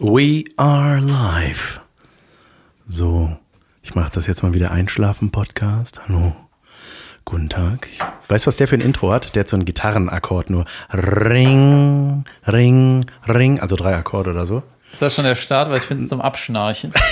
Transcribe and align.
We 0.00 0.44
are 0.56 1.00
live. 1.00 1.80
So, 2.88 3.36
ich 3.82 3.96
mache 3.96 4.12
das 4.12 4.28
jetzt 4.28 4.44
mal 4.44 4.54
wieder 4.54 4.70
Einschlafen-Podcast. 4.70 6.02
Hallo. 6.06 6.36
Guten 7.24 7.48
Tag. 7.48 7.88
Ich 7.90 8.30
weiß, 8.30 8.46
was 8.46 8.56
der 8.56 8.68
für 8.68 8.76
ein 8.76 8.80
Intro 8.80 9.10
hat. 9.12 9.34
Der 9.34 9.40
hat 9.40 9.48
so 9.48 9.56
einen 9.56 9.64
Gitarrenakkord 9.64 10.50
nur. 10.50 10.66
Ring, 10.92 12.24
Ring, 12.46 13.06
Ring. 13.26 13.58
Also 13.58 13.74
drei 13.74 13.96
Akkorde 13.96 14.30
oder 14.30 14.46
so. 14.46 14.62
Ist 14.92 15.02
das 15.02 15.16
schon 15.16 15.24
der 15.24 15.34
Start? 15.34 15.68
Weil 15.68 15.78
ich 15.78 15.82
finde 15.82 16.04
es 16.04 16.08
zum 16.08 16.20
Abschnarchen. 16.20 16.92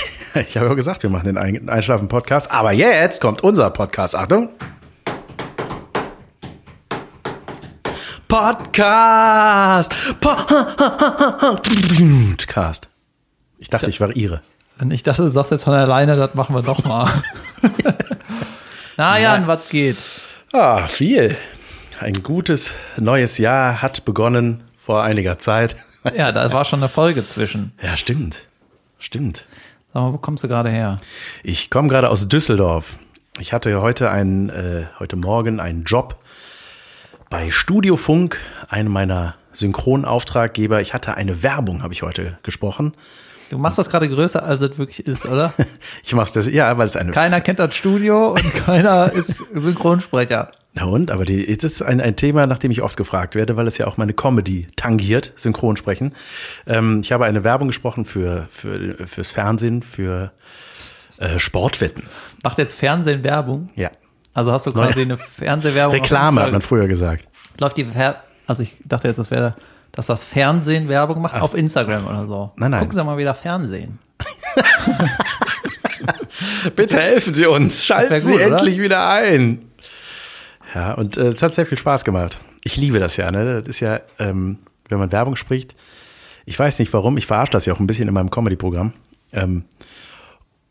Ich 0.47 0.55
habe 0.55 0.67
ja 0.67 0.73
gesagt, 0.75 1.01
wir 1.01 1.09
machen 1.09 1.25
den 1.25 1.67
Einschlafen-Podcast. 1.67 2.51
Aber 2.51 2.71
jetzt 2.71 3.21
kommt 3.21 3.41
unser 3.41 3.71
Podcast. 3.71 4.15
Achtung. 4.15 4.49
Podcast. 8.27 9.95
Podcast. 11.39 12.89
Ich 13.57 13.69
dachte, 13.69 13.89
ich 13.89 14.01
variiere. 14.01 14.41
Und 14.79 14.91
ich 14.91 15.03
dachte, 15.03 15.21
du 15.23 15.29
sagst 15.29 15.51
jetzt 15.51 15.63
von 15.63 15.73
alleine, 15.73 16.17
das 16.17 16.35
machen 16.35 16.53
wir 16.53 16.61
doch 16.61 16.83
mal. 16.83 17.09
Na 18.97 19.17
Jan, 19.17 19.47
was 19.47 19.69
geht? 19.69 19.97
Ah, 20.51 20.87
viel. 20.87 21.37
Ein 22.01 22.21
gutes 22.21 22.75
neues 22.97 23.37
Jahr 23.37 23.81
hat 23.81 24.03
begonnen 24.03 24.65
vor 24.77 25.03
einiger 25.03 25.39
Zeit. 25.39 25.77
Ja, 26.15 26.33
da 26.33 26.51
war 26.51 26.65
schon 26.65 26.79
eine 26.79 26.89
Folge 26.89 27.25
zwischen. 27.25 27.71
Ja, 27.81 27.95
stimmt. 27.95 28.43
Stimmt. 28.99 29.45
Sag 29.93 30.03
mal, 30.03 30.11
wo 30.11 30.17
kommst 30.17 30.43
du 30.43 30.49
gerade 30.49 30.69
her? 30.69 30.99
Ich 31.43 31.69
komme 31.69 31.87
gerade 31.87 32.09
aus 32.09 32.27
Düsseldorf. 32.27 32.97
Ich 33.39 33.53
hatte 33.53 33.81
heute 33.81 34.11
einen, 34.11 34.49
äh, 34.49 34.87
heute 34.99 35.15
Morgen 35.15 35.61
einen 35.61 35.85
Job 35.85 36.17
bei 37.29 37.51
Studio 37.51 37.97
Funk, 37.97 38.39
einem 38.69 38.91
meiner 38.91 39.35
Synchronauftraggeber. 39.51 40.81
Ich 40.81 40.93
hatte 40.93 41.15
eine 41.15 41.43
Werbung, 41.43 41.83
habe 41.83 41.93
ich 41.93 42.03
heute 42.03 42.37
gesprochen. 42.43 42.93
Du 43.49 43.57
machst 43.57 43.77
das 43.77 43.89
gerade 43.89 44.09
größer, 44.09 44.43
als 44.43 44.61
es 44.61 44.77
wirklich 44.77 45.05
ist, 45.07 45.25
oder? 45.25 45.53
ich 46.03 46.13
mach's 46.13 46.33
das, 46.33 46.47
ja, 46.47 46.77
weil 46.77 46.85
es 46.85 46.97
eine. 46.97 47.11
Keiner 47.11 47.39
kennt 47.39 47.59
das 47.59 47.75
Studio 47.75 48.31
und 48.31 48.53
keiner 48.65 49.11
ist 49.13 49.37
Synchronsprecher. 49.53 50.51
Na 50.73 50.85
und, 50.85 51.11
aber 51.11 51.25
die, 51.25 51.55
das 51.55 51.71
ist 51.71 51.81
ein, 51.81 52.01
ein 52.01 52.15
Thema, 52.15 52.45
nach 52.45 52.59
dem 52.59 52.71
ich 52.71 52.81
oft 52.81 52.97
gefragt 52.97 53.35
werde, 53.35 53.55
weil 53.55 53.67
es 53.67 53.77
ja 53.77 53.87
auch 53.87 53.97
meine 53.97 54.13
Comedy 54.13 54.67
tangiert, 54.75 55.33
Synchronsprechen. 55.37 56.13
Ähm, 56.67 56.99
ich 57.01 57.11
habe 57.11 57.25
eine 57.25 57.43
Werbung 57.43 57.69
gesprochen 57.69 58.05
für, 58.05 58.47
für 58.51 59.07
fürs 59.07 59.31
Fernsehen, 59.31 59.81
für 59.81 60.31
äh, 61.17 61.39
Sportwetten. 61.39 62.03
Macht 62.43 62.57
jetzt 62.57 62.77
Fernsehen 62.77 63.23
Werbung? 63.23 63.69
Ja. 63.75 63.91
Also 64.37 64.51
hast 64.51 64.67
du 64.67 64.71
quasi 64.71 65.01
eine 65.01 65.17
Fernsehwerbung. 65.17 65.95
Reklame 65.95 66.41
hat 66.41 66.51
man 66.51 66.61
früher 66.61 66.87
gesagt. 66.87 67.27
Läuft 67.57 67.75
die 67.75 67.85
Fer 67.85 68.21
Also 68.45 68.61
ich 68.61 68.75
dachte 68.85 69.07
jetzt, 69.07 69.17
das 69.17 69.31
wäre, 69.31 69.55
dass 69.93 70.05
das 70.05 70.25
Fernsehen 70.25 70.89
Werbung 70.89 71.23
macht 71.23 71.33
Ach, 71.33 71.41
auf 71.41 71.55
Instagram 71.55 72.05
oder 72.05 72.27
so. 72.27 72.51
Nein, 72.55 72.69
nein. 72.69 72.81
Gucken 72.81 72.95
Sie 72.95 73.03
mal 73.03 73.17
wieder 73.17 73.33
Fernsehen. 73.33 73.97
Bitte 76.75 76.99
helfen 76.99 77.33
Sie 77.33 77.47
uns. 77.47 77.83
Schalten 77.83 78.13
gut, 78.13 78.21
Sie 78.21 78.39
endlich 78.39 78.75
oder? 78.75 78.83
wieder 78.83 79.09
ein. 79.09 79.71
Ja, 80.75 80.93
und 80.93 81.17
äh, 81.17 81.29
es 81.29 81.41
hat 81.41 81.55
sehr 81.55 81.65
viel 81.65 81.79
Spaß 81.79 82.03
gemacht. 82.03 82.37
Ich 82.63 82.77
liebe 82.77 82.99
das 82.99 83.17
ja. 83.17 83.31
Ne? 83.31 83.61
Das 83.61 83.67
ist 83.67 83.79
ja, 83.79 84.01
ähm, 84.19 84.59
wenn 84.87 84.99
man 84.99 85.11
Werbung 85.11 85.35
spricht, 85.35 85.75
ich 86.45 86.59
weiß 86.59 86.77
nicht 86.77 86.93
warum, 86.93 87.17
ich 87.17 87.25
verarsche 87.25 87.53
das 87.53 87.65
ja 87.65 87.73
auch 87.73 87.79
ein 87.79 87.87
bisschen 87.87 88.07
in 88.07 88.13
meinem 88.13 88.29
Comedy-Programm. 88.29 88.93
Ähm, 89.33 89.65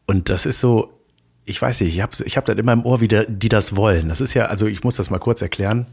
und 0.07 0.29
das 0.29 0.47
ist 0.47 0.61
so, 0.61 0.96
ich 1.47 1.63
weiß 1.63 1.81
nicht, 1.81 1.95
ich 1.95 2.03
habe 2.03 2.13
ich 2.25 2.37
hab 2.37 2.45
das 2.45 2.57
immer 2.57 2.73
im 2.73 2.85
Ohr, 2.85 3.01
wie 3.01 3.09
der, 3.09 3.25
die 3.25 3.49
das 3.49 3.77
wollen. 3.77 4.09
Das 4.09 4.21
ist 4.21 4.35
ja, 4.35 4.47
also 4.47 4.67
ich 4.67 4.83
muss 4.83 4.97
das 4.97 5.11
mal 5.11 5.21
kurz 5.21 5.41
erklären, 5.41 5.87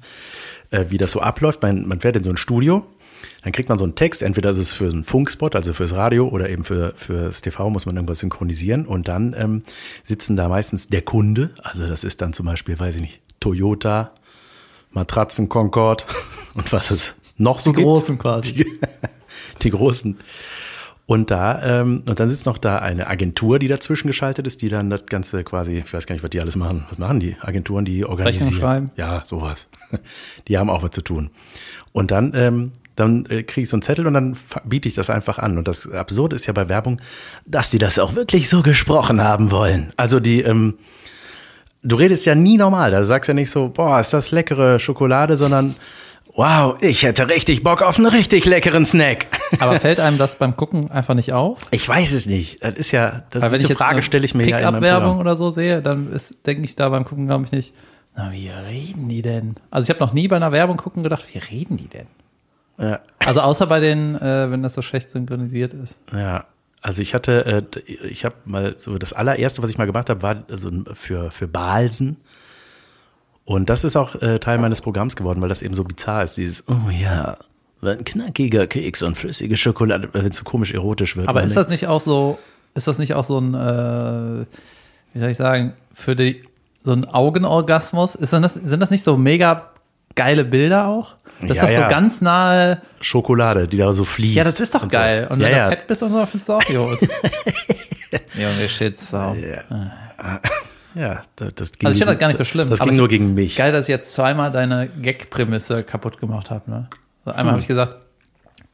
äh, 0.72 0.86
wie 0.90 0.98
das 0.98 1.12
so 1.12 1.22
abläuft. 1.22 1.62
Man, 1.62 1.88
man 1.88 2.02
fährt 2.02 2.16
in 2.16 2.24
so 2.24 2.32
ein 2.32 2.38
Studio, 2.38 2.84
dann 3.44 3.52
kriegt 3.52 3.70
man 3.70 3.78
so 3.78 3.84
einen 3.84 3.96
Text, 3.96 4.24
entweder 4.24 4.50
ist 4.50 4.58
es 4.58 4.74
für 4.74 4.90
einen 4.90 5.04
Funkspot, 5.04 5.56
also 5.56 5.74
fürs 5.74 5.94
Radio 5.94 6.28
oder 6.28 6.50
eben 6.50 6.64
für 6.64 6.94
fürs 6.98 7.42
TV 7.42 7.70
muss 7.70 7.86
man 7.86 7.96
irgendwas 7.96 8.20
synchronisieren 8.20 8.86
und 8.88 9.08
dann 9.08 9.36
ähm, 9.38 9.64
sitzen 10.04 10.36
da 10.36 10.50
meistens 10.50 10.88
der 10.88 11.04
Kunde, 11.04 11.52
also 11.62 11.88
das 11.88 12.04
ist 12.04 12.22
dann 12.22 12.34
zum 12.34 12.48
Beispiel, 12.48 12.80
weiß 12.80 12.96
ich 12.96 13.02
nicht, 13.02 13.22
Toyota, 13.40 14.12
Matratzen 14.92 15.50
Concord 15.50 16.08
und 16.56 16.74
was 16.74 16.90
es 16.90 17.14
noch 17.38 17.60
so 17.60 17.72
die 17.72 17.78
gibt. 17.78 17.86
großen 17.86 18.18
quasi. 18.18 18.54
Die, 18.54 18.66
die 19.62 19.70
großen. 19.70 20.18
Und 21.06 21.32
da, 21.32 21.62
ähm, 21.82 22.04
und 22.06 22.20
dann 22.20 22.30
sitzt 22.30 22.46
noch 22.46 22.58
da 22.58 22.78
eine 22.78 23.08
Agentur, 23.08 23.60
die 23.60 23.68
dazwischen 23.68 24.08
geschaltet 24.08 24.48
ist, 24.48 24.62
die 24.62 24.70
dann 24.70 24.90
das 24.90 25.06
Ganze 25.06 25.44
quasi, 25.44 25.84
ich 25.86 25.94
weiß 25.94 26.08
gar 26.08 26.16
nicht, 26.16 26.24
was 26.24 26.30
die 26.30 26.40
alles 26.40 26.56
machen. 26.56 26.86
Was 26.90 26.98
machen 26.98 27.20
die 27.20 27.36
Agenturen, 27.42 27.84
die 27.84 28.06
organisieren? 28.06 28.48
Rechnung 28.48 28.62
schreiben. 28.62 28.92
Ja, 28.96 29.22
sowas. 29.26 29.68
Die 30.48 30.58
haben 30.58 30.70
auch 30.70 30.82
was 30.82 30.92
zu 30.92 31.02
tun. 31.02 31.30
Und 31.92 32.12
dann, 32.12 32.32
ähm, 32.36 32.72
dann 32.96 33.26
äh, 33.26 33.44
kriege 33.44 33.64
ich 33.64 33.70
so 33.70 33.76
einen 33.76 33.82
Zettel 33.82 34.08
und 34.08 34.14
dann 34.14 34.38
biete 34.64 34.88
ich 34.88 34.96
das 34.96 35.10
einfach 35.10 35.40
an. 35.40 35.58
Und 35.58 35.68
das 35.68 35.90
Absurde 35.92 36.36
ist 36.36 36.46
ja 36.46 36.54
bei 36.54 36.70
Werbung, 36.70 37.02
dass 37.46 37.70
die 37.70 37.80
das 37.80 38.00
auch 38.00 38.16
wirklich 38.16 38.48
so 38.48 38.62
gesprochen 38.62 39.22
haben 39.22 39.52
wollen. 39.52 39.92
Also 39.98 40.22
die, 40.22 40.42
ähm, 40.42 40.76
du 41.82 41.98
redest 41.98 42.26
ja 42.26 42.34
nie 42.34 42.58
normal. 42.58 42.92
Da 42.92 43.04
sagst 43.04 43.28
ja 43.28 43.34
nicht 43.34 43.52
so, 43.52 43.68
boah, 43.68 44.00
ist 44.00 44.14
das 44.14 44.32
leckere 44.32 44.80
Schokolade, 44.80 45.36
sondern 45.36 45.76
Wow, 46.36 46.82
ich 46.82 47.04
hätte 47.04 47.30
richtig 47.30 47.64
Bock 47.64 47.84
auf 47.84 47.98
einen 47.98 48.08
richtig 48.08 48.46
leckeren 48.46 48.86
Snack. 48.86 49.28
Aber 49.60 49.80
fällt 49.80 50.00
einem 50.00 50.18
das 50.18 50.38
beim 50.38 50.58
Gucken 50.58 50.90
einfach 50.90 51.14
nicht 51.14 51.32
auf? 51.32 51.60
Ich 51.70 51.88
weiß 51.88 52.12
es 52.14 52.26
nicht. 52.26 52.64
Das 52.64 52.74
ist 52.74 52.92
ja, 52.92 53.24
das, 53.30 53.44
Weil 53.44 53.52
wenn 53.52 53.62
ich 53.62 53.74
Frage 53.74 54.02
stelle 54.02 54.26
ich 54.26 54.34
mir 54.34 54.48
ja 54.48 54.58
immer 54.58 54.82
Werbung 54.82 55.20
oder 55.20 55.36
so 55.36 55.52
sehe, 55.52 55.82
dann 55.84 56.10
denke 56.46 56.64
ich 56.64 56.76
da 56.76 56.90
beim 56.90 57.06
Gucken, 57.06 57.28
glaube 57.28 57.46
ich 57.46 57.52
nicht, 57.52 57.74
na, 58.16 58.32
wie 58.32 58.50
reden 58.50 59.10
die 59.10 59.22
denn? 59.22 59.56
Also 59.72 59.86
ich 59.86 59.90
habe 59.90 60.00
noch 60.00 60.14
nie 60.14 60.28
bei 60.28 60.36
einer 60.36 60.52
Werbung 60.52 60.78
gucken 60.78 61.04
gedacht, 61.04 61.26
wie 61.34 61.40
reden 61.40 61.78
die 61.78 61.88
denn? 61.88 62.08
Ja. 62.78 63.00
Also 63.20 63.42
außer 63.42 63.68
bei 63.68 63.80
den, 63.80 64.16
äh, 64.16 64.52
wenn 64.52 64.64
das 64.64 64.74
so 64.74 64.82
schlecht 64.82 65.12
synchronisiert 65.12 65.74
ist. 65.74 66.00
Ja, 66.12 66.46
also 66.82 67.02
ich 67.02 67.14
hatte, 67.14 67.66
äh, 67.76 67.80
ich 68.08 68.26
habe 68.26 68.36
mal 68.46 68.78
so 68.78 68.98
das 68.98 69.14
allererste, 69.14 69.64
was 69.64 69.70
ich 69.70 69.78
mal 69.78 69.86
gemacht 69.86 70.10
habe, 70.10 70.22
war 70.22 70.44
also 70.50 70.70
für 70.94 71.32
für 71.32 71.48
Balsen 71.48 72.18
und 73.46 73.70
das 73.70 73.84
ist 73.84 73.96
auch 73.96 74.16
äh, 74.22 74.40
Teil 74.40 74.58
meines 74.58 74.82
Programms 74.82 75.16
geworden, 75.16 75.42
weil 75.42 75.50
das 75.50 75.62
eben 75.62 75.74
so 75.74 75.84
bizarr 75.84 76.24
ist. 76.24 76.38
Dieses, 76.38 76.64
oh 76.68 76.90
ja, 76.90 77.38
ein 77.82 78.04
knackiger 78.04 78.68
Keks 78.68 79.04
und 79.04 79.18
flüssige 79.18 79.58
Schokolade, 79.58 80.10
wenn 80.14 80.26
es 80.26 80.38
so 80.38 80.44
komisch 80.44 80.74
erotisch 80.74 81.18
wird. 81.18 81.28
Aber 81.28 81.44
ist 81.44 81.58
das 81.58 81.68
nicht 81.68 81.88
auch 81.88 82.02
so, 82.02 82.40
ist 82.76 82.88
das 82.88 83.00
nicht 83.00 83.14
auch 83.14 83.26
so 83.26 83.40
ein, 83.40 83.54
äh, 83.54 84.46
wie 85.14 85.20
soll 85.20 85.30
ich 85.30 85.38
sagen, 85.38 85.74
für 85.94 86.16
die, 86.16 86.44
so 86.84 86.94
ein 86.94 87.06
Augenorgasmus? 87.06 88.16
Ist 88.16 88.34
das, 88.34 88.54
sind 88.54 88.80
das 88.80 88.92
nicht 88.92 89.04
so 89.04 89.18
mega 89.18 89.72
geile 90.16 90.46
Bilder 90.46 90.88
auch? 90.88 91.16
Das 91.42 91.58
ja, 91.58 91.64
ist 91.64 91.64
doch 91.64 91.82
ja. 91.82 91.90
so 91.90 91.96
ganz 91.96 92.22
nahe. 92.22 92.82
Schokolade, 93.02 93.68
die 93.68 93.78
da 93.78 93.92
so 93.92 94.06
fließt. 94.06 94.36
Ja, 94.36 94.44
das 94.46 94.60
ist 94.60 94.74
doch 94.74 94.84
und 94.84 94.92
geil. 94.92 95.26
So. 95.28 95.34
Und 95.34 95.42
wenn 95.42 95.52
ja, 95.52 95.70
du 95.70 95.76
fett 95.76 95.88
bist 95.88 96.04
und 96.04 96.14
so, 96.14 96.26
findest 96.26 96.50
du 96.50 96.54
auch. 96.54 96.64
Junge, 98.38 98.70
Shitsau. 98.70 99.34
Ja. 99.34 100.40
Ja, 100.96 101.22
das, 101.36 101.56
das 101.56 101.72
ging, 101.74 101.88
Also 101.88 101.98
ich 101.98 102.00
finde 102.00 102.14
das 102.14 102.20
gar 102.20 102.28
nicht 102.28 102.38
so 102.38 102.44
schlimm. 102.44 102.70
Das 102.70 102.80
ging 102.80 102.96
nur 102.96 103.08
gegen 103.08 103.34
mich. 103.34 103.56
Geil, 103.56 103.72
dass 103.72 103.86
ich 103.86 103.90
jetzt 103.94 104.14
zweimal 104.14 104.52
deine 104.52 104.88
Gag-Prämisse 104.88 105.84
kaputt 105.84 106.20
gemacht 106.20 106.52
habe. 106.52 106.70
Ne? 106.70 106.88
Also 107.26 107.38
einmal 107.38 107.54
habe 107.54 107.62
ich 107.62 107.68
gesagt, 107.68 107.98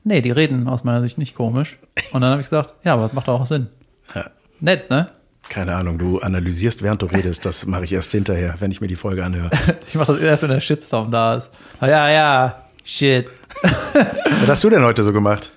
nee, 0.03 0.21
die 0.21 0.31
reden 0.31 0.67
aus 0.67 0.83
meiner 0.83 1.01
Sicht 1.01 1.17
nicht 1.17 1.35
komisch. 1.35 1.77
Und 2.11 2.21
dann 2.21 2.31
habe 2.31 2.41
ich 2.41 2.47
gesagt, 2.47 2.73
ja, 2.83 2.93
aber 2.93 3.03
das 3.03 3.13
macht 3.13 3.27
doch 3.27 3.39
auch 3.39 3.45
Sinn. 3.45 3.67
Ja. 4.13 4.29
Nett, 4.59 4.89
ne? 4.89 5.09
Keine 5.47 5.75
Ahnung, 5.75 5.97
du 5.97 6.19
analysierst, 6.19 6.83
während 6.83 7.01
du 7.01 7.07
redest. 7.07 7.45
Das 7.45 7.65
mache 7.65 7.85
ich 7.85 7.93
erst 7.93 8.11
hinterher, 8.11 8.55
wenn 8.59 8.69
ich 8.71 8.81
mir 8.81 8.87
die 8.87 8.95
Folge 8.95 9.23
anhöre. 9.23 9.49
Ich 9.87 9.95
mache 9.95 10.13
das 10.13 10.21
erst, 10.21 10.43
wenn 10.43 10.49
der 10.51 10.59
Shitstorm 10.59 11.09
da 11.11 11.35
ist. 11.35 11.49
Ah, 11.79 11.87
Ja, 11.87 12.09
ja, 12.09 12.63
shit. 12.83 13.27
Was 13.61 14.47
hast 14.49 14.63
du 14.63 14.69
denn 14.69 14.83
heute 14.83 15.03
so 15.03 15.11
gemacht? 15.13 15.51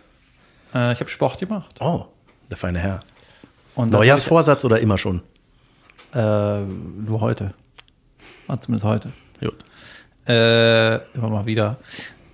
Äh, 0.75 0.93
ich 0.93 1.01
habe 1.01 1.11
Sport 1.11 1.39
gemacht. 1.39 1.75
Oh, 1.81 2.07
der 2.51 2.57
feine 2.57 2.79
Herr. 2.79 3.01
Neujahrsvorsatz 3.77 4.65
oder 4.65 4.81
immer 4.81 4.97
schon? 4.99 5.23
Äh, 6.15 6.61
nur 6.63 7.21
heute. 7.21 7.53
Ah, 8.49 8.59
zumindest 8.59 8.85
heute. 8.85 9.13
Gut. 9.41 9.57
Äh, 10.27 10.97
immer 11.17 11.29
mal 11.31 11.47
wieder. 11.47 11.79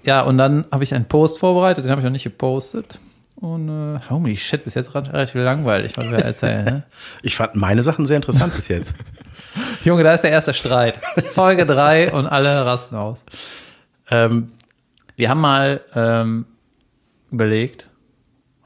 Ja, 0.05 0.23
und 0.23 0.39
dann 0.39 0.65
habe 0.71 0.85
ich 0.85 0.95
einen 0.95 1.05
Post 1.07 1.39
vorbereitet, 1.39 1.85
den 1.85 1.91
habe 1.91 2.01
ich 2.01 2.05
noch 2.05 2.13
nicht 2.13 2.25
gepostet. 2.25 2.99
Und 3.37 3.69
äh, 3.69 4.01
holy 4.11 4.37
shit, 4.37 4.65
bis 4.65 4.75
jetzt 4.75 4.95
relativ 4.95 5.35
langweilig, 5.37 5.97
was 5.97 6.11
wir 6.11 6.19
erzählen. 6.19 6.65
Ne? 6.65 6.83
Ich 7.23 7.37
fand 7.37 7.55
meine 7.55 7.83
Sachen 7.83 8.05
sehr 8.05 8.17
interessant 8.17 8.55
bis 8.55 8.69
jetzt. 8.69 8.93
Junge, 9.85 10.03
da 10.03 10.15
ist 10.15 10.23
der 10.23 10.31
erste 10.31 10.55
Streit. 10.55 10.99
Folge 11.35 11.65
3 11.65 12.13
und 12.13 12.27
alle 12.27 12.67
rasten 12.67 12.97
aus. 12.97 13.25
ähm, 14.11 14.51
Wir 15.17 15.31
haben 15.31 15.41
mal 15.41 15.81
ähm, 15.95 16.47
überlegt, 17.31 17.87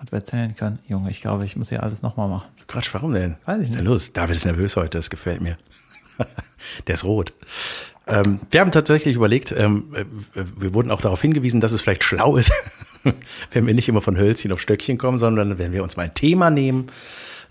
was 0.01 0.11
wir 0.11 0.19
erzählen 0.19 0.57
können. 0.57 0.79
Junge, 0.89 1.11
ich 1.11 1.21
glaube, 1.21 1.45
ich 1.45 1.55
muss 1.57 1.69
hier 1.69 1.83
alles 1.83 2.01
nochmal 2.03 2.29
machen. 2.29 2.49
Quatsch, 2.67 2.91
warum 2.93 3.15
denn? 3.15 3.37
Weiß 3.45 3.57
ich 3.57 3.63
Was 3.63 3.69
ist 3.71 3.75
denn 3.77 3.85
los? 3.85 4.13
David 4.13 4.37
ist 4.37 4.45
nervös 4.45 4.77
heute, 4.77 4.99
das 4.99 5.11
gefällt 5.11 5.41
mir. 5.41 5.59
Der 6.87 6.95
ist 6.95 7.05
rot. 7.05 7.33
Ähm, 8.07 8.41
wir 8.51 8.61
haben 8.61 8.73
tatsächlich 8.73 9.15
überlegt, 9.15 9.53
ähm, 9.53 9.95
äh, 9.95 10.05
wir 10.35 10.75
wurden 10.75 10.91
auch 10.91 11.01
darauf 11.01 11.23
hingewiesen, 11.23 11.61
dass 11.61 11.73
es 11.73 11.81
vielleicht 11.81 12.05
schlau 12.05 12.37
ist, 12.37 12.53
wenn 13.53 13.67
wir 13.67 13.75
nicht 13.75 13.89
immer 13.89 14.01
von 14.01 14.17
Hölzchen 14.17 14.53
auf 14.53 14.61
Stöckchen 14.61 14.99
kommen, 14.99 15.19
sondern 15.19 15.59
wenn 15.59 15.73
wir 15.73 15.83
uns 15.83 15.97
mal 15.97 16.05
ein 16.05 16.15
Thema 16.15 16.51
nehmen, 16.51 16.89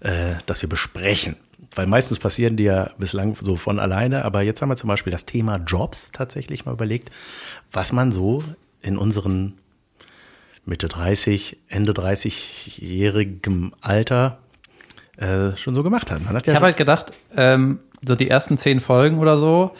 äh, 0.01 0.35
das 0.45 0.61
wir 0.61 0.69
besprechen. 0.69 1.37
Weil 1.73 1.87
meistens 1.87 2.19
passieren 2.19 2.57
die 2.57 2.63
ja 2.63 2.89
bislang 2.97 3.37
so 3.39 3.55
von 3.55 3.79
alleine, 3.79 4.25
aber 4.25 4.41
jetzt 4.41 4.61
haben 4.61 4.69
wir 4.69 4.75
zum 4.75 4.89
Beispiel 4.89 5.11
das 5.11 5.25
Thema 5.25 5.57
Jobs 5.57 6.09
tatsächlich 6.11 6.65
mal 6.65 6.73
überlegt, 6.73 7.11
was 7.71 7.93
man 7.93 8.11
so 8.11 8.43
in 8.81 8.97
unseren 8.97 9.53
Mitte 10.65 10.89
30, 10.89 11.57
Ende 11.69 11.93
30-jährigem 11.93 13.73
Alter 13.79 14.40
äh, 15.21 15.55
schon 15.55 15.73
so 15.73 15.83
gemacht 15.83 16.11
hat. 16.11 16.21
hat 16.25 16.47
ja 16.47 16.51
ich 16.51 16.55
habe 16.55 16.65
halt 16.65 16.77
gedacht, 16.77 17.13
ähm, 17.35 17.79
so 18.03 18.15
die 18.15 18.29
ersten 18.29 18.57
zehn 18.57 18.79
Folgen 18.79 19.19
oder 19.19 19.37
so 19.37 19.71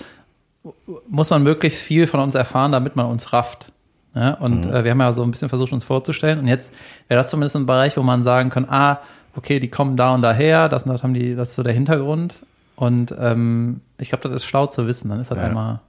muss 1.10 1.32
man 1.32 1.42
möglichst 1.42 1.82
viel 1.82 2.06
von 2.06 2.20
uns 2.20 2.36
erfahren, 2.36 2.72
damit 2.72 2.96
man 2.96 3.08
uns 3.08 3.34
rafft. 3.34 3.72
Ja, 4.14 4.36
und 4.36 4.66
mhm. 4.66 4.74
äh, 4.74 4.84
wir 4.84 4.92
haben 4.92 5.00
ja 5.00 5.14
so 5.14 5.24
ein 5.24 5.32
bisschen 5.32 5.50
versucht, 5.50 5.74
uns 5.74 5.84
vorzustellen. 5.84 6.40
Und 6.40 6.48
jetzt 6.48 6.72
wäre 7.08 7.20
das 7.20 7.30
zumindest 7.30 7.56
ein 7.56 7.66
Bereich, 7.66 7.98
wo 7.98 8.04
man 8.04 8.24
sagen 8.24 8.50
kann, 8.50 8.66
ah, 8.70 9.00
okay, 9.36 9.60
die 9.60 9.70
kommen 9.70 9.98
da 9.98 10.14
und 10.14 10.22
daher, 10.22 10.70
das, 10.70 10.84
das 10.84 11.02
haben 11.02 11.14
die, 11.14 11.36
das 11.36 11.50
ist 11.50 11.56
so 11.56 11.64
der 11.64 11.74
Hintergrund. 11.74 12.36
Und 12.76 13.16
ähm, 13.20 13.82
ich 13.98 14.10
glaube, 14.10 14.28
das 14.28 14.44
ist 14.44 14.46
schlau 14.46 14.68
zu 14.68 14.86
wissen. 14.86 15.10
Dann 15.10 15.22
ist 15.22 15.32
das 15.32 15.38
ja. 15.38 15.46
einmal 15.46 15.80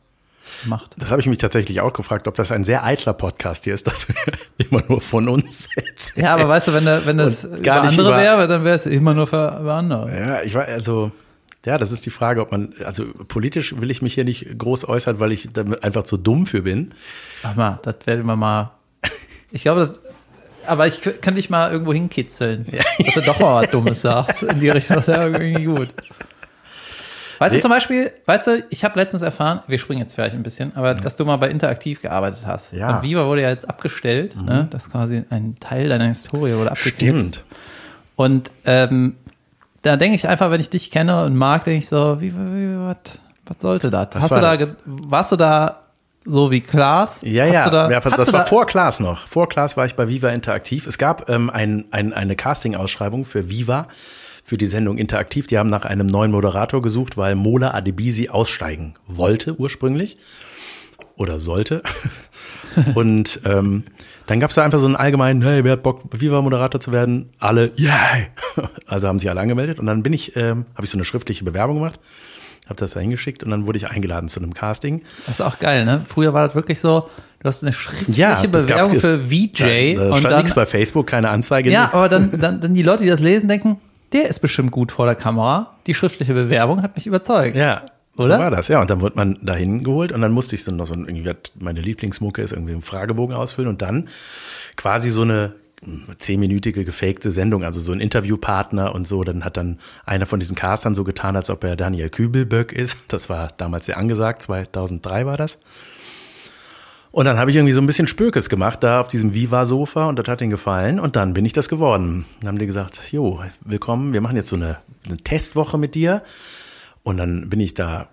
macht. 0.64 0.94
Das 0.98 1.10
habe 1.10 1.20
ich 1.20 1.26
mich 1.26 1.38
tatsächlich 1.38 1.80
auch 1.80 1.92
gefragt, 1.92 2.28
ob 2.28 2.34
das 2.34 2.52
ein 2.52 2.64
sehr 2.64 2.84
eitler 2.84 3.12
Podcast 3.12 3.64
hier 3.64 3.74
ist, 3.74 3.86
dass 3.88 4.08
wir 4.08 4.16
immer 4.58 4.82
nur 4.88 5.00
von 5.00 5.28
uns 5.28 5.68
erzählen. 5.76 6.26
Ja, 6.26 6.34
aber 6.34 6.48
weißt 6.48 6.68
du, 6.68 6.72
wenn, 6.72 6.84
da, 6.84 7.04
wenn 7.06 7.18
das 7.18 7.48
gar 7.62 7.84
nicht 7.84 7.98
andere 7.98 8.16
wäre, 8.16 8.48
dann 8.48 8.64
wäre 8.64 8.76
es 8.76 8.86
immer 8.86 9.14
nur 9.14 9.26
für, 9.26 9.60
für 9.62 9.72
andere. 9.72 10.10
Ja, 10.14 10.42
ich 10.42 10.54
war 10.54 10.64
also. 10.64 11.12
Ja, 11.64 11.78
das 11.78 11.92
ist 11.92 12.04
die 12.06 12.10
Frage, 12.10 12.40
ob 12.40 12.50
man, 12.50 12.74
also 12.84 13.04
politisch 13.28 13.80
will 13.80 13.88
ich 13.92 14.02
mich 14.02 14.14
hier 14.14 14.24
nicht 14.24 14.58
groß 14.58 14.88
äußern, 14.88 15.20
weil 15.20 15.30
ich 15.30 15.50
damit 15.52 15.84
einfach 15.84 16.02
zu 16.02 16.16
dumm 16.16 16.44
für 16.44 16.62
bin. 16.62 16.92
Ach 17.44 17.54
mal, 17.54 17.78
das 17.84 17.94
werden 18.04 18.26
wir 18.26 18.34
mal. 18.34 18.72
Ich 19.52 19.62
glaube, 19.62 19.86
das, 19.86 20.00
aber 20.66 20.86
ich 20.86 21.00
kann 21.20 21.34
dich 21.34 21.50
mal 21.50 21.70
irgendwo 21.70 21.92
hinkitzeln, 21.92 22.66
ja. 22.70 22.82
dass 23.04 23.14
du 23.14 23.20
doch 23.22 23.38
mal 23.38 23.62
was 23.62 23.70
Dummes 23.70 24.00
sagst. 24.00 24.42
In 24.42 24.60
die 24.60 24.70
Richtung, 24.70 24.96
das 24.96 25.08
ist 25.08 25.14
ja 25.14 25.26
irgendwie 25.26 25.64
gut. 25.64 25.88
Weißt 27.42 27.54
du 27.56 27.60
zum 27.60 27.70
Beispiel, 27.70 28.12
weißt 28.26 28.46
du, 28.46 28.64
ich 28.70 28.84
habe 28.84 28.98
letztens 28.98 29.22
erfahren, 29.22 29.60
wir 29.66 29.78
springen 29.78 30.00
jetzt 30.00 30.14
vielleicht 30.14 30.34
ein 30.34 30.42
bisschen, 30.42 30.76
aber 30.76 30.94
dass 30.94 31.16
du 31.16 31.24
mal 31.24 31.36
bei 31.36 31.48
Interaktiv 31.48 32.00
gearbeitet 32.00 32.42
hast. 32.46 32.72
Ja. 32.72 32.96
Und 32.96 33.02
Viva 33.02 33.26
wurde 33.26 33.42
ja 33.42 33.50
jetzt 33.50 33.68
abgestellt, 33.68 34.36
mhm. 34.36 34.44
ne? 34.44 34.68
Das 34.70 34.84
ist 34.84 34.92
quasi 34.92 35.24
ein 35.30 35.56
Teil 35.60 35.88
deiner 35.88 36.06
Historie 36.06 36.54
wurde 36.56 36.70
abgestellt. 36.70 36.96
Stimmt. 36.98 37.44
Und 38.16 38.50
ähm, 38.64 39.16
da 39.82 39.96
denke 39.96 40.14
ich 40.14 40.28
einfach, 40.28 40.50
wenn 40.50 40.60
ich 40.60 40.70
dich 40.70 40.90
kenne 40.90 41.24
und 41.24 41.34
mag, 41.36 41.64
denke 41.64 41.78
ich 41.78 41.88
so, 41.88 42.20
wie, 42.20 42.32
wie 42.32 42.78
was, 42.86 43.18
was 43.46 43.56
sollte 43.60 43.90
das? 43.90 44.08
Hast 44.14 44.30
du 44.30 44.40
da, 44.40 44.56
das? 44.56 44.74
warst 44.84 45.32
du 45.32 45.36
da 45.36 45.82
so 46.24 46.50
wie 46.50 46.60
Klaas? 46.60 47.22
Ja, 47.22 47.46
ja, 47.46 47.68
da, 47.68 47.90
ja 47.90 48.00
das 48.00 48.32
war 48.32 48.40
da, 48.40 48.46
vor 48.46 48.66
Klaas 48.66 49.00
noch. 49.00 49.26
Vor 49.26 49.48
Klaas 49.48 49.76
war 49.76 49.86
ich 49.86 49.96
bei 49.96 50.06
Viva 50.06 50.28
Interaktiv. 50.30 50.86
Es 50.86 50.98
gab 50.98 51.28
ähm, 51.28 51.50
ein, 51.50 51.86
ein, 51.90 52.12
eine 52.12 52.36
Casting-Ausschreibung 52.36 53.24
für 53.24 53.48
Viva 53.48 53.88
für 54.42 54.58
die 54.58 54.66
Sendung 54.66 54.98
Interaktiv. 54.98 55.46
Die 55.46 55.58
haben 55.58 55.68
nach 55.68 55.84
einem 55.84 56.06
neuen 56.06 56.30
Moderator 56.30 56.82
gesucht, 56.82 57.16
weil 57.16 57.34
Mola 57.34 57.72
Adebisi 57.74 58.28
aussteigen 58.28 58.94
wollte 59.06 59.58
ursprünglich 59.58 60.18
oder 61.16 61.38
sollte. 61.38 61.82
Und 62.94 63.40
ähm, 63.44 63.84
dann 64.26 64.40
gab 64.40 64.50
es 64.50 64.56
da 64.56 64.64
einfach 64.64 64.78
so 64.78 64.86
einen 64.86 64.96
allgemeinen, 64.96 65.42
hey, 65.42 65.64
wer 65.64 65.72
hat 65.72 65.82
Bock, 65.82 66.02
Viva-Moderator 66.10 66.80
zu 66.80 66.92
werden? 66.92 67.30
Alle, 67.38 67.72
yeah! 67.78 68.00
Also 68.86 69.08
haben 69.08 69.18
sich 69.18 69.30
alle 69.30 69.40
angemeldet 69.40 69.78
und 69.78 69.86
dann 69.86 70.02
bin 70.02 70.12
ich, 70.12 70.36
ähm, 70.36 70.66
habe 70.74 70.84
ich 70.84 70.90
so 70.90 70.96
eine 70.96 71.04
schriftliche 71.04 71.44
Bewerbung 71.44 71.76
gemacht, 71.76 71.98
habe 72.66 72.76
das 72.76 72.92
da 72.92 73.00
hingeschickt 73.00 73.42
und 73.42 73.50
dann 73.50 73.66
wurde 73.66 73.78
ich 73.78 73.88
eingeladen 73.88 74.28
zu 74.28 74.40
einem 74.40 74.52
Casting. 74.52 75.02
Das 75.26 75.40
ist 75.40 75.40
auch 75.40 75.58
geil, 75.58 75.84
ne? 75.84 76.04
Früher 76.06 76.34
war 76.34 76.46
das 76.46 76.54
wirklich 76.54 76.80
so, 76.80 77.08
du 77.40 77.44
hast 77.48 77.62
eine 77.62 77.72
schriftliche 77.72 78.20
ja, 78.20 78.40
Bewerbung 78.46 78.92
gab, 78.92 79.00
für 79.00 79.30
VJ. 79.30 79.96
Da, 79.96 80.08
da 80.08 80.16
stand 80.16 80.36
nichts 80.36 80.54
bei 80.54 80.66
Facebook, 80.66 81.06
keine 81.06 81.30
Anzeige. 81.30 81.70
Ja, 81.70 81.82
nichts. 81.82 81.94
aber 81.94 82.08
dann, 82.08 82.38
dann, 82.38 82.60
dann 82.60 82.74
die 82.74 82.82
Leute, 82.82 83.02
die 83.02 83.08
das 83.08 83.20
lesen, 83.20 83.48
denken, 83.48 83.78
der 84.12 84.28
ist 84.28 84.40
bestimmt 84.40 84.70
gut 84.70 84.92
vor 84.92 85.06
der 85.06 85.14
Kamera. 85.14 85.74
Die 85.86 85.94
schriftliche 85.94 86.34
Bewerbung 86.34 86.82
hat 86.82 86.94
mich 86.94 87.06
überzeugt. 87.06 87.56
Ja. 87.56 87.86
Oder? 88.16 88.36
So 88.36 88.42
war 88.42 88.50
das, 88.50 88.68
ja. 88.68 88.80
Und 88.80 88.90
dann 88.90 89.00
wurde 89.00 89.16
man 89.16 89.38
dahin 89.42 89.82
geholt 89.84 90.12
und 90.12 90.20
dann 90.20 90.32
musste 90.32 90.54
ich 90.54 90.64
so 90.64 90.70
noch 90.70 90.86
so 90.86 90.94
irgendwie, 90.94 91.30
meine 91.58 91.80
Lieblingsmucke 91.80 92.42
ist 92.42 92.52
irgendwie 92.52 92.72
einen 92.72 92.82
Fragebogen 92.82 93.34
ausfüllen 93.34 93.70
und 93.70 93.80
dann 93.80 94.08
quasi 94.76 95.10
so 95.10 95.22
eine 95.22 95.54
zehnminütige 96.18 96.84
gefakte 96.84 97.30
Sendung, 97.30 97.64
also 97.64 97.80
so 97.80 97.92
ein 97.92 98.00
Interviewpartner 98.00 98.94
und 98.94 99.06
so. 99.06 99.24
Dann 99.24 99.44
hat 99.44 99.56
dann 99.56 99.78
einer 100.04 100.26
von 100.26 100.38
diesen 100.38 100.54
Castern 100.54 100.94
so 100.94 101.04
getan, 101.04 101.34
als 101.34 101.50
ob 101.50 101.64
er 101.64 101.74
Daniel 101.74 102.08
Kübelböck 102.08 102.72
ist. 102.72 102.98
Das 103.08 103.28
war 103.28 103.48
damals 103.56 103.86
sehr 103.86 103.96
angesagt, 103.96 104.42
2003 104.42 105.26
war 105.26 105.36
das. 105.36 105.58
Und 107.12 107.26
dann 107.26 107.38
habe 107.38 107.50
ich 107.50 107.56
irgendwie 107.56 107.74
so 107.74 107.80
ein 107.82 107.86
bisschen 107.86 108.08
Spökes 108.08 108.48
gemacht 108.48 108.82
da 108.82 109.00
auf 109.00 109.08
diesem 109.08 109.34
Viva-Sofa 109.34 110.06
und 110.06 110.18
das 110.18 110.26
hat 110.28 110.40
ihnen 110.40 110.50
gefallen 110.50 110.98
und 110.98 111.14
dann 111.14 111.34
bin 111.34 111.44
ich 111.44 111.52
das 111.52 111.68
geworden. 111.68 112.24
Dann 112.40 112.48
haben 112.48 112.58
die 112.58 112.66
gesagt, 112.66 113.12
jo, 113.12 113.40
willkommen, 113.60 114.14
wir 114.14 114.22
machen 114.22 114.36
jetzt 114.36 114.48
so 114.48 114.56
eine, 114.56 114.78
eine 115.04 115.18
Testwoche 115.18 115.76
mit 115.76 115.94
dir. 115.94 116.22
Und 117.02 117.18
dann 117.18 117.50
bin 117.50 117.60
ich 117.60 117.74
da, 117.74 118.08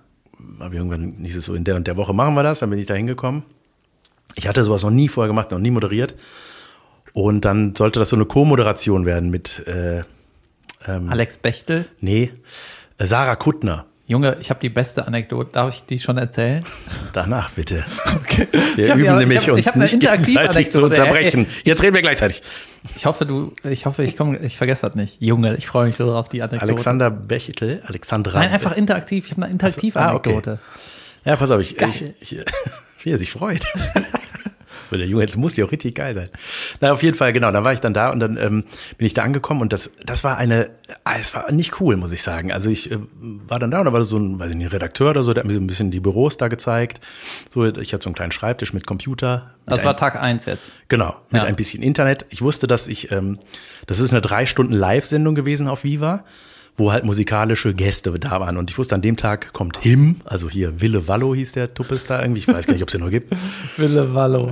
habe 0.59 0.75
ich 0.75 0.79
irgendwann, 0.79 1.15
nicht 1.17 1.33
so, 1.33 1.53
in 1.53 1.63
der 1.63 1.77
und 1.77 1.87
der 1.87 1.95
Woche 1.95 2.13
machen 2.13 2.33
wir 2.33 2.43
das, 2.43 2.59
dann 2.59 2.69
bin 2.69 2.77
ich 2.77 2.87
da 2.87 2.93
hingekommen. 2.93 3.43
Ich 4.35 4.49
hatte 4.49 4.65
sowas 4.65 4.83
noch 4.83 4.91
nie 4.91 5.07
vorher 5.07 5.29
gemacht, 5.29 5.51
noch 5.51 5.59
nie 5.59 5.71
moderiert. 5.71 6.15
Und 7.13 7.45
dann 7.45 7.75
sollte 7.75 7.99
das 7.99 8.09
so 8.09 8.17
eine 8.17 8.25
Co-Moderation 8.25 9.05
werden 9.05 9.29
mit 9.29 9.65
äh, 9.65 10.03
ähm, 10.87 11.09
Alex 11.09 11.37
Bechtel? 11.37 11.85
Nee, 12.01 12.31
Sarah 12.97 13.37
Kuttner. 13.37 13.85
Junge, 14.09 14.37
ich 14.41 14.49
habe 14.49 14.59
die 14.59 14.69
beste 14.69 15.05
Anekdote. 15.05 15.51
Darf 15.51 15.69
ich 15.69 15.83
die 15.83 15.99
schon 15.99 16.17
erzählen? 16.17 16.63
Danach 17.13 17.51
bitte. 17.51 17.85
Okay. 18.19 18.47
Wir 18.75 18.93
üben 18.93 19.05
ja, 19.05 19.15
nämlich 19.15 19.47
hab, 19.47 19.55
uns 19.55 19.75
nicht 19.75 19.99
gegenseitig 19.99 20.71
zu 20.71 20.83
unterbrechen. 20.83 21.47
Jetzt 21.63 21.81
reden 21.81 21.95
wir 21.95 22.01
gleichzeitig. 22.01 22.41
Ich 22.95 23.05
hoffe, 23.05 23.25
du, 23.25 23.53
ich 23.63 23.85
hoffe, 23.85 24.03
ich 24.03 24.15
komme, 24.15 24.37
ich 24.37 24.57
vergesse 24.57 24.87
das 24.87 24.95
nicht. 24.95 25.21
Junge, 25.21 25.55
ich 25.55 25.67
freue 25.67 25.87
mich 25.87 25.95
so 25.95 26.13
auf 26.13 26.29
die 26.29 26.41
Anekdote. 26.41 26.63
Alexander 26.63 27.09
Bechtel, 27.09 27.81
Alexandra. 27.85 28.39
Nein, 28.39 28.51
einfach 28.51 28.77
interaktiv. 28.77 29.25
Ich 29.25 29.31
habe 29.31 29.43
eine 29.43 29.51
interaktive 29.51 29.99
also, 29.99 30.09
Anekdote. 30.11 30.51
Ah, 30.51 30.53
okay. 30.53 31.29
Ja, 31.29 31.35
pass 31.35 31.51
auf, 31.51 31.61
ich, 31.61 31.79
ich, 31.79 32.05
ich, 32.19 32.45
wie 33.03 33.11
er 33.11 33.17
sich 33.17 33.31
freut. 33.31 33.65
Der 34.97 35.07
Junge, 35.07 35.23
jetzt 35.23 35.37
muss 35.37 35.55
die 35.55 35.63
auch 35.63 35.71
richtig 35.71 35.95
geil 35.95 36.13
sein. 36.13 36.29
Na, 36.81 36.91
auf 36.91 37.03
jeden 37.03 37.15
Fall, 37.15 37.33
genau, 37.33 37.51
da 37.51 37.63
war 37.63 37.73
ich 37.73 37.81
dann 37.81 37.93
da 37.93 38.09
und 38.09 38.19
dann 38.19 38.37
ähm, 38.37 38.63
bin 38.97 39.05
ich 39.05 39.13
da 39.13 39.23
angekommen 39.23 39.61
und 39.61 39.73
das, 39.73 39.91
das 40.05 40.23
war 40.23 40.37
eine, 40.37 40.69
ah, 41.03 41.15
es 41.19 41.33
war 41.33 41.51
nicht 41.51 41.79
cool, 41.79 41.97
muss 41.97 42.11
ich 42.11 42.23
sagen. 42.23 42.51
Also 42.51 42.69
ich 42.69 42.91
äh, 42.91 42.97
war 43.19 43.59
dann 43.59 43.71
da 43.71 43.79
und 43.79 43.85
da 43.85 43.93
war 43.93 44.03
so 44.03 44.17
ein, 44.17 44.39
weiß 44.39 44.51
ich 44.51 44.57
nicht, 44.57 44.71
Redakteur 44.71 45.11
oder 45.11 45.23
so, 45.23 45.33
der 45.33 45.43
hat 45.43 45.47
mir 45.47 45.53
so 45.53 45.59
ein 45.59 45.67
bisschen 45.67 45.91
die 45.91 45.99
Büros 45.99 46.37
da 46.37 46.47
gezeigt. 46.47 46.99
So, 47.49 47.65
ich 47.65 47.93
hatte 47.93 48.03
so 48.03 48.09
einen 48.09 48.15
kleinen 48.15 48.31
Schreibtisch 48.31 48.73
mit 48.73 48.87
Computer. 48.87 49.51
Mit 49.65 49.77
das 49.77 49.85
war 49.85 49.95
Tag 49.95 50.21
eins 50.21 50.45
jetzt. 50.45 50.71
Genau, 50.87 51.15
mit 51.29 51.41
ja. 51.41 51.47
ein 51.47 51.55
bisschen 51.55 51.83
Internet. 51.83 52.25
Ich 52.29 52.41
wusste, 52.41 52.67
dass 52.67 52.87
ich, 52.87 53.11
ähm, 53.11 53.39
das 53.87 53.99
ist 53.99 54.11
eine 54.11 54.21
drei 54.21 54.45
Stunden 54.45 54.73
Live-Sendung 54.73 55.35
gewesen 55.35 55.67
auf 55.67 55.83
Viva 55.83 56.23
wo 56.79 56.91
halt 56.91 57.05
musikalische 57.05 57.73
Gäste 57.73 58.11
da 58.19 58.39
waren. 58.39 58.57
Und 58.57 58.71
ich 58.71 58.77
wusste, 58.77 58.95
an 58.95 59.01
dem 59.01 59.17
Tag 59.17 59.53
kommt 59.53 59.77
Him, 59.77 60.21
also 60.25 60.49
hier 60.49 60.81
Wille 60.81 61.07
Wallo 61.07 61.35
hieß 61.35 61.51
der 61.51 61.73
Tuppes 61.73 62.05
da 62.05 62.21
irgendwie. 62.21 62.39
Ich 62.39 62.47
weiß 62.47 62.65
gar 62.65 62.73
nicht, 62.73 62.83
ob 62.83 62.89
es 62.89 62.93
den 62.93 63.01
noch 63.01 63.09
gibt. 63.09 63.33
Wille 63.77 64.13
Wallo. 64.13 64.51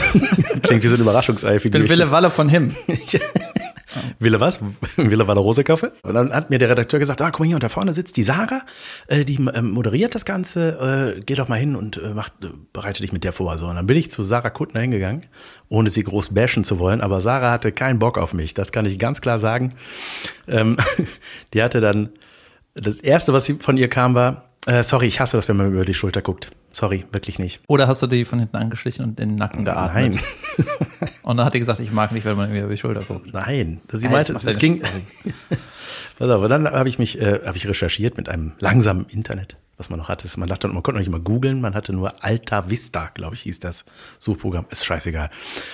Klingt 0.62 0.82
wie 0.82 0.88
so 0.88 0.94
ein 0.94 1.00
Überraschungsei. 1.00 1.56
Ich 1.56 1.70
bin 1.70 1.88
Wille 1.88 2.10
Wallo 2.10 2.30
von 2.30 2.48
Him. 2.48 2.74
Wille 4.18 4.40
was? 4.40 4.60
Wille 4.96 5.26
war 5.26 5.34
der 5.34 5.42
Rosekaffe. 5.42 5.92
Und 6.02 6.14
dann 6.14 6.32
hat 6.32 6.50
mir 6.50 6.58
der 6.58 6.70
Redakteur 6.70 6.98
gesagt, 6.98 7.22
ah, 7.22 7.30
guck 7.30 7.40
mal 7.40 7.46
hier, 7.46 7.56
und 7.56 7.62
da 7.62 7.68
vorne 7.68 7.92
sitzt 7.92 8.16
die 8.16 8.22
Sarah, 8.22 8.62
äh, 9.06 9.24
die 9.24 9.36
ähm, 9.54 9.70
moderiert 9.70 10.14
das 10.14 10.24
Ganze, 10.24 11.16
äh, 11.16 11.20
geh 11.20 11.34
doch 11.34 11.48
mal 11.48 11.58
hin 11.58 11.76
und 11.76 11.96
äh, 11.96 12.12
mach, 12.14 12.28
äh, 12.42 12.48
bereite 12.72 13.02
dich 13.02 13.12
mit 13.12 13.24
der 13.24 13.32
vor. 13.32 13.58
So, 13.58 13.66
und 13.66 13.76
dann 13.76 13.86
bin 13.86 13.96
ich 13.96 14.10
zu 14.10 14.22
Sarah 14.22 14.50
Kuttner 14.50 14.80
hingegangen, 14.80 15.26
ohne 15.68 15.90
sie 15.90 16.02
groß 16.02 16.34
bashen 16.34 16.64
zu 16.64 16.78
wollen, 16.78 17.00
aber 17.00 17.20
Sarah 17.20 17.50
hatte 17.50 17.72
keinen 17.72 17.98
Bock 17.98 18.18
auf 18.18 18.34
mich, 18.34 18.54
das 18.54 18.72
kann 18.72 18.86
ich 18.86 18.98
ganz 18.98 19.20
klar 19.20 19.38
sagen. 19.38 19.74
Ähm, 20.46 20.76
die 21.54 21.62
hatte 21.62 21.80
dann, 21.80 22.10
das 22.74 23.00
erste, 23.00 23.32
was 23.32 23.52
von 23.60 23.76
ihr 23.76 23.88
kam, 23.88 24.14
war, 24.14 24.50
äh, 24.66 24.82
sorry, 24.82 25.06
ich 25.06 25.20
hasse 25.20 25.36
das, 25.36 25.48
wenn 25.48 25.56
man 25.56 25.72
über 25.72 25.84
die 25.84 25.94
Schulter 25.94 26.22
guckt. 26.22 26.50
Sorry, 26.78 27.04
wirklich 27.10 27.40
nicht. 27.40 27.60
Oder 27.66 27.88
hast 27.88 28.02
du 28.02 28.06
die 28.06 28.24
von 28.24 28.38
hinten 28.38 28.56
angeschlichen 28.56 29.04
und 29.04 29.18
in 29.18 29.30
den 29.30 29.34
Nacken 29.34 29.64
geatmet? 29.64 30.14
Nein. 30.14 30.68
und 31.24 31.36
dann 31.36 31.44
hat 31.44 31.54
die 31.54 31.58
gesagt, 31.58 31.80
ich 31.80 31.90
mag 31.90 32.12
nicht, 32.12 32.24
wenn 32.24 32.36
man 32.36 32.52
mir 32.52 32.62
über 32.62 32.70
die 32.70 32.78
Schulter 32.78 33.02
guckt. 33.02 33.32
Nein. 33.32 33.80
Sie 33.90 34.06
äh, 34.06 34.08
meinte, 34.08 34.32
es 34.32 34.58
ging. 34.58 34.80
Pass 36.18 36.30
auf, 36.30 36.46
dann 36.46 36.70
habe 36.70 36.88
ich 36.88 37.00
mich, 37.00 37.20
äh, 37.20 37.40
habe 37.44 37.56
ich 37.56 37.66
recherchiert 37.66 38.16
mit 38.16 38.28
einem 38.28 38.52
langsamen 38.60 39.06
Internet, 39.06 39.56
was 39.76 39.90
man 39.90 39.98
noch 39.98 40.08
hatte. 40.08 40.28
Man 40.38 40.48
dachte, 40.48 40.68
man 40.68 40.84
konnte 40.84 40.92
noch 40.92 41.00
nicht 41.00 41.10
mal 41.10 41.18
googeln, 41.18 41.60
man 41.60 41.74
hatte 41.74 41.92
nur 41.92 42.22
Alta 42.22 42.70
Vista, 42.70 43.10
glaube 43.12 43.34
ich, 43.34 43.40
hieß 43.40 43.58
das 43.58 43.84
Suchprogramm. 44.20 44.66
Ist 44.70 44.84
scheißegal. 44.84 45.30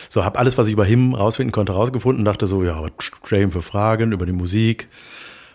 So, 0.08 0.24
habe 0.24 0.38
alles, 0.38 0.56
was 0.56 0.68
ich 0.68 0.72
über 0.72 0.86
Him 0.86 1.12
rausfinden 1.12 1.52
konnte, 1.52 1.72
rausgefunden 1.72 2.22
und 2.22 2.24
dachte 2.24 2.46
so, 2.46 2.64
ja, 2.64 2.82
was 2.82 2.92
stellen 3.26 3.50
für 3.50 3.60
Fragen 3.60 4.12
über 4.12 4.24
die 4.24 4.32
Musik, 4.32 4.88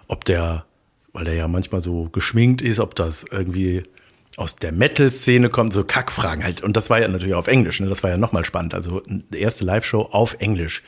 ob 0.08 0.26
der, 0.26 0.66
weil 1.12 1.26
der 1.26 1.34
ja 1.34 1.48
manchmal 1.48 1.82
so 1.82 2.08
geschminkt 2.12 2.62
ist, 2.62 2.80
ob 2.80 2.94
das 2.94 3.26
irgendwie 3.32 3.86
aus 4.38 4.56
der 4.56 4.72
Metal-Szene 4.72 5.50
kommt, 5.50 5.74
so 5.74 5.84
Kackfragen 5.84 6.44
halt. 6.44 6.62
Und 6.62 6.78
das 6.78 6.90
war 6.90 7.00
ja 7.00 7.08
natürlich 7.08 7.36
auf 7.36 7.48
Englisch, 7.48 7.80
ne? 7.80 7.90
Das 7.90 8.04
war 8.04 8.10
ja 8.10 8.18
nochmal 8.18 8.46
spannend. 8.46 8.74
Also 8.74 9.02
erste 9.32 9.66
Live-Show 9.66 10.02
auf 10.12 10.36
Englisch. 10.40 10.84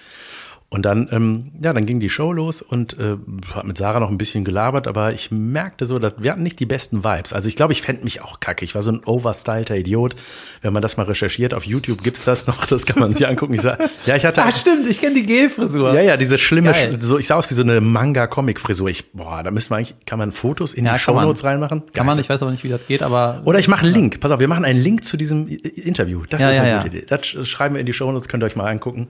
Und 0.73 0.83
dann, 0.83 1.09
ähm, 1.11 1.43
ja, 1.61 1.73
dann 1.73 1.85
ging 1.85 1.99
die 1.99 2.09
Show 2.09 2.31
los 2.31 2.61
und 2.61 2.97
äh, 2.97 3.17
hat 3.53 3.65
mit 3.65 3.77
Sarah 3.77 3.99
noch 3.99 4.09
ein 4.09 4.17
bisschen 4.17 4.45
gelabert, 4.45 4.87
aber 4.87 5.11
ich 5.11 5.29
merkte 5.29 5.85
so, 5.85 5.99
dass 5.99 6.13
wir 6.17 6.31
hatten 6.31 6.43
nicht 6.43 6.61
die 6.61 6.65
besten 6.65 7.03
Vibes. 7.03 7.33
Also 7.33 7.49
ich 7.49 7.57
glaube, 7.57 7.73
ich 7.73 7.81
fände 7.81 8.05
mich 8.05 8.21
auch 8.21 8.39
kacke. 8.39 8.63
Ich 8.63 8.73
war 8.73 8.81
so 8.81 8.89
ein 8.89 9.01
overstylter 9.05 9.75
Idiot. 9.75 10.15
Wenn 10.61 10.71
man 10.71 10.81
das 10.81 10.95
mal 10.95 11.03
recherchiert, 11.03 11.53
auf 11.53 11.65
YouTube 11.65 12.01
gibt's 12.01 12.23
das 12.23 12.47
noch, 12.47 12.65
das 12.65 12.85
kann 12.85 12.99
man 12.99 13.13
sich 13.13 13.27
angucken. 13.27 13.53
Ich 13.53 13.61
sag, 13.61 13.79
ja, 14.05 14.15
ich 14.15 14.25
hatte. 14.25 14.43
Ah, 14.43 14.51
stimmt, 14.53 14.89
ich 14.89 15.01
kenne 15.01 15.15
die 15.15 15.25
Gelfrisur. 15.25 15.93
Ja, 15.93 16.01
ja, 16.03 16.15
diese 16.15 16.37
schlimme, 16.37 16.71
Geil. 16.71 16.97
so, 16.97 17.19
ich 17.19 17.27
sah 17.27 17.35
aus 17.35 17.49
wie 17.49 17.53
so 17.53 17.63
eine 17.63 17.81
Manga-Comic-Frisur. 17.81 18.87
Ich, 18.87 19.11
boah, 19.11 19.43
da 19.43 19.51
müssen 19.51 19.71
wir 19.71 19.75
eigentlich, 19.75 19.95
kann 20.05 20.19
man 20.19 20.31
Fotos 20.31 20.73
in 20.73 20.85
ja, 20.85 20.93
die 20.93 20.99
Shownotes 20.99 21.43
reinmachen? 21.43 21.83
Kann 21.91 22.05
man, 22.05 22.17
ich 22.17 22.29
weiß 22.29 22.41
aber 22.43 22.51
nicht, 22.51 22.63
wie 22.63 22.69
das 22.69 22.87
geht, 22.87 23.03
aber. 23.03 23.41
Oder 23.43 23.59
ich 23.59 23.67
mache 23.67 23.85
einen 23.85 23.93
Link. 23.93 24.21
Pass 24.21 24.31
auf, 24.31 24.39
wir 24.39 24.47
machen 24.47 24.63
einen 24.63 24.79
Link 24.79 25.03
zu 25.03 25.17
diesem 25.17 25.49
Interview. 25.49 26.23
Das 26.29 26.39
ja, 26.39 26.51
ist 26.51 26.59
eine 26.59 26.69
ja, 26.69 26.77
gute 26.81 26.95
Idee. 26.95 27.05
Das 27.09 27.27
schreiben 27.27 27.75
wir 27.75 27.81
in 27.81 27.85
die 27.85 27.93
Shownotes, 27.93 28.29
könnt 28.29 28.41
ihr 28.41 28.45
euch 28.45 28.55
mal 28.55 28.69
angucken 28.69 29.09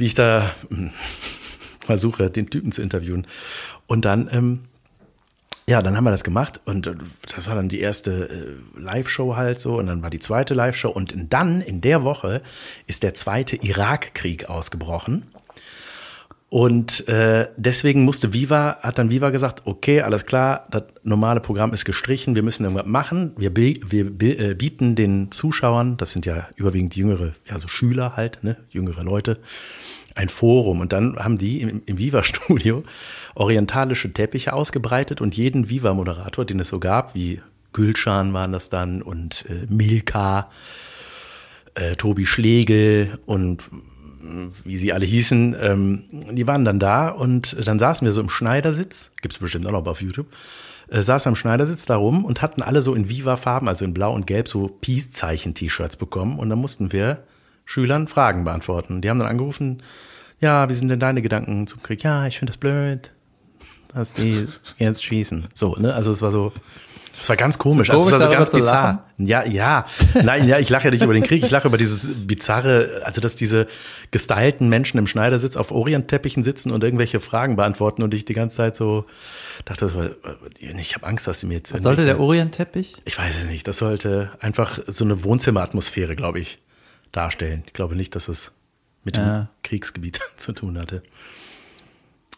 wie 0.00 0.06
ich 0.06 0.14
da 0.14 0.50
hm, 0.70 0.90
versuche, 1.84 2.30
den 2.30 2.48
Typen 2.48 2.72
zu 2.72 2.80
interviewen. 2.80 3.26
Und 3.86 4.06
dann, 4.06 4.30
ähm, 4.32 4.60
ja, 5.68 5.82
dann 5.82 5.94
haben 5.94 6.04
wir 6.04 6.10
das 6.10 6.24
gemacht 6.24 6.60
und 6.64 6.86
äh, 6.86 6.94
das 7.34 7.48
war 7.48 7.54
dann 7.54 7.68
die 7.68 7.80
erste 7.80 8.28
äh, 8.30 8.80
Live-Show 8.80 9.36
halt 9.36 9.60
so 9.60 9.78
und 9.78 9.86
dann 9.86 10.02
war 10.02 10.08
die 10.08 10.18
zweite 10.18 10.54
Live-Show 10.54 10.88
und 10.88 11.14
dann 11.28 11.60
in 11.60 11.82
der 11.82 12.02
Woche 12.02 12.40
ist 12.86 13.02
der 13.02 13.12
zweite 13.12 13.56
Irakkrieg 13.56 14.48
ausgebrochen. 14.48 15.26
Und 16.50 17.06
äh, 17.06 17.46
deswegen 17.56 18.04
musste 18.04 18.32
Viva, 18.32 18.78
hat 18.82 18.98
dann 18.98 19.08
Viva 19.08 19.30
gesagt, 19.30 19.62
okay, 19.66 20.00
alles 20.00 20.26
klar, 20.26 20.66
das 20.72 20.82
normale 21.04 21.40
Programm 21.40 21.72
ist 21.72 21.84
gestrichen, 21.84 22.34
wir 22.34 22.42
müssen 22.42 22.64
irgendwas 22.64 22.86
machen. 22.86 23.32
Wir, 23.36 23.54
wir 23.54 24.40
äh, 24.40 24.54
bieten 24.54 24.96
den 24.96 25.30
Zuschauern, 25.30 25.96
das 25.96 26.10
sind 26.10 26.26
ja 26.26 26.48
überwiegend 26.56 26.96
jüngere, 26.96 27.34
ja 27.46 27.56
so 27.60 27.68
Schüler 27.68 28.16
halt, 28.16 28.42
ne, 28.42 28.56
jüngere 28.68 29.04
Leute, 29.04 29.38
ein 30.16 30.28
Forum. 30.28 30.80
Und 30.80 30.92
dann 30.92 31.16
haben 31.20 31.38
die 31.38 31.60
im, 31.60 31.82
im 31.86 31.98
Viva-Studio 31.98 32.82
orientalische 33.36 34.12
Teppiche 34.12 34.52
ausgebreitet 34.52 35.20
und 35.20 35.36
jeden 35.36 35.70
Viva-Moderator, 35.70 36.44
den 36.44 36.58
es 36.58 36.68
so 36.68 36.80
gab, 36.80 37.14
wie 37.14 37.40
Gülschan 37.72 38.32
waren 38.32 38.50
das 38.50 38.70
dann 38.70 39.02
und 39.02 39.44
äh, 39.48 39.66
Milka, 39.68 40.50
äh, 41.74 41.94
Tobi 41.94 42.26
Schlegel 42.26 43.20
und 43.24 43.62
wie 44.64 44.76
sie 44.76 44.92
alle 44.92 45.04
hießen, 45.04 45.56
ähm, 45.60 46.04
die 46.32 46.46
waren 46.46 46.64
dann 46.64 46.78
da 46.78 47.08
und 47.08 47.56
dann 47.66 47.78
saßen 47.78 48.04
wir 48.04 48.12
so 48.12 48.20
im 48.20 48.28
Schneidersitz, 48.28 49.10
gibt 49.22 49.34
es 49.34 49.40
bestimmt 49.40 49.66
auch 49.66 49.72
noch 49.72 49.86
auf 49.86 50.02
YouTube, 50.02 50.26
äh, 50.88 51.02
saßen 51.02 51.26
wir 51.26 51.32
im 51.32 51.36
Schneidersitz 51.36 51.86
da 51.86 51.96
rum 51.96 52.24
und 52.24 52.42
hatten 52.42 52.62
alle 52.62 52.82
so 52.82 52.94
in 52.94 53.08
Viva-Farben, 53.08 53.68
also 53.68 53.84
in 53.84 53.94
Blau 53.94 54.12
und 54.12 54.26
Gelb, 54.26 54.48
so 54.48 54.68
Peace-Zeichen-T-Shirts 54.68 55.96
bekommen 55.96 56.38
und 56.38 56.50
dann 56.50 56.58
mussten 56.58 56.92
wir 56.92 57.24
Schülern 57.64 58.08
Fragen 58.08 58.44
beantworten. 58.44 59.00
Die 59.00 59.08
haben 59.08 59.18
dann 59.18 59.28
angerufen, 59.28 59.82
ja, 60.40 60.68
wie 60.68 60.74
sind 60.74 60.88
denn 60.88 61.00
deine 61.00 61.22
Gedanken 61.22 61.66
zum 61.66 61.82
Krieg? 61.82 62.02
Ja, 62.02 62.26
ich 62.26 62.38
finde 62.38 62.50
das 62.50 62.58
blöd, 62.58 63.12
dass 63.94 64.14
die 64.14 64.46
jetzt 64.78 65.04
schießen. 65.04 65.48
So, 65.54 65.76
ne? 65.76 65.94
Also 65.94 66.10
es 66.12 66.22
war 66.22 66.32
so, 66.32 66.52
es 67.20 67.28
war 67.28 67.36
ganz 67.36 67.58
komisch. 67.58 67.88
So 67.88 67.94
also 67.94 68.12
war 68.12 68.20
so 68.20 68.28
ganz 68.28 68.50
bizarr. 68.50 69.04
Ja, 69.18 69.44
ja. 69.44 69.86
Nein, 70.14 70.48
ja, 70.48 70.58
ich 70.58 70.70
lache 70.70 70.84
ja 70.84 70.90
nicht 70.90 71.02
über 71.02 71.12
den 71.12 71.22
Krieg, 71.22 71.44
ich 71.44 71.50
lache 71.50 71.68
über 71.68 71.76
dieses 71.76 72.08
bizarre, 72.26 73.02
also 73.04 73.20
dass 73.20 73.36
diese 73.36 73.66
gestylten 74.10 74.68
Menschen 74.68 74.98
im 74.98 75.06
Schneidersitz 75.06 75.56
auf 75.56 75.70
Orientteppichen 75.70 76.42
sitzen 76.42 76.70
und 76.70 76.82
irgendwelche 76.82 77.20
Fragen 77.20 77.56
beantworten 77.56 78.02
und 78.02 78.14
ich 78.14 78.24
die 78.24 78.34
ganze 78.34 78.56
Zeit 78.56 78.76
so 78.76 79.04
dachte, 79.64 79.86
das 79.86 79.94
war, 79.94 80.10
ich 80.58 80.94
habe 80.94 81.06
Angst, 81.06 81.26
dass 81.26 81.40
sie 81.40 81.46
mir 81.46 81.54
jetzt. 81.54 81.74
Was 81.74 81.82
sollte 81.82 82.04
der 82.04 82.18
Orientteppich? 82.20 82.96
Ich 83.04 83.18
weiß 83.18 83.42
es 83.42 83.46
nicht. 83.46 83.68
Das 83.68 83.78
sollte 83.78 84.30
einfach 84.40 84.78
so 84.86 85.04
eine 85.04 85.22
Wohnzimmeratmosphäre, 85.22 86.16
glaube 86.16 86.40
ich 86.40 86.58
darstellen. 87.12 87.62
Ich 87.66 87.72
glaube 87.72 87.96
nicht, 87.96 88.14
dass 88.14 88.28
es 88.28 88.52
mit 89.04 89.16
ja. 89.16 89.24
dem 89.24 89.48
Kriegsgebiet 89.62 90.20
zu 90.36 90.52
tun 90.52 90.78
hatte. 90.78 91.02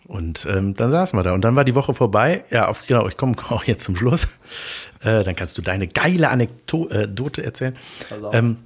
Und 0.07 0.47
ähm, 0.51 0.75
dann 0.75 0.91
saßen 0.91 1.19
wir 1.19 1.23
da 1.23 1.33
und 1.33 1.43
dann 1.43 1.55
war 1.57 1.65
die 1.65 1.75
Woche 1.75 1.95
vorbei. 1.95 2.45
Ja, 2.51 2.69
auf, 2.69 2.83
genau, 2.87 3.07
ich 3.07 3.17
komme 3.17 3.37
auch 3.49 3.65
jetzt 3.65 3.85
zum 3.85 3.97
Schluss. 3.97 4.29
Äh, 5.05 5.25
dann 5.25 5.35
kannst 5.35 5.59
du 5.59 5.63
deine 5.63 5.89
geile 5.89 6.29
Anekdote 6.29 7.43
äh, 7.43 7.45
erzählen. 7.45 7.77
Ähm, 8.31 8.59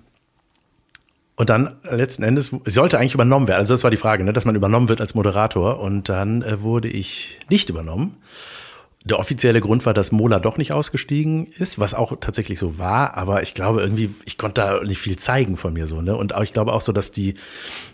und 1.36 1.48
dann 1.48 1.76
letzten 1.82 2.24
Endes 2.24 2.50
sollte 2.66 2.98
eigentlich 2.98 3.14
übernommen 3.14 3.48
werden. 3.48 3.60
Also 3.60 3.72
das 3.72 3.84
war 3.84 3.90
die 3.90 3.96
Frage, 3.96 4.22
ne, 4.22 4.34
dass 4.34 4.44
man 4.44 4.54
übernommen 4.54 4.90
wird 4.90 5.00
als 5.00 5.14
Moderator. 5.14 5.80
Und 5.80 6.10
dann 6.10 6.42
äh, 6.42 6.60
wurde 6.60 6.88
ich 6.88 7.38
nicht 7.48 7.70
übernommen. 7.70 8.16
Der 9.06 9.20
offizielle 9.20 9.60
Grund 9.60 9.86
war, 9.86 9.94
dass 9.94 10.10
Mola 10.10 10.40
doch 10.40 10.58
nicht 10.58 10.72
ausgestiegen 10.72 11.46
ist, 11.58 11.78
was 11.78 11.94
auch 11.94 12.16
tatsächlich 12.20 12.58
so 12.58 12.76
war, 12.76 13.16
aber 13.16 13.40
ich 13.42 13.54
glaube 13.54 13.80
irgendwie, 13.80 14.10
ich 14.24 14.36
konnte 14.36 14.60
da 14.60 14.82
nicht 14.82 14.98
viel 14.98 15.16
zeigen 15.16 15.56
von 15.56 15.74
mir 15.74 15.86
so, 15.86 16.02
ne? 16.02 16.16
Und 16.16 16.34
auch, 16.34 16.42
ich 16.42 16.52
glaube 16.52 16.72
auch 16.72 16.80
so, 16.80 16.90
dass 16.90 17.12
die, 17.12 17.36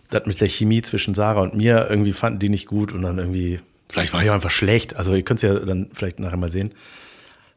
das 0.09 0.25
mit 0.25 0.41
der 0.41 0.49
Chemie 0.49 0.81
zwischen 0.81 1.13
Sarah 1.13 1.43
und 1.43 1.55
mir 1.55 1.87
irgendwie 1.91 2.15
fanden 2.15 2.39
die 2.39 2.49
nicht 2.49 2.67
gut 2.67 2.93
und 2.93 3.03
dann 3.03 3.19
irgendwie, 3.19 3.61
vielleicht 3.91 4.15
war 4.15 4.23
ich 4.23 4.31
auch 4.31 4.35
einfach 4.35 4.51
schlecht. 4.51 4.97
Also 4.97 5.15
ihr 5.15 5.23
könnt 5.23 5.43
es 5.43 5.51
ja 5.51 5.55
dann 5.59 5.91
vielleicht 5.93 6.19
nachher 6.19 6.39
mal 6.39 6.49
sehen. 6.49 6.73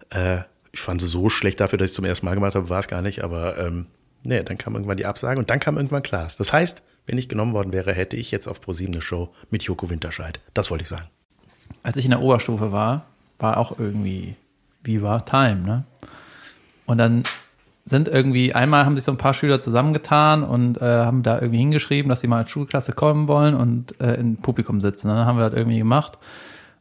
Äh, 0.10 0.40
ich 0.74 0.82
fand 0.82 1.02
es 1.02 1.10
so 1.10 1.30
schlecht 1.30 1.62
dafür, 1.62 1.78
dass 1.78 1.86
ich 1.86 1.92
es 1.92 1.96
zum 1.96 2.04
ersten 2.04 2.26
Mal 2.26 2.36
gemacht 2.36 2.56
habe, 2.56 2.68
war 2.68 2.82
es 2.82 2.90
gar 2.90 3.02
nicht, 3.02 3.24
aber 3.24 3.58
ähm, 3.58 3.86
nee, 4.26 4.44
dann 4.44 4.58
kam 4.58 4.74
irgendwann 4.74 4.98
die 4.98 5.06
Absage 5.06 5.40
und 5.40 5.50
dann 5.50 5.62
kam 5.62 5.78
irgendwann 5.78 6.04
Klaas. 6.04 6.36
Das 6.36 6.52
heißt, 6.52 6.84
wenn 7.06 7.18
ich 7.18 7.30
genommen 7.30 7.54
worden 7.54 7.72
wäre, 7.72 7.94
hätte 7.94 8.18
ich 8.18 8.32
jetzt 8.32 8.48
auf 8.48 8.60
ProSieben 8.60 8.96
eine 8.96 9.02
Show 9.02 9.34
mit 9.50 9.64
Joko 9.64 9.90
Winterscheid. 9.90 10.42
Das 10.54 10.72
wollte 10.72 10.84
ich 10.84 10.90
sagen. 10.90 11.08
Als 11.84 11.96
ich 11.96 12.04
in 12.04 12.12
der 12.12 12.22
Oberstufe 12.22 12.74
war, 12.74 13.06
war 13.46 13.58
auch 13.58 13.78
irgendwie 13.78 14.36
Viva 14.84 15.20
Time, 15.20 15.62
ne? 15.62 15.84
Und 16.86 16.98
dann 16.98 17.24
sind 17.86 18.08
irgendwie, 18.08 18.54
einmal 18.54 18.86
haben 18.86 18.96
sich 18.96 19.06
so 19.06 19.12
ein 19.12 19.18
paar 19.18 19.36
Schüler 19.36 19.62
zusammengetan 19.62 20.44
und 20.44 20.82
äh, 20.82 20.86
haben 20.86 21.22
da 21.22 21.36
irgendwie 21.36 21.60
hingeschrieben, 21.60 22.10
dass 22.10 22.22
sie 22.22 22.28
mal 22.28 22.40
als 22.40 22.52
Schulklasse 22.52 22.94
kommen 22.94 23.28
wollen 23.28 23.54
und 23.54 24.00
äh, 24.02 24.16
im 24.16 24.38
Publikum 24.38 24.82
sitzen. 24.82 25.10
Und 25.10 25.18
dann 25.18 25.26
haben 25.28 25.38
wir 25.38 25.50
das 25.50 25.58
irgendwie 25.58 25.78
gemacht. 25.78 26.18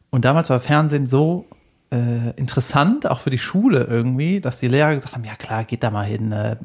Und 0.09 0.25
damals 0.25 0.49
war 0.49 0.59
Fernsehen 0.59 1.05
so 1.05 1.45
äh, 1.91 2.31
interessant, 2.35 3.09
auch 3.09 3.19
für 3.19 3.29
die 3.29 3.37
Schule 3.37 3.83
irgendwie, 3.83 4.41
dass 4.41 4.59
die 4.59 4.67
Lehrer 4.67 4.95
gesagt 4.95 5.13
haben, 5.13 5.23
ja 5.23 5.35
klar, 5.35 5.63
geht 5.63 5.83
da 5.83 5.91
mal 5.91 6.05
hin, 6.05 6.31
äh, 6.31 6.55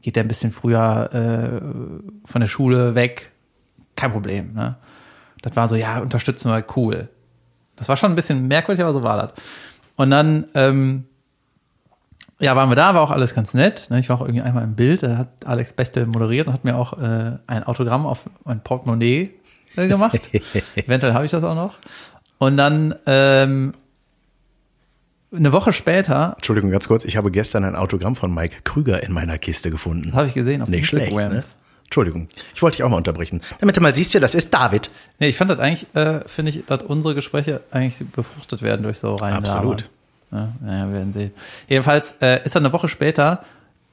geht 0.00 0.16
der 0.16 0.24
ein 0.24 0.28
bisschen 0.28 0.50
früher 0.50 1.10
äh, 1.12 2.28
von 2.28 2.40
der 2.40 2.48
Schule 2.48 2.94
weg, 2.94 3.32
kein 3.96 4.12
Problem. 4.12 4.54
Ne? 4.54 4.76
Das 5.42 5.56
war 5.56 5.68
so, 5.68 5.76
ja, 5.76 5.98
unterstützen 6.00 6.50
wir, 6.50 6.64
cool. 6.76 7.08
Das 7.80 7.88
war 7.88 7.96
schon 7.96 8.12
ein 8.12 8.14
bisschen 8.14 8.46
merkwürdig, 8.46 8.84
aber 8.84 8.92
so 8.92 9.02
war 9.02 9.16
das. 9.16 9.32
Und 9.96 10.10
dann, 10.10 10.44
ähm, 10.54 11.04
ja, 12.38 12.54
waren 12.54 12.68
wir 12.68 12.76
da, 12.76 12.94
war 12.94 13.00
auch 13.00 13.10
alles 13.10 13.34
ganz 13.34 13.54
nett. 13.54 13.86
Ne? 13.88 13.98
Ich 13.98 14.10
war 14.10 14.16
auch 14.16 14.20
irgendwie 14.20 14.42
einmal 14.42 14.64
im 14.64 14.74
Bild, 14.74 15.02
da 15.02 15.16
hat 15.16 15.46
Alex 15.46 15.72
Bechtel 15.72 16.04
moderiert 16.04 16.46
und 16.46 16.52
hat 16.52 16.64
mir 16.64 16.76
auch 16.76 16.98
äh, 16.98 17.38
ein 17.46 17.64
Autogramm 17.64 18.04
auf 18.06 18.28
mein 18.44 18.62
Portemonnaie 18.62 19.30
äh, 19.76 19.88
gemacht. 19.88 20.20
Eventuell 20.76 21.14
habe 21.14 21.24
ich 21.24 21.30
das 21.30 21.42
auch 21.42 21.54
noch. 21.54 21.78
Und 22.36 22.58
dann 22.58 22.94
ähm, 23.06 23.72
eine 25.34 25.52
Woche 25.54 25.72
später. 25.72 26.34
Entschuldigung, 26.36 26.70
ganz 26.70 26.86
kurz, 26.86 27.06
ich 27.06 27.16
habe 27.16 27.30
gestern 27.30 27.64
ein 27.64 27.76
Autogramm 27.76 28.14
von 28.14 28.34
Mike 28.34 28.58
Krüger 28.64 29.02
in 29.02 29.12
meiner 29.12 29.38
Kiste 29.38 29.70
gefunden. 29.70 30.12
Habe 30.14 30.26
ich 30.28 30.34
gesehen 30.34 30.60
auf 30.60 30.68
Nicht 30.68 30.92
Instagram. 30.92 31.30
Schlecht, 31.30 31.48
ne? 31.48 31.59
Entschuldigung, 31.90 32.28
ich 32.54 32.62
wollte 32.62 32.76
dich 32.76 32.84
auch 32.84 32.88
mal 32.88 32.98
unterbrechen. 32.98 33.40
Damit 33.58 33.76
du 33.76 33.80
mal 33.80 33.92
siehst, 33.92 34.14
ja, 34.14 34.20
das 34.20 34.36
ist 34.36 34.54
David. 34.54 34.92
Nee, 35.18 35.26
ich 35.26 35.36
fand 35.36 35.50
das 35.50 35.58
eigentlich, 35.58 35.92
äh, 35.96 36.20
finde 36.28 36.50
ich, 36.50 36.64
dass 36.64 36.84
unsere 36.84 37.16
Gespräche 37.16 37.62
eigentlich 37.72 38.08
befruchtet 38.10 38.62
werden 38.62 38.84
durch 38.84 38.98
so 38.98 39.16
rein. 39.16 39.32
Absolut. 39.32 39.90
Ja, 40.30 40.52
naja, 40.60 40.86
wir 40.86 40.92
werden 40.92 41.12
sehen. 41.12 41.32
Jedenfalls 41.66 42.14
äh, 42.20 42.44
ist 42.44 42.54
dann 42.54 42.64
eine 42.64 42.72
Woche 42.72 42.86
später, 42.86 43.42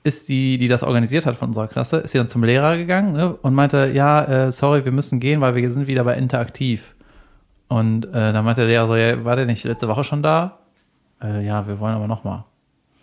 ist 0.04 0.30
die, 0.30 0.60
die 0.60 0.68
das 0.68 0.84
organisiert 0.84 1.25
hat 1.25 1.38
von 1.38 1.48
unserer 1.48 1.68
Klasse, 1.68 1.98
ist 1.98 2.12
sie 2.12 2.20
dann 2.20 2.27
zum 2.27 2.44
Lehrer 2.44 2.77
gegangen 2.77 3.13
ne, 3.13 3.34
und 3.34 3.56
meinte, 3.56 3.92
ja, 3.92 4.24
äh, 4.46 4.51
sorry, 4.51 4.86
wir 4.86 4.92
müssen 4.92 5.20
gehen, 5.20 5.42
weil 5.42 5.56
wir 5.56 5.72
sind 5.72 5.88
wieder 5.88 6.04
bei 6.04 6.13
Interaktiv. 6.18 6.94
Und 7.68 8.06
äh, 8.06 8.32
dann 8.32 8.46
meinte 8.46 8.62
der 8.62 8.70
Lehrer 8.70 8.86
so, 8.86 8.96
ja, 8.96 9.25
war 9.25 9.36
der 9.36 9.48
nicht 9.48 9.63
letzte 9.63 9.88
Woche 9.88 10.04
schon 10.04 10.22
da? 10.22 10.60
Äh, 11.20 11.44
ja, 11.44 11.68
wir 11.68 11.80
wollen 11.80 11.96
aber 11.96 12.08
nochmal. 12.08 12.44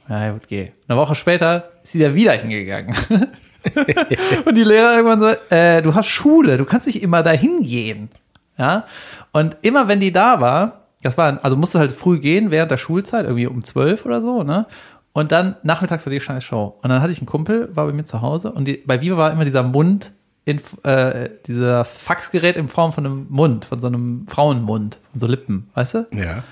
Ja, 0.09 0.31
gut, 0.31 0.47
geh. 0.47 0.71
Eine 0.87 0.99
Woche 0.99 1.17
später 1.17 1.71
ist 1.83 1.91
sie 1.91 1.99
da 1.99 2.15
wieder 2.15 2.33
hingegangen. 2.35 2.95
und 4.45 4.55
die 4.55 4.65
Lehrer 4.65 4.97
irgendwann 4.97 5.21
so, 5.21 5.55
äh, 5.55 5.83
du 5.83 5.95
hast 5.95 6.07
Schule, 6.07 6.57
du 6.57 6.65
kannst 6.65 6.87
nicht 6.87 7.03
immer 7.03 7.23
dahin 7.23 7.63
gehen. 7.63 8.11
Ja. 8.59 8.85
Und 9.33 9.57
immer 9.63 9.89
wenn 9.89 10.01
die 10.01 10.13
da 10.13 10.41
war, 10.41 10.85
das 11.03 11.19
war, 11.19 11.39
also 11.43 11.57
musste 11.57 11.79
halt 11.79 11.93
früh 11.93 12.19
gehen 12.19 12.51
während 12.51 12.71
der 12.71 12.77
Schulzeit, 12.77 13.25
irgendwie 13.25 13.47
um 13.47 13.63
zwölf 13.65 14.07
oder 14.07 14.21
so, 14.21 14.43
ne? 14.43 14.67
Und 15.13 15.31
dann 15.31 15.55
nachmittags 15.63 16.05
war 16.07 16.13
die 16.13 16.21
scheiß 16.21 16.43
Show. 16.43 16.77
Und 16.83 16.91
dann 16.91 17.01
hatte 17.01 17.13
ich 17.13 17.19
einen 17.19 17.27
Kumpel, 17.27 17.69
war 17.75 17.87
bei 17.87 17.93
mir 17.93 18.05
zu 18.05 18.21
Hause 18.21 18.51
und 18.51 18.67
die, 18.67 18.83
bei 18.85 19.01
Viva 19.01 19.17
war 19.17 19.33
immer 19.33 19.45
dieser 19.45 19.63
Mund, 19.63 20.13
in, 20.45 20.61
äh, 20.83 21.31
dieser 21.47 21.85
Faxgerät 21.85 22.57
in 22.57 22.69
Form 22.69 22.93
von 22.93 23.07
einem 23.07 23.27
Mund, 23.31 23.65
von 23.65 23.79
so 23.79 23.87
einem 23.87 24.27
Frauenmund, 24.29 24.99
von 25.13 25.21
so 25.21 25.27
Lippen, 25.27 25.71
weißt 25.75 25.95
du? 25.95 26.07
Ja. 26.13 26.43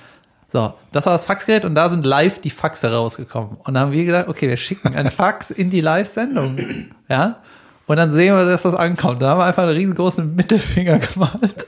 So, 0.52 0.74
das 0.92 1.06
war 1.06 1.14
das 1.14 1.24
Faxgerät 1.24 1.64
und 1.64 1.74
da 1.74 1.88
sind 1.88 2.04
live 2.04 2.38
die 2.38 2.50
Faxe 2.50 2.92
rausgekommen. 2.92 3.56
Und 3.64 3.72
dann 3.72 3.84
haben 3.84 3.92
wir 3.92 4.04
gesagt, 4.04 4.28
okay, 4.28 4.50
wir 4.50 4.58
schicken 4.58 4.94
ein 4.94 5.10
Fax 5.10 5.50
in 5.50 5.70
die 5.70 5.80
Live-Sendung. 5.80 6.58
Ja. 7.08 7.36
Und 7.86 7.96
dann 7.96 8.12
sehen 8.12 8.36
wir, 8.36 8.44
dass 8.44 8.60
das 8.60 8.74
ankommt. 8.74 9.22
Da 9.22 9.30
haben 9.30 9.38
wir 9.38 9.46
einfach 9.46 9.62
einen 9.62 9.72
riesengroßen 9.72 10.34
Mittelfinger 10.34 10.98
gemalt 11.14 11.66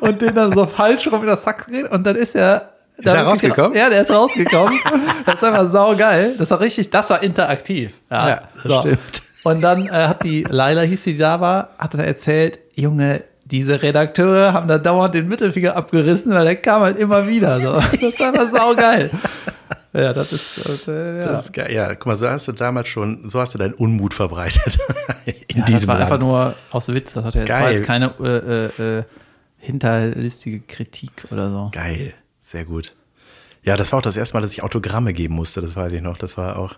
und 0.00 0.20
den 0.20 0.34
dann 0.34 0.52
so 0.52 0.66
falsch 0.66 1.06
rum 1.06 1.20
in 1.20 1.28
das 1.28 1.44
Faxgerät 1.44 1.90
und 1.92 2.04
dann 2.04 2.16
ist 2.16 2.34
er 2.34 2.70
ist 2.96 3.06
er 3.06 3.22
rausgekommen? 3.22 3.76
Ja, 3.76 3.88
der 3.88 4.02
ist 4.02 4.10
rausgekommen. 4.10 4.78
das 5.26 5.36
ist 5.36 5.44
einfach 5.44 5.68
saugeil. 5.68 6.36
Das 6.36 6.50
war 6.50 6.60
richtig, 6.60 6.90
das 6.90 7.10
war 7.10 7.22
interaktiv. 7.22 7.92
Ja, 8.10 8.28
ja 8.28 8.40
das 8.54 8.62
so. 8.62 8.80
stimmt. 8.80 9.22
Und 9.44 9.60
dann 9.60 9.86
äh, 9.86 9.90
hat 9.90 10.22
die, 10.24 10.42
Laila 10.42 10.82
hieß 10.82 11.04
die 11.04 11.18
da 11.18 11.40
war, 11.40 11.70
hat 11.78 11.94
er 11.94 12.04
erzählt, 12.04 12.58
Junge, 12.74 13.22
diese 13.54 13.80
Redakteure 13.82 14.52
haben 14.52 14.66
da 14.66 14.78
dauernd 14.78 15.14
den 15.14 15.28
Mittelfinger 15.28 15.76
abgerissen, 15.76 16.34
weil 16.34 16.44
der 16.44 16.56
kam 16.56 16.82
halt 16.82 16.98
immer 16.98 17.28
wieder. 17.28 17.60
So. 17.60 17.74
Das 17.92 18.02
ist 18.02 18.20
einfach 18.20 18.50
saugeil. 18.50 19.10
Ja, 19.92 20.12
das 20.12 20.32
ist, 20.32 20.88
äh, 20.88 21.20
ja. 21.20 21.26
Das 21.28 21.44
ist 21.44 21.52
geil. 21.52 21.72
Ja, 21.72 21.94
guck 21.94 22.06
mal, 22.06 22.16
so 22.16 22.28
hast 22.28 22.48
du 22.48 22.52
damals 22.52 22.88
schon, 22.88 23.28
so 23.28 23.38
hast 23.38 23.54
du 23.54 23.58
deinen 23.58 23.74
Unmut 23.74 24.12
verbreitet. 24.12 24.76
In 25.24 25.58
ja, 25.58 25.64
diesem 25.66 25.72
das 25.72 25.86
war 25.86 25.98
Land. 25.98 26.10
einfach 26.10 26.18
nur 26.18 26.56
aus 26.72 26.88
Witz. 26.88 27.12
Das 27.12 27.24
hat 27.24 27.36
ja 27.36 27.44
geil. 27.44 27.62
war 27.62 27.70
jetzt 27.70 27.84
keine 27.84 28.12
äh, 28.18 28.82
äh, 28.82 28.98
äh, 28.98 29.04
hinterlistige 29.58 30.58
Kritik 30.58 31.12
oder 31.30 31.48
so. 31.48 31.70
Geil, 31.72 32.12
sehr 32.40 32.64
gut. 32.64 32.92
Ja, 33.62 33.76
das 33.76 33.92
war 33.92 34.00
auch 34.00 34.02
das 34.02 34.16
erste 34.16 34.34
Mal, 34.34 34.40
dass 34.40 34.50
ich 34.50 34.64
Autogramme 34.64 35.12
geben 35.12 35.36
musste. 35.36 35.60
Das 35.60 35.76
weiß 35.76 35.92
ich 35.92 36.02
noch. 36.02 36.18
Das 36.18 36.36
war 36.36 36.58
auch 36.58 36.74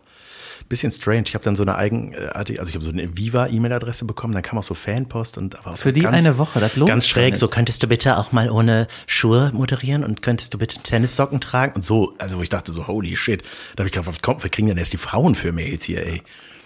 bisschen 0.69 0.93
strange. 0.93 1.25
Ich 1.27 1.35
habe 1.35 1.45
dann 1.45 1.57
so 1.57 1.63
eine 1.63 1.77
eigenartige, 1.77 2.61
also 2.61 2.69
ich 2.69 2.75
habe 2.75 2.85
so 2.85 2.91
eine 2.91 3.17
Viva-E-Mail-Adresse 3.17 4.05
bekommen, 4.05 4.35
dann 4.35 4.43
kam 4.43 4.59
auch 4.59 4.63
so 4.63 4.75
Fanpost 4.75 5.39
und 5.39 5.59
aber 5.59 5.73
auch 5.73 5.77
Für 5.77 5.89
so 5.89 5.93
die 5.93 6.01
ganz, 6.01 6.17
eine 6.17 6.39
Woche, 6.39 6.61
das 6.61 6.77
lohnt 6.77 6.89
Ganz 6.89 7.07
schräg, 7.07 7.37
so 7.37 7.49
könntest 7.49 7.83
du 7.83 7.87
bitte 7.87 8.19
auch 8.19 8.33
mal 8.33 8.51
ohne 8.51 8.87
Schuhe 9.07 9.51
moderieren 9.55 10.05
und 10.05 10.23
könntest 10.23 10.55
du 10.55 10.59
bitte 10.59 10.79
Tennissocken 10.81 11.41
tragen 11.41 11.75
und 11.77 11.83
so, 11.83 12.15
also 12.19 12.41
ich 12.43 12.49
dachte 12.49 12.73
so, 12.73 12.87
holy 12.87 13.17
shit. 13.17 13.43
Da 13.75 13.83
habe 13.83 13.89
ich 13.89 13.93
gedacht, 13.93 14.09
was 14.09 14.23
kommt, 14.23 14.43
wir 14.43 14.51
kriegen 14.51 14.69
denn 14.69 14.79
erst 14.79 14.93
die 14.93 14.99
Frauen 14.99 15.35
für 15.35 15.53
Mails 15.53 15.85
hier, 15.85 16.07
ey. 16.07 16.23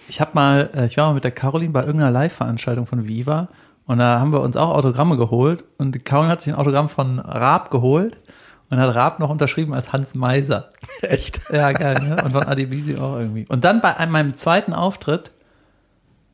Ich 0.07 0.19
habe 0.19 0.31
mal, 0.33 0.69
äh, 0.75 0.85
ich 0.85 0.97
war 0.97 1.07
mal 1.07 1.13
mit 1.13 1.23
der 1.23 1.31
Caroline 1.31 1.71
bei 1.71 1.81
irgendeiner 1.81 2.11
Live-Veranstaltung 2.11 2.85
von 2.85 3.07
Viva 3.07 3.49
und 3.85 3.99
da 3.99 4.19
haben 4.19 4.31
wir 4.31 4.41
uns 4.41 4.55
auch 4.55 4.69
Autogramme 4.75 5.17
geholt 5.17 5.63
und 5.77 6.03
Caroline 6.05 6.31
hat 6.31 6.41
sich 6.41 6.53
ein 6.53 6.59
Autogramm 6.59 6.89
von 6.89 7.19
Raab 7.19 7.71
geholt 7.71 8.19
und 8.71 8.79
hat 8.79 8.95
Raab 8.95 9.19
noch 9.19 9.29
unterschrieben 9.29 9.73
als 9.73 9.91
Hans 9.91 10.15
Meiser. 10.15 10.71
Echt? 11.01 11.41
Ja, 11.51 11.71
geil, 11.73 11.99
ne? 12.01 12.23
Und 12.23 12.31
von 12.31 12.43
Adibisi 12.43 12.95
auch 12.95 13.17
irgendwie. 13.17 13.45
Und 13.49 13.65
dann 13.65 13.81
bei 13.81 14.05
meinem 14.07 14.35
zweiten 14.35 14.73
Auftritt 14.73 15.31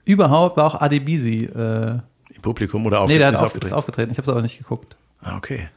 überhaupt 0.06 0.56
war 0.56 0.66
auch 0.66 0.80
Adibisi. 0.80 1.46
Äh, 1.46 2.00
Im 2.34 2.42
Publikum 2.42 2.86
oder 2.86 3.00
aufgetreten? 3.00 3.18
Nee, 3.18 3.18
der 3.20 3.28
hat 3.28 3.36
auf, 3.36 3.48
aufgetreten. 3.48 3.74
aufgetreten. 3.74 4.12
Ich 4.12 4.18
habe 4.20 4.26
es 4.26 4.32
aber 4.32 4.42
nicht 4.44 4.58
geguckt. 4.58 4.96
Ah, 5.22 5.36
okay. 5.36 5.68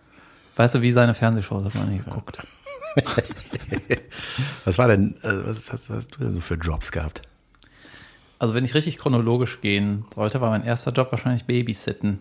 Weißt 0.57 0.75
du, 0.75 0.83
wie 0.83 0.93
seine 0.93 1.15
Fernsehshows 1.15 1.65
hat 1.65 1.75
man 1.75 1.89
nicht 1.91 2.05
geguckt. 2.05 2.39
was 4.65 4.77
war 4.77 4.89
denn, 4.89 5.17
äh, 5.23 5.47
was 5.47 5.73
hast, 5.73 5.89
hast, 5.89 6.15
du 6.15 6.25
denn 6.25 6.35
so 6.35 6.41
für 6.41 6.55
Jobs 6.55 6.93
gehabt? 6.93 7.23
Also 8.39 8.55
wenn 8.55 8.65
ich 8.65 8.75
richtig 8.75 8.99
chronologisch 8.99 9.61
gehen 9.63 10.05
sollte, 10.15 10.41
war 10.41 10.51
mein 10.51 10.65
erster 10.65 10.93
Job 10.93 11.11
wahrscheinlich 11.13 11.45
Babysitten. 11.45 12.21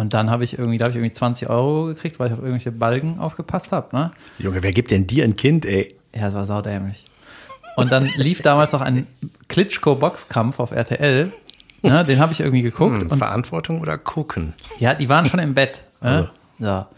Und 0.00 0.14
dann 0.14 0.30
habe 0.30 0.44
ich 0.44 0.58
irgendwie, 0.58 0.78
da 0.78 0.86
habe 0.86 0.92
ich 0.92 0.96
irgendwie 0.96 1.12
20 1.12 1.50
Euro 1.50 1.84
gekriegt, 1.84 2.18
weil 2.18 2.28
ich 2.28 2.32
auf 2.32 2.38
irgendwelche 2.38 2.72
Balken 2.72 3.18
aufgepasst 3.18 3.70
habe. 3.70 3.94
Ne? 3.94 4.10
Junge, 4.38 4.62
wer 4.62 4.72
gibt 4.72 4.92
denn 4.92 5.06
dir 5.06 5.24
ein 5.24 5.36
Kind, 5.36 5.66
ey? 5.66 5.94
Ja, 6.14 6.22
das 6.22 6.32
war 6.32 6.46
saudämlich. 6.46 7.04
Und 7.76 7.92
dann 7.92 8.08
lief 8.16 8.40
damals 8.40 8.72
noch 8.72 8.80
ein 8.80 9.06
Klitschko-Boxkampf 9.48 10.58
auf 10.58 10.70
RTL. 10.70 11.30
Ne? 11.82 12.04
Den 12.04 12.18
habe 12.18 12.32
ich 12.32 12.40
irgendwie 12.40 12.62
geguckt. 12.62 13.02
Hm, 13.02 13.10
und 13.10 13.18
Verantwortung 13.18 13.82
oder 13.82 13.98
gucken? 13.98 14.54
Ja, 14.78 14.94
die 14.94 15.10
waren 15.10 15.26
schon 15.26 15.38
im 15.38 15.52
Bett. 15.52 15.82
Ne? 16.00 16.08
Also. 16.08 16.28
Ja. 16.60 16.88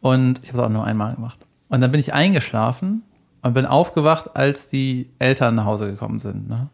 Und 0.00 0.40
ich 0.42 0.48
habe 0.48 0.58
es 0.58 0.64
auch 0.64 0.70
nur 0.70 0.84
einmal 0.84 1.14
gemacht. 1.14 1.38
Und 1.68 1.82
dann 1.82 1.92
bin 1.92 2.00
ich 2.00 2.12
eingeschlafen 2.12 3.04
und 3.42 3.54
bin 3.54 3.64
aufgewacht, 3.64 4.34
als 4.34 4.68
die 4.68 5.08
Eltern 5.20 5.54
nach 5.54 5.66
Hause 5.66 5.86
gekommen 5.86 6.18
sind. 6.18 6.48
Ne? 6.48 6.66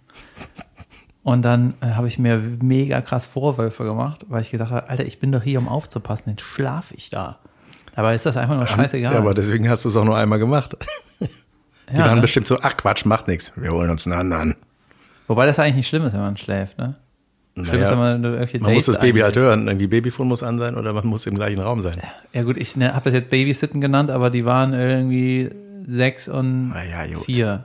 Und 1.26 1.42
dann 1.42 1.75
äh, 1.80 1.87
habe 1.87 2.06
ich 2.06 2.21
mir 2.21 2.40
mega 2.62 3.00
krass 3.00 3.26
Vorwürfe 3.26 3.83
gemacht, 3.83 4.25
weil 4.28 4.42
ich 4.42 4.52
gedacht 4.52 4.71
habe, 4.71 4.88
Alter, 4.88 5.04
ich 5.04 5.18
bin 5.18 5.33
doch 5.33 5.42
hier, 5.42 5.59
um 5.59 5.66
aufzupassen, 5.66 6.30
jetzt 6.30 6.42
schlafe 6.42 6.95
ich 6.95 7.11
da. 7.11 7.40
Aber 7.97 8.14
ist 8.14 8.26
das 8.26 8.37
einfach 8.37 8.54
nur 8.54 8.64
scheißegal. 8.68 9.12
Ja, 9.12 9.18
aber 9.18 9.35
deswegen 9.35 9.68
hast 9.68 9.85
du 9.85 9.88
es 9.88 9.97
auch 9.97 10.04
nur 10.04 10.16
einmal 10.16 10.38
gemacht. 10.38 10.76
Die 11.18 11.97
ja, 11.97 12.04
waren 12.04 12.14
ne? 12.14 12.21
bestimmt 12.21 12.47
so, 12.47 12.61
ach 12.62 12.76
Quatsch, 12.76 13.04
macht 13.06 13.26
nichts, 13.26 13.50
wir 13.56 13.73
holen 13.73 13.90
uns 13.90 14.06
einen 14.06 14.21
anderen. 14.21 14.54
Wobei 15.26 15.47
das 15.47 15.59
eigentlich 15.59 15.75
nicht 15.75 15.88
schlimm 15.88 16.04
ist, 16.04 16.12
wenn 16.12 16.21
man 16.21 16.37
schläft, 16.37 16.78
ne? 16.78 16.95
Schlimm 17.54 17.66
naja, 17.66 17.83
ist, 17.83 17.90
wenn 17.90 17.99
man 17.99 18.23
irgendwelche 18.23 18.59
Man 18.61 18.71
Dates 18.71 18.87
muss 18.87 18.95
das 18.95 19.02
Baby 19.02 19.18
halt 19.18 19.35
hören. 19.35 19.66
Irgendwie 19.66 19.88
Babyfon 19.88 20.28
muss 20.28 20.45
an 20.45 20.59
sein 20.59 20.76
oder 20.76 20.92
man 20.92 21.09
muss 21.09 21.26
im 21.26 21.35
gleichen 21.35 21.61
Raum 21.61 21.83
sein. 21.83 22.00
Ja 22.35 22.45
gut, 22.45 22.56
ich 22.56 22.76
ne, 22.76 22.95
habe 22.95 23.06
das 23.06 23.14
jetzt 23.14 23.30
Babysitten 23.30 23.80
genannt, 23.80 24.12
aber 24.12 24.30
die 24.30 24.45
waren 24.45 24.75
irgendwie 24.75 25.50
sechs 25.88 26.28
und 26.28 26.73
ja, 26.73 27.18
vier. 27.18 27.64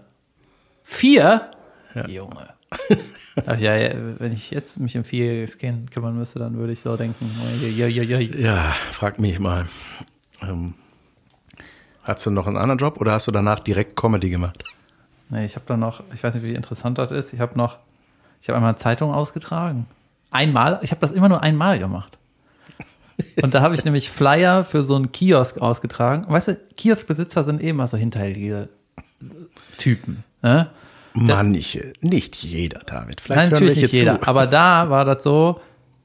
Vier? 0.84 1.46
Ja. 1.94 2.08
Junge. 2.08 2.48
ja, 3.60 3.76
ja, 3.76 3.94
wenn 4.20 4.32
ich 4.32 4.52
jetzt 4.52 4.80
mich 4.80 4.98
um 4.98 5.04
vierjähriges 5.04 5.58
Kind 5.58 5.92
kümmern 5.92 6.18
müsste, 6.18 6.40
dann 6.40 6.58
würde 6.58 6.74
ich 6.74 6.80
so 6.80 6.96
denken. 6.96 7.30
Ja, 7.62 7.88
ja, 7.88 8.04
ja, 8.04 8.20
ja 8.20 8.76
frag 8.92 9.20
mich 9.20 9.40
mal. 9.40 9.68
Ähm, 10.42 10.74
hast 12.04 12.26
du 12.26 12.32
noch 12.32 12.48
einen 12.48 12.58
anderen 12.58 12.80
Job 12.80 13.00
oder 13.00 13.14
hast 13.14 13.28
du 13.28 13.32
danach 13.32 13.60
direkt 13.60 13.96
Comedy 13.96 14.30
gemacht? 14.30 14.64
Nee, 15.30 15.46
ich 15.46 15.56
habe 15.56 15.66
dann 15.68 15.80
noch, 15.80 16.04
ich 16.14 16.24
weiß 16.24 16.34
nicht, 16.36 16.44
wie 16.44 16.54
interessant 16.54 16.98
das 16.98 17.12
ist, 17.12 17.34
ich 17.34 17.40
habe 17.40 17.58
noch, 17.58 17.78
ich 18.42 18.50
habe 18.50 18.58
einmal 18.58 18.78
Zeitung 18.78 19.14
ausgetragen. 19.14 19.88
Einmal, 20.30 20.80
ich 20.82 20.92
habe 20.92 21.02
das 21.02 21.12
immer 21.12 21.30
nur 21.30 21.42
einmal 21.42 21.80
gemacht. 21.80 22.18
Und 23.42 23.54
da 23.54 23.62
habe 23.62 23.76
ich 23.76 23.86
nämlich 23.86 24.10
Flyer 24.10 24.66
für 24.66 24.84
so 24.84 24.96
einen 24.96 25.12
Kiosk 25.12 25.60
ausgetragen. 25.60 26.26
weißt 26.28 26.50
du, 26.50 26.56
Kioskbesitzer 26.76 27.44
sind 27.44 27.62
eben 27.62 27.70
eh 27.70 27.74
mal 27.74 27.88
so 27.88 27.98
hinterhältige 27.98 28.70
Typen. 29.78 30.24
Ne? 30.42 30.70
Manche, 31.14 31.94
nicht 32.02 32.38
jeder, 32.38 32.80
David. 32.80 33.22
Vielleicht 33.22 33.52
Nein, 33.52 33.52
natürlich 33.52 33.82
nicht 33.82 33.94
jeder. 33.94 34.20
Zu. 34.22 34.28
Aber 34.28 34.48
da 34.48 34.90
war 34.90 35.06
das 35.06 35.24
so, 35.24 35.60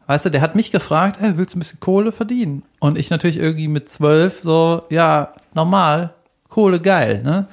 weißt 0.07 0.27
du, 0.27 0.31
der 0.31 0.40
hat 0.40 0.55
mich 0.57 0.71
gefragt, 0.71 1.21
hey, 1.21 1.37
willst 1.37 1.55
du 1.55 1.59
ein 1.59 1.61
bisschen 1.61 1.81
Kohle 1.81 2.12
verdienen? 2.12 2.62
Und 2.81 2.99
ich 2.99 3.11
natürlich 3.11 3.38
irgendwie 3.38 3.69
mit 3.69 3.88
zwölf 3.88 4.40
so, 4.42 4.83
ja, 4.90 5.33
normal, 5.55 6.14
Kohle 6.49 6.81
geil, 6.81 7.23
ne? 7.23 7.47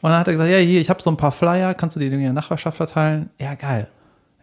Und 0.00 0.10
dann 0.10 0.20
hat 0.20 0.28
er 0.28 0.34
gesagt, 0.34 0.50
ja, 0.50 0.58
hier, 0.58 0.82
ich 0.82 0.90
habe 0.90 1.00
so 1.00 1.10
ein 1.10 1.16
paar 1.16 1.32
Flyer, 1.32 1.72
kannst 1.72 1.96
du 1.96 2.00
die 2.00 2.06
in 2.06 2.20
der 2.20 2.32
Nachbarschaft 2.34 2.76
verteilen? 2.76 3.30
Ja, 3.38 3.54
geil. 3.54 3.88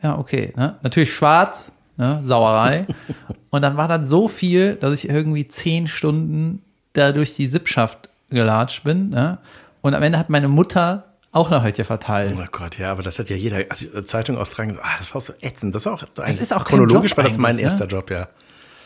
Ja, 0.02 0.18
okay. 0.18 0.54
Ne? 0.58 0.76
Natürlich 0.82 1.14
schwarz, 1.14 1.72
ne? 1.98 2.20
Sauerei. 2.24 2.88
Und 3.52 3.62
dann 3.62 3.78
war 3.78 3.88
das 3.88 4.10
so 4.10 4.28
viel, 4.28 4.76
dass 4.76 5.04
ich 5.04 5.10
irgendwie 5.10 5.48
zehn 5.48 5.88
Stunden 5.88 6.64
da 6.94 7.12
durch 7.12 7.36
die 7.36 7.46
Sippschaft 7.46 8.10
gelatscht 8.32 8.84
bin. 8.84 9.10
Ne? 9.10 9.38
Und 9.82 9.94
am 9.94 10.02
Ende 10.02 10.18
hat 10.18 10.30
meine 10.30 10.48
Mutter 10.48 11.11
auch 11.32 11.50
noch 11.50 11.64
heute 11.64 11.86
verteilt. 11.86 12.36
Oh 12.38 12.46
Gott, 12.52 12.78
ja, 12.78 12.92
aber 12.92 13.04
das 13.04 13.20
hat 13.20 13.30
ja 13.30 13.36
jeder, 13.36 13.64
also 13.70 14.02
Zeitung 14.02 14.38
austragen, 14.38 14.78
ah, 14.82 14.98
das 14.98 15.14
war 15.14 15.22
so 15.22 15.34
ätzend. 15.42 15.74
Das 15.76 15.86
war 15.86 15.94
auch, 15.94 16.04
das 16.14 16.38
ist 16.38 16.54
auch 16.54 16.66
chronologisch 16.66 17.16
war 17.16 17.24
das 17.24 17.38
mein 17.38 17.56
ne? 17.56 17.62
erster 17.62 17.88
Job, 17.88 18.10
ja. 18.10 18.28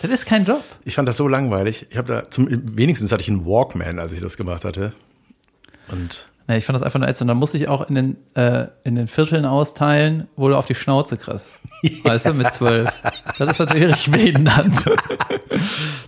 Das 0.02 0.12
ist 0.12 0.26
kein 0.26 0.46
Job. 0.46 0.64
Ich 0.84 0.96
fand 0.96 1.08
das 1.08 1.18
so 1.18 1.28
langweilig. 1.28 1.88
Ich 1.90 1.98
habe 1.98 2.08
da 2.08 2.30
zum 2.30 2.48
wenigstens 2.50 3.12
hatte 3.12 3.22
ich 3.22 3.30
einen 3.30 3.46
Walkman, 3.46 3.98
als 3.98 4.14
ich 4.14 4.20
das 4.20 4.38
gemacht 4.38 4.66
hatte. 4.66 4.94
Und 5.88 6.28
Nee, 6.48 6.58
ich 6.58 6.66
fand 6.66 6.76
das 6.76 6.84
einfach 6.84 7.00
nur 7.00 7.10
ätzend. 7.10 7.24
Und 7.24 7.30
dann 7.30 7.38
musste 7.38 7.58
ich 7.58 7.68
auch 7.68 7.90
in 7.90 7.96
den, 7.96 8.18
äh, 8.36 8.68
in 8.84 8.96
den 8.96 9.08
Vierteln 9.08 9.46
austeilen, 9.46 10.28
wo 10.36 10.48
du 10.48 10.56
auf 10.56 10.66
die 10.66 10.76
Schnauze 10.76 11.18
kriegst. 11.18 11.56
Weißt 12.04 12.28
du, 12.28 12.34
mit 12.34 12.52
zwölf. 12.54 12.92
Das 13.40 13.50
ist 13.50 13.60
natürlich 13.60 14.12
behindert. 14.12 14.68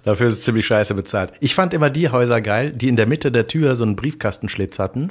Dafür 0.04 0.28
ist 0.28 0.34
es 0.36 0.44
ziemlich 0.44 0.68
scheiße 0.68 0.94
bezahlt. 0.94 1.34
Ich 1.40 1.56
fand 1.56 1.74
immer 1.74 1.90
die 1.90 2.10
Häuser 2.10 2.42
geil, 2.42 2.72
die 2.72 2.88
in 2.88 2.98
der 2.98 3.08
Mitte 3.08 3.32
der 3.32 3.48
Tür 3.48 3.76
so 3.76 3.84
einen 3.84 3.96
Briefkastenschlitz 3.96 4.78
hatten. 4.78 5.10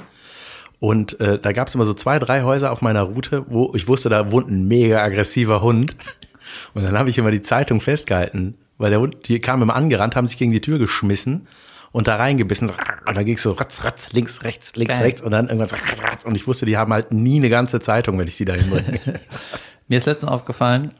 Und 0.79 1.19
äh, 1.19 1.39
da 1.39 1.51
gab 1.53 1.67
es 1.67 1.75
immer 1.75 1.85
so 1.85 1.93
zwei, 1.93 2.19
drei 2.19 2.43
Häuser 2.43 2.71
auf 2.71 2.81
meiner 2.81 3.01
Route, 3.01 3.45
wo 3.47 3.73
ich 3.75 3.87
wusste, 3.87 4.09
da 4.09 4.31
wohnt 4.31 4.49
ein 4.49 4.67
mega 4.67 5.03
aggressiver 5.03 5.61
Hund. 5.61 5.95
Und 6.73 6.83
dann 6.83 6.97
habe 6.97 7.09
ich 7.09 7.17
immer 7.17 7.31
die 7.31 7.41
Zeitung 7.41 7.81
festgehalten, 7.81 8.55
weil 8.77 8.91
der 8.91 8.99
Hund, 8.99 9.27
die 9.27 9.39
kam 9.39 9.61
immer 9.61 9.75
angerannt, 9.75 10.15
haben 10.15 10.27
sich 10.27 10.37
gegen 10.37 10.51
die 10.51 10.61
Tür 10.61 10.79
geschmissen 10.79 11.47
und 11.91 12.07
da 12.07 12.15
reingebissen. 12.15 12.69
Und 12.69 13.17
dann 13.17 13.25
ging 13.25 13.35
es 13.35 13.43
so 13.43 13.51
ratz, 13.51 13.83
ratz, 13.83 14.11
links, 14.13 14.43
rechts, 14.43 14.75
links, 14.75 14.95
Geil. 14.95 15.03
rechts 15.03 15.21
und 15.21 15.31
dann 15.31 15.47
irgendwann 15.47 15.67
so 15.67 15.75
ratz, 15.75 16.03
ratz. 16.03 16.23
Und 16.23 16.35
ich 16.35 16.47
wusste, 16.47 16.65
die 16.65 16.77
haben 16.77 16.93
halt 16.93 17.11
nie 17.11 17.37
eine 17.37 17.49
ganze 17.49 17.79
Zeitung, 17.79 18.17
wenn 18.17 18.27
ich 18.27 18.37
sie 18.37 18.45
da 18.45 18.53
hinbringe. 18.53 18.99
Mir 19.87 19.97
ist 19.97 20.05
letztens 20.05 20.31
aufgefallen, 20.31 20.93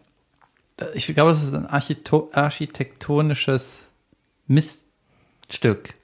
ich 0.94 1.08
glaube, 1.08 1.32
das 1.32 1.44
ist 1.44 1.56
ein 1.56 1.66
architektonisches 1.66 3.84
Miststück. 4.48 5.96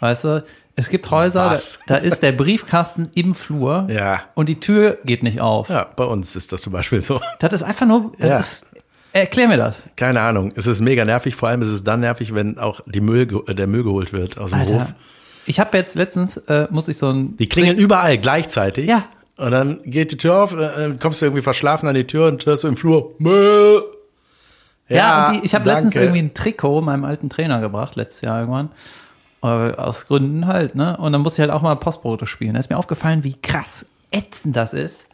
Weißt 0.00 0.24
du, 0.24 0.44
es 0.80 0.88
gibt 0.88 1.10
Häuser, 1.10 1.54
da, 1.86 1.94
da, 1.94 1.96
ist 1.96 2.22
der 2.22 2.32
Briefkasten 2.32 3.10
im 3.14 3.34
Flur 3.34 3.86
ja. 3.90 4.22
und 4.34 4.48
die 4.48 4.58
Tür 4.58 4.98
geht 5.04 5.22
nicht 5.22 5.40
auf. 5.40 5.68
Ja, 5.68 5.86
bei 5.94 6.04
uns 6.04 6.34
ist 6.34 6.52
das 6.52 6.62
zum 6.62 6.72
Beispiel 6.72 7.02
so. 7.02 7.20
Das 7.38 7.52
ist 7.52 7.62
einfach 7.62 7.86
nur, 7.86 8.12
ja. 8.18 8.38
ist, 8.38 8.66
erklär 9.12 9.48
mir 9.48 9.58
das. 9.58 9.90
Keine 9.96 10.20
Ahnung. 10.20 10.52
Es 10.56 10.66
ist 10.66 10.80
mega 10.80 11.04
nervig. 11.04 11.36
Vor 11.36 11.50
allem 11.50 11.60
ist 11.62 11.68
es 11.68 11.84
dann 11.84 12.00
nervig, 12.00 12.34
wenn 12.34 12.58
auch 12.58 12.80
die 12.86 13.00
Müll, 13.00 13.26
der 13.26 13.66
Müll 13.66 13.84
geholt 13.84 14.12
wird 14.12 14.38
aus 14.38 14.50
dem 14.50 14.60
Alter. 14.60 14.74
Hof. 14.74 14.94
Ich 15.46 15.60
habe 15.60 15.76
jetzt 15.76 15.96
letztens, 15.96 16.36
äh, 16.36 16.66
muss 16.70 16.88
ich 16.88 16.96
so 16.96 17.10
ein. 17.10 17.36
Die 17.36 17.48
klingeln 17.48 17.76
Trink 17.76 17.84
überall 17.84 18.18
gleichzeitig. 18.18 18.88
Ja. 18.88 19.04
Und 19.36 19.50
dann 19.52 19.80
geht 19.84 20.12
die 20.12 20.16
Tür 20.16 20.42
auf, 20.42 20.54
äh, 20.54 20.94
kommst 21.00 21.20
du 21.20 21.26
irgendwie 21.26 21.42
verschlafen 21.42 21.88
an 21.88 21.94
die 21.94 22.06
Tür 22.06 22.26
und 22.28 22.44
hörst 22.46 22.64
du 22.64 22.68
im 22.68 22.76
Flur 22.76 23.14
Müll. 23.18 23.82
Ja, 24.88 24.96
ja 24.96 25.32
die, 25.32 25.44
ich 25.44 25.54
habe 25.54 25.68
letztens 25.68 25.96
irgendwie 25.96 26.20
ein 26.20 26.34
Trikot 26.34 26.80
meinem 26.82 27.04
alten 27.04 27.28
Trainer 27.30 27.60
gebracht, 27.60 27.96
letztes 27.96 28.22
Jahr 28.22 28.40
irgendwann. 28.40 28.70
Äh, 29.42 29.46
aus 29.46 30.06
Gründen 30.06 30.46
halt, 30.46 30.74
ne? 30.74 30.96
Und 30.98 31.12
dann 31.12 31.22
musste 31.22 31.40
ich 31.40 31.48
halt 31.48 31.56
auch 31.56 31.62
mal 31.62 31.74
Postbote 31.76 32.26
spielen. 32.26 32.54
Da 32.54 32.60
ist 32.60 32.68
mir 32.70 32.76
aufgefallen, 32.76 33.24
wie 33.24 33.34
krass 33.40 33.86
ätzend 34.10 34.56
das 34.56 34.72
ist. 34.74 35.06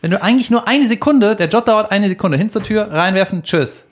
Wenn 0.00 0.10
du 0.10 0.22
eigentlich 0.22 0.50
nur 0.50 0.66
eine 0.68 0.86
Sekunde, 0.86 1.36
der 1.36 1.48
Job 1.48 1.66
dauert 1.66 1.90
eine 1.90 2.08
Sekunde, 2.08 2.36
hin 2.38 2.50
zur 2.50 2.62
Tür, 2.62 2.90
reinwerfen, 2.90 3.42
tschüss. 3.42 3.86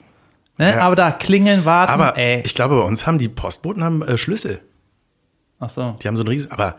Ne? 0.57 0.71
Ja. 0.71 0.81
Aber 0.81 0.95
da 0.95 1.11
klingeln, 1.11 1.65
warten, 1.65 1.91
Aber 1.91 2.17
ey. 2.17 2.41
ich 2.45 2.53
glaube, 2.53 2.77
bei 2.77 2.83
uns 2.83 3.07
haben 3.07 3.17
die 3.17 3.29
Postboten 3.29 3.83
haben 3.83 4.01
äh, 4.03 4.17
Schlüssel. 4.17 4.61
Ach 5.59 5.69
so. 5.69 5.95
Die 6.01 6.07
haben 6.07 6.17
so 6.17 6.23
ein 6.23 6.27
riesen, 6.27 6.51
aber 6.51 6.75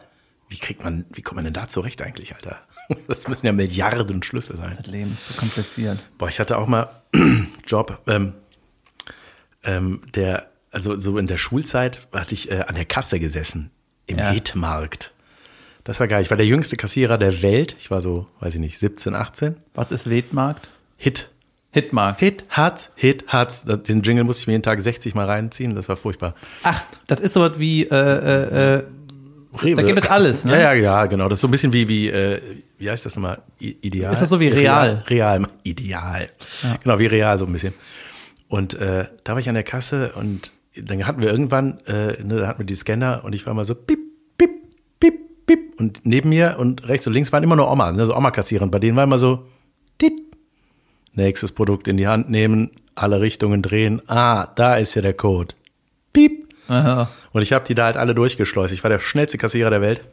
wie 0.49 0.59
kriegt 0.59 0.85
man, 0.85 1.05
wie 1.13 1.23
kommt 1.23 1.37
man 1.37 1.45
denn 1.45 1.55
da 1.55 1.69
zurecht 1.69 2.03
eigentlich, 2.03 2.35
Alter? 2.35 2.59
Das 3.09 3.27
müssen 3.29 3.47
ja 3.47 3.53
Milliarden 3.53 4.23
Schlüssel 4.23 4.59
sein. 4.59 4.75
Das 4.77 4.89
Leben 4.89 5.13
ist 5.13 5.27
so 5.27 5.33
kompliziert. 5.35 5.99
Boah, 6.19 6.29
ich 6.29 6.39
hatte 6.39 6.59
auch 6.59 6.67
mal 6.67 7.03
Job, 7.67 8.03
ähm, 8.07 8.35
ähm, 9.63 10.03
der, 10.15 10.49
also 10.75 10.97
so 10.97 11.17
in 11.19 11.27
der 11.27 11.39
Schulzeit 11.39 12.07
hatte 12.13 12.35
ich 12.35 12.51
äh, 12.51 12.65
an 12.67 12.75
der 12.75 12.85
Kasse 12.85 13.21
gesessen 13.21 13.71
im 14.07 14.19
ja. 14.19 14.31
Hitmarkt. 14.31 15.13
Das 15.85 16.01
war 16.01 16.09
geil. 16.09 16.23
Ich 16.23 16.31
war 16.31 16.37
der 16.37 16.47
jüngste 16.47 16.77
Kassierer 16.77 17.19
der 17.19 17.43
Welt. 17.43 17.77
Ich 17.79 17.91
war 17.91 18.01
so, 18.01 18.27
weiß 18.41 18.55
ich 18.55 18.61
nicht, 18.61 18.79
17, 18.79 19.15
18. 19.15 19.57
Was 19.75 19.93
ist 19.93 20.09
Wetmarkt? 20.09 20.71
Hit. 20.97 21.31
Hitmarkt. 21.71 22.21
Hit, 22.21 22.45
Hatz, 22.49 22.91
Hit, 22.95 23.25
Hatz. 23.29 23.65
Den 23.65 24.01
Jingle 24.01 24.25
musste 24.25 24.43
ich 24.43 24.47
mir 24.47 24.53
jeden 24.55 24.63
Tag 24.63 24.81
60 24.81 25.15
Mal 25.15 25.27
reinziehen. 25.27 25.75
Das 25.75 25.89
war 25.89 25.97
furchtbar. 25.97 26.35
Ach, 26.63 26.81
das 27.07 27.21
ist 27.21 27.35
so 27.35 27.41
was 27.41 27.59
wie, 27.59 27.83
äh, 27.83 27.95
äh, 27.95 28.77
äh 28.77 28.85
Rewe. 29.63 29.77
Da 29.77 29.83
gibt 29.83 30.05
es 30.05 30.11
alles, 30.11 30.45
ne? 30.45 30.53
Ja, 30.53 30.73
ja, 30.73 30.75
ja, 30.75 31.07
genau. 31.07 31.29
Das 31.29 31.37
ist 31.37 31.43
so 31.43 31.49
ein 31.49 31.51
bisschen 31.51 31.73
wie, 31.73 31.89
wie, 31.89 32.09
äh, 32.09 32.41
wie 32.79 32.91
heißt 32.91 33.07
das 33.07 33.17
nochmal? 33.17 33.43
Ideal? 33.59 34.13
Ist 34.13 34.21
das 34.21 34.31
so 34.31 34.41
wie 34.41 34.49
Real? 34.49 35.05
Real, 35.09 35.37
real 35.39 35.49
Ideal. 35.63 36.31
Ja. 36.63 36.77
Genau, 36.83 36.99
wie 36.99 37.07
Real 37.07 37.39
so 37.39 37.47
ein 37.47 37.53
bisschen. 37.53 37.75
Und 38.49 38.75
äh, 38.75 39.07
da 39.25 39.33
war 39.33 39.41
ich 39.41 39.49
an 39.49 39.55
der 39.55 39.65
Kasse 39.65 40.13
und 40.15 40.53
dann 40.77 41.07
hatten 41.07 41.21
wir 41.21 41.31
irgendwann, 41.31 41.79
äh, 41.87 42.23
ne, 42.25 42.41
da 42.41 42.47
hatten 42.47 42.61
wir 42.61 42.67
die 42.67 42.75
Scanner 42.75 43.23
und 43.25 43.35
ich 43.35 43.47
war 43.47 43.55
mal 43.55 43.65
so 43.65 43.75
piep, 43.75 44.01
piep, 44.37 44.51
piep, 44.99 45.47
piep. 45.47 45.79
Und 45.79 46.01
neben 46.05 46.31
mir 46.31 46.57
und 46.59 46.89
rechts 46.89 47.07
und 47.07 47.13
links 47.13 47.33
waren 47.33 47.43
immer 47.43 47.57
nur 47.57 47.71
Oma, 47.71 47.93
ne, 47.93 48.07
so 48.07 48.17
Oma-Kassierer. 48.17 48.67
Bei 48.67 48.79
denen 48.79 48.97
war 48.97 49.05
immer 49.05 49.19
so, 49.19 49.47
tit. 49.99 50.15
Nächstes 51.13 51.53
Produkt 51.53 51.87
in 51.87 51.97
die 51.97 52.09
Hand 52.09 52.29
nehmen, 52.29 52.73
alle 52.97 53.21
Richtungen 53.21 53.63
drehen. 53.63 54.03
Ah, 54.09 54.47
da 54.57 54.77
ist 54.77 54.95
ja 54.95 55.03
der 55.03 55.15
Code. 55.15 55.55
Piep. 56.13 56.53
Aha. 56.69 57.09
Und 57.33 57.43
ich 57.43 57.53
habe 57.53 57.65
die 57.67 57.75
da 57.75 57.85
halt 57.85 57.97
alle 57.97 58.15
durchgeschleust. 58.15 58.73
Ich 58.73 58.83
war 58.83 58.91
der 58.91 59.01
schnellste 59.01 59.39
Kassierer 59.39 59.71
der 59.71 59.81
Welt. 59.81 60.05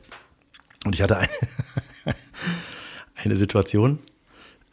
Und 0.86 0.94
ich 0.94 1.02
hatte 1.02 1.18
eine, 1.18 1.30
eine 3.16 3.36
Situation, 3.36 4.00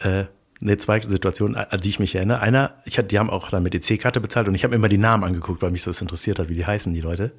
äh, 0.01 0.24
ne, 0.61 0.77
zwei 0.79 1.01
Situationen, 1.01 1.57
an 1.57 1.81
die 1.81 1.88
ich 1.88 1.99
mich 1.99 2.14
erinnere. 2.14 2.40
Einer, 2.40 2.75
ich 2.85 2.99
hatte, 2.99 3.09
die 3.09 3.18
haben 3.18 3.31
auch 3.31 3.51
dann 3.51 3.62
mit 3.62 3.75
EC-Karte 3.75 4.21
bezahlt 4.21 4.49
und 4.49 4.55
ich 4.55 4.64
habe 4.64 4.73
mir 4.73 4.77
immer 4.77 4.88
die 4.88 4.99
Namen 4.99 5.25
angeguckt, 5.25 5.62
weil 5.62 5.71
mich 5.71 5.85
das 5.85 6.01
interessiert 6.01 6.38
hat, 6.38 6.49
wie 6.49 6.55
die 6.55 6.66
heißen, 6.66 6.92
die 6.92 7.01
Leute. 7.01 7.33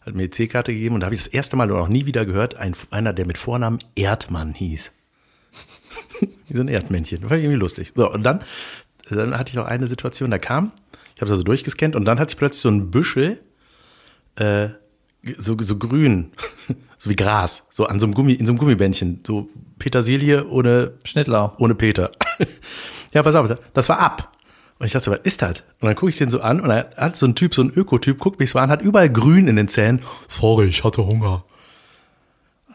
Hat 0.00 0.14
mir 0.14 0.24
EC-Karte 0.24 0.72
gegeben 0.72 0.96
und 0.96 1.00
da 1.00 1.06
habe 1.06 1.14
ich 1.14 1.22
das 1.22 1.32
erste 1.32 1.56
Mal 1.56 1.70
und 1.70 1.78
auch 1.78 1.88
nie 1.88 2.06
wieder 2.06 2.26
gehört, 2.26 2.56
ein, 2.56 2.74
einer, 2.90 3.12
der 3.12 3.26
mit 3.26 3.38
Vornamen 3.38 3.78
Erdmann 3.94 4.54
hieß. 4.54 4.92
wie 6.48 6.54
so 6.54 6.60
ein 6.60 6.68
Erdmännchen. 6.68 7.24
Ich 7.24 7.30
irgendwie 7.30 7.54
lustig. 7.54 7.92
So, 7.94 8.10
und 8.10 8.22
dann, 8.22 8.42
dann 9.08 9.38
hatte 9.38 9.50
ich 9.50 9.56
noch 9.56 9.66
eine 9.66 9.86
Situation, 9.86 10.30
da 10.30 10.38
kam, 10.38 10.72
ich 11.14 11.20
habe 11.20 11.30
das 11.30 11.38
so 11.38 11.44
durchgescannt 11.44 11.96
und 11.96 12.04
dann 12.04 12.18
hatte 12.18 12.32
ich 12.32 12.38
plötzlich 12.38 12.62
so 12.62 12.70
ein 12.70 12.90
Büschel, 12.90 13.40
äh, 14.36 14.70
so, 15.38 15.56
so 15.60 15.76
grün, 15.76 16.32
so 16.98 17.10
wie 17.10 17.16
Gras, 17.16 17.64
so 17.70 17.86
an 17.86 18.00
so 18.00 18.06
einem 18.06 18.14
Gummi, 18.14 18.32
in 18.32 18.46
so 18.46 18.52
einem 18.52 18.58
Gummibändchen, 18.58 19.20
so 19.26 19.48
Petersilie 19.78 20.46
ohne 20.46 20.92
Schnittlau. 21.04 21.54
Ohne 21.58 21.74
Peter. 21.74 22.12
ja, 23.12 23.22
pass 23.22 23.34
auf, 23.34 23.52
das 23.74 23.88
war 23.88 23.98
ab. 23.98 24.32
Und 24.78 24.86
ich 24.86 24.92
dachte 24.92 25.04
so, 25.04 25.10
was 25.12 25.20
ist 25.22 25.42
das? 25.42 25.60
Und 25.80 25.86
dann 25.86 25.94
gucke 25.94 26.10
ich 26.10 26.16
den 26.16 26.30
so 26.30 26.40
an 26.40 26.60
und 26.60 26.70
er 26.70 26.90
hat 26.96 27.16
so 27.16 27.26
ein 27.26 27.34
Typ, 27.34 27.54
so 27.54 27.62
ein 27.62 27.70
Ökotyp, 27.70 28.18
guckt 28.18 28.40
mich 28.40 28.50
so 28.50 28.58
an, 28.58 28.70
hat 28.70 28.82
überall 28.82 29.08
grün 29.08 29.46
in 29.46 29.56
den 29.56 29.68
Zähnen. 29.68 30.02
Sorry, 30.28 30.66
ich 30.66 30.82
hatte 30.82 31.06
Hunger. 31.06 31.44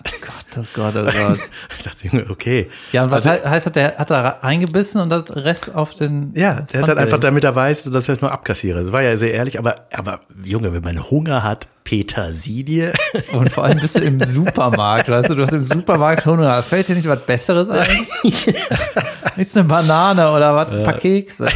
Oh 0.06 0.10
Gott, 0.22 0.58
oh 0.58 0.66
Gott, 0.74 0.96
oh 0.96 1.06
Gott. 1.06 1.40
ich 1.78 1.84
dachte, 1.84 2.08
Junge, 2.08 2.30
okay. 2.30 2.70
Ja, 2.92 3.04
und 3.04 3.12
was 3.12 3.26
also, 3.26 3.50
heißt, 3.50 3.76
der 3.76 3.98
hat 3.98 4.10
da 4.10 4.40
reingebissen 4.42 5.02
und 5.02 5.10
das 5.10 5.36
Rest 5.36 5.74
auf 5.74 5.94
den. 5.94 6.34
Ja, 6.36 6.62
der 6.62 6.82
hat 6.82 6.90
halt 6.90 6.98
einfach, 7.00 7.20
damit 7.20 7.44
er 7.44 7.56
weiß, 7.56 7.86
dass 7.86 8.08
er 8.08 8.16
jetzt 8.16 8.22
nur 8.22 8.32
abkassiere. 8.32 8.84
Das 8.84 8.92
war 8.92 9.02
ja 9.02 9.18
sehr 9.18 9.34
ehrlich, 9.34 9.60
aber, 9.60 9.88
aber 9.94 10.22
Junge, 10.44 10.74
wenn 10.74 10.84
man 10.84 11.10
Hunger 11.10 11.44
hat, 11.44 11.68
Petersilie. 11.84 12.94
Und 13.32 13.50
vor 13.50 13.64
allem 13.64 13.80
bist 13.80 13.98
du 13.98 14.02
im 14.02 14.20
Supermarkt, 14.20 15.10
weißt 15.10 15.30
du, 15.30 15.36
du 15.36 15.44
hast 15.44 15.54
im 15.54 15.64
Supermarkt 15.64 16.26
Hunger. 16.26 16.62
Fällt 16.64 16.90
dir 16.90 16.96
nicht 16.96 17.08
was 17.08 17.26
Besseres 17.26 17.70
ein? 17.70 18.08
Ist 19.38 19.58
eine 19.58 19.68
Banane 19.68 20.32
oder 20.32 20.56
was? 20.56 20.70
Ein 20.70 20.84
paar 20.84 20.94
Kekse. 20.94 21.48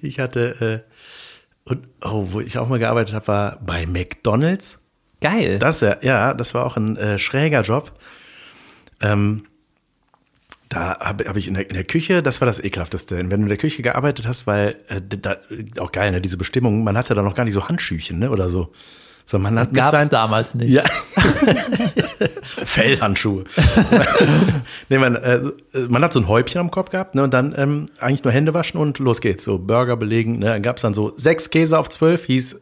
Ich 0.00 0.20
hatte, 0.20 0.84
äh, 0.86 0.92
und, 1.64 1.86
oh, 2.02 2.28
wo 2.30 2.40
ich 2.40 2.58
auch 2.58 2.68
mal 2.68 2.78
gearbeitet 2.78 3.14
habe, 3.14 3.26
war 3.28 3.58
bei 3.64 3.86
McDonalds. 3.86 4.78
Geil. 5.22 5.58
Das 5.58 5.80
ja, 5.80 5.96
ja, 6.02 6.34
das 6.34 6.52
war 6.52 6.66
auch 6.66 6.76
ein 6.76 6.96
äh, 6.96 7.18
schräger 7.18 7.62
Job. 7.62 7.92
Ähm, 9.00 9.44
da 10.68 10.98
habe 11.00 11.24
hab 11.28 11.36
ich 11.36 11.48
in 11.48 11.54
der, 11.54 11.68
in 11.68 11.74
der 11.74 11.84
Küche, 11.84 12.22
das 12.22 12.40
war 12.40 12.46
das 12.46 12.62
ekelhafteste. 12.62 13.16
Wenn 13.16 13.28
du 13.28 13.36
in 13.36 13.48
der 13.48 13.58
Küche 13.58 13.82
gearbeitet 13.82 14.26
hast, 14.26 14.46
weil 14.46 14.76
äh, 14.88 15.00
da, 15.00 15.36
auch 15.78 15.92
geil, 15.92 16.10
ne, 16.12 16.20
diese 16.20 16.36
Bestimmung, 16.36 16.82
man 16.82 16.96
hatte 16.96 17.14
da 17.14 17.22
noch 17.22 17.34
gar 17.34 17.44
nicht 17.44 17.52
so 17.52 17.68
Handschüchen, 17.68 18.18
ne, 18.18 18.30
oder 18.30 18.48
so. 18.48 18.72
So, 19.24 19.38
man 19.38 19.58
hat 19.58 19.72
Gab 19.72 19.94
es 19.94 20.08
damals 20.08 20.54
nicht. 20.54 20.72
Ja. 20.72 20.82
Fellhandschuhe. 22.64 23.44
nee, 24.88 24.98
man, 24.98 25.14
äh, 25.14 25.40
man 25.88 26.02
hat 26.02 26.12
so 26.12 26.20
ein 26.20 26.26
Häubchen 26.26 26.60
am 26.60 26.70
Kopf 26.70 26.90
gehabt, 26.90 27.14
ne, 27.14 27.22
und 27.22 27.34
dann 27.34 27.54
ähm, 27.56 27.86
eigentlich 28.00 28.24
nur 28.24 28.32
Hände 28.32 28.54
waschen 28.54 28.80
und 28.80 28.98
los 28.98 29.20
geht's. 29.20 29.44
So 29.44 29.58
Burger 29.58 29.96
belegen, 29.96 30.38
ne, 30.38 30.46
dann 30.46 30.62
gab's 30.62 30.82
dann 30.82 30.94
so 30.94 31.12
sechs 31.16 31.50
Käse 31.50 31.78
auf 31.78 31.88
zwölf, 31.90 32.24
hieß, 32.24 32.60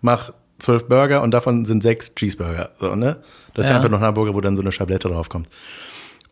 mach 0.00 0.32
zwölf 0.60 0.86
Burger 0.86 1.22
und 1.22 1.32
davon 1.32 1.64
sind 1.64 1.82
sechs 1.82 2.14
Cheeseburger. 2.14 2.70
So, 2.78 2.94
ne? 2.94 3.16
Das 3.54 3.66
ist 3.66 3.70
ja. 3.70 3.76
einfach 3.76 3.90
noch 3.90 3.98
ein 3.98 4.04
Hamburger, 4.04 4.34
wo 4.34 4.40
dann 4.40 4.56
so 4.56 4.62
eine 4.62 4.72
Schablette 4.72 5.08
draufkommt. 5.08 5.48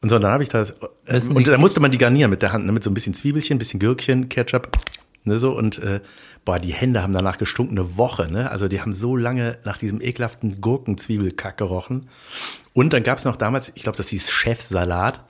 Und 0.01 0.09
so, 0.11 0.19
dann 0.19 0.31
habe 0.31 0.43
ich 0.43 0.49
das. 0.49 0.75
Müssen 1.07 1.37
und 1.37 1.47
dann 1.47 1.61
musste 1.61 1.81
man 1.81 1.91
die 1.91 1.99
garnieren 1.99 2.31
mit 2.31 2.43
der 2.43 2.53
Hand, 2.53 2.67
ne? 2.67 2.73
mit 2.73 2.85
so 2.85 2.91
ein 2.91 2.95
bisschen 2.95 3.15
Zwiebelchen, 3.15 3.57
ein 3.57 3.59
bisschen 3.59 3.81
Gürkchen, 3.81 4.29
Ketchup, 4.29 4.77
ne, 5.25 5.39
so. 5.39 5.57
Und 5.57 5.79
äh, 5.79 6.01
boah, 6.45 6.59
die 6.59 6.73
Hände 6.73 7.03
haben 7.03 7.13
danach 7.13 7.39
gestunken 7.39 7.77
eine 7.77 7.97
Woche, 7.97 8.31
ne? 8.31 8.51
Also 8.51 8.69
die 8.69 8.81
haben 8.81 8.93
so 8.93 9.17
lange 9.17 9.59
nach 9.65 9.79
diesem 9.79 10.01
ekelhaften 10.01 10.61
Gurkenzwiebelkack 10.61 11.57
gerochen. 11.57 12.09
Und 12.75 12.93
dann 12.93 13.03
gab 13.03 13.19
es 13.19 13.25
noch 13.25 13.37
damals, 13.37 13.73
ich 13.75 13.83
glaube, 13.83 13.97
das 13.97 14.09
hieß 14.09 14.31
Chefsalat. 14.31 15.25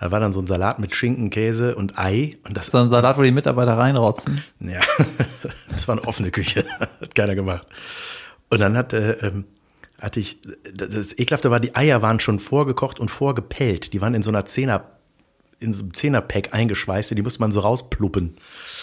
Da 0.00 0.12
war 0.12 0.20
dann 0.20 0.32
so 0.32 0.40
ein 0.40 0.46
Salat 0.46 0.78
mit 0.78 0.94
Schinken, 0.94 1.30
Käse 1.30 1.74
und 1.74 1.98
Ei. 1.98 2.36
Und 2.46 2.56
das, 2.56 2.66
so 2.66 2.78
ein 2.78 2.88
Salat, 2.88 3.18
wo 3.18 3.22
die 3.22 3.32
Mitarbeiter 3.32 3.76
reinrotzen. 3.76 4.42
Ja, 4.60 4.80
das 5.70 5.88
war 5.88 5.96
eine 5.96 6.06
offene 6.06 6.30
Küche. 6.30 6.64
Hat 7.00 7.14
keiner 7.14 7.34
gemacht. 7.34 7.66
Und 8.50 8.60
dann 8.60 8.76
hat, 8.76 8.92
äh, 8.92 9.12
ähm, 9.12 9.44
hatte 10.00 10.20
ich, 10.20 10.38
das 10.72 11.18
Ekelhafte 11.18 11.50
war, 11.50 11.60
die 11.60 11.74
Eier 11.74 12.02
waren 12.02 12.20
schon 12.20 12.38
vorgekocht 12.38 13.00
und 13.00 13.10
vorgepellt. 13.10 13.92
Die 13.92 14.00
waren 14.00 14.14
in 14.14 14.22
so 14.22 14.30
einer 14.30 14.46
Zehner, 14.46 14.84
in 15.60 15.72
so 15.72 15.82
einem 15.82 15.94
Zehnerpack 15.94 16.54
eingeschweißt, 16.54 17.10
die 17.10 17.22
musste 17.22 17.40
man 17.40 17.52
so 17.52 17.60
rauspluppen. 17.60 18.36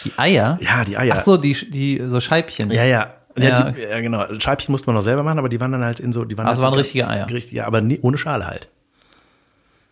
Die 0.04 0.12
Eier? 0.18 0.60
Ja, 0.62 0.84
die 0.84 0.98
Eier. 0.98 1.16
Ach 1.18 1.24
so, 1.24 1.38
die, 1.38 1.54
die, 1.70 2.02
so 2.06 2.20
Scheibchen. 2.20 2.70
Ja, 2.72 2.84
ja. 2.84 3.14
Ja, 3.38 3.44
ja. 3.44 3.72
Die, 3.72 3.82
ja, 3.82 4.00
genau. 4.00 4.40
Scheibchen 4.40 4.72
musste 4.72 4.88
man 4.88 4.96
noch 4.96 5.02
selber 5.02 5.24
machen, 5.24 5.40
aber 5.40 5.50
die 5.50 5.60
waren 5.60 5.72
dann 5.72 5.84
halt 5.84 6.00
in 6.00 6.14
so, 6.14 6.24
die 6.24 6.38
waren 6.38 6.48
also 6.48 6.62
halt 6.62 6.72
waren 6.72 6.74
so 6.74 6.80
richtige 6.80 7.08
Eier. 7.08 7.30
Richtig, 7.30 7.54
ja, 7.54 7.66
aber 7.66 7.82
nie, 7.82 8.00
ohne 8.02 8.18
Schale 8.18 8.48
halt. 8.48 8.70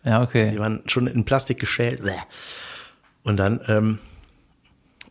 Ja, 0.02 0.22
okay. 0.22 0.50
Die 0.50 0.58
waren 0.58 0.82
schon 0.86 1.06
in 1.06 1.24
Plastik 1.24 1.58
geschält. 1.58 2.00
Und 3.22 3.38
dann, 3.38 3.60
ähm, 3.68 3.98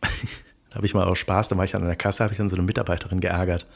da 0.70 0.76
habe 0.76 0.86
ich 0.86 0.94
mal 0.94 1.04
aus 1.04 1.18
Spaß, 1.18 1.48
da 1.48 1.56
war 1.56 1.64
ich 1.64 1.72
dann 1.72 1.82
an 1.82 1.88
der 1.88 1.96
Kasse, 1.96 2.22
habe 2.22 2.32
ich 2.32 2.38
dann 2.38 2.48
so 2.48 2.56
eine 2.56 2.64
Mitarbeiterin 2.64 3.20
geärgert 3.20 3.66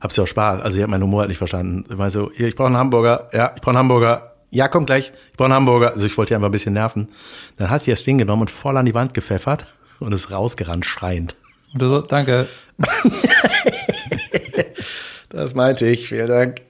hab's 0.00 0.16
ja 0.16 0.24
auch 0.24 0.28
Spaß. 0.28 0.60
Also 0.60 0.76
ich 0.76 0.82
habe 0.82 0.90
meinen 0.90 1.02
Humor 1.02 1.20
halt 1.20 1.28
nicht 1.28 1.38
verstanden. 1.38 1.84
Ich 1.88 1.96
meine 1.96 2.10
so, 2.10 2.30
hier, 2.34 2.48
ich 2.48 2.56
brauche 2.56 2.68
einen 2.68 2.76
Hamburger. 2.76 3.28
Ja, 3.32 3.52
ich 3.54 3.60
brauche 3.60 3.70
einen 3.70 3.78
Hamburger. 3.78 4.32
Ja, 4.50 4.68
komm 4.68 4.86
gleich. 4.86 5.12
Ich 5.30 5.36
brauche 5.36 5.46
einen 5.46 5.54
Hamburger. 5.54 5.92
Also 5.92 6.06
ich 6.06 6.16
wollte 6.16 6.30
die 6.30 6.34
einfach 6.36 6.48
ein 6.48 6.52
bisschen 6.52 6.74
nerven. 6.74 7.08
Dann 7.56 7.70
hat 7.70 7.82
sie 7.82 7.90
das 7.90 8.04
Ding 8.04 8.18
genommen 8.18 8.42
und 8.42 8.50
voll 8.50 8.76
an 8.76 8.86
die 8.86 8.94
Wand 8.94 9.14
gepfeffert 9.14 9.66
und 10.00 10.12
ist 10.12 10.30
rausgerannt, 10.30 10.86
schreiend. 10.86 11.34
Und 11.72 11.82
du 11.82 11.88
so, 11.88 12.00
danke. 12.00 12.46
das 15.28 15.54
meinte 15.54 15.86
ich. 15.86 16.08
Vielen 16.08 16.28
Dank. 16.28 16.60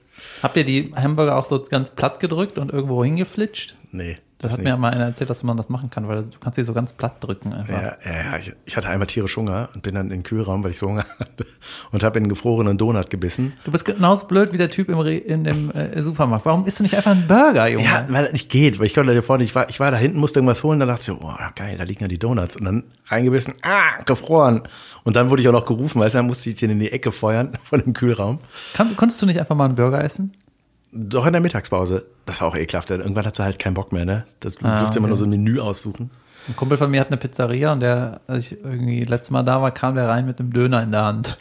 Habt 0.42 0.56
ihr 0.56 0.64
die 0.64 0.92
Hamburger 0.94 1.36
auch 1.36 1.46
so 1.46 1.62
ganz 1.62 1.90
platt 1.90 2.20
gedrückt 2.20 2.58
und 2.58 2.72
irgendwo 2.72 3.02
hingeflitscht? 3.04 3.74
Nee. 3.92 4.18
Das, 4.38 4.52
hat 4.52 4.58
nicht. 4.58 4.68
mir 4.70 4.76
mal 4.76 4.92
einer 4.92 5.06
erzählt, 5.06 5.30
dass 5.30 5.42
man 5.42 5.56
das 5.56 5.70
machen 5.70 5.88
kann, 5.88 6.08
weil 6.08 6.22
du 6.22 6.38
kannst 6.38 6.56
sie 6.56 6.64
so 6.64 6.74
ganz 6.74 6.92
platt 6.92 7.16
drücken 7.20 7.54
einfach. 7.54 7.72
Ja, 7.72 7.96
ja, 8.04 8.12
ja. 8.32 8.38
Ich, 8.38 8.52
ich 8.66 8.76
hatte 8.76 8.88
einmal 8.88 9.06
tierisch 9.06 9.34
Hunger 9.36 9.70
und 9.74 9.82
bin 9.82 9.94
dann 9.94 10.06
in 10.06 10.10
den 10.10 10.22
Kühlraum, 10.24 10.62
weil 10.62 10.72
ich 10.72 10.78
so 10.78 10.88
Hunger 10.88 11.06
hatte 11.18 11.46
und 11.90 12.02
habe 12.02 12.18
in 12.18 12.24
einen 12.24 12.28
gefrorenen 12.28 12.76
Donut 12.76 13.08
gebissen. 13.08 13.54
Du 13.64 13.72
bist 13.72 13.86
genauso 13.86 14.26
blöd 14.26 14.52
wie 14.52 14.58
der 14.58 14.68
Typ 14.68 14.90
im 14.90 14.98
Re 14.98 15.16
in 15.16 15.44
dem 15.44 15.70
äh, 15.70 16.02
Supermarkt. 16.02 16.44
Warum 16.44 16.66
isst 16.66 16.80
du 16.80 16.82
nicht 16.82 16.94
einfach 16.96 17.12
einen 17.12 17.26
Burger, 17.26 17.66
Junge? 17.66 17.84
Ja, 17.84 18.04
weil 18.08 18.24
das 18.24 18.32
nicht 18.32 18.50
geht. 18.50 18.78
Weil 18.78 18.86
ich 18.86 18.94
konnte 18.94 19.14
dir 19.14 19.22
vorne, 19.22 19.42
ich 19.42 19.54
war, 19.54 19.70
ich 19.70 19.80
war 19.80 19.90
da 19.90 19.96
hinten, 19.96 20.18
musste 20.18 20.40
irgendwas 20.40 20.62
holen, 20.62 20.80
dann 20.80 20.88
dachte 20.88 21.00
ich 21.00 21.06
so, 21.06 21.18
oh, 21.22 21.34
geil, 21.54 21.78
da 21.78 21.84
liegen 21.84 22.02
ja 22.02 22.08
die 22.08 22.18
Donuts. 22.18 22.56
Und 22.56 22.66
dann 22.66 22.84
reingebissen, 23.06 23.54
ah, 23.62 24.02
gefroren. 24.04 24.64
Und 25.04 25.16
dann 25.16 25.30
wurde 25.30 25.40
ich 25.40 25.48
auch 25.48 25.52
noch 25.52 25.64
gerufen, 25.64 26.00
weißt 26.00 26.14
du, 26.14 26.18
dann 26.18 26.26
musste 26.26 26.50
ich 26.50 26.56
den 26.56 26.70
in 26.70 26.80
die 26.80 26.92
Ecke 26.92 27.10
feuern 27.10 27.56
von 27.64 27.80
dem 27.80 27.94
Kühlraum. 27.94 28.38
Kann, 28.74 28.94
konntest 28.96 29.22
du 29.22 29.26
nicht 29.26 29.40
einfach 29.40 29.56
mal 29.56 29.64
einen 29.64 29.76
Burger 29.76 30.04
essen? 30.04 30.34
Doch 30.96 31.26
in 31.26 31.32
der 31.32 31.42
Mittagspause. 31.42 32.06
Das 32.24 32.40
war 32.40 32.48
auch 32.48 32.56
ekelhaft. 32.56 32.90
Irgendwann 32.90 33.26
hat 33.26 33.36
sie 33.36 33.44
halt 33.44 33.58
keinen 33.58 33.74
Bock 33.74 33.92
mehr, 33.92 34.04
ne? 34.04 34.24
Das 34.40 34.56
ah, 34.62 34.78
durfte 34.78 34.86
okay. 34.86 34.98
immer 34.98 35.08
nur 35.08 35.16
so 35.16 35.24
ein 35.24 35.30
Menü 35.30 35.60
aussuchen. 35.60 36.10
Ein 36.48 36.56
Kumpel 36.56 36.78
von 36.78 36.90
mir 36.90 37.00
hat 37.00 37.08
eine 37.08 37.16
Pizzeria 37.16 37.72
und 37.72 37.80
der, 37.80 38.20
als 38.26 38.52
ich 38.52 38.64
irgendwie 38.64 39.04
letztes 39.04 39.30
Mal 39.30 39.42
da 39.42 39.60
war, 39.60 39.72
kam 39.72 39.96
der 39.96 40.08
rein 40.08 40.26
mit 40.26 40.38
einem 40.38 40.52
Döner 40.52 40.82
in 40.82 40.92
der 40.92 41.04
Hand. 41.04 41.36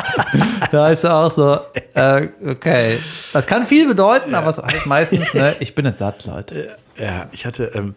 da 0.72 0.88
ist 0.88 1.04
er 1.04 1.14
auch 1.16 1.30
so, 1.30 1.58
äh, 1.94 2.28
okay. 2.46 2.98
Das 3.32 3.46
kann 3.46 3.66
viel 3.66 3.86
bedeuten, 3.86 4.32
ja. 4.32 4.38
aber 4.38 4.50
es 4.50 4.58
heißt 4.58 4.86
meistens, 4.86 5.34
ne, 5.34 5.54
ich 5.60 5.74
bin 5.74 5.84
jetzt 5.84 5.98
satt, 5.98 6.24
Leute. 6.24 6.76
Ja, 6.98 7.28
ich 7.32 7.44
hatte, 7.44 7.70
ähm, 7.74 7.94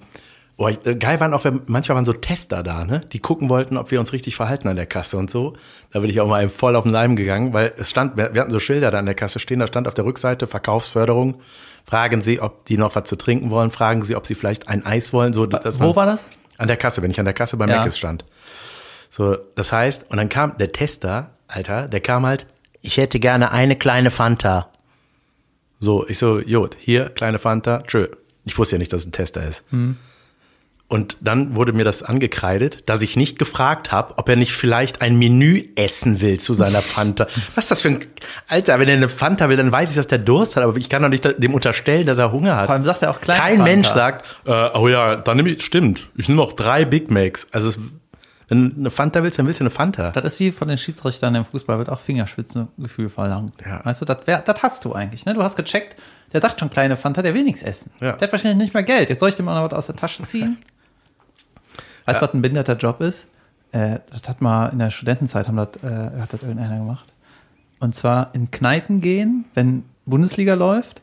Oh, 0.64 0.94
geil 0.98 1.20
waren 1.20 1.34
auch, 1.34 1.46
manchmal 1.66 1.96
waren 1.96 2.06
so 2.06 2.14
Tester 2.14 2.64
da, 2.64 2.86
ne? 2.86 3.02
Die 3.12 3.20
gucken 3.20 3.50
wollten, 3.50 3.76
ob 3.76 3.92
wir 3.92 4.00
uns 4.00 4.14
richtig 4.14 4.36
verhalten 4.36 4.70
an 4.70 4.78
der 4.78 4.86
Kasse 4.86 5.18
und 5.18 5.30
so. 5.30 5.54
Da 5.92 6.00
bin 6.00 6.10
ich 6.10 6.22
auch 6.22 6.28
mal 6.28 6.48
voll 6.48 6.76
auf 6.76 6.84
den 6.84 6.92
Leim 6.92 7.16
gegangen, 7.16 7.54
weil 7.54 7.74
es 7.78 7.90
stand, 7.90 8.16
wir 8.16 8.26
hatten 8.26 8.52
so 8.52 8.60
Schilder 8.60 8.90
da 8.90 9.00
an 9.00 9.06
der 9.06 9.16
Kasse 9.16 9.40
stehen, 9.40 9.60
da 9.60 9.68
stand 9.68 9.88
auf 9.88 9.94
der 9.94 10.06
Rückseite 10.06 10.48
Verkaufsförderung. 10.48 11.42
Fragen 11.86 12.22
Sie, 12.22 12.40
ob 12.40 12.66
die 12.66 12.78
noch 12.78 12.96
was 12.96 13.10
zu 13.10 13.18
trinken 13.18 13.50
wollen. 13.50 13.72
Fragen 13.72 14.04
Sie, 14.04 14.16
ob 14.16 14.26
Sie 14.26 14.36
vielleicht 14.36 14.70
ein 14.70 14.86
Eis 14.86 15.12
wollen. 15.12 15.34
So, 15.34 15.46
das 15.46 15.82
Wo 15.82 15.98
war 15.98 16.06
das? 16.06 16.30
An 16.58 16.68
der 16.68 16.78
Kasse, 16.78 17.02
wenn 17.02 17.12
ich 17.12 17.20
an 17.20 17.26
der 17.26 17.34
Kasse 17.34 17.58
bei 17.58 17.68
ja. 17.68 17.84
Mc's 17.84 17.98
stand. 17.98 18.24
So, 19.10 19.38
das 19.56 19.74
heißt, 19.74 20.10
und 20.12 20.18
dann 20.18 20.30
kam 20.30 20.58
der 20.58 20.72
Tester, 20.72 21.32
Alter, 21.48 21.90
der 21.90 22.00
kam 22.00 22.26
halt, 22.26 22.48
ich 22.82 22.98
hätte 22.98 23.20
gerne 23.20 23.52
eine 23.52 23.76
kleine 23.76 24.12
Fanta. 24.12 24.70
So, 25.80 26.08
ich 26.08 26.18
so, 26.18 26.40
Jod, 26.40 26.78
hier, 26.80 27.10
kleine 27.10 27.38
Fanta, 27.38 27.84
tschö. 27.86 28.08
Ich 28.46 28.58
wusste 28.58 28.76
ja 28.76 28.80
nicht, 28.80 28.94
dass 28.94 29.02
es 29.02 29.08
ein 29.08 29.12
Tester 29.12 29.46
ist. 29.46 29.64
Hm. 29.70 29.98
Und 30.94 31.18
dann 31.22 31.56
wurde 31.56 31.74
mir 31.74 31.86
das 31.86 32.04
angekreidet, 32.04 32.88
dass 32.88 33.02
ich 33.02 33.18
nicht 33.18 33.40
gefragt 33.40 33.92
habe, 33.92 34.14
ob 34.20 34.30
er 34.30 34.36
nicht 34.36 34.54
vielleicht 34.54 35.02
ein 35.02 35.18
Menü 35.18 35.64
essen 35.76 36.22
will 36.22 36.40
zu 36.40 36.54
seiner 36.54 36.82
Fanta. 36.84 37.26
Was 37.56 37.66
ist 37.66 37.72
das 37.72 37.82
für 37.82 37.88
ein 37.88 38.06
Alter, 38.48 38.78
wenn 38.78 38.88
er 38.88 38.94
eine 38.94 39.10
Fanta 39.10 39.50
will, 39.50 39.58
dann 39.58 39.72
weiß 39.72 39.90
ich, 39.90 39.96
dass 39.96 40.06
der 40.06 40.20
Durst 40.20 40.56
hat, 40.56 40.64
aber 40.64 40.78
ich 40.78 40.90
kann 40.90 41.02
doch 41.02 41.10
nicht 41.10 41.42
dem 41.42 41.56
unterstellen, 41.56 42.06
dass 42.06 42.20
er 42.20 42.32
Hunger 42.32 42.58
hat. 42.58 42.68
Vor 42.68 42.76
allem 42.76 42.86
sagt 42.86 43.02
er 43.02 43.10
auch 43.10 43.22
kleine 43.22 43.42
Kein 43.42 43.58
Fanta. 43.58 43.72
Mensch 43.72 43.88
sagt, 43.88 44.26
äh, 44.46 44.70
oh 44.76 44.88
ja, 44.88 45.16
dann 45.16 45.38
nehme 45.38 45.50
ich, 45.50 45.64
stimmt, 45.64 46.12
ich 46.16 46.30
nehme 46.30 46.44
auch 46.44 46.54
drei 46.54 46.86
Big 46.86 47.10
Macs. 47.10 47.48
Also 47.52 47.70
es, 47.70 47.80
wenn 48.50 48.70
du 48.70 48.80
eine 48.82 48.92
Fanta 48.92 49.24
willst, 49.24 49.40
dann 49.40 49.48
willst 49.48 49.62
du 49.62 49.64
eine 49.64 49.72
Fanta. 49.72 50.12
Das 50.12 50.24
ist 50.24 50.40
wie 50.40 50.52
von 50.52 50.68
den 50.68 50.78
Schiedsrichtern 50.78 51.34
im 51.34 51.46
Fußball, 51.46 51.80
wird 51.80 51.90
auch 51.90 52.02
Fingerspitzengefühl 52.02 53.10
verlangt. 53.10 53.56
Ja. 53.66 53.84
Weißt 53.84 54.02
du, 54.02 54.06
das, 54.06 54.28
wär, 54.28 54.44
das 54.44 54.62
hast 54.62 54.86
du 54.86 54.94
eigentlich. 54.94 55.26
Ne? 55.26 55.34
Du 55.34 55.42
hast 55.42 55.56
gecheckt, 55.56 55.96
der 56.34 56.42
sagt 56.42 56.60
schon 56.60 56.70
kleine 56.70 56.98
Fanta, 56.98 57.24
der 57.24 57.34
will 57.34 57.46
nichts 57.46 57.64
essen. 57.64 57.90
Ja. 58.00 58.12
Der 58.12 58.28
hat 58.28 58.32
wahrscheinlich 58.32 58.60
nicht 58.60 58.76
mehr 58.76 58.84
Geld. 58.84 59.10
Jetzt 59.10 59.22
soll 59.22 59.30
ich 59.30 59.36
dem 59.36 59.50
auch 59.50 59.56
noch 59.56 59.72
was 59.72 59.74
aus 59.74 59.88
der 59.88 59.96
Tasche 59.96 60.22
ziehen. 60.22 60.60
Weißt 62.06 62.22
du, 62.22 62.28
was 62.28 62.34
ein 62.34 62.42
behinderter 62.42 62.76
Job 62.76 63.02
ist? 63.02 63.28
Äh, 63.72 64.00
das 64.12 64.28
hat 64.28 64.42
mal 64.42 64.68
in 64.68 64.80
der 64.80 64.92
Studentenzeit 64.92 65.48
haben 65.48 65.58
das, 65.58 65.84
äh, 65.84 66.20
hat 66.20 66.34
das 66.34 66.42
irgendeiner 66.42 66.78
gemacht. 66.78 67.14
Und 67.80 67.96
zwar 67.96 68.30
in 68.34 68.52
Kneipen 68.52 69.02
gehen, 69.02 69.46
wenn 69.54 69.84
Bundesliga 70.06 70.54
läuft 70.54 71.02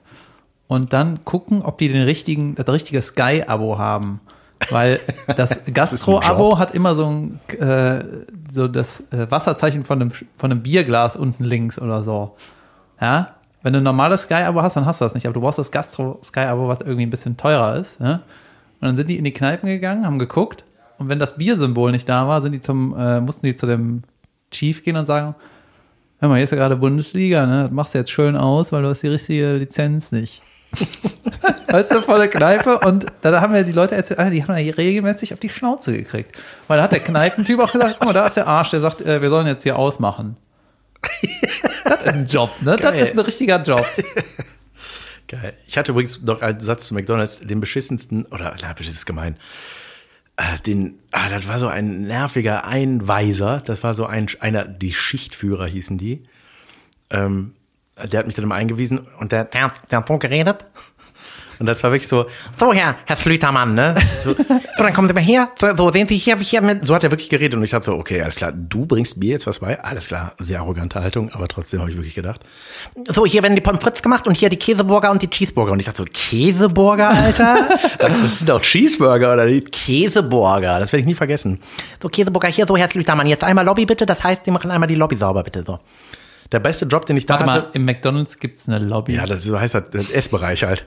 und 0.66 0.92
dann 0.92 1.24
gucken, 1.24 1.62
ob 1.62 1.78
die 1.78 1.88
den 1.88 2.02
richtigen, 2.02 2.54
das 2.54 2.68
richtige 2.68 3.02
Sky-Abo 3.02 3.78
haben. 3.78 4.20
Weil 4.68 5.00
das 5.36 5.64
Gastro-Abo 5.72 6.58
hat 6.58 6.74
immer 6.74 6.94
so 6.94 7.06
ein, 7.06 7.40
äh, 7.58 8.04
so 8.50 8.68
das 8.68 9.00
äh, 9.10 9.30
Wasserzeichen 9.30 9.84
von 9.84 10.00
einem, 10.00 10.12
von 10.12 10.50
einem 10.50 10.62
Bierglas 10.62 11.16
unten 11.16 11.44
links 11.44 11.78
oder 11.78 12.04
so. 12.04 12.36
Ja? 13.00 13.34
Wenn 13.62 13.72
du 13.72 13.80
ein 13.80 13.84
normales 13.84 14.22
Sky-Abo 14.22 14.62
hast, 14.62 14.76
dann 14.76 14.86
hast 14.86 15.00
du 15.00 15.04
das 15.04 15.14
nicht. 15.14 15.26
Aber 15.26 15.34
du 15.34 15.40
brauchst 15.40 15.58
das 15.58 15.70
Gastro-Sky-Abo, 15.70 16.68
was 16.68 16.80
irgendwie 16.80 17.02
ein 17.02 17.10
bisschen 17.10 17.36
teurer 17.36 17.76
ist. 17.76 17.98
Ja? 18.00 18.20
Und 18.80 18.88
dann 18.88 18.96
sind 18.96 19.08
die 19.08 19.18
in 19.18 19.24
die 19.24 19.32
Kneipen 19.32 19.68
gegangen, 19.68 20.06
haben 20.06 20.18
geguckt. 20.18 20.64
Und 21.00 21.08
wenn 21.08 21.18
das 21.18 21.38
Biersymbol 21.38 21.92
nicht 21.92 22.06
da 22.10 22.28
war, 22.28 22.42
sind 22.42 22.52
die 22.52 22.60
zum, 22.60 22.94
äh, 22.94 23.22
mussten 23.22 23.46
die 23.46 23.56
zu 23.56 23.64
dem 23.64 24.02
Chief 24.50 24.84
gehen 24.84 24.96
und 24.96 25.06
sagen, 25.06 25.34
hör 26.18 26.28
mal, 26.28 26.34
hier 26.34 26.44
ist 26.44 26.50
ja 26.50 26.58
gerade 26.58 26.76
Bundesliga, 26.76 27.46
ne? 27.46 27.62
Das 27.62 27.72
machst 27.72 27.94
du 27.94 27.98
jetzt 27.98 28.10
schön 28.10 28.36
aus, 28.36 28.70
weil 28.70 28.82
du 28.82 28.90
hast 28.90 29.02
die 29.02 29.08
richtige 29.08 29.54
Lizenz 29.54 30.12
nicht. 30.12 30.42
weißt 31.68 31.92
du, 31.92 32.02
volle 32.02 32.28
Kneipe. 32.28 32.80
Und 32.80 33.06
da 33.22 33.40
haben 33.40 33.54
ja 33.54 33.62
die 33.62 33.72
Leute 33.72 33.94
erzählt, 33.94 34.20
Alter, 34.20 34.30
die 34.30 34.44
haben 34.44 34.54
ja 34.54 34.74
regelmäßig 34.74 35.32
auf 35.32 35.40
die 35.40 35.48
Schnauze 35.48 35.96
gekriegt. 35.96 36.36
Weil 36.68 36.76
da 36.76 36.84
hat 36.84 36.92
der 36.92 37.00
Kneipentyp 37.00 37.58
auch 37.60 37.72
gesagt, 37.72 37.96
guck 37.98 38.04
mal, 38.04 38.12
da 38.12 38.26
ist 38.26 38.36
der 38.36 38.46
Arsch, 38.46 38.68
der 38.68 38.82
sagt, 38.82 39.00
äh, 39.00 39.22
wir 39.22 39.30
sollen 39.30 39.46
jetzt 39.46 39.62
hier 39.62 39.78
ausmachen. 39.78 40.36
das 41.84 42.04
ist 42.04 42.12
ein 42.12 42.26
Job, 42.26 42.50
ne? 42.60 42.76
Das 42.76 42.92
Geil. 42.92 43.04
ist 43.04 43.14
ein 43.14 43.20
richtiger 43.20 43.62
Job. 43.62 43.86
Geil. 45.28 45.54
Ich 45.66 45.78
hatte 45.78 45.92
übrigens 45.92 46.20
noch 46.20 46.42
einen 46.42 46.60
Satz 46.60 46.88
zu 46.88 46.94
McDonalds, 46.94 47.40
den 47.40 47.58
beschissensten, 47.58 48.26
oder, 48.26 48.54
na, 48.60 48.74
beschissen 48.74 48.98
ist 48.98 49.06
gemein. 49.06 49.38
Äh, 50.40 50.58
Den, 50.60 50.98
ah, 51.10 51.28
das 51.28 51.46
war 51.46 51.58
so 51.58 51.68
ein 51.68 52.02
nerviger 52.04 52.64
Einweiser. 52.64 53.60
Das 53.60 53.82
war 53.82 53.92
so 53.92 54.06
ein, 54.06 54.28
einer, 54.40 54.64
die 54.64 54.94
Schichtführer 54.94 55.66
hießen 55.66 55.98
die. 55.98 56.22
Ähm, 57.10 57.52
der 58.10 58.20
hat 58.20 58.26
mich 58.26 58.36
dann 58.36 58.44
immer 58.44 58.54
eingewiesen 58.54 59.00
und 59.18 59.32
der, 59.32 59.44
der, 59.44 59.72
der 59.90 59.98
hat 59.98 60.08
so 60.08 60.16
geredet. 60.16 60.64
Und 61.60 61.66
das 61.66 61.82
war 61.82 61.92
wirklich 61.92 62.08
so, 62.08 62.24
so 62.58 62.72
Herr, 62.72 62.96
Herr 63.04 63.16
Schlütermann, 63.18 63.74
ne? 63.74 63.94
So, 64.24 64.32
so 64.32 64.44
dann 64.78 64.94
kommen 64.94 65.08
Sie 65.08 65.14
mal 65.14 65.20
her, 65.22 65.50
so, 65.60 65.76
so 65.76 65.92
sehen 65.92 66.08
Sie 66.08 66.16
hier, 66.16 66.38
hier 66.38 66.62
mit. 66.62 66.88
So 66.88 66.94
hat 66.94 67.04
er 67.04 67.10
wirklich 67.10 67.28
geredet 67.28 67.54
und 67.54 67.62
ich 67.62 67.70
dachte 67.70 67.84
so, 67.84 67.96
okay, 67.96 68.22
alles 68.22 68.36
klar, 68.36 68.50
du 68.50 68.86
bringst 68.86 69.18
mir 69.18 69.32
jetzt 69.32 69.46
was 69.46 69.58
bei, 69.58 69.78
alles 69.78 70.06
klar, 70.06 70.32
sehr 70.38 70.60
arrogante 70.60 71.02
Haltung, 71.02 71.30
aber 71.32 71.48
trotzdem 71.48 71.80
habe 71.80 71.90
ich 71.90 71.96
wirklich 71.98 72.14
gedacht. 72.14 72.40
So, 73.12 73.26
hier 73.26 73.42
werden 73.42 73.56
die 73.56 73.60
Pommes 73.60 73.82
frites 73.82 74.00
gemacht 74.00 74.26
und 74.26 74.38
hier 74.38 74.48
die 74.48 74.56
Käseburger 74.56 75.10
und 75.10 75.20
die 75.20 75.28
Cheeseburger. 75.28 75.72
Und 75.72 75.80
ich 75.80 75.86
dachte 75.86 75.98
so, 75.98 76.08
Käseburger, 76.10 77.10
Alter? 77.10 77.68
das 77.98 78.38
sind 78.38 78.48
doch 78.48 78.62
Cheeseburger 78.62 79.34
oder 79.34 79.44
die 79.44 79.60
Käseburger, 79.60 80.80
das 80.80 80.92
werde 80.92 81.00
ich 81.00 81.06
nie 81.06 81.14
vergessen. 81.14 81.60
So, 82.02 82.08
Käseburger 82.08 82.48
hier, 82.48 82.66
so 82.66 82.74
Herr 82.74 82.90
Schlütermann, 82.90 83.26
jetzt 83.26 83.44
einmal 83.44 83.66
Lobby 83.66 83.84
bitte, 83.84 84.06
das 84.06 84.24
heißt, 84.24 84.46
Sie 84.46 84.50
machen 84.50 84.70
einmal 84.70 84.88
die 84.88 84.94
Lobby 84.94 85.18
sauber 85.18 85.42
bitte, 85.42 85.62
so. 85.66 85.78
Der 86.52 86.58
beste 86.58 86.86
Job, 86.86 87.06
den 87.06 87.16
ich 87.16 87.26
da 87.26 87.34
Warte 87.34 87.46
hatte. 87.46 87.66
mal, 87.66 87.70
im 87.74 87.84
McDonalds 87.84 88.38
gibt's 88.38 88.68
eine 88.68 88.84
Lobby. 88.84 89.14
Ja, 89.14 89.26
das 89.26 89.44
so 89.44 89.58
heißt 89.58 89.74
das, 89.74 89.90
der 89.90 90.00
Essbereich 90.00 90.64
halt. 90.64 90.84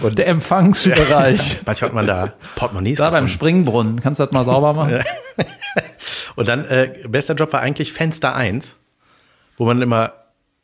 Und 0.00 0.18
der 0.18 0.26
Empfangsbereich. 0.26 1.60
manchmal 1.66 1.88
hat 1.88 1.94
man 1.94 2.06
da 2.06 2.32
Portemonnaies. 2.56 2.98
Da 2.98 3.04
beim 3.04 3.24
gefunden. 3.24 3.32
Springbrunnen. 3.32 4.00
Kannst 4.00 4.20
du 4.20 4.24
das 4.24 4.32
mal 4.32 4.44
sauber 4.44 4.74
machen? 4.74 5.02
Und 6.36 6.48
dann, 6.48 6.64
äh, 6.66 6.92
bester 7.08 7.34
Job 7.34 7.52
war 7.52 7.60
eigentlich 7.60 7.92
Fenster 7.92 8.34
1, 8.34 8.76
wo 9.56 9.64
man 9.64 9.80
immer 9.80 10.12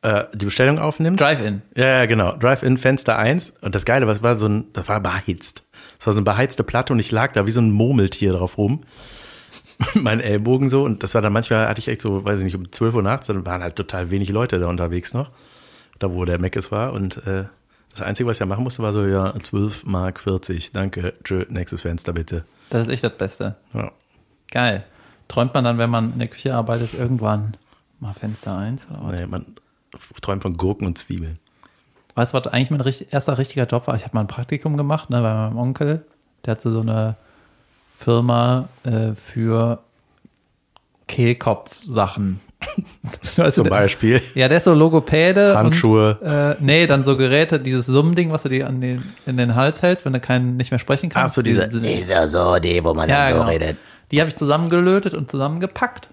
äh, 0.03 0.25
die 0.35 0.45
Bestellung 0.45 0.79
aufnimmt. 0.79 1.21
Drive-In. 1.21 1.63
Ja, 1.75 1.87
ja, 1.87 2.07
genau. 2.07 2.37
Drive-In, 2.37 2.79
Fenster 2.79 3.19
1. 3.19 3.55
Und 3.63 3.75
das 3.75 3.85
Geile, 3.85 4.07
was 4.07 4.23
war 4.23 4.35
so 4.35 4.47
ein, 4.47 4.67
das 4.73 4.89
war 4.89 5.01
beheizt. 5.01 5.65
Das 5.99 6.07
war 6.07 6.13
so 6.13 6.19
eine 6.19 6.25
beheizte 6.25 6.65
Platte 6.65 6.93
und 6.93 6.99
ich 6.99 7.11
lag 7.11 7.33
da 7.33 7.47
wie 7.47 7.51
so 7.51 7.61
ein 7.61 7.71
Murmeltier 7.71 8.33
drauf 8.33 8.59
rum. 8.59 8.83
Meinen 9.95 10.21
Ellbogen 10.21 10.69
so. 10.69 10.83
Und 10.83 11.03
das 11.03 11.15
war 11.15 11.23
dann 11.23 11.33
manchmal, 11.33 11.69
hatte 11.69 11.81
ich 11.81 11.89
echt 11.89 12.01
so, 12.01 12.25
weiß 12.25 12.39
ich 12.39 12.45
nicht, 12.45 12.57
um 12.57 12.71
12 12.71 12.95
Uhr 12.95 13.03
nachts, 13.03 13.29
dann 13.29 13.47
waren 13.47 13.63
halt 13.63 13.77
total 13.77 14.11
wenig 14.11 14.31
Leute 14.31 14.59
da 14.59 14.67
unterwegs 14.67 15.15
noch. 15.15 15.31
Da, 15.99 16.13
wo 16.13 16.25
der 16.25 16.39
Meckes 16.39 16.71
war. 16.71 16.93
Und 16.93 17.27
äh, 17.27 17.45
das 17.91 18.03
Einzige, 18.03 18.29
was 18.29 18.37
ich 18.37 18.41
ja 18.41 18.47
machen 18.47 18.65
musste, 18.65 18.83
war 18.83 18.93
so, 18.93 19.05
ja, 19.05 19.35
12 19.39 19.85
Mark 19.85 20.21
40. 20.21 20.73
Danke. 20.73 21.15
Tschö, 21.25 21.45
nächstes 21.49 21.83
Fenster 21.83 22.13
bitte. 22.13 22.45
Das 22.71 22.87
ist 22.87 22.93
echt 22.93 23.05
das 23.05 23.17
Beste. 23.17 23.57
Ja. 23.73 23.93
Geil. 24.51 24.85
Träumt 25.27 25.55
man 25.55 25.65
dann, 25.65 25.79
wenn 25.79 25.91
man 25.91 26.13
in 26.13 26.19
der 26.19 26.29
Küche 26.29 26.55
arbeitet, 26.55 26.95
irgendwann 26.95 27.57
mal 28.01 28.13
Fenster 28.13 28.57
1 28.57 28.89
oder 28.91 29.03
was? 29.03 29.21
Nee, 29.21 29.27
man 29.27 29.47
träumt 30.23 30.43
von 30.43 30.57
Gurken 30.57 30.87
und 30.87 30.99
Zwiebeln. 30.99 31.39
Weißt 32.15 32.35
du, 32.35 32.39
was 32.39 32.47
eigentlich 32.49 32.71
mein 32.71 32.83
erster 33.11 33.39
richtiger 33.39 33.65
Job 33.65 33.87
war? 33.87 33.95
Ich 33.95 34.05
habe 34.05 34.17
mal 34.17 34.23
ein 34.23 34.27
Praktikum 34.27 34.77
gemacht 34.77 35.11
ne, 35.11 35.23
bei 35.23 35.33
meinem 35.33 35.59
Onkel. 35.59 36.05
Der 36.45 36.53
hatte 36.53 36.71
so 36.71 36.81
eine 36.81 37.17
Firma 37.99 38.69
äh, 38.85 39.13
für 39.15 39.81
Kehlkopf-Sachen. 41.09 42.41
Du, 43.37 43.51
Zum 43.51 43.69
Beispiel. 43.69 44.21
Ja, 44.35 44.49
der 44.49 44.59
ist 44.59 44.65
so 44.65 44.75
Logopäde. 44.75 45.57
Handschuhe. 45.57 46.17
Und, 46.21 46.27
äh, 46.29 46.57
nee, 46.61 46.87
dann 46.87 47.03
so 47.05 47.17
Geräte, 47.17 47.59
dieses 47.61 47.87
Summding, 47.87 48.31
was 48.31 48.43
du 48.45 48.49
dir 48.51 48.67
an 48.69 48.81
den, 48.81 49.03
in 49.27 49.37
den 49.37 49.55
Hals 49.55 49.83
hältst, 49.83 50.05
wenn 50.05 50.13
du 50.13 50.21
keinen 50.21 50.57
nicht 50.57 50.71
mehr 50.71 50.79
sprechen 50.79 51.09
kannst. 51.09 51.33
Ach 51.33 51.37
so, 51.37 51.43
diese- 51.43 51.69
Diese- 51.69 51.89
Ist 51.89 52.11
ja 52.11 52.29
so 52.29 52.59
die, 52.59 52.83
wo 52.85 52.95
man 52.95 53.09
ja, 53.09 53.29
so 53.29 53.35
genau. 53.35 53.47
redet. 53.49 53.77
Die 54.11 54.21
habe 54.21 54.29
ich 54.29 54.37
zusammengelötet 54.37 55.15
und 55.15 55.31
zusammengepackt. 55.31 56.09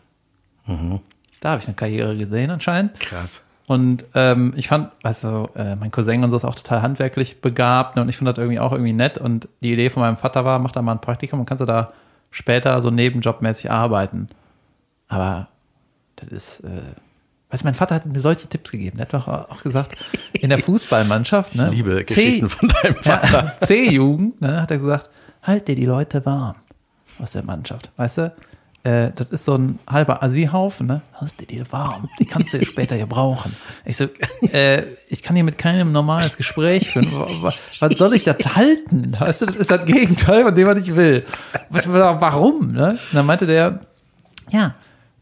Mhm. 0.66 1.00
Da 1.42 1.52
habe 1.52 1.62
ich 1.62 1.68
eine 1.68 1.76
Karriere 1.76 2.16
gesehen 2.18 2.50
anscheinend. 2.50 3.00
Krass. 3.00 3.42
Und 3.68 4.06
ähm, 4.14 4.54
ich 4.56 4.68
fand, 4.68 4.92
du, 5.04 5.50
äh, 5.56 5.76
mein 5.76 5.90
Cousin 5.92 6.24
und 6.24 6.30
so 6.30 6.38
ist 6.38 6.46
auch 6.46 6.54
total 6.56 6.82
handwerklich 6.84 7.42
begabt 7.42 7.96
ne, 7.96 8.02
und 8.04 8.10
ich 8.10 8.18
fand 8.18 8.28
das 8.30 8.38
irgendwie 8.38 8.60
auch 8.60 8.72
irgendwie 8.72 8.94
nett. 8.94 9.18
Und 9.18 9.48
die 9.62 9.74
Idee 9.74 9.90
von 9.90 10.02
meinem 10.02 10.18
Vater 10.18 10.46
war, 10.46 10.60
mach 10.60 10.72
da 10.72 10.82
mal 10.84 10.92
ein 10.92 11.02
Praktikum 11.02 11.40
und 11.40 11.46
kannst 11.48 11.62
du 11.62 11.66
da 11.66 11.88
später 12.30 12.80
so 12.82 12.92
nebenjobmäßig 12.92 13.72
arbeiten. 13.72 14.30
Aber 15.08 15.48
das 16.18 16.28
ist, 16.30 16.60
äh, 16.60 16.82
weißt 17.50 17.64
du, 17.64 17.68
mein 17.68 17.74
Vater 17.74 17.96
hat 17.96 18.06
mir 18.06 18.20
solche 18.20 18.48
Tipps 18.48 18.72
gegeben. 18.72 18.98
Der 18.98 19.08
hat 19.08 19.14
doch 19.16 19.28
auch 19.28 19.64
gesagt, 19.64 19.96
in 20.34 20.50
der 20.50 20.60
Fußballmannschaft, 20.60 21.56
ne? 21.56 21.70
Liebe 21.70 21.96
C- 21.98 22.04
Geschichten 22.04 22.50
von 22.50 22.70
deinem 22.70 22.96
Vater. 22.96 23.56
ja, 23.60 23.66
C-Jugend, 23.66 24.42
ne, 24.42 24.62
hat 24.62 24.70
er 24.70 24.78
gesagt, 24.78 25.10
halt 25.42 25.68
dir 25.68 25.76
die 25.76 25.86
Leute 25.88 26.24
warm 26.26 26.56
aus 27.20 27.32
der 27.32 27.44
Mannschaft. 27.44 27.92
Weißt 27.98 28.20
du? 28.20 28.34
Äh, 28.86 29.12
das 29.16 29.28
ist 29.32 29.46
so 29.46 29.56
ein 29.56 29.80
halber 29.90 30.22
Assi-Haufen, 30.22 30.86
ne? 30.86 31.02
Halt 31.20 31.34
dir 31.40 31.48
die 31.48 31.72
warm. 31.72 32.08
Die 32.20 32.26
kannst 32.26 32.54
du 32.54 32.64
später 32.64 32.96
hier 32.96 33.08
brauchen. 33.08 33.56
Ich 33.84 33.98
so, 33.98 34.06
äh, 34.54 34.84
ich 35.10 35.24
kann 35.24 35.36
hier 35.36 35.44
mit 35.44 35.58
keinem 35.58 35.92
normales 35.92 36.38
Gespräch 36.38 36.92
führen. 36.92 37.12
Wa- 37.12 37.28
wa- 37.42 37.54
Was 37.80 37.94
soll 37.98 38.14
ich 38.14 38.24
das 38.26 38.38
halten? 38.56 39.16
Weißt 39.20 39.42
du, 39.42 39.46
das 39.48 39.56
ist 39.56 39.72
das 39.72 39.86
Gegenteil 39.86 40.44
von 40.44 40.54
dem, 40.54 40.68
was 40.68 40.78
ich 40.80 40.96
will. 40.96 41.26
Was- 41.72 41.90
Warum? 41.92 42.74
Ne? 42.74 42.92
Und 42.92 43.00
dann 43.14 43.26
meinte 43.26 43.48
der, 43.48 43.80
ja, 44.52 44.76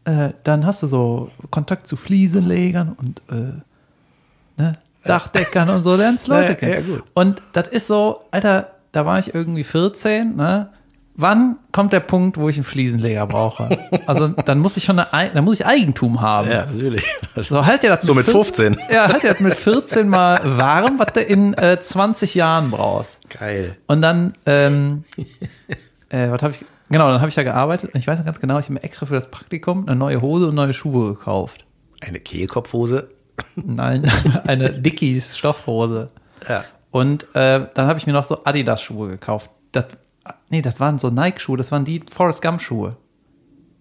äh, 0.04 0.30
dann 0.44 0.66
hast 0.66 0.82
du 0.82 0.86
so 0.86 1.30
Kontakt 1.50 1.86
zu 1.88 1.96
Fliesenlegern 1.96 2.92
und 2.92 3.22
äh, 3.30 4.60
ne, 4.60 4.76
Dachdeckern 5.06 5.70
und 5.70 5.82
so, 5.84 5.96
lernst 5.96 6.28
Leute 6.28 6.50
Ja, 6.52 6.54
kennen. 6.54 6.90
ja. 6.96 7.02
Und 7.14 7.40
das 7.54 7.68
ist 7.68 7.86
so, 7.86 8.24
Alter, 8.30 8.72
da 8.92 9.06
war 9.06 9.18
ich 9.18 9.34
irgendwie 9.34 9.64
14, 9.64 10.36
ne? 10.36 10.68
Wann 11.16 11.58
kommt 11.70 11.92
der 11.92 12.00
Punkt, 12.00 12.36
wo 12.38 12.48
ich 12.48 12.56
einen 12.56 12.64
Fliesenleger 12.64 13.26
brauche? 13.28 13.68
Also 14.06 14.28
dann 14.28 14.58
muss 14.58 14.76
ich 14.76 14.82
schon 14.84 14.98
eine, 14.98 15.12
Ei- 15.12 15.28
dann 15.28 15.44
muss 15.44 15.54
ich 15.60 15.64
Eigentum 15.66 16.20
haben. 16.20 16.50
Ja, 16.50 16.66
natürlich. 16.66 17.04
So 17.36 17.64
halt 17.64 17.84
dir 17.84 17.90
das 17.96 18.04
So 18.04 18.14
mit 18.14 18.26
fün- 18.26 18.32
15. 18.32 18.76
Ja, 18.90 19.06
halt 19.08 19.22
dir 19.22 19.30
das 19.30 19.38
mit 19.40 19.54
14 19.54 20.08
mal 20.08 20.40
warm, 20.58 20.98
was 20.98 21.12
du 21.12 21.20
in 21.20 21.54
äh, 21.54 21.78
20 21.80 22.34
Jahren 22.34 22.70
brauchst. 22.72 23.18
Geil. 23.30 23.76
Und 23.86 24.02
dann, 24.02 24.32
ähm, 24.46 25.04
äh, 26.08 26.30
was 26.30 26.42
habe 26.42 26.52
ich, 26.54 26.60
genau, 26.90 27.08
dann 27.08 27.20
habe 27.20 27.28
ich 27.28 27.34
da 27.36 27.44
gearbeitet 27.44 27.94
und 27.94 28.00
ich 28.00 28.06
weiß 28.08 28.18
noch 28.18 28.26
ganz 28.26 28.40
genau, 28.40 28.58
ich 28.58 28.64
habe 28.66 28.74
mir 28.74 28.82
extra 28.82 29.06
für 29.06 29.14
das 29.14 29.30
Praktikum 29.30 29.86
eine 29.86 29.94
neue 29.96 30.20
Hose 30.20 30.48
und 30.48 30.56
neue 30.56 30.74
Schuhe 30.74 31.14
gekauft. 31.14 31.64
Eine 32.00 32.18
Kehlkopfhose. 32.18 33.08
Nein, 33.54 34.10
eine 34.46 34.70
Dickies 34.70 35.36
Stoffhose. 35.36 36.08
Ja. 36.48 36.64
Und 36.90 37.24
äh, 37.34 37.66
dann 37.74 37.86
habe 37.86 37.98
ich 37.98 38.06
mir 38.06 38.12
noch 38.12 38.24
so 38.24 38.42
Adidas-Schuhe 38.44 39.08
gekauft. 39.10 39.50
Das, 39.72 39.86
nee, 40.48 40.62
das 40.62 40.80
waren 40.80 40.98
so 40.98 41.10
Nike-Schuhe, 41.10 41.56
das 41.56 41.72
waren 41.72 41.84
die 41.84 42.02
Forrest 42.10 42.42
Gump-Schuhe. 42.42 42.96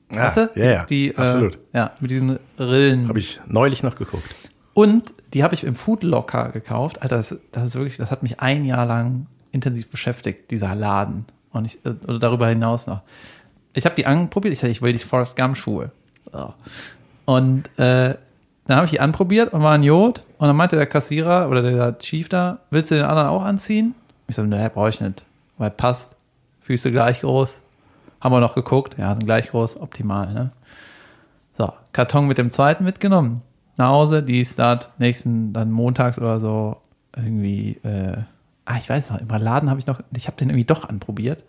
Ah, 0.09 0.15
weißt 0.15 0.37
du? 0.37 0.49
Ja, 0.55 0.65
ja, 0.65 0.83
die, 0.85 1.09
äh, 1.09 1.15
absolut. 1.15 1.55
Äh, 1.55 1.77
ja, 1.77 1.91
mit 1.99 2.11
diesen 2.11 2.39
Rillen. 2.59 3.07
Habe 3.07 3.19
ich 3.19 3.41
neulich 3.47 3.83
noch 3.83 3.95
geguckt. 3.95 4.23
Und 4.73 5.13
die 5.33 5.43
habe 5.43 5.53
ich 5.53 5.63
im 5.63 5.75
Food 5.75 6.03
Locker 6.03 6.49
gekauft. 6.49 7.01
Alter, 7.01 7.17
das, 7.17 7.35
das 7.51 7.67
ist 7.67 7.75
wirklich, 7.75 7.97
das 7.97 8.11
hat 8.11 8.23
mich 8.23 8.39
ein 8.39 8.65
Jahr 8.65 8.85
lang 8.85 9.27
intensiv 9.51 9.89
beschäftigt, 9.89 10.51
dieser 10.51 10.75
Laden. 10.75 11.25
Und 11.51 11.65
ich, 11.65 11.85
äh, 11.85 11.89
oder 12.07 12.19
darüber 12.19 12.47
hinaus 12.47 12.87
noch. 12.87 13.01
Ich 13.73 13.85
habe 13.85 13.95
die 13.95 14.05
anprobiert. 14.05 14.53
Ich 14.53 14.59
sagte, 14.59 14.71
ich 14.71 14.81
will 14.81 14.91
die 14.91 14.99
Forrest 14.99 15.35
Gump 15.35 15.57
Schuhe. 15.57 15.91
Oh. 16.31 16.53
Und 17.25 17.67
äh, 17.77 18.15
dann 18.65 18.77
habe 18.77 18.85
ich 18.85 18.91
die 18.91 18.99
anprobiert 18.99 19.53
und 19.53 19.61
war 19.61 19.73
ein 19.73 19.83
Jod. 19.83 20.23
Und 20.37 20.47
dann 20.47 20.55
meinte 20.55 20.75
der 20.75 20.87
Kassierer 20.87 21.49
oder 21.49 21.61
der 21.61 21.97
Chief 21.99 22.29
da, 22.29 22.59
willst 22.69 22.91
du 22.91 22.95
den 22.95 23.05
anderen 23.05 23.29
auch 23.29 23.43
anziehen? 23.43 23.95
Ich 24.27 24.35
so, 24.35 24.43
ne, 24.43 24.69
brauche 24.73 24.89
ich 24.89 25.01
nicht. 25.01 25.23
Weil 25.57 25.71
passt. 25.71 26.12
Füße 26.63 26.91
gleich 26.91 27.21
groß. 27.21 27.59
Haben 28.21 28.33
wir 28.33 28.39
noch 28.39 28.55
geguckt. 28.55 28.95
Ja, 28.97 29.13
gleich 29.15 29.49
groß. 29.49 29.77
Optimal, 29.77 30.33
ne? 30.33 30.51
So, 31.57 31.73
Karton 31.91 32.27
mit 32.27 32.37
dem 32.37 32.51
zweiten 32.51 32.85
mitgenommen. 32.85 33.41
Nach 33.77 33.89
Hause, 33.89 34.23
die 34.23 34.43
Start 34.45 34.89
nächsten, 34.97 35.51
dann 35.51 35.71
montags 35.71 36.17
oder 36.17 36.39
so 36.39 36.77
irgendwie, 37.15 37.79
äh, 37.83 38.17
ah, 38.65 38.77
ich 38.77 38.89
weiß 38.89 39.09
noch, 39.09 39.19
im 39.19 39.27
Laden 39.27 39.69
habe 39.69 39.79
ich 39.79 39.87
noch, 39.87 39.99
ich 40.15 40.27
habe 40.27 40.37
den 40.37 40.49
irgendwie 40.49 40.65
doch 40.65 40.87
anprobiert. 40.87 41.43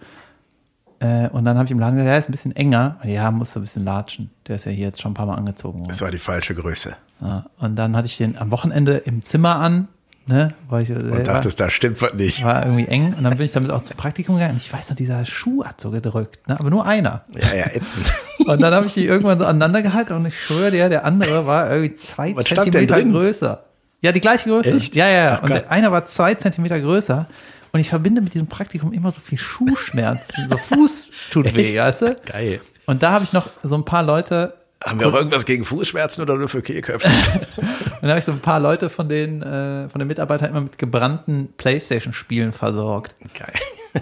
Äh, 0.98 1.29
und 1.29 1.44
dann 1.44 1.57
habe 1.57 1.66
ich 1.66 1.70
im 1.70 1.79
Laden 1.79 1.96
gesagt, 1.96 2.11
ja, 2.11 2.18
ist 2.18 2.29
ein 2.29 2.33
bisschen 2.33 2.57
enger. 2.57 2.98
Ja, 3.05 3.31
musst 3.31 3.55
du 3.55 3.61
ein 3.61 3.62
bisschen 3.62 3.85
latschen. 3.85 4.31
Der 4.48 4.57
ist 4.57 4.64
ja 4.64 4.72
hier 4.72 4.87
jetzt 4.87 5.00
schon 5.00 5.12
ein 5.12 5.14
paar 5.14 5.27
Mal 5.27 5.37
angezogen 5.37 5.79
worden. 5.79 5.88
Das 5.88 6.00
war 6.00 6.11
die 6.11 6.18
falsche 6.18 6.55
Größe. 6.55 6.96
Ja, 7.20 7.46
und 7.59 7.77
dann 7.77 7.96
hatte 7.96 8.07
ich 8.07 8.16
den 8.16 8.37
am 8.37 8.50
Wochenende 8.50 8.96
im 8.96 9.22
Zimmer 9.22 9.57
an. 9.57 9.88
Ne, 10.27 10.55
weil 10.71 10.85
ich, 10.85 10.91
und 10.91 11.13
äh, 11.13 11.23
dachtest, 11.23 11.61
da 11.61 11.69
stimmt 11.69 12.01
was 12.01 12.15
nicht. 12.15 12.43
War 12.43 12.65
irgendwie 12.65 12.87
eng. 12.87 13.13
Und 13.13 13.25
dann 13.25 13.37
bin 13.37 13.45
ich 13.45 13.53
damit 13.53 13.71
auch 13.71 13.83
zum 13.83 13.95
Praktikum 13.97 14.37
gegangen. 14.37 14.53
Und 14.53 14.63
ich 14.63 14.73
weiß 14.73 14.89
noch, 14.89 14.97
dieser 14.97 15.27
Schuh 15.27 15.65
hat 15.65 15.83
so 15.83 15.91
gedrückt. 15.91 16.49
Ne? 16.49 16.59
Aber 16.59 16.71
nur 16.71 16.87
einer. 16.87 17.25
Ja, 17.35 17.55
ja, 17.55 17.67
ätzend. 17.67 18.11
Und 18.47 18.63
dann 18.63 18.73
habe 18.73 18.87
ich 18.87 18.95
die 18.95 19.05
irgendwann 19.05 19.39
so 19.39 19.45
aneinander 19.45 19.83
gehalten. 19.83 20.15
Und 20.15 20.25
ich 20.25 20.41
schwöre 20.41 20.71
dir, 20.71 20.89
der 20.89 21.05
andere 21.05 21.45
war 21.45 21.71
irgendwie 21.71 21.97
zwei 21.97 22.35
was 22.35 22.47
Zentimeter 22.47 23.03
größer. 23.03 23.65
Ja, 24.01 24.13
die 24.13 24.21
gleiche 24.21 24.49
Größe. 24.49 24.77
Echt? 24.77 24.97
Ja, 24.97 25.09
ja. 25.09 25.39
Ach, 25.39 25.43
und 25.43 25.51
der 25.51 25.71
einer 25.71 25.93
war 25.93 26.07
zwei 26.07 26.35
Zentimeter 26.35 26.81
größer. 26.81 27.27
Und 27.73 27.81
ich 27.81 27.91
verbinde 27.91 28.23
mit 28.23 28.33
diesem 28.33 28.47
Praktikum 28.47 28.93
immer 28.95 29.13
so 29.13 29.21
viel 29.21 29.37
Schuhschmerzen. 29.37 30.49
so 30.49 30.57
Fuß 30.57 31.11
tut 31.33 31.55
weh, 31.55 31.79
weißt 31.79 32.03
du? 32.03 32.17
Geil. 32.25 32.61
Und 32.87 33.03
da 33.03 33.13
habe 33.13 33.25
ich 33.25 33.33
noch 33.33 33.51
so 33.63 33.75
ein 33.75 33.85
paar 33.85 34.03
Leute. 34.03 34.55
Haben 34.85 35.01
wir 35.01 35.09
auch 35.09 35.14
irgendwas 35.14 35.47
gegen 35.47 35.64
Fußschmerzen 35.64 36.23
oder 36.23 36.37
nur 36.37 36.49
für 36.49 36.62
Kehlköpfe? 36.62 37.09
und 37.57 38.03
da 38.03 38.09
habe 38.09 38.18
ich 38.18 38.25
so 38.25 38.33
ein 38.33 38.40
paar 38.40 38.61
Leute 38.61 38.88
von 38.88 39.09
den, 39.09 39.42
äh, 39.42 39.88
von 39.88 39.99
den 39.99 40.09
Mitarbeitern 40.09 40.51
immer 40.51 40.61
mit 40.61 40.79
gebrannten 40.79 41.49
Playstation-Spielen 41.57 42.53
versorgt. 42.53 43.14
Geil. 43.38 43.55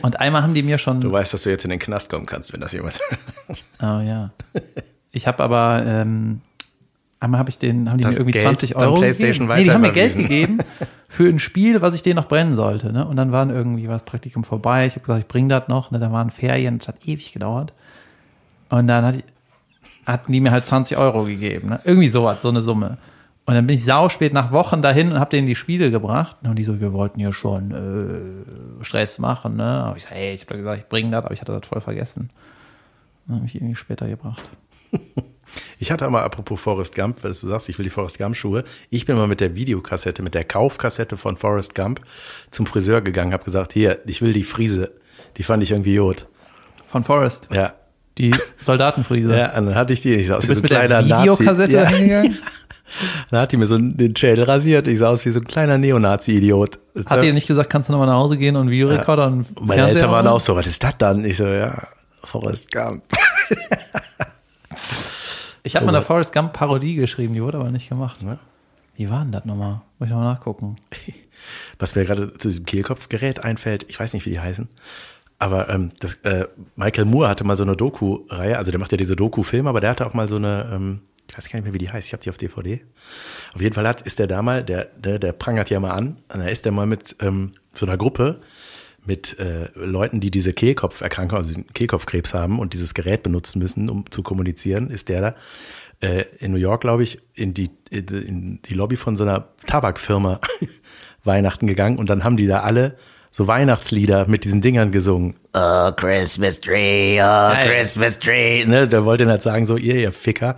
Und 0.03 0.21
einmal 0.21 0.43
haben 0.43 0.55
die 0.55 0.63
mir 0.63 0.79
schon. 0.79 1.01
Du 1.01 1.13
weißt, 1.13 1.35
dass 1.35 1.45
du 1.45 1.51
jetzt 1.51 1.65
in 1.65 1.71
den 1.71 1.79
Knast 1.79 2.11
kommen 2.11 2.27
kannst, 2.27 2.53
wenn 2.53 2.61
das 2.61 2.73
jemand. 2.73 2.99
oh 3.81 4.01
ja. 4.01 4.33
Ich 5.13 5.27
habe 5.27 5.43
aber 5.43 5.85
ähm, 5.87 6.41
Einmal 7.23 7.39
habe 7.39 7.51
ich 7.51 7.59
den, 7.59 7.89
haben 7.89 7.99
die 7.99 8.03
das 8.03 8.15
mir 8.15 8.23
irgendwie 8.23 8.33
Geld 8.33 8.43
20 8.43 8.75
Euro 8.75 8.99
gegeben. 8.99 9.47
Nee, 9.47 9.63
die 9.63 9.71
haben 9.71 9.81
mir 9.81 9.93
Geld 9.93 10.17
gegeben 10.17 10.59
für 11.09 11.29
ein 11.29 11.39
Spiel, 11.39 11.81
was 11.81 11.95
ich 11.95 12.03
denen 12.03 12.17
noch 12.17 12.27
brennen 12.27 12.57
sollte. 12.57 12.93
Ne? 12.93 13.07
Und 13.07 13.15
dann 13.15 13.31
waren 13.31 13.51
irgendwie 13.51 13.89
was 13.89 14.03
Praktikum 14.03 14.43
vorbei. 14.43 14.87
Ich 14.87 14.95
habe 14.95 15.07
gesagt, 15.07 15.21
ich 15.21 15.29
bringe 15.29 15.49
das 15.49 15.69
noch. 15.69 15.93
Ne? 15.93 16.01
Da 16.01 16.11
waren 16.11 16.33
Ferien, 16.33 16.79
das 16.79 16.89
hat 16.89 16.97
ewig 17.07 17.33
gedauert. 17.33 17.75
Und 18.71 18.89
dann 18.89 19.05
hat, 19.05 19.23
hatten 20.07 20.33
die 20.33 20.41
mir 20.41 20.51
halt 20.51 20.67
20 20.67 20.97
Euro 20.97 21.25
gegeben. 21.25 21.71
Ne? 21.71 21.81
Irgendwie 21.85 22.09
sowas, 22.09 22.43
so 22.43 22.49
eine 22.49 22.63
Summe. 22.63 22.99
Und 23.45 23.55
dann 23.55 23.67
bin 23.67 23.75
ich 23.75 23.85
sau 23.85 24.09
spät 24.09 24.33
nach 24.33 24.53
Wochen 24.53 24.83
dahin 24.83 25.11
und 25.13 25.19
habe 25.19 25.31
denen 25.31 25.49
die 25.49 25.57
Spiele 25.57 25.91
gebracht. 25.91 26.37
Und 26.43 26.57
die 26.57 26.65
so, 26.65 26.81
wir 26.81 26.93
wollten 26.93 27.19
ja 27.19 27.33
schon 27.33 27.73
äh, 28.81 28.85
Stress 28.85 29.19
machen. 29.19 29.57
Ne? 29.57 29.65
Aber 29.65 29.97
ich 29.97 30.05
so, 30.05 30.11
hey, 30.11 30.33
ich 30.33 30.43
habe 30.43 30.57
gesagt, 30.59 30.79
ich 30.79 30.89
bringe 30.89 31.11
das, 31.11 31.25
aber 31.25 31.35
ich 31.35 31.41
hatte 31.41 31.53
das 31.53 31.67
voll 31.67 31.81
vergessen. 31.81 32.31
Dann 33.27 33.37
habe 33.37 33.47
ich 33.47 33.55
irgendwie 33.55 33.75
später 33.75 34.09
gebracht. 34.09 34.51
Ich 35.79 35.91
hatte 35.91 36.09
mal, 36.09 36.23
apropos 36.23 36.61
Forrest 36.61 36.95
Gump, 36.95 37.23
weil 37.23 37.33
du 37.33 37.37
sagst, 37.37 37.69
ich 37.69 37.79
will 37.79 37.85
die 37.85 37.91
Forrest 37.91 38.17
Gump 38.17 38.37
Schuhe. 38.37 38.65
Ich 38.89 39.05
bin 39.05 39.17
mal 39.17 39.27
mit 39.27 39.41
der 39.41 39.55
Videokassette, 39.55 40.23
mit 40.23 40.35
der 40.35 40.45
Kaufkassette 40.45 41.17
von 41.17 41.37
Forrest 41.37 41.75
Gump 41.75 42.01
zum 42.51 42.67
Friseur 42.67 43.03
gegangen, 43.03 43.33
habe 43.33 43.45
gesagt, 43.45 43.73
hier, 43.73 44.01
ich 44.07 44.23
will 44.23 44.33
die 44.33 44.45
Friese. 44.45 44.93
Die 45.37 45.43
fand 45.43 45.63
ich 45.63 45.73
irgendwie 45.73 45.95
jod. 45.95 46.27
Von 46.87 47.05
Forrest? 47.05 47.49
Ja. 47.51 47.75
Die 48.19 48.35
Soldatenfriese? 48.61 49.37
ja, 49.37 49.57
und 49.57 49.67
dann 49.67 49.75
hatte 49.75 49.93
ich 49.93 50.03
die. 50.03 50.15
Ich 50.15 50.27
sah 50.27 50.37
aus 50.37 50.45
du 50.45 50.51
wie 50.51 50.55
so 50.55 50.61
ein 50.61 50.63
mit 50.63 50.91
der 50.91 51.05
Videokassette 51.05 51.77
ja. 51.77 51.87
hingegangen? 51.87 52.39
Dann 53.31 53.41
hat 53.41 53.53
die 53.53 53.57
mir 53.57 53.65
so 53.65 53.79
den 53.79 54.15
Schädel 54.15 54.45
rasiert. 54.45 54.87
Ich 54.87 54.99
sah 54.99 55.09
aus 55.09 55.25
wie 55.25 55.31
so 55.31 55.41
ein 55.41 55.47
kleiner 55.47 55.79
Neonazi-Idiot. 55.79 56.79
Hat 57.07 57.23
die 57.23 57.33
nicht 57.33 57.47
gesagt, 57.47 57.71
kannst 57.71 57.89
du 57.89 57.93
nochmal 57.93 58.07
nach 58.07 58.17
Hause 58.17 58.37
gehen 58.37 58.55
und 58.55 58.69
Videorekorder 58.69 59.23
ja. 59.23 59.29
und 59.29 59.67
Meine 59.67 59.89
Eltern 59.89 60.11
waren 60.11 60.27
auch 60.27 60.41
so, 60.41 60.55
was 60.55 60.67
ist 60.67 60.85
das 60.85 60.99
dann? 60.99 61.25
Ich 61.25 61.39
so, 61.39 61.47
ja, 61.47 61.89
Forrest 62.23 62.71
Gump. 62.71 63.03
Ich 65.65 65.77
habe 65.77 65.87
mal 65.87 65.95
eine 65.95 66.05
Forrest 66.05 66.33
Gump 66.33 66.53
Parodie 66.53 66.97
geschrieben, 66.97 67.35
die 67.35 67.43
wurde 67.43 67.59
aber 67.59 67.71
nicht 67.71 67.89
gemacht. 67.89 68.23
Ne? 68.23 68.39
Wie 68.97 69.09
war 69.09 69.23
denn 69.23 69.33
das 69.33 69.45
nochmal? 69.45 69.81
Muss 69.99 70.09
ich 70.09 70.15
mal 70.15 70.25
nachgucken. 70.25 70.77
Was 71.79 71.95
mir 71.95 72.05
gerade 72.05 72.37
zu 72.37 72.49
diesem 72.49 72.67
Kehlkopfgerät 72.67 73.45
einfällt, 73.45 73.87
ich 73.89 73.99
weiß 73.99 74.13
nicht, 74.13 74.27
wie 74.27 74.31
die 74.31 74.41
heißen, 74.41 74.69
aber 75.43 75.69
ähm, 75.71 75.89
das, 75.99 76.15
äh, 76.23 76.47
Michael 76.77 77.05
Moore 77.05 77.29
hatte 77.29 77.43
mal 77.43 77.57
so 77.57 77.65
eine 77.65 77.75
Doku-Reihe, 77.75 78.57
also 78.57 78.71
der 78.71 78.79
macht 78.79 78.93
ja 78.93 78.97
diese 78.97 79.17
Doku-Filme, 79.17 79.69
aber 79.69 79.81
der 79.81 79.91
hatte 79.91 80.07
auch 80.07 80.15
mal 80.15 80.29
so 80.29 80.37
eine, 80.37 80.71
ähm, 80.73 81.01
ich 81.29 81.37
weiß 81.37 81.49
gar 81.49 81.59
nicht 81.59 81.65
mehr, 81.65 81.75
wie 81.75 81.79
die 81.79 81.91
heißt, 81.91 82.07
ich 82.07 82.13
habe 82.13 82.23
die 82.23 82.31
auf 82.31 82.39
DVD. 82.39 82.81
Auf 83.53 83.61
jeden 83.61 83.75
Fall 83.75 83.89
hat, 83.89 84.03
ist 84.03 84.21
der 84.21 84.29
da 84.29 84.41
mal, 84.41 84.63
der, 84.63 84.85
der, 84.97 85.19
der 85.19 85.33
prangert 85.33 85.69
ja 85.69 85.81
mal 85.81 85.91
an, 85.91 86.19
da 86.29 86.47
ist 86.47 86.65
der 86.65 86.71
mal 86.71 86.87
mit 86.87 87.17
ähm, 87.19 87.55
so 87.75 87.87
einer 87.87 87.97
Gruppe 87.97 88.39
mit 89.05 89.37
äh, 89.41 89.67
Leuten, 89.75 90.21
die 90.21 90.31
diese 90.31 90.53
Kehlkopferkrankung, 90.53 91.37
also 91.37 91.61
Kehlkopfkrebs 91.75 92.35
haben 92.35 92.61
und 92.61 92.73
dieses 92.73 92.95
Gerät 92.95 93.25
benutzen 93.25 93.59
müssen, 93.59 93.91
um 93.91 94.09
zu 94.13 94.23
kommunizieren, 94.23 94.91
ist 94.91 95.09
der 95.09 95.21
da 95.21 95.35
äh, 96.09 96.25
in 96.39 96.53
New 96.53 96.59
York, 96.59 96.83
glaube 96.83 97.03
ich, 97.03 97.19
in 97.35 97.53
die, 97.53 97.73
in 97.91 98.61
die 98.63 98.75
Lobby 98.75 98.95
von 98.95 99.17
so 99.17 99.25
einer 99.25 99.49
Tabakfirma 99.67 100.41
Weihnachten 101.25 101.67
gegangen 101.67 101.99
und 101.99 102.09
dann 102.11 102.23
haben 102.23 102.37
die 102.37 102.47
da 102.47 102.61
alle 102.61 102.97
so 103.33 103.49
Weihnachtslieder 103.49 104.29
mit 104.29 104.45
diesen 104.45 104.61
Dingern 104.61 104.93
gesungen. 104.93 105.35
Oh, 105.55 105.91
Christmas 105.93 106.61
Tree, 106.61 107.21
oh, 107.21 107.53
Christmas 107.65 108.19
Tree. 108.19 108.65
Ne, 108.65 108.87
der 108.87 109.05
wollte 109.05 109.25
dann 109.25 109.33
halt 109.33 109.43
sagen, 109.43 109.67
so, 109.67 109.77
ihr, 109.77 109.97
ihr 109.97 110.13
Ficker 110.13 110.57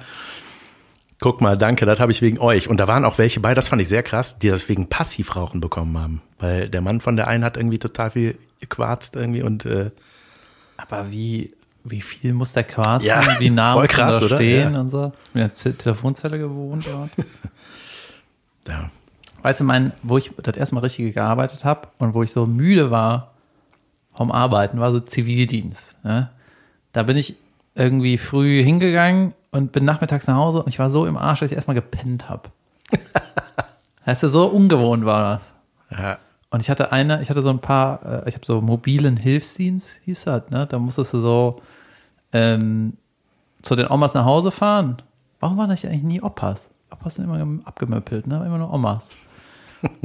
guck 1.25 1.41
mal, 1.41 1.57
danke, 1.57 1.87
das 1.87 2.01
habe 2.01 2.13
ich 2.13 2.21
wegen 2.21 2.39
euch. 2.39 2.69
Und 2.69 2.77
da 2.77 2.87
waren 2.87 3.07
auch 3.07 3.17
welche 3.17 3.41
bei, 3.41 3.55
das 3.55 3.69
fand 3.69 3.81
ich 3.81 3.89
sehr 3.89 4.03
krass, 4.03 4.39
die 4.39 4.51
das 4.51 4.69
wegen 4.69 4.91
Passivrauchen 4.91 5.59
bekommen 5.59 5.97
haben. 5.97 6.23
Weil 6.39 6.69
der 6.69 6.83
Mann 6.83 7.01
von 7.01 7.17
der 7.17 7.29
einen 7.29 7.45
hat 7.45 7.57
irgendwie 7.57 7.79
total 7.79 8.11
viel 8.11 8.37
gequarzt 8.61 9.17
irgendwie 9.17 9.43
und 9.43 9.65
äh, 9.65 9.91
Aber 10.77 11.11
wie, 11.11 11.55
wie 11.83 12.03
viel 12.03 12.35
muss 12.35 12.53
der 12.53 12.65
quarzen? 12.65 13.07
Ja, 13.07 13.23
wie 13.39 13.49
nah 13.49 13.75
muss 13.75 13.89
krass, 13.89 14.21
da 14.21 14.37
stehen 14.37 14.75
ja. 14.75 14.81
und 14.81 14.91
so? 14.91 15.13
In 15.33 15.41
der 15.41 15.55
Telefonzelle 15.55 16.39
gewohnt 16.39 16.87
dort. 16.87 17.11
ja. 18.69 18.91
Weißt 19.45 19.61
du, 19.61 19.65
mein, 19.65 19.93
wo 20.03 20.17
ich 20.17 20.31
das 20.43 20.57
erstmal 20.57 20.85
richtig 20.85 21.13
gearbeitet 21.13 21.67
habe 21.67 21.89
und 21.99 22.15
wo 22.15 22.23
ich 22.23 22.33
so 22.33 22.47
müde 22.47 22.91
war 22.91 23.33
vom 24.15 24.33
Arbeiten, 24.33 24.81
war 24.81 24.91
so 24.91 25.01
Zivildienst. 25.01 25.97
Ne? 26.03 26.31
Da 26.95 27.03
bin 27.03 27.19
ich 27.19 27.37
irgendwie 27.75 28.17
früh 28.17 28.63
hingegangen 28.63 29.35
und 29.51 29.71
bin 29.71 29.85
nachmittags 29.85 30.27
nach 30.29 30.37
Hause 30.37 30.63
und 30.63 30.69
ich 30.69 30.79
war 30.79 30.89
so 30.89 31.05
im 31.05 31.19
Arsch, 31.19 31.41
dass 31.41 31.51
ich 31.51 31.57
erstmal 31.57 31.75
gepennt 31.75 32.31
habe. 32.31 32.49
weißt 34.07 34.23
du, 34.23 34.31
so 34.31 34.47
ungewohnt 34.47 35.05
war 35.05 35.43
das. 35.91 35.99
Ja. 35.99 36.19
Und 36.49 36.61
ich 36.61 36.71
hatte 36.71 36.91
eine, 36.91 37.21
ich 37.21 37.29
hatte 37.29 37.43
so 37.43 37.51
ein 37.51 37.59
paar, 37.59 38.25
äh, 38.25 38.27
ich 38.27 38.37
habe 38.37 38.47
so 38.47 38.63
mobilen 38.63 39.19
Hilfsdienst, 39.19 40.01
hieß 40.07 40.25
das, 40.25 40.49
ne? 40.49 40.67
Da 40.67 40.79
musstest 40.79 41.13
du 41.13 41.21
so 41.21 41.61
ähm, 42.33 42.97
zu 43.61 43.77
den 43.77 43.91
Omas 43.91 44.15
nach 44.15 44.25
Hause 44.25 44.51
fahren. 44.51 45.03
Warum 45.39 45.59
waren 45.59 45.69
das 45.69 45.85
eigentlich 45.85 46.03
nie 46.03 46.23
Opas? 46.23 46.71
Opas 46.91 47.17
sind 47.17 47.25
immer 47.25 47.61
abgemöppelt, 47.67 48.27
ne? 48.27 48.43
Immer 48.47 48.57
nur 48.57 48.73
Omas. 48.73 49.11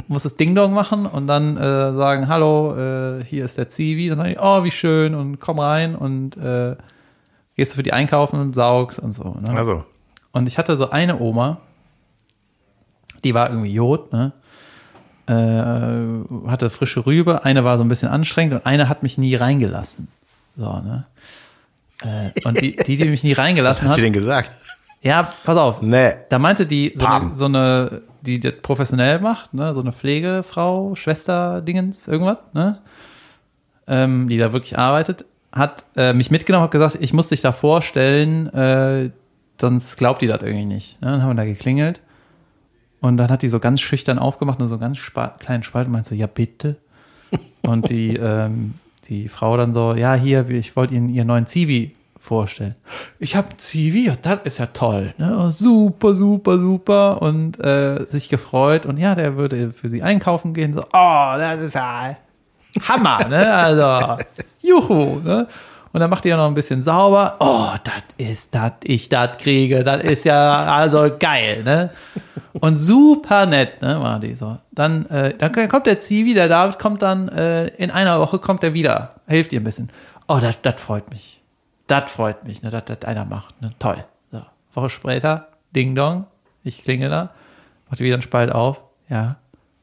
Muss 0.07 0.23
das 0.23 0.35
Ding 0.35 0.55
Dong 0.55 0.73
machen 0.73 1.05
und 1.05 1.27
dann 1.27 1.57
äh, 1.57 1.93
sagen, 1.93 2.27
hallo, 2.27 2.75
äh, 2.75 3.23
hier 3.23 3.45
ist 3.45 3.57
der 3.57 3.69
Zivi. 3.69 4.09
Dann 4.09 4.17
sagen 4.17 4.29
die, 4.31 4.39
oh, 4.39 4.63
wie 4.63 4.71
schön 4.71 5.15
und 5.15 5.39
komm 5.39 5.59
rein 5.59 5.95
und 5.95 6.37
äh, 6.37 6.75
gehst 7.55 7.73
du 7.73 7.75
für 7.77 7.83
die 7.83 7.93
einkaufen 7.93 8.39
und 8.39 8.53
saugst 8.53 8.99
und 8.99 9.11
so. 9.11 9.35
Ne? 9.41 9.55
Also. 9.55 9.83
Und 10.31 10.47
ich 10.47 10.57
hatte 10.57 10.77
so 10.77 10.89
eine 10.89 11.19
Oma, 11.19 11.59
die 13.23 13.33
war 13.33 13.49
irgendwie 13.49 13.73
Jod, 13.73 14.11
ne? 14.13 14.31
Äh, 15.27 16.49
hatte 16.49 16.69
frische 16.69 17.05
Rübe, 17.05 17.45
eine 17.45 17.63
war 17.63 17.77
so 17.77 17.83
ein 17.83 17.89
bisschen 17.89 18.09
anstrengend 18.09 18.55
und 18.55 18.65
eine 18.65 18.89
hat 18.89 19.03
mich 19.03 19.17
nie 19.17 19.35
reingelassen. 19.35 20.07
So, 20.57 20.79
ne? 20.79 21.03
Äh, 22.01 22.47
und 22.47 22.59
die, 22.61 22.75
die, 22.75 22.97
die 22.97 23.05
mich 23.05 23.23
nie 23.23 23.33
reingelassen 23.33 23.81
Was 23.81 23.81
hat. 23.81 23.85
Was 23.85 23.91
hast 23.91 23.97
du 23.97 24.03
denn 24.03 24.13
gesagt? 24.13 24.51
Ja, 25.01 25.33
pass 25.43 25.57
auf. 25.57 25.81
Nee. 25.81 26.13
Da 26.29 26.39
meinte 26.39 26.65
die, 26.65 26.93
so 26.95 27.05
eine, 27.05 27.33
so 27.35 27.45
eine, 27.45 28.01
die 28.21 28.39
das 28.39 28.53
professionell 28.61 29.19
macht, 29.19 29.53
ne, 29.53 29.73
so 29.73 29.81
eine 29.81 29.91
Pflegefrau, 29.91 30.95
Schwester, 30.95 31.61
Dingens, 31.61 32.07
irgendwas, 32.07 32.37
ne? 32.53 32.79
Ähm, 33.87 34.27
die 34.27 34.37
da 34.37 34.53
wirklich 34.53 34.77
arbeitet 34.77 35.25
hat 35.51 35.85
äh, 35.95 36.13
mich 36.13 36.31
mitgenommen, 36.31 36.63
hat 36.63 36.71
gesagt, 36.71 36.97
ich 36.99 37.13
muss 37.13 37.29
dich 37.29 37.41
da 37.41 37.51
vorstellen, 37.51 38.47
äh, 38.53 39.09
sonst 39.59 39.97
glaubt 39.97 40.21
die 40.21 40.27
das 40.27 40.41
irgendwie 40.43 40.65
nicht. 40.65 41.01
Ne? 41.01 41.11
Dann 41.11 41.21
haben 41.21 41.29
wir 41.29 41.35
da 41.35 41.45
geklingelt 41.45 42.01
und 43.01 43.17
dann 43.17 43.29
hat 43.29 43.41
die 43.41 43.49
so 43.49 43.59
ganz 43.59 43.81
schüchtern 43.81 44.19
aufgemacht 44.19 44.59
und 44.59 44.67
so 44.67 44.77
ganz 44.77 44.97
spa 44.97 45.29
kleinen 45.39 45.63
Spalt 45.63 45.87
und 45.87 45.93
meinte 45.93 46.09
so, 46.09 46.15
ja 46.15 46.27
bitte. 46.27 46.77
und 47.63 47.89
die, 47.89 48.15
ähm, 48.21 48.75
die 49.05 49.27
Frau 49.27 49.57
dann 49.57 49.73
so, 49.73 49.95
ja 49.95 50.13
hier, 50.13 50.47
ich 50.49 50.75
wollte 50.75 50.93
Ihnen 50.93 51.09
Ihren 51.09 51.27
neuen 51.27 51.47
Zivi 51.47 51.95
vorstellen? 52.19 52.75
Ich 53.19 53.35
habe 53.35 53.49
ein 53.49 53.57
CV, 53.57 54.15
das 54.21 54.39
ist 54.43 54.57
ja 54.59 54.67
toll. 54.67 55.13
Ne? 55.17 55.35
Oh, 55.37 55.51
super, 55.51 56.15
super, 56.15 56.57
super. 56.57 57.21
Und 57.21 57.59
äh, 57.63 58.05
sich 58.09 58.29
gefreut. 58.29 58.85
Und 58.85 58.97
ja, 58.97 59.15
der 59.15 59.37
würde 59.37 59.71
für 59.71 59.89
sie 59.89 60.03
einkaufen 60.03 60.53
gehen. 60.53 60.73
So, 60.73 60.81
oh, 60.81 61.33
das 61.37 61.61
ist 61.61 61.75
ja 61.75 62.15
Hammer. 62.87 63.27
ne? 63.27 63.53
Also, 63.53 64.23
juhu. 64.61 65.19
Ne? 65.21 65.47
Und 65.91 65.99
dann 66.01 66.09
macht 66.09 66.25
ihr 66.25 66.37
noch 66.37 66.47
ein 66.47 66.53
bisschen 66.53 66.83
sauber. 66.83 67.35
Oh, 67.39 67.71
das 67.83 68.03
ist, 68.17 68.53
das 68.53 68.73
ich 68.83 69.09
das 69.09 69.37
kriege. 69.37 69.83
Das 69.83 70.03
ist 70.03 70.25
ja 70.25 70.65
also 70.65 71.09
geil, 71.17 71.63
ne? 71.63 71.89
Und 72.53 72.75
super 72.75 73.45
nett, 73.45 73.81
ne, 73.81 73.99
war 74.01 74.19
die 74.19 74.35
so. 74.35 74.57
Dann, 74.71 75.05
äh, 75.07 75.33
dann 75.37 75.51
kommt 75.69 75.87
der 75.87 75.99
Zivi, 75.99 76.33
der 76.33 76.47
David 76.47 76.79
kommt 76.79 77.01
dann, 77.01 77.29
äh, 77.29 77.67
in 77.77 77.91
einer 77.91 78.19
Woche 78.19 78.39
kommt 78.39 78.63
er 78.63 78.73
wieder. 78.73 79.15
Hilft 79.27 79.53
ihr 79.53 79.61
ein 79.61 79.63
bisschen. 79.63 79.91
Oh, 80.27 80.39
das, 80.39 80.61
das 80.61 80.79
freut 80.81 81.09
mich. 81.09 81.38
Das 81.89 82.11
freut 82.11 82.43
mich, 82.43 82.61
ne, 82.61 82.69
dass 82.69 82.85
das 82.85 83.03
einer 83.03 83.25
macht. 83.25 83.59
Ne? 83.63 83.71
Toll. 83.79 84.05
So. 84.31 84.41
Woche 84.75 84.89
später, 84.89 85.47
Ding 85.75 85.95
Dong, 85.95 86.27
ich 86.63 86.83
klinge 86.83 87.09
da, 87.09 87.31
macht 87.89 87.99
wieder 87.99 88.13
einen 88.13 88.21
Spalt 88.21 88.51
auf. 88.51 88.79
Ja. 89.09 89.37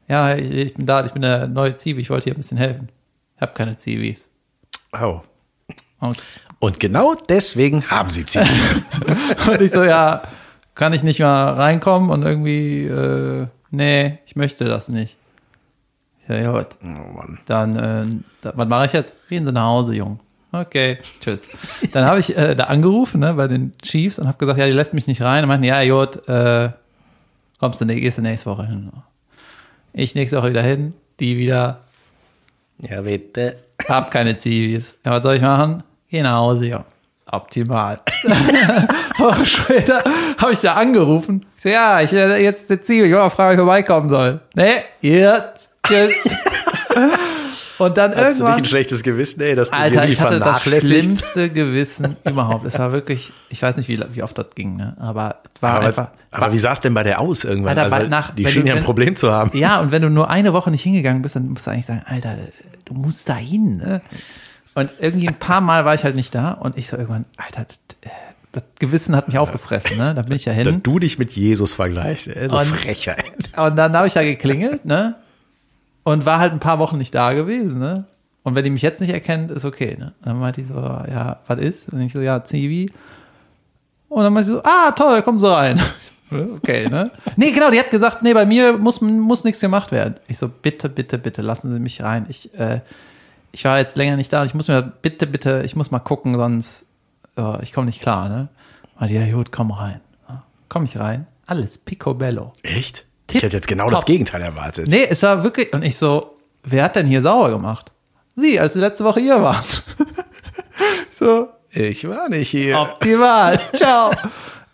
Ja, 0.07 0.33
ich, 0.33 0.49
ich 0.49 0.73
bin 0.73 0.85
da, 0.85 1.03
ich 1.03 1.11
bin 1.11 1.21
der 1.21 1.47
neue 1.47 1.75
Zivi, 1.75 1.99
ich 1.99 2.09
wollte 2.09 2.23
hier 2.23 2.33
ein 2.33 2.37
bisschen 2.37 2.57
helfen. 2.57 2.87
Ich 3.35 3.41
habe 3.41 3.51
keine 3.51 3.75
Zivis. 3.75 4.29
Oh. 4.93 5.19
Und, 5.99 6.23
und 6.59 6.79
genau 6.79 7.13
deswegen 7.27 7.89
haben 7.89 8.09
sie 8.09 8.25
Zivis. 8.25 8.85
und 9.49 9.59
ich 9.59 9.73
so, 9.73 9.83
ja, 9.83 10.21
kann 10.75 10.93
ich 10.93 11.03
nicht 11.03 11.19
mal 11.19 11.55
reinkommen 11.55 12.09
und 12.09 12.23
irgendwie, 12.23 12.85
äh, 12.85 13.47
nee, 13.69 14.19
ich 14.25 14.37
möchte 14.37 14.63
das 14.63 14.87
nicht. 14.87 15.17
Ich 16.21 16.27
so, 16.27 16.33
ja, 16.33 16.53
gut. 16.53 16.67
Oh 16.85 17.21
Dann, 17.47 17.75
äh, 17.75 18.05
da, 18.39 18.53
was 18.55 18.67
mache 18.69 18.85
ich 18.85 18.93
jetzt? 18.93 19.11
Reden 19.29 19.45
Sie 19.45 19.51
nach 19.51 19.65
Hause, 19.65 19.93
Jung. 19.93 20.21
Okay, 20.61 20.97
tschüss. 21.19 21.43
Dann 21.91 22.05
habe 22.05 22.19
ich 22.19 22.35
äh, 22.35 22.55
da 22.55 22.65
angerufen 22.65 23.19
ne, 23.19 23.33
bei 23.33 23.47
den 23.47 23.73
Chiefs 23.81 24.19
und 24.19 24.27
habe 24.27 24.37
gesagt, 24.37 24.59
ja, 24.59 24.65
die 24.65 24.71
lässt 24.71 24.93
mich 24.93 25.07
nicht 25.07 25.21
rein. 25.21 25.43
Und 25.43 25.49
meinten, 25.49 25.65
ja, 25.65 25.81
Jod, 25.81 26.27
äh, 26.27 26.69
kommst 27.59 27.81
du, 27.81 27.85
gehst 27.85 28.17
du 28.17 28.21
nächste 28.21 28.49
Woche 28.49 28.65
hin. 28.65 28.91
Ich 29.93 30.15
nächste 30.15 30.37
Woche 30.37 30.49
wieder 30.49 30.61
hin, 30.61 30.93
die 31.19 31.37
wieder. 31.37 31.81
Ja, 32.79 33.01
bitte. 33.01 33.57
Hab 33.87 34.11
keine 34.11 34.37
Zivis. 34.37 34.95
Ja, 35.05 35.11
was 35.11 35.23
soll 35.23 35.35
ich 35.35 35.41
machen? 35.41 35.83
Geh 36.09 36.21
nach 36.21 36.37
Hause, 36.37 36.67
ja. 36.67 36.85
Optimal. 37.29 37.97
Woche 39.17 39.45
später 39.45 40.03
habe 40.37 40.53
ich 40.53 40.59
da 40.59 40.75
angerufen. 40.75 41.45
Ich 41.57 41.63
so, 41.63 41.69
ja, 41.69 41.99
ich 42.01 42.11
will 42.11 42.31
jetzt 42.37 42.69
der 42.69 42.81
Zivi. 42.81 43.07
Ich 43.07 43.11
wollte 43.11 43.23
mal 43.23 43.29
fragen, 43.29 43.59
ob 43.59 43.65
ich 43.65 43.65
vorbeikommen 43.65 44.09
soll. 44.09 44.39
Nee, 44.55 44.83
jetzt. 45.01 45.69
Tschüss. 45.85 46.13
Und 47.77 47.97
dann 47.97 48.11
Hast 48.11 48.17
irgendwann. 48.17 48.37
Du 48.37 48.47
nicht 48.47 48.57
ein 48.57 48.65
schlechtes 48.65 49.03
Gewissen, 49.03 49.41
ey, 49.41 49.55
dass 49.55 49.69
du 49.69 49.77
Alter, 49.77 50.07
ich 50.07 50.19
hatte 50.19 50.39
das 50.39 50.61
schlimmste 50.63 51.49
Gewissen 51.49 52.15
überhaupt. 52.25 52.65
Es 52.65 52.79
war 52.79 52.91
wirklich, 52.91 53.31
ich 53.49 53.61
weiß 53.61 53.77
nicht, 53.77 53.87
wie, 53.87 53.99
wie 54.11 54.23
oft 54.23 54.37
das 54.37 54.47
ging, 54.55 54.75
ne? 54.75 54.95
aber 54.99 55.37
es 55.53 55.61
war 55.61 55.73
aber, 55.75 55.87
einfach. 55.87 56.07
Aber 56.31 56.53
wie 56.53 56.57
sah 56.57 56.73
es 56.73 56.81
denn 56.81 56.93
bei 56.93 57.03
der 57.03 57.19
aus 57.19 57.43
irgendwann? 57.43 57.77
Alter, 57.77 57.95
also, 57.95 58.07
nach, 58.07 58.33
die 58.33 58.47
schien 58.47 58.65
ja 58.65 58.75
ein 58.75 58.83
Problem 58.83 59.15
zu 59.15 59.31
haben. 59.31 59.55
Ja, 59.57 59.79
und 59.79 59.91
wenn 59.91 60.01
du 60.01 60.09
nur 60.09 60.29
eine 60.29 60.53
Woche 60.53 60.71
nicht 60.71 60.83
hingegangen 60.83 61.21
bist, 61.21 61.35
dann 61.35 61.49
musst 61.49 61.67
du 61.67 61.71
eigentlich 61.71 61.85
sagen, 61.85 62.03
Alter, 62.05 62.35
du 62.85 62.93
musst 62.93 63.29
da 63.29 63.35
hin. 63.35 63.77
Ne? 63.77 64.01
Und 64.73 64.91
irgendwie 64.99 65.27
ein 65.27 65.35
paar 65.35 65.61
Mal 65.61 65.85
war 65.85 65.93
ich 65.93 66.03
halt 66.03 66.15
nicht 66.15 66.33
da 66.33 66.51
und 66.51 66.77
ich 66.77 66.87
so 66.87 66.97
irgendwann, 66.97 67.25
Alter, 67.37 67.65
das 68.51 68.63
Gewissen 68.79 69.15
hat 69.15 69.27
mich 69.27 69.37
aufgefressen, 69.37 69.97
ne? 69.97 70.15
Da 70.15 70.23
bin 70.23 70.35
ich 70.35 70.45
ja 70.45 70.53
hin. 70.53 70.63
Dass 70.63 70.81
du 70.81 70.99
dich 70.99 71.19
mit 71.19 71.33
Jesus 71.33 71.73
vergleichst, 71.73 72.27
ey, 72.27 72.49
so 72.49 72.57
und, 72.57 72.65
Frechheit. 72.65 73.23
Und 73.55 73.75
dann 73.75 73.95
habe 73.95 74.07
ich 74.07 74.13
da 74.13 74.23
geklingelt, 74.23 74.85
ne? 74.85 75.15
Und 76.07 76.25
war 76.25 76.39
halt 76.39 76.53
ein 76.53 76.61
paar 76.61 76.79
Wochen 76.79 76.97
nicht 76.97 77.13
da 77.13 77.33
gewesen, 77.33 77.81
ne? 77.81 78.05
Und 78.43 78.55
wenn 78.55 78.63
die 78.63 78.69
mich 78.69 78.81
jetzt 78.81 79.01
nicht 79.01 79.11
erkennt, 79.11 79.51
ist 79.51 79.65
okay, 79.65 79.97
ne? 79.99 80.13
Dann 80.23 80.39
meinte 80.39 80.61
ich 80.61 80.67
so, 80.67 80.75
ja, 80.75 81.41
was 81.47 81.59
ist? 81.59 81.89
Und 81.91 81.99
ich 81.99 82.13
so, 82.13 82.21
ja, 82.21 82.41
Zivi. 82.45 82.89
Und 84.07 84.23
dann 84.23 84.31
meinte 84.31 84.49
ich 84.49 84.55
so, 84.55 84.63
ah, 84.63 84.91
toll, 84.91 85.21
kommen 85.21 85.41
Sie 85.41 85.53
rein. 85.53 85.81
okay, 86.31 86.87
ne? 86.87 87.11
Nee, 87.35 87.51
genau, 87.51 87.71
die 87.71 87.77
hat 87.77 87.91
gesagt, 87.91 88.23
nee, 88.23 88.33
bei 88.33 88.45
mir 88.45 88.77
muss, 88.77 89.01
muss 89.01 89.43
nichts 89.43 89.59
gemacht 89.59 89.91
werden. 89.91 90.15
Ich 90.29 90.37
so, 90.37 90.47
bitte, 90.47 90.87
bitte, 90.87 91.17
bitte, 91.17 91.41
lassen 91.41 91.73
Sie 91.73 91.79
mich 91.81 92.01
rein. 92.01 92.25
Ich, 92.29 92.57
äh, 92.57 92.79
ich 93.51 93.65
war 93.65 93.77
jetzt 93.77 93.97
länger 93.97 94.15
nicht 94.15 94.31
da 94.31 94.45
ich 94.45 94.53
muss 94.53 94.69
mir, 94.69 94.81
bitte, 94.81 95.27
bitte, 95.27 95.63
ich 95.65 95.75
muss 95.75 95.91
mal 95.91 95.99
gucken, 95.99 96.35
sonst, 96.35 96.85
oh, 97.35 97.57
ich 97.61 97.73
komme 97.73 97.87
nicht 97.87 97.99
klar, 97.99 98.29
ne? 98.29 98.47
Meinte, 98.97 99.13
ja, 99.13 99.29
gut, 99.29 99.51
komm 99.51 99.71
rein. 99.71 99.99
Komm 100.69 100.85
ich 100.85 100.97
rein, 100.97 101.27
alles 101.47 101.77
picobello. 101.77 102.53
Echt? 102.63 103.06
Tipp, 103.27 103.37
ich 103.37 103.43
hätte 103.43 103.57
jetzt 103.57 103.67
genau 103.67 103.85
top. 103.85 103.99
das 103.99 104.05
Gegenteil 104.05 104.41
erwartet. 104.41 104.87
Nee, 104.87 105.05
es 105.09 105.21
war 105.23 105.43
wirklich, 105.43 105.73
und 105.73 105.83
ich 105.83 105.97
so, 105.97 106.37
wer 106.63 106.85
hat 106.85 106.95
denn 106.95 107.05
hier 107.05 107.21
sauer 107.21 107.49
gemacht? 107.49 107.91
Sie, 108.35 108.59
als 108.59 108.73
Sie 108.73 108.79
letzte 108.79 109.03
Woche 109.03 109.19
hier 109.19 109.41
wart. 109.41 109.83
so. 111.09 111.49
Ich 111.71 112.07
war 112.07 112.29
nicht 112.29 112.49
hier. 112.49 112.79
Optimal. 112.79 113.59
Ciao. 113.73 114.11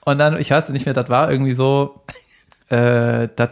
Und 0.05 0.17
dann, 0.17 0.39
ich 0.39 0.51
weiß 0.51 0.69
nicht 0.69 0.85
mehr, 0.85 0.93
das 0.93 1.09
war 1.09 1.31
irgendwie 1.31 1.53
so, 1.53 2.03
äh, 2.69 3.27
dass 3.35 3.49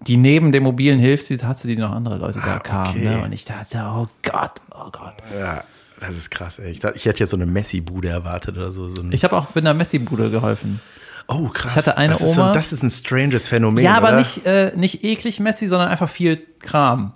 die 0.00 0.16
neben 0.16 0.52
dem 0.52 0.64
mobilen 0.64 0.98
Hilfs, 0.98 1.30
hatte 1.42 1.66
die 1.66 1.76
noch 1.76 1.90
andere 1.90 2.18
Leute 2.18 2.40
da 2.40 2.56
ah, 2.56 2.58
kamen. 2.58 2.90
Okay. 2.90 3.04
Ne? 3.04 3.22
Und 3.22 3.32
ich 3.32 3.44
dachte, 3.44 3.78
oh 3.78 4.06
Gott, 4.22 4.60
oh 4.70 4.90
Gott. 4.90 5.14
Ja, 5.38 5.64
das 6.00 6.16
ist 6.16 6.30
krass. 6.30 6.58
Ey. 6.58 6.70
Ich, 6.70 6.80
dachte, 6.80 6.96
ich 6.96 7.06
hätte 7.06 7.20
jetzt 7.20 7.30
so 7.30 7.36
eine 7.36 7.46
Messi-Bude 7.46 8.08
erwartet 8.08 8.56
oder 8.56 8.72
so. 8.72 8.88
so 8.88 9.02
ich 9.10 9.24
habe 9.24 9.36
auch 9.36 9.54
mit 9.54 9.64
einer 9.64 9.74
Messi-Bude 9.74 10.30
geholfen. 10.30 10.80
Oh, 11.28 11.48
krass. 11.48 11.72
Ich 11.72 11.76
hatte 11.76 11.96
eine 11.96 12.12
das 12.12 12.22
Oma. 12.22 12.30
Ist 12.30 12.36
so, 12.36 12.52
das 12.52 12.72
ist 12.72 12.82
ein 12.82 12.90
stranges 12.90 13.48
Phänomen. 13.48 13.84
Ja, 13.84 13.96
aber 13.96 14.08
oder? 14.08 14.18
nicht, 14.18 14.44
äh, 14.46 14.72
nicht 14.76 15.04
eklig 15.04 15.40
Messi, 15.40 15.68
sondern 15.68 15.88
einfach 15.88 16.08
viel 16.08 16.36
Kram. 16.60 17.12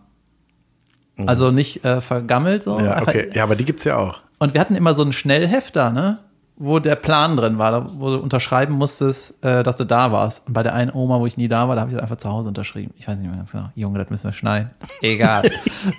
Mhm. 1.16 1.28
Also 1.28 1.50
nicht 1.50 1.84
äh, 1.84 2.00
vergammelt 2.00 2.62
so. 2.62 2.78
Ja, 2.80 3.02
okay. 3.02 3.30
ja, 3.34 3.42
aber 3.42 3.56
die 3.56 3.64
gibt's 3.64 3.84
ja 3.84 3.96
auch. 3.96 4.20
Und 4.38 4.54
wir 4.54 4.60
hatten 4.60 4.76
immer 4.76 4.94
so 4.94 5.02
einen 5.02 5.12
Schnellhefter, 5.12 5.90
ne? 5.90 6.18
Wo 6.60 6.80
der 6.80 6.96
Plan 6.96 7.36
drin 7.36 7.58
war, 7.58 8.00
wo 8.00 8.10
du 8.10 8.18
unterschreiben 8.18 8.74
musstest, 8.74 9.32
äh, 9.44 9.62
dass 9.62 9.76
du 9.76 9.84
da 9.84 10.10
warst. 10.10 10.44
Und 10.46 10.54
bei 10.54 10.64
der 10.64 10.74
einen 10.74 10.90
Oma, 10.92 11.20
wo 11.20 11.26
ich 11.26 11.36
nie 11.36 11.46
da 11.46 11.68
war, 11.68 11.76
da 11.76 11.82
habe 11.82 11.90
ich 11.90 11.94
das 11.94 12.02
einfach 12.02 12.16
zu 12.16 12.28
Hause 12.28 12.48
unterschrieben. 12.48 12.94
Ich 12.96 13.06
weiß 13.06 13.16
nicht 13.16 13.28
mehr 13.28 13.36
ganz 13.36 13.52
genau. 13.52 13.70
Junge, 13.76 13.98
das 14.00 14.10
müssen 14.10 14.24
wir 14.24 14.32
schneiden. 14.32 14.70
Egal. 15.02 15.48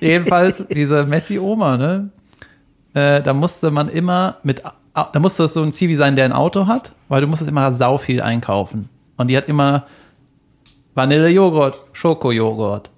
Jedenfalls, 0.02 0.66
diese 0.68 1.06
Messi-Oma, 1.06 1.78
ne? 1.78 2.10
Äh, 2.94 3.22
da 3.22 3.34
musste 3.34 3.72
man 3.72 3.88
immer 3.88 4.38
mit 4.44 4.64
da 5.06 5.20
musste 5.20 5.44
das 5.44 5.54
so 5.54 5.62
ein 5.62 5.74
Zivi 5.74 5.96
sein, 5.96 6.16
der 6.16 6.26
ein 6.26 6.34
Auto 6.34 6.68
hat, 6.68 6.94
weil 7.08 7.22
du 7.22 7.28
musstest 7.28 7.50
immer 7.50 7.72
sau 7.72 7.98
viel 7.98 8.22
einkaufen. 8.22 8.90
Und 9.18 9.28
die 9.28 9.38
hat 9.38 9.48
immer 9.48 9.86
Vanillejoghurt, 10.96 11.78
Schokojoghurt. 11.94 12.90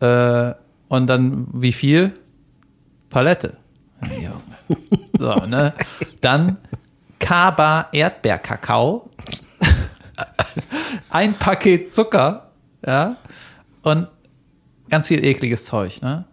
Äh, 0.00 0.54
und 0.88 1.06
dann 1.06 1.46
wie 1.52 1.72
viel? 1.72 2.12
Palette. 3.10 3.56
so, 5.18 5.34
ne? 5.34 5.74
Dann 6.20 6.58
Kaba 7.18 7.88
Erdbeerkakao. 7.92 9.10
ein 11.10 11.34
Paket 11.34 11.92
Zucker, 11.92 12.50
ja. 12.86 13.16
Und 13.82 14.08
ganz 14.88 15.06
viel 15.06 15.24
ekliges 15.24 15.64
Zeug, 15.64 16.00
ne? 16.02 16.24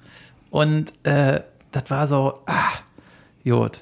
Und 0.49 0.93
äh, 1.05 1.41
das 1.71 1.89
war 1.89 2.07
so, 2.07 2.41
ah, 2.45 2.71
Jod. 3.43 3.81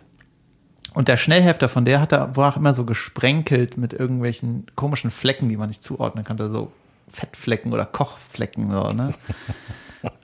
Und 0.94 1.08
der 1.08 1.18
Schnellhefter 1.18 1.70
von 1.70 1.86
der 1.86 2.00
hat 2.00 2.12
da, 2.12 2.36
war 2.36 2.54
auch 2.54 2.58
immer 2.58 2.74
so 2.74 2.86
gesprenkelt 2.86 3.78
mit 3.78 3.94
irgendwelchen 3.94 4.66
komischen 4.76 5.12
Flecken, 5.12 5.50
die 5.50 5.58
man 5.58 5.68
nicht 5.68 5.84
zuordnen 5.84 6.24
konnte, 6.24 6.52
so 6.52 6.72
Fettflecken 7.10 7.74
oder 7.74 7.86
Kochflecken, 7.86 8.70
so, 8.72 8.92
ne? 8.92 9.14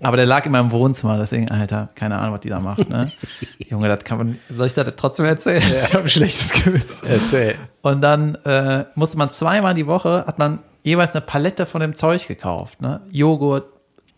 Aber 0.02 0.18
der 0.18 0.26
lag 0.26 0.46
immer 0.46 0.60
im 0.60 0.72
Wohnzimmer, 0.72 1.18
deswegen, 1.18 1.50
Alter, 1.50 1.88
keine 1.96 2.20
Ahnung, 2.20 2.34
was 2.34 2.42
die 2.42 2.50
da 2.50 2.60
macht, 2.60 2.90
ne? 2.90 3.12
Junge, 3.70 3.88
das 3.88 4.04
kann 4.04 4.18
man, 4.18 4.40
soll 4.50 4.68
ich 4.68 4.74
das 4.74 4.92
trotzdem 4.98 5.26
erzählen? 5.26 5.62
Ja. 5.62 5.84
Ich 5.88 5.94
habe 5.94 6.04
ein 6.04 6.10
schlechtes 6.10 6.52
Gewissen. 6.64 7.08
Erzähl. 7.08 7.56
Und 7.82 8.02
dann 8.02 8.36
äh, 8.46 8.86
musste 8.96 9.18
man 9.18 9.32
zweimal 9.32 9.74
die 9.74 9.88
Woche, 9.88 10.26
hat 10.28 10.38
man 10.38 10.60
jeweils 10.84 11.16
eine 11.16 11.22
Palette 11.22 11.66
von 11.66 11.82
dem 11.82 11.96
Zeug 11.96 12.28
gekauft, 12.28 12.82
ne? 12.82 13.02
Joghurt, 13.10 13.68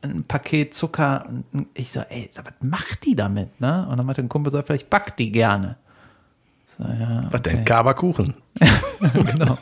ein 0.01 0.23
Paket 0.23 0.73
Zucker. 0.73 1.25
Und 1.27 1.67
ich 1.73 1.91
so, 1.91 2.01
ey, 2.01 2.29
was 2.35 2.53
macht 2.61 3.05
die 3.05 3.15
damit, 3.15 3.61
ne? 3.61 3.87
Und 3.89 3.97
dann 3.97 4.05
meinte 4.05 4.21
ein 4.21 4.29
Kumpel 4.29 4.51
so, 4.51 4.61
vielleicht 4.61 4.89
backt 4.89 5.19
die 5.19 5.31
gerne. 5.31 5.77
Ja, 6.81 7.27
Was 7.31 7.41
denn? 7.41 7.65
Kaberkuchen. 7.65 8.33
genau. 9.13 9.57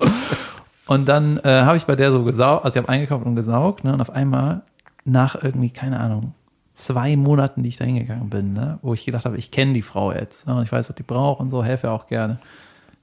Und 0.87 1.07
dann 1.07 1.37
äh, 1.39 1.61
habe 1.63 1.77
ich 1.77 1.85
bei 1.85 1.95
der 1.95 2.11
so 2.11 2.23
gesaugt, 2.23 2.65
also 2.65 2.79
ich 2.79 2.83
habe 2.83 2.91
eingekauft 2.91 3.25
und 3.25 3.35
gesaugt, 3.35 3.83
ne, 3.83 3.93
und 3.93 4.01
auf 4.01 4.09
einmal 4.09 4.63
nach 5.05 5.35
irgendwie, 5.35 5.69
keine 5.69 5.99
Ahnung, 5.99 6.33
zwei 6.73 7.15
Monaten, 7.15 7.61
die 7.61 7.69
ich 7.69 7.77
da 7.77 7.85
hingegangen 7.85 8.29
bin, 8.29 8.53
ne, 8.53 8.79
wo 8.81 8.93
ich 8.93 9.05
gedacht 9.05 9.25
habe, 9.25 9.37
ich 9.37 9.51
kenne 9.51 9.73
die 9.73 9.81
Frau 9.81 10.11
jetzt 10.11 10.47
ne, 10.47 10.55
und 10.55 10.63
ich 10.63 10.71
weiß, 10.71 10.89
was 10.89 10.95
die 10.95 11.03
braucht 11.03 11.41
und 11.41 11.49
so, 11.49 11.63
helfe 11.63 11.91
auch 11.91 12.07
gerne, 12.07 12.39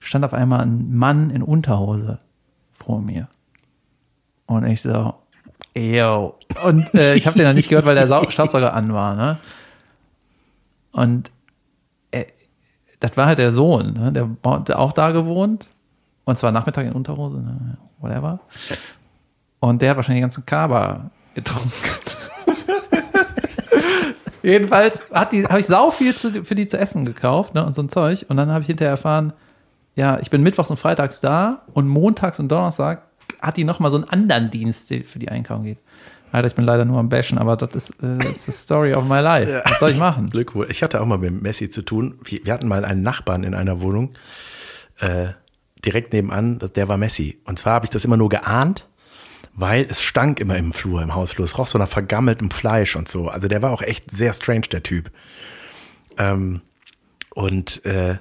stand 0.01 0.25
auf 0.25 0.35
einmal 0.35 0.61
ein 0.61 0.97
Mann 0.97 1.31
in 1.31 1.43
Unterhose 1.43 2.19
vor 2.73 3.01
mir. 3.01 3.29
Und 4.47 4.65
ich 4.67 4.83
so, 4.83 5.15
yo. 5.77 6.39
Und 6.65 6.95
äh, 6.95 7.15
ich 7.15 7.27
habe 7.27 7.37
den 7.37 7.45
dann 7.45 7.57
nicht 7.57 7.69
gehört, 7.69 7.87
weil 7.87 7.95
der 7.95 8.31
Staubsauger 8.31 8.75
an 8.75 8.93
war, 8.93 9.15
ne? 9.15 9.39
Und 10.93 11.31
das 13.07 13.17
war 13.17 13.27
halt 13.27 13.39
der 13.39 13.53
Sohn, 13.53 13.93
ne? 13.93 14.13
der 14.13 14.29
hat 14.45 14.71
auch 14.73 14.93
da 14.93 15.13
gewohnt. 15.13 15.69
Und 16.25 16.37
zwar 16.37 16.51
Nachmittag 16.51 16.87
in 16.87 16.93
Unterhose, 16.93 17.37
ne? 17.37 17.79
whatever. 18.01 18.41
Und 19.61 19.81
der 19.81 19.91
hat 19.91 19.97
wahrscheinlich 19.97 20.21
den 20.21 20.25
ganzen 20.25 20.45
Kaba 20.45 21.11
getrunken. 21.35 21.71
Jedenfalls 24.43 25.03
habe 25.13 25.61
ich 25.61 25.67
sau 25.67 25.91
viel 25.91 26.17
zu, 26.17 26.45
für 26.45 26.55
die 26.57 26.67
zu 26.67 26.79
essen 26.79 27.05
gekauft 27.05 27.55
ne, 27.55 27.65
und 27.65 27.77
so 27.77 27.83
ein 27.83 27.89
Zeug. 27.89 28.27
Und 28.29 28.37
dann 28.37 28.51
habe 28.51 28.63
ich 28.63 28.67
hinterher 28.67 28.91
erfahren, 28.91 29.33
ja, 29.95 30.19
ich 30.19 30.31
bin 30.31 30.43
mittwochs 30.43 30.71
und 30.71 30.77
freitags 30.77 31.21
da 31.21 31.63
und 31.73 31.87
montags 31.87 32.41
und 32.41 32.49
Donnerstag 32.49 33.03
hat 33.41 33.57
die 33.57 33.65
nochmal 33.65 33.93
so 33.93 33.99
einen 33.99 34.09
anderen 34.09 34.51
Dienst, 34.51 34.91
der 34.91 35.05
für 35.05 35.21
die 35.21 35.29
einkaufen 35.29 35.65
geht. 35.65 35.79
Alter, 36.37 36.49
ich 36.49 36.55
bin 36.55 36.67
leider 36.67 36.85
nur 36.85 36.99
am 36.99 37.09
Bashen, 37.09 37.39
aber 37.39 37.57
das 37.57 37.75
ist 37.75 37.91
äh, 38.03 38.21
the 38.21 38.53
story 38.53 38.93
of 38.93 39.09
my 39.09 39.21
life. 39.21 39.51
Ja. 39.51 39.63
Was 39.65 39.79
soll 39.79 39.93
ich 39.93 39.97
machen? 39.97 40.29
Glückwunsch. 40.29 40.69
Ich 40.69 40.83
hatte 40.83 41.01
auch 41.01 41.07
mal 41.07 41.17
mit 41.17 41.41
Messi 41.41 41.71
zu 41.71 41.81
tun. 41.81 42.19
Wir 42.23 42.53
hatten 42.53 42.69
mal 42.69 42.85
einen 42.85 43.03
Nachbarn 43.03 43.43
in 43.43 43.55
einer 43.55 43.81
Wohnung, 43.81 44.13
äh, 44.99 45.29
direkt 45.83 46.13
nebenan, 46.13 46.59
der 46.59 46.89
war 46.89 46.99
Messi. 46.99 47.41
Und 47.45 47.59
zwar 47.59 47.73
habe 47.73 47.87
ich 47.87 47.91
das 47.91 48.05
immer 48.05 48.19
nur 48.19 48.29
geahnt, 48.29 48.87
weil 49.55 49.87
es 49.89 50.03
stank 50.03 50.39
immer 50.39 50.59
im 50.59 50.75
Flur, 50.75 51.01
im 51.01 51.15
Hausflur. 51.15 51.47
Es 51.47 51.57
roch 51.57 51.69
so 51.69 51.79
nach 51.79 51.89
vergammeltem 51.89 52.51
Fleisch 52.51 52.97
und 52.97 53.09
so. 53.09 53.29
Also 53.29 53.49
der 53.49 53.63
war 53.63 53.73
auch 53.73 53.81
echt 53.81 54.11
sehr 54.11 54.35
strange, 54.35 54.69
der 54.71 54.83
Typ. 54.83 55.11
Ähm, 56.19 56.61
und 57.31 57.83
äh, 57.87 58.17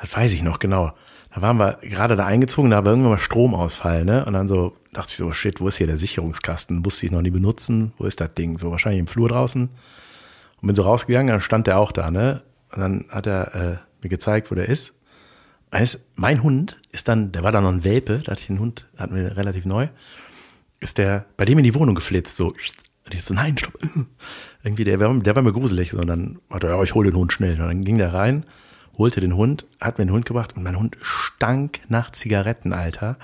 das 0.00 0.16
weiß 0.16 0.32
ich 0.34 0.44
noch 0.44 0.60
genau. 0.60 0.92
Da 1.36 1.42
waren 1.42 1.58
wir 1.58 1.78
gerade 1.82 2.16
da 2.16 2.24
eingezogen, 2.24 2.70
da 2.70 2.82
war 2.82 2.92
irgendwann 2.92 3.12
mal 3.12 3.18
Stromausfall, 3.18 4.06
ne? 4.06 4.24
Und 4.24 4.32
dann 4.32 4.48
so 4.48 4.74
dachte 4.94 5.10
ich 5.10 5.16
so, 5.18 5.30
shit, 5.32 5.60
wo 5.60 5.68
ist 5.68 5.76
hier 5.76 5.86
der 5.86 5.98
Sicherungskasten? 5.98 6.78
Musste 6.78 7.04
ich 7.04 7.12
noch 7.12 7.20
nie 7.20 7.30
benutzen. 7.30 7.92
Wo 7.98 8.06
ist 8.06 8.22
das 8.22 8.32
Ding? 8.32 8.56
So 8.56 8.70
wahrscheinlich 8.70 9.00
im 9.00 9.06
Flur 9.06 9.28
draußen. 9.28 9.68
Und 9.68 10.66
bin 10.66 10.74
so 10.74 10.80
rausgegangen, 10.80 11.28
dann 11.28 11.42
stand 11.42 11.66
der 11.66 11.78
auch 11.78 11.92
da, 11.92 12.10
ne? 12.10 12.40
Und 12.72 12.80
dann 12.80 13.04
hat 13.10 13.26
er 13.26 13.54
äh, 13.54 13.76
mir 14.00 14.08
gezeigt, 14.08 14.50
wo 14.50 14.54
der 14.54 14.66
ist. 14.66 14.94
Weißt, 15.72 16.00
mein 16.14 16.42
Hund 16.42 16.80
ist 16.90 17.06
dann, 17.06 17.32
der 17.32 17.42
war 17.42 17.52
dann 17.52 17.64
noch 17.64 17.72
ein 17.72 17.84
Welpe, 17.84 18.20
da 18.24 18.32
hatte 18.32 18.40
ich 18.40 18.48
einen 18.48 18.60
Hund, 18.60 18.88
hatten 18.96 19.14
wir 19.14 19.36
relativ 19.36 19.66
neu, 19.66 19.88
ist 20.80 20.96
der 20.96 21.26
bei 21.36 21.44
dem 21.44 21.58
in 21.58 21.64
die 21.64 21.74
Wohnung 21.74 21.94
geflitzt, 21.94 22.38
so. 22.38 22.46
Und 22.46 23.12
ich 23.12 23.22
so, 23.22 23.34
nein, 23.34 23.58
stopp. 23.58 23.78
Irgendwie, 24.64 24.84
der, 24.84 24.96
der 24.96 25.36
war 25.36 25.42
mir 25.42 25.52
gruselig. 25.52 25.90
So, 25.90 25.98
und 25.98 26.06
dann 26.06 26.38
hat 26.48 26.64
er, 26.64 26.70
ja, 26.70 26.82
ich 26.82 26.94
hole 26.94 27.10
den 27.10 27.18
Hund 27.18 27.34
schnell. 27.34 27.60
Und 27.60 27.68
dann 27.68 27.84
ging 27.84 27.98
der 27.98 28.14
rein 28.14 28.46
holte 28.98 29.20
den 29.20 29.36
Hund, 29.36 29.66
hat 29.80 29.98
mir 29.98 30.06
den 30.06 30.12
Hund 30.12 30.26
gebracht 30.26 30.56
und 30.56 30.62
mein 30.62 30.78
Hund 30.78 30.96
stank 31.02 31.80
nach 31.88 32.12
Zigaretten, 32.12 32.72
Alter. 32.72 33.16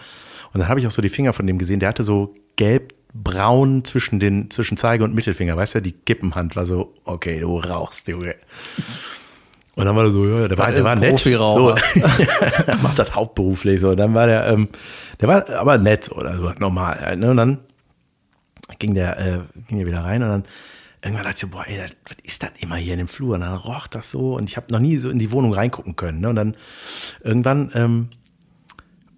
Und 0.53 0.61
dann 0.61 0.68
habe 0.68 0.81
ich 0.81 0.87
auch 0.87 0.91
so 0.91 1.03
die 1.03 1.09
Finger 1.09 1.33
von 1.33 1.47
dem 1.47 1.59
gesehen, 1.59 1.81
der 1.81 1.89
hatte 1.89 2.05
so 2.05 2.35
gelb-braun 2.57 3.85
zwischen 3.85 4.20
den, 4.20 4.51
zwischen 4.51 4.77
Zeige 4.77 5.05
und 5.05 5.14
Mittelfinger, 5.14 5.57
weißt 5.57 5.77
du, 5.77 5.83
die 5.83 5.93
Kippenhand 5.93 6.57
war 6.57 6.66
so, 6.66 6.95
okay, 7.05 7.41
du 7.41 7.59
rauchst, 7.59 8.07
Junge. 8.09 8.35
Und 9.75 9.87
dann 9.87 9.97
war 9.97 10.05
er 10.05 10.11
so, 10.11 10.27
ja, 10.27 10.49
der 10.49 10.59
war, 10.59 10.70
der 10.70 10.85
war 10.85 10.97
nett. 10.97 11.18
So, 11.18 11.31
er 11.31 12.77
macht 12.83 12.99
das 12.99 13.14
hauptberuflich 13.14 13.81
so. 13.81 13.91
Und 13.91 13.97
dann 13.97 14.12
war 14.12 14.27
der, 14.27 14.47
ähm, 14.49 14.68
der 15.20 15.29
war 15.29 15.49
aber 15.51 15.79
nett 15.79 16.12
oder 16.12 16.35
so, 16.35 16.53
normal 16.59 17.01
halt, 17.01 17.20
ne? 17.20 17.31
Und 17.31 17.39
dann 17.39 17.59
ging 18.79 18.95
der, 18.95 19.18
äh, 19.18 19.39
ging 19.68 19.79
der 19.79 19.87
wieder 19.87 20.05
rein 20.05 20.23
und 20.23 20.29
dann 20.29 20.45
irgendwann 21.03 21.24
dachte 21.24 21.34
ich 21.34 21.40
so, 21.40 21.48
boah, 21.48 21.66
ey, 21.66 21.78
was 22.05 22.16
ist 22.22 22.42
das 22.42 22.50
immer 22.61 22.76
hier 22.76 22.92
in 22.92 22.98
dem 22.98 23.09
Flur? 23.09 23.34
Und 23.34 23.40
dann 23.40 23.55
roch 23.55 23.86
das 23.88 24.11
so 24.11 24.36
und 24.36 24.48
ich 24.48 24.57
habe 24.57 24.72
noch 24.72 24.78
nie 24.78 24.96
so 24.96 25.11
in 25.11 25.18
die 25.18 25.32
Wohnung 25.32 25.53
reingucken 25.53 25.96
können. 25.96 26.20
Ne? 26.20 26.28
Und 26.30 26.36
dann 26.36 26.57
irgendwann, 27.22 27.70
ähm, 27.74 28.09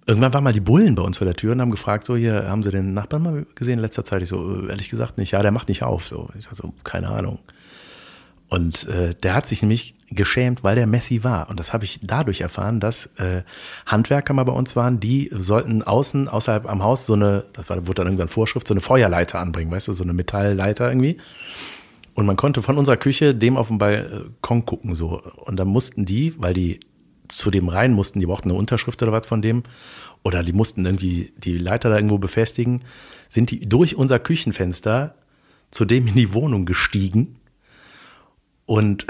irgendwann 0.06 0.32
waren 0.32 0.44
mal 0.44 0.52
die 0.52 0.60
Bullen 0.60 0.94
bei 0.94 1.02
uns 1.02 1.18
vor 1.18 1.26
der 1.26 1.36
Tür 1.36 1.52
und 1.52 1.60
haben 1.60 1.70
gefragt, 1.70 2.06
so 2.06 2.16
hier, 2.16 2.48
haben 2.48 2.62
sie 2.62 2.70
den 2.70 2.94
Nachbarn 2.94 3.22
mal 3.22 3.46
gesehen 3.54 3.74
in 3.74 3.80
letzter 3.80 4.04
Zeit? 4.04 4.22
Ich 4.22 4.28
so, 4.28 4.62
äh, 4.62 4.68
ehrlich 4.70 4.88
gesagt 4.88 5.18
nicht, 5.18 5.32
ja, 5.32 5.42
der 5.42 5.50
macht 5.50 5.68
nicht 5.68 5.82
auf. 5.82 6.08
So, 6.08 6.30
ich 6.38 6.44
sag 6.44 6.56
so, 6.56 6.72
keine 6.84 7.10
Ahnung. 7.10 7.38
Und 8.54 8.86
äh, 8.86 9.16
der 9.20 9.34
hat 9.34 9.48
sich 9.48 9.62
nämlich 9.62 9.96
geschämt, 10.10 10.62
weil 10.62 10.76
der 10.76 10.86
Messi 10.86 11.24
war. 11.24 11.50
Und 11.50 11.58
das 11.58 11.72
habe 11.72 11.84
ich 11.84 11.98
dadurch 12.04 12.40
erfahren, 12.40 12.78
dass 12.78 13.06
äh, 13.16 13.42
Handwerker 13.84 14.32
mal 14.32 14.44
bei 14.44 14.52
uns 14.52 14.76
waren, 14.76 15.00
die 15.00 15.28
sollten 15.32 15.82
außen, 15.82 16.28
außerhalb 16.28 16.70
am 16.70 16.80
Haus, 16.80 17.04
so 17.04 17.14
eine, 17.14 17.46
das 17.52 17.68
war, 17.68 17.84
wurde 17.88 17.94
dann 17.94 18.06
irgendwann 18.06 18.28
Vorschrift, 18.28 18.68
so 18.68 18.72
eine 18.72 18.80
Feuerleiter 18.80 19.40
anbringen, 19.40 19.72
weißt 19.72 19.88
du, 19.88 19.92
so 19.92 20.04
eine 20.04 20.12
Metallleiter 20.12 20.86
irgendwie. 20.86 21.16
Und 22.14 22.26
man 22.26 22.36
konnte 22.36 22.62
von 22.62 22.78
unserer 22.78 22.96
Küche 22.96 23.34
dem 23.34 23.56
auf 23.56 23.66
den 23.66 23.78
Balkon 23.78 24.64
gucken, 24.64 24.94
so. 24.94 25.20
Und 25.46 25.56
dann 25.56 25.66
mussten 25.66 26.04
die, 26.04 26.40
weil 26.40 26.54
die 26.54 26.78
zu 27.26 27.50
dem 27.50 27.68
rein 27.68 27.92
mussten, 27.92 28.20
die 28.20 28.26
brauchten 28.26 28.50
eine 28.50 28.58
Unterschrift 28.58 29.02
oder 29.02 29.10
was 29.10 29.26
von 29.26 29.42
dem, 29.42 29.64
oder 30.22 30.44
die 30.44 30.52
mussten 30.52 30.86
irgendwie 30.86 31.32
die 31.38 31.58
Leiter 31.58 31.88
da 31.88 31.96
irgendwo 31.96 32.18
befestigen, 32.18 32.82
sind 33.28 33.50
die 33.50 33.68
durch 33.68 33.96
unser 33.96 34.20
Küchenfenster 34.20 35.16
zu 35.72 35.84
dem 35.84 36.06
in 36.06 36.14
die 36.14 36.32
Wohnung 36.34 36.66
gestiegen. 36.66 37.40
Und 38.66 39.06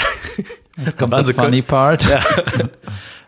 jetzt 0.85 0.99
kommt 0.99 1.13
der 1.13 1.25
so 1.25 1.33
funny 1.33 1.63
part. 1.63 2.05
Ja. 2.05 2.21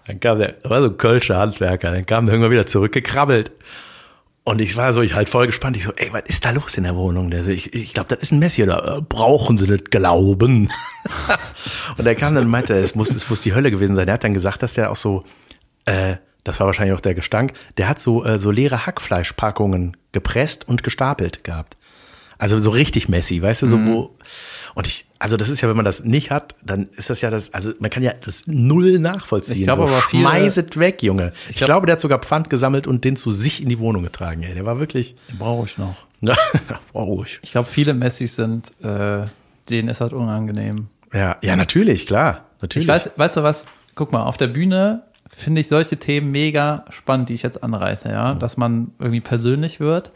Dann 0.06 0.20
kam 0.20 0.38
der, 0.38 0.54
war 0.62 0.80
so 0.80 0.88
ein 0.88 0.96
Kölscher 0.96 1.38
Handwerker, 1.38 1.90
dann 1.90 2.06
kam 2.06 2.26
der 2.26 2.34
irgendwann 2.34 2.52
wieder 2.52 2.66
zurückgekrabbelt 2.66 3.50
und 4.48 4.60
ich 4.60 4.76
war 4.76 4.94
so, 4.94 5.02
ich 5.02 5.14
halt 5.14 5.28
voll 5.28 5.46
gespannt. 5.46 5.76
Ich 5.76 5.82
so, 5.82 5.92
ey, 5.96 6.12
was 6.12 6.22
ist 6.26 6.44
da 6.44 6.52
los 6.52 6.76
in 6.76 6.84
der 6.84 6.94
Wohnung? 6.94 7.32
Der 7.32 7.42
so, 7.42 7.50
ich, 7.50 7.74
ich 7.74 7.92
glaube, 7.92 8.10
das 8.10 8.20
ist 8.20 8.30
ein 8.30 8.38
Messi 8.38 8.62
oder 8.62 8.98
äh, 8.98 9.02
brauchen 9.02 9.58
Sie 9.58 9.66
das 9.66 9.82
glauben? 9.90 10.70
und 11.98 12.06
er 12.06 12.14
kam 12.14 12.36
dann 12.36 12.44
und 12.44 12.50
meinte, 12.50 12.74
es 12.74 12.94
muss, 12.94 13.12
es 13.12 13.28
muss 13.28 13.40
die 13.40 13.54
Hölle 13.54 13.72
gewesen 13.72 13.96
sein. 13.96 14.06
Er 14.06 14.14
hat 14.14 14.22
dann 14.22 14.34
gesagt, 14.34 14.62
dass 14.62 14.74
der 14.74 14.92
auch 14.92 14.96
so, 14.96 15.24
äh, 15.84 16.18
das 16.44 16.60
war 16.60 16.68
wahrscheinlich 16.68 16.94
auch 16.94 17.00
der 17.00 17.16
Gestank, 17.16 17.54
der 17.76 17.88
hat 17.88 17.98
so, 17.98 18.24
äh, 18.24 18.38
so 18.38 18.52
leere 18.52 18.86
Hackfleischpackungen 18.86 19.96
gepresst 20.12 20.68
und 20.68 20.84
gestapelt 20.84 21.42
gehabt. 21.42 21.75
Also 22.38 22.58
so 22.58 22.70
richtig 22.70 23.08
Messi, 23.08 23.40
weißt 23.40 23.62
du, 23.62 23.66
so 23.66 23.78
mhm. 23.78 23.86
wo. 23.86 24.10
Und 24.74 24.86
ich, 24.86 25.06
also 25.18 25.38
das 25.38 25.48
ist 25.48 25.62
ja, 25.62 25.70
wenn 25.70 25.76
man 25.76 25.86
das 25.86 26.04
nicht 26.04 26.30
hat, 26.30 26.54
dann 26.62 26.88
ist 26.96 27.08
das 27.08 27.22
ja 27.22 27.30
das, 27.30 27.54
also 27.54 27.72
man 27.78 27.88
kann 27.88 28.02
ja 28.02 28.12
das 28.22 28.46
null 28.46 28.98
nachvollziehen. 28.98 29.56
Ich 29.56 29.62
glaube 29.64 29.86
so, 29.86 29.88
aber 29.88 30.02
viel, 30.02 30.20
Schmeißet 30.20 30.76
weg, 30.78 31.02
Junge. 31.02 31.32
Ich, 31.44 31.50
ich 31.50 31.56
glaub, 31.56 31.68
glaube, 31.68 31.86
der 31.86 31.92
hat 31.94 32.00
sogar 32.00 32.18
Pfand 32.18 32.50
gesammelt 32.50 32.86
und 32.86 33.04
den 33.04 33.16
zu 33.16 33.30
sich 33.30 33.62
in 33.62 33.70
die 33.70 33.78
Wohnung 33.78 34.02
getragen. 34.02 34.42
Ey. 34.42 34.54
Der 34.54 34.66
war 34.66 34.78
wirklich. 34.78 35.16
Den 35.30 35.38
brauche 35.38 35.64
ich 35.64 35.78
noch. 35.78 36.06
brauche 36.92 37.24
ich. 37.24 37.40
Ich 37.42 37.52
glaube, 37.52 37.68
viele 37.68 37.94
Messis 37.94 38.36
sind, 38.36 38.72
äh, 38.82 39.24
denen 39.70 39.88
ist 39.88 40.02
das 40.02 40.12
unangenehm. 40.12 40.88
Ja, 41.12 41.38
ja, 41.42 41.56
natürlich, 41.56 42.06
klar. 42.06 42.44
Natürlich. 42.60 42.84
Ich 42.84 42.88
weiß, 42.88 43.12
weißt 43.16 43.38
du 43.38 43.42
was? 43.42 43.64
Guck 43.94 44.12
mal, 44.12 44.24
auf 44.24 44.36
der 44.36 44.48
Bühne 44.48 45.04
finde 45.28 45.62
ich 45.62 45.68
solche 45.68 45.96
Themen 45.96 46.30
mega 46.30 46.84
spannend, 46.90 47.30
die 47.30 47.34
ich 47.34 47.42
jetzt 47.42 47.62
anreiße, 47.62 48.08
ja, 48.10 48.34
mhm. 48.34 48.38
dass 48.40 48.56
man 48.56 48.92
irgendwie 48.98 49.20
persönlich 49.20 49.80
wird 49.80 50.10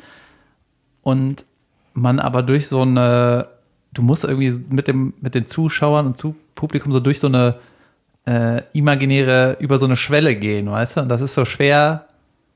und 1.03 1.45
man 1.93 2.19
aber 2.19 2.43
durch 2.43 2.69
so 2.69 2.83
eine 2.83 3.49
du 3.93 4.03
musst 4.03 4.25
irgendwie 4.25 4.53
mit 4.69 4.89
dem, 4.89 5.15
mit 5.21 5.35
den 5.35 5.47
Zuschauern 5.47 6.07
und 6.07 6.19
zu 6.19 6.35
Publikum 6.55 6.93
so 6.93 7.01
durch 7.01 7.21
so 7.21 7.27
eine 7.27 7.57
äh, 8.27 8.63
imaginäre, 8.73 9.57
über 9.61 9.79
so 9.79 9.87
eine 9.87 9.97
Schwelle 9.97 10.37
gehen, 10.37 10.71
weißt 10.71 10.97
du? 10.97 11.01
Und 11.03 11.09
das 11.09 11.21
ist 11.21 11.35
so 11.35 11.45
schwer, 11.45 12.07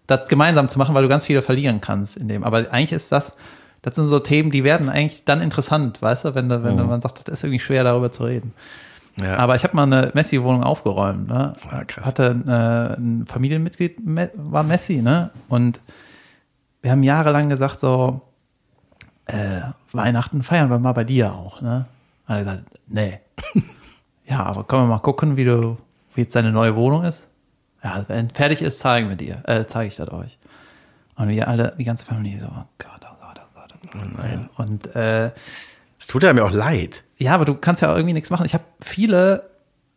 das 0.06 0.28
gemeinsam 0.28 0.68
zu 0.68 0.78
machen, 0.78 0.94
weil 0.94 1.02
du 1.02 1.08
ganz 1.08 1.24
viele 1.26 1.42
verlieren 1.42 1.80
kannst 1.80 2.16
in 2.16 2.28
dem. 2.28 2.44
Aber 2.44 2.58
eigentlich 2.70 2.92
ist 2.92 3.10
das, 3.10 3.34
das 3.82 3.96
sind 3.96 4.04
so 4.04 4.18
Themen, 4.18 4.50
die 4.50 4.64
werden 4.64 4.88
eigentlich 4.88 5.24
dann 5.24 5.40
interessant, 5.40 6.00
weißt 6.02 6.26
du, 6.26 6.34
wenn, 6.34 6.48
du, 6.48 6.62
wenn 6.62 6.76
mhm. 6.76 6.86
man 6.86 7.00
sagt, 7.00 7.26
das 7.26 7.34
ist 7.34 7.44
irgendwie 7.44 7.60
schwer, 7.60 7.84
darüber 7.84 8.12
zu 8.12 8.24
reden. 8.24 8.52
Ja. 9.16 9.36
Aber 9.36 9.54
ich 9.54 9.62
habe 9.62 9.76
mal 9.76 9.84
eine 9.84 10.10
Messi-Wohnung 10.12 10.64
aufgeräumt. 10.64 11.28
Ne? 11.28 11.54
Ja, 11.64 11.70
ah, 11.70 11.84
krass. 11.84 12.04
Hatte 12.04 12.36
äh, 12.46 13.00
ein 13.00 13.26
Familienmitglied, 13.26 13.98
war 14.34 14.64
Messi, 14.64 15.02
ne? 15.02 15.30
Und 15.48 15.80
wir 16.82 16.90
haben 16.90 17.04
jahrelang 17.04 17.48
gesagt, 17.48 17.78
so, 17.78 18.22
äh, 19.26 19.60
Weihnachten 19.92 20.42
feiern 20.42 20.70
wir 20.70 20.78
mal 20.78 20.92
bei 20.92 21.04
dir 21.04 21.34
auch, 21.34 21.60
ne? 21.60 21.86
Und 22.26 22.34
er 22.34 22.38
gesagt, 22.38 22.62
nee. 22.86 23.20
ja, 24.26 24.42
aber 24.42 24.64
können 24.64 24.82
wir 24.82 24.88
mal 24.88 25.00
gucken, 25.00 25.36
wie 25.36 25.44
du, 25.44 25.76
wie 26.14 26.22
jetzt 26.22 26.34
deine 26.34 26.52
neue 26.52 26.74
Wohnung 26.76 27.04
ist? 27.04 27.26
Ja, 27.82 28.04
wenn 28.08 28.30
fertig 28.30 28.62
ist, 28.62 28.78
zeigen 28.78 29.08
wir 29.08 29.16
dir, 29.16 29.42
äh, 29.44 29.66
zeige 29.66 29.88
ich 29.88 29.96
das 29.96 30.10
euch. 30.10 30.38
Und 31.16 31.28
wir 31.28 31.48
alle, 31.48 31.74
die 31.78 31.84
ganze 31.84 32.06
Familie 32.06 32.40
so, 32.40 32.46
oh 32.46 32.64
Gott, 32.78 33.00
oh 33.02 33.14
Gott, 33.20 33.40
oh 33.40 33.48
Gott. 33.54 33.74
Oh, 33.74 33.88
Gott. 33.92 34.02
oh 34.02 34.22
nein. 34.22 34.48
Und 34.56 34.96
äh, 34.96 35.30
es 35.98 36.06
tut 36.06 36.22
ja 36.22 36.32
mir 36.32 36.44
auch 36.44 36.52
leid. 36.52 37.04
Ja, 37.18 37.34
aber 37.34 37.44
du 37.44 37.54
kannst 37.54 37.82
ja 37.82 37.92
auch 37.92 37.96
irgendwie 37.96 38.14
nichts 38.14 38.30
machen. 38.30 38.46
Ich 38.46 38.54
habe 38.54 38.64
viele 38.80 39.50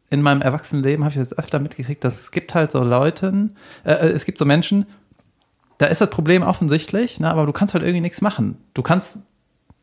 in 0.09 0.21
meinem 0.21 0.41
Erwachsenenleben 0.41 1.03
habe 1.03 1.11
ich 1.11 1.17
jetzt 1.17 1.37
öfter 1.37 1.59
mitgekriegt, 1.59 2.03
dass 2.03 2.19
es 2.19 2.31
gibt 2.31 2.55
halt 2.55 2.71
so 2.71 2.83
Leute, 2.83 3.49
äh, 3.83 3.91
äh, 3.91 4.09
es 4.09 4.25
gibt 4.25 4.37
so 4.37 4.45
Menschen, 4.45 4.85
da 5.77 5.85
ist 5.85 6.01
das 6.01 6.09
Problem 6.09 6.43
offensichtlich, 6.43 7.19
ne, 7.19 7.29
aber 7.29 7.45
du 7.45 7.53
kannst 7.53 7.73
halt 7.73 7.83
irgendwie 7.83 8.01
nichts 8.01 8.21
machen. 8.21 8.57
Du 8.73 8.81
kannst 8.81 9.19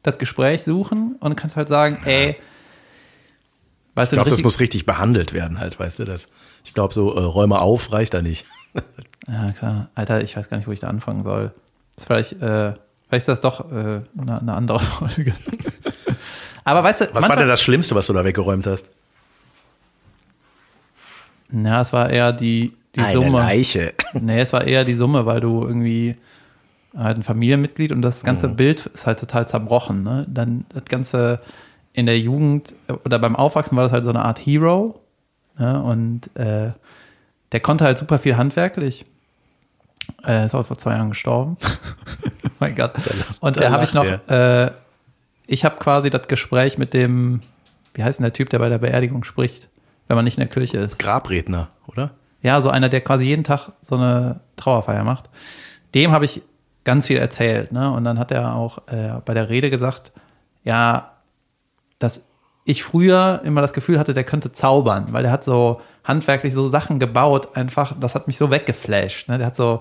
das 0.02 0.18
Gespräch 0.18 0.62
suchen 0.62 1.16
und 1.20 1.36
kannst 1.36 1.56
halt 1.56 1.68
sagen, 1.68 2.00
ey, 2.04 2.36
weißt 3.94 4.12
ich 4.12 4.16
glaube, 4.16 4.30
das 4.30 4.42
muss 4.42 4.60
richtig 4.60 4.86
behandelt 4.86 5.32
werden 5.32 5.60
halt, 5.60 5.78
weißt 5.78 6.00
du 6.00 6.04
das? 6.04 6.28
Ich 6.64 6.74
glaube, 6.74 6.92
so 6.94 7.14
äh, 7.14 7.20
Räume 7.20 7.60
auf 7.60 7.92
reicht 7.92 8.14
da 8.14 8.22
nicht. 8.22 8.44
ja, 9.28 9.52
klar. 9.52 9.88
Alter, 9.94 10.22
ich 10.22 10.36
weiß 10.36 10.48
gar 10.48 10.56
nicht, 10.56 10.66
wo 10.66 10.72
ich 10.72 10.80
da 10.80 10.88
anfangen 10.88 11.22
soll. 11.22 11.52
Das 11.94 12.02
ist 12.02 12.06
vielleicht, 12.06 12.32
äh, 12.42 12.74
vielleicht 13.08 13.22
ist 13.22 13.28
das 13.28 13.40
doch 13.40 13.70
äh, 13.70 14.00
eine, 14.18 14.40
eine 14.40 14.54
andere 14.54 14.80
Folge. 14.80 15.34
aber 16.64 16.82
weißt 16.82 17.02
du, 17.02 17.14
was 17.14 17.28
war 17.28 17.36
denn 17.36 17.48
das 17.48 17.62
Schlimmste, 17.62 17.94
was 17.94 18.06
du 18.06 18.12
da 18.12 18.24
weggeräumt 18.24 18.66
hast? 18.66 18.90
Ja, 21.52 21.80
es 21.80 21.92
war 21.92 22.10
eher 22.10 22.32
die, 22.32 22.74
die 22.96 23.00
Eine 23.00 23.12
Summe. 23.12 23.38
Leiche. 23.38 23.94
Nee, 24.14 24.40
es 24.40 24.52
war 24.52 24.64
eher 24.64 24.84
die 24.84 24.94
Summe, 24.94 25.26
weil 25.26 25.40
du 25.40 25.62
irgendwie 25.62 26.16
halt 26.96 27.18
ein 27.18 27.22
Familienmitglied 27.22 27.90
und 27.92 28.02
das 28.02 28.22
ganze 28.22 28.48
mhm. 28.48 28.56
Bild 28.56 28.86
ist 28.86 29.06
halt 29.06 29.18
total 29.18 29.48
zerbrochen. 29.48 30.02
Ne? 30.02 30.26
Dann 30.28 30.64
das 30.68 30.84
Ganze 30.84 31.40
in 31.92 32.06
der 32.06 32.18
Jugend 32.18 32.74
oder 33.04 33.18
beim 33.18 33.34
Aufwachsen 33.34 33.76
war 33.76 33.84
das 33.84 33.92
halt 33.92 34.04
so 34.04 34.10
eine 34.10 34.24
Art 34.24 34.38
Hero. 34.38 35.00
Ne? 35.58 35.82
Und 35.82 36.34
äh, 36.36 36.70
der 37.52 37.60
konnte 37.60 37.84
halt 37.84 37.98
super 37.98 38.18
viel 38.18 38.36
handwerklich. 38.36 39.04
Äh, 40.24 40.46
ist 40.46 40.54
auch 40.54 40.66
vor 40.66 40.78
zwei 40.78 40.92
Jahren 40.92 41.10
gestorben. 41.10 41.56
mein 42.60 42.76
Gott. 42.76 42.92
Und 43.40 43.56
da 43.56 43.70
habe 43.70 43.84
ich 43.84 43.94
noch, 43.94 44.04
äh, 44.04 44.70
ich 45.46 45.64
habe 45.64 45.76
quasi 45.76 46.10
das 46.10 46.28
Gespräch 46.28 46.78
mit 46.78 46.94
dem 46.94 47.40
wie 47.94 48.02
heißt 48.02 48.18
denn 48.18 48.24
der 48.24 48.32
Typ, 48.32 48.50
der 48.50 48.58
bei 48.58 48.68
der 48.68 48.78
Beerdigung 48.78 49.24
spricht, 49.24 49.68
wenn 50.08 50.16
man 50.16 50.24
nicht 50.24 50.36
in 50.36 50.42
der 50.42 50.48
Kirche 50.48 50.78
ist? 50.78 50.98
Grabredner? 50.98 51.68
Ja, 52.44 52.60
so 52.60 52.68
einer, 52.68 52.90
der 52.90 53.00
quasi 53.00 53.24
jeden 53.24 53.42
Tag 53.42 53.70
so 53.80 53.96
eine 53.96 54.40
Trauerfeier 54.56 55.02
macht. 55.02 55.30
Dem 55.94 56.12
habe 56.12 56.26
ich 56.26 56.42
ganz 56.84 57.06
viel 57.06 57.16
erzählt. 57.16 57.72
Ne? 57.72 57.90
Und 57.90 58.04
dann 58.04 58.18
hat 58.18 58.30
er 58.30 58.54
auch 58.54 58.78
äh, 58.86 59.14
bei 59.24 59.32
der 59.32 59.48
Rede 59.48 59.70
gesagt, 59.70 60.12
ja, 60.62 61.12
dass 61.98 62.26
ich 62.66 62.84
früher 62.84 63.40
immer 63.44 63.62
das 63.62 63.72
Gefühl 63.72 63.98
hatte, 63.98 64.12
der 64.12 64.24
könnte 64.24 64.52
zaubern, 64.52 65.06
weil 65.10 65.22
der 65.22 65.32
hat 65.32 65.42
so 65.42 65.80
handwerklich 66.04 66.52
so 66.52 66.68
Sachen 66.68 66.98
gebaut, 66.98 67.56
einfach, 67.56 67.98
das 67.98 68.14
hat 68.14 68.26
mich 68.26 68.36
so 68.36 68.50
weggeflasht. 68.50 69.30
Ne? 69.30 69.38
Der 69.38 69.46
hat 69.46 69.56
so, 69.56 69.80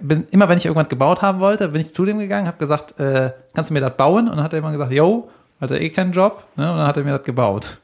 bin, 0.00 0.26
immer 0.30 0.48
wenn 0.48 0.56
ich 0.56 0.64
irgendwas 0.64 0.88
gebaut 0.88 1.20
haben 1.20 1.40
wollte, 1.40 1.68
bin 1.68 1.82
ich 1.82 1.92
zu 1.92 2.06
dem 2.06 2.18
gegangen, 2.18 2.46
habe 2.46 2.56
gesagt, 2.56 2.98
äh, 2.98 3.32
kannst 3.52 3.68
du 3.68 3.74
mir 3.74 3.80
das 3.80 3.98
bauen? 3.98 4.30
Und 4.30 4.36
dann 4.36 4.44
hat 4.44 4.54
er 4.54 4.60
immer 4.60 4.72
gesagt, 4.72 4.92
yo, 4.92 5.28
hat 5.60 5.70
er 5.70 5.80
eh 5.80 5.90
keinen 5.90 6.12
Job, 6.12 6.44
ne? 6.56 6.70
und 6.70 6.78
dann 6.78 6.86
hat 6.86 6.96
er 6.96 7.04
mir 7.04 7.16
das 7.16 7.24
gebaut. 7.24 7.78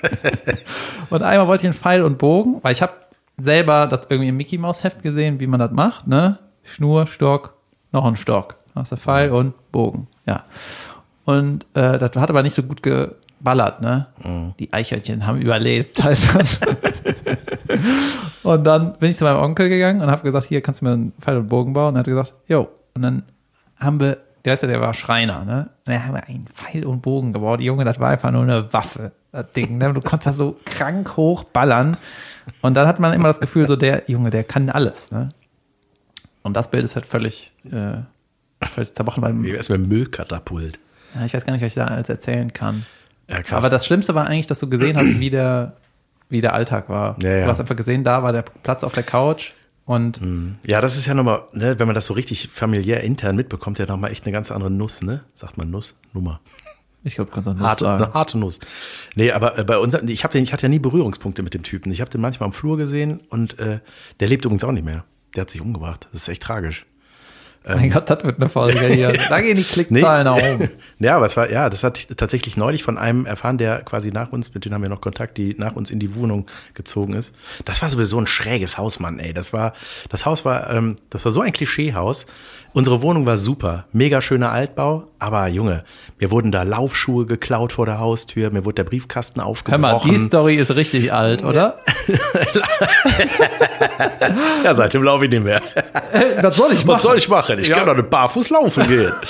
und 1.10 1.22
einmal 1.22 1.46
wollte 1.46 1.62
ich 1.62 1.68
einen 1.68 1.78
Pfeil 1.78 2.02
und 2.02 2.18
Bogen, 2.18 2.58
weil 2.62 2.72
ich 2.72 2.82
habe 2.82 2.92
selber 3.36 3.86
das 3.86 4.06
irgendwie 4.08 4.28
im 4.28 4.36
Mickey 4.36 4.58
Maus 4.58 4.84
Heft 4.84 5.02
gesehen, 5.02 5.40
wie 5.40 5.46
man 5.46 5.60
das 5.60 5.72
macht, 5.72 6.06
ne? 6.06 6.38
Schnur, 6.62 7.06
Stock, 7.06 7.54
noch 7.92 8.04
ein 8.04 8.16
Stock. 8.16 8.56
Hast 8.74 8.92
du 8.92 8.96
Pfeil 8.96 9.30
und 9.30 9.54
Bogen, 9.70 10.08
ja. 10.26 10.44
Und 11.24 11.66
äh, 11.74 11.98
das 11.98 12.16
hat 12.16 12.30
aber 12.30 12.42
nicht 12.42 12.54
so 12.54 12.62
gut 12.62 12.82
geballert, 12.82 13.80
ne? 13.80 14.06
Mhm. 14.22 14.54
Die 14.58 14.72
Eichhörnchen 14.72 15.26
haben 15.26 15.40
überlebt, 15.40 16.02
heißt 16.04 16.34
das. 16.34 16.60
und 18.42 18.64
dann 18.64 18.94
bin 18.98 19.10
ich 19.10 19.16
zu 19.16 19.24
meinem 19.24 19.40
Onkel 19.40 19.68
gegangen 19.68 20.00
und 20.00 20.10
habe 20.10 20.22
gesagt, 20.22 20.46
hier 20.46 20.62
kannst 20.62 20.80
du 20.80 20.86
mir 20.86 20.92
einen 20.92 21.12
Pfeil 21.20 21.36
und 21.36 21.48
Bogen 21.48 21.72
bauen. 21.72 21.88
Und 21.88 21.96
er 21.96 22.00
hat 22.00 22.06
gesagt, 22.06 22.34
jo. 22.48 22.68
Und 22.94 23.02
dann 23.02 23.22
haben 23.78 24.00
wir, 24.00 24.18
der 24.44 24.54
ist 24.54 24.62
ja, 24.62 24.68
der 24.68 24.80
war 24.80 24.94
Schreiner, 24.94 25.44
ne? 25.44 25.70
Und 25.86 25.92
dann 25.92 26.04
haben 26.04 26.14
wir 26.14 26.24
einen 26.26 26.46
Pfeil 26.46 26.84
und 26.84 27.00
Bogen 27.00 27.32
gebaut. 27.32 27.60
Die 27.60 27.64
Junge, 27.64 27.84
das 27.84 28.00
war 28.00 28.10
einfach 28.10 28.30
nur 28.30 28.42
eine 28.42 28.72
Waffe, 28.72 29.12
das 29.30 29.52
Ding, 29.52 29.78
ne? 29.78 29.92
Du 29.92 30.00
konntest 30.00 30.26
da 30.26 30.32
so 30.32 30.58
krank 30.64 31.16
hoch 31.16 31.44
ballern. 31.44 31.96
Und 32.60 32.74
dann 32.74 32.88
hat 32.88 32.98
man 32.98 33.12
immer 33.12 33.28
das 33.28 33.40
Gefühl, 33.40 33.66
so 33.66 33.76
der 33.76 34.04
Junge, 34.08 34.30
der 34.30 34.44
kann 34.44 34.68
alles, 34.68 35.10
ne? 35.10 35.28
Und 36.42 36.54
das 36.54 36.70
Bild 36.70 36.84
ist 36.84 36.96
halt 36.96 37.06
völlig, 37.06 37.52
äh, 37.70 37.98
völlig 38.66 38.94
zerbrochen. 38.94 39.22
Weil, 39.22 39.40
Wie 39.42 39.52
wär's 39.52 39.68
mit 39.68 39.86
Müllkatapult? 39.86 40.80
Ja, 41.14 41.24
ich 41.24 41.34
weiß 41.34 41.44
gar 41.44 41.52
nicht, 41.52 41.62
was 41.62 41.68
ich 41.68 41.74
da 41.74 41.86
alles 41.86 42.08
erzählen 42.08 42.52
kann. 42.52 42.84
Ja. 43.28 43.38
Aber 43.50 43.70
das 43.70 43.86
Schlimmste 43.86 44.14
war 44.16 44.26
eigentlich, 44.26 44.48
dass 44.48 44.58
du 44.58 44.68
gesehen 44.68 44.96
hast, 44.96 45.20
wie 45.20 45.30
der, 45.30 45.74
wie 46.28 46.40
der 46.40 46.54
Alltag 46.54 46.88
war. 46.88 47.16
Ja, 47.22 47.30
ja. 47.30 47.44
Du 47.44 47.50
hast 47.50 47.60
einfach 47.60 47.76
gesehen, 47.76 48.02
da 48.02 48.24
war 48.24 48.32
der 48.32 48.42
Platz 48.42 48.82
auf 48.82 48.92
der 48.92 49.04
Couch 49.04 49.52
und. 49.84 50.20
Mhm. 50.20 50.56
Ja, 50.66 50.80
das 50.80 50.96
ist 50.96 51.06
ja 51.06 51.14
nochmal, 51.14 51.44
ne, 51.52 51.78
wenn 51.78 51.86
man 51.86 51.94
das 51.94 52.06
so 52.06 52.14
richtig 52.14 52.48
familiär 52.48 53.02
intern 53.02 53.36
mitbekommt, 53.36 53.78
ja 53.78 53.86
nochmal 53.86 54.10
echt 54.10 54.24
eine 54.24 54.32
ganz 54.32 54.50
andere 54.50 54.70
Nuss, 54.70 55.02
ne? 55.02 55.24
Sagt 55.34 55.58
man 55.58 55.70
Nuss? 55.70 55.94
Nummer. 56.12 56.40
Ich 57.04 57.16
glaube, 57.16 57.32
auch 57.32 57.44
Nuss 57.44 57.60
harte, 57.60 57.84
sagen. 57.84 58.04
Eine 58.04 58.14
harte 58.14 58.38
Nuss. 58.38 58.60
Nee, 59.16 59.32
aber 59.32 59.58
äh, 59.58 59.64
bei 59.64 59.78
uns, 59.78 59.94
ich, 59.94 60.24
hab 60.24 60.30
den, 60.30 60.44
ich 60.44 60.52
hatte 60.52 60.62
ja 60.64 60.68
nie 60.68 60.78
Berührungspunkte 60.78 61.42
mit 61.42 61.54
dem 61.54 61.64
Typen. 61.64 61.90
Ich 61.92 62.00
habe 62.00 62.10
den 62.10 62.20
manchmal 62.20 62.46
am 62.46 62.52
Flur 62.52 62.76
gesehen 62.76 63.20
und 63.28 63.58
äh, 63.58 63.80
der 64.20 64.28
lebt 64.28 64.44
übrigens 64.44 64.64
auch 64.64 64.72
nicht 64.72 64.84
mehr. 64.84 65.04
Der 65.34 65.42
hat 65.42 65.50
sich 65.50 65.60
umgebracht. 65.60 66.08
Das 66.12 66.22
ist 66.22 66.28
echt 66.28 66.42
tragisch. 66.42 66.86
Mein 67.64 67.84
ähm, 67.84 67.90
Gott, 67.90 68.10
das 68.10 68.24
wird 68.24 68.40
eine 68.40 68.48
Folge 68.48 68.86
hier. 68.92 69.12
Da 69.12 69.40
gehen 69.40 69.56
die 69.56 69.64
Klickzahlen 69.64 70.24
nach 70.24 70.36
oben. 70.36 70.68
Ja, 70.98 71.16
aber 71.16 71.26
es 71.26 71.36
war, 71.36 71.50
ja, 71.50 71.68
das 71.68 71.82
hat 71.82 71.98
ich 71.98 72.06
tatsächlich 72.16 72.56
neulich 72.56 72.84
von 72.84 72.96
einem 72.96 73.26
erfahren, 73.26 73.58
der 73.58 73.82
quasi 73.82 74.12
nach 74.12 74.30
uns, 74.30 74.54
mit 74.54 74.64
dem 74.64 74.72
haben 74.72 74.82
wir 74.82 74.88
noch 74.88 75.00
Kontakt, 75.00 75.36
die 75.36 75.54
nach 75.58 75.74
uns 75.74 75.90
in 75.90 75.98
die 75.98 76.14
Wohnung 76.14 76.46
gezogen 76.74 77.14
ist. 77.14 77.34
Das 77.64 77.82
war 77.82 77.88
sowieso 77.88 78.20
ein 78.20 78.26
schräges 78.28 78.78
Haus, 78.78 79.00
Mann, 79.00 79.18
ey. 79.18 79.34
Das 79.34 79.52
war, 79.52 79.72
das 80.10 80.26
Haus 80.26 80.44
war, 80.44 80.70
ähm, 80.70 80.96
das 81.10 81.24
war 81.24 81.32
so 81.32 81.40
ein 81.40 81.52
Klischeehaus. 81.52 82.26
Unsere 82.74 83.02
Wohnung 83.02 83.26
war 83.26 83.36
super, 83.36 83.84
mega 83.92 84.22
schöner 84.22 84.50
Altbau, 84.50 85.04
aber 85.18 85.46
Junge, 85.48 85.84
mir 86.18 86.30
wurden 86.30 86.50
da 86.50 86.62
Laufschuhe 86.62 87.26
geklaut 87.26 87.74
vor 87.74 87.84
der 87.84 87.98
Haustür, 87.98 88.50
mir 88.50 88.64
wurde 88.64 88.76
der 88.76 88.84
Briefkasten 88.84 89.40
aufgebrochen. 89.40 89.84
Hör 89.84 89.98
mal, 89.98 90.04
die 90.04 90.16
Story 90.16 90.56
ist 90.56 90.74
richtig 90.74 91.12
alt, 91.12 91.44
oder? 91.44 91.78
ja, 94.64 94.72
seitdem 94.72 95.02
laufe 95.02 95.26
ich 95.26 95.30
nicht 95.30 95.44
mehr. 95.44 95.60
Äh, 96.12 96.42
was 96.42 96.56
soll 96.56 96.72
ich 96.72 96.84
machen? 96.84 96.96
Was 96.96 97.02
soll 97.02 97.18
ich 97.18 97.28
machen? 97.28 97.58
Ich 97.58 97.68
ja. 97.68 97.76
kann 97.76 97.86
doch 97.86 97.96
nicht 97.96 98.08
barfuß 98.08 98.50
laufen 98.50 98.88
gehen. 98.88 99.12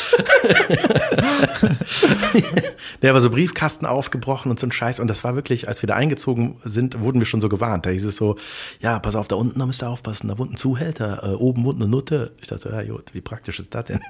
der 3.02 3.12
war 3.12 3.20
so 3.20 3.30
Briefkasten 3.30 3.86
aufgebrochen 3.86 4.50
und 4.50 4.60
so 4.60 4.66
ein 4.66 4.72
Scheiß. 4.72 5.00
Und 5.00 5.08
das 5.08 5.24
war 5.24 5.34
wirklich, 5.34 5.68
als 5.68 5.82
wir 5.82 5.88
da 5.88 5.94
eingezogen 5.94 6.56
sind, 6.64 7.00
wurden 7.00 7.20
wir 7.20 7.26
schon 7.26 7.40
so 7.40 7.48
gewarnt. 7.48 7.86
Da 7.86 7.90
hieß 7.90 8.04
es 8.04 8.16
so, 8.16 8.36
ja, 8.80 8.98
pass 8.98 9.16
auf, 9.16 9.28
da 9.28 9.36
unten, 9.36 9.58
da 9.58 9.66
müsst 9.66 9.82
ihr 9.82 9.88
aufpassen, 9.88 10.28
da 10.28 10.38
wohnt 10.38 10.52
ein 10.52 10.56
Zuhälter, 10.56 11.22
äh, 11.24 11.34
oben 11.34 11.64
wohnt 11.64 11.80
eine 11.80 11.90
Nutte. 11.90 12.32
Ich 12.40 12.48
dachte, 12.48 12.70
ja 12.70 12.92
gut, 12.92 13.12
wie 13.12 13.20
praktisch 13.32 13.58
ist 13.58 13.74
das 13.74 13.86
denn? 13.86 14.00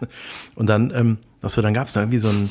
Und 0.56 0.66
dann, 0.66 0.92
ähm, 0.94 1.18
so, 1.42 1.62
dann 1.62 1.74
gab 1.74 1.86
es 1.86 1.94
noch 1.94 2.02
irgendwie 2.02 2.18
so 2.18 2.28
ein, 2.28 2.50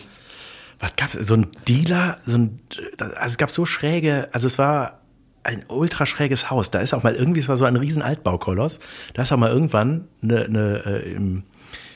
was 0.80 0.96
gab's, 0.96 1.14
so 1.14 1.34
ein 1.34 1.48
Dealer, 1.68 2.18
so 2.26 2.38
ein, 2.38 2.60
also 2.98 3.16
es 3.26 3.38
gab 3.38 3.52
so 3.52 3.66
schräge, 3.66 4.30
also 4.32 4.48
es 4.48 4.58
war 4.58 5.02
ein 5.44 5.66
ultra 5.68 6.06
schräges 6.06 6.50
Haus. 6.50 6.72
Da 6.72 6.80
ist 6.80 6.94
auch 6.94 7.04
mal 7.04 7.14
irgendwie, 7.14 7.42
es 7.42 7.50
war 7.50 7.58
so 7.58 7.66
ein 7.66 7.76
riesen 7.76 8.02
Altbaukoloss. 8.02 8.80
Da 9.14 9.24
ist 9.24 9.32
auch 9.34 9.38
mal 9.38 9.52
irgendwann 9.52 10.08
eine, 10.24 10.46
eine 10.46 10.84
äh, 10.86 11.12
im, 11.14 11.44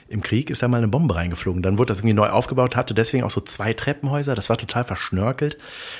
im 0.07 0.21
Krieg 0.21 0.49
ist 0.49 0.61
da 0.61 0.67
mal 0.67 0.77
eine 0.77 0.87
Bombe 0.87 1.15
reingeflogen. 1.15 1.63
Dann 1.63 1.77
wurde 1.77 1.87
das 1.87 1.99
irgendwie 1.99 2.13
neu 2.13 2.29
aufgebaut, 2.29 2.75
hatte 2.75 2.93
deswegen 2.93 3.23
auch 3.23 3.31
so 3.31 3.41
zwei 3.41 3.73
Treppenhäuser. 3.73 4.35
Das 4.35 4.49
war 4.49 4.57
total 4.57 4.83
verschnörkelt. 4.83 5.57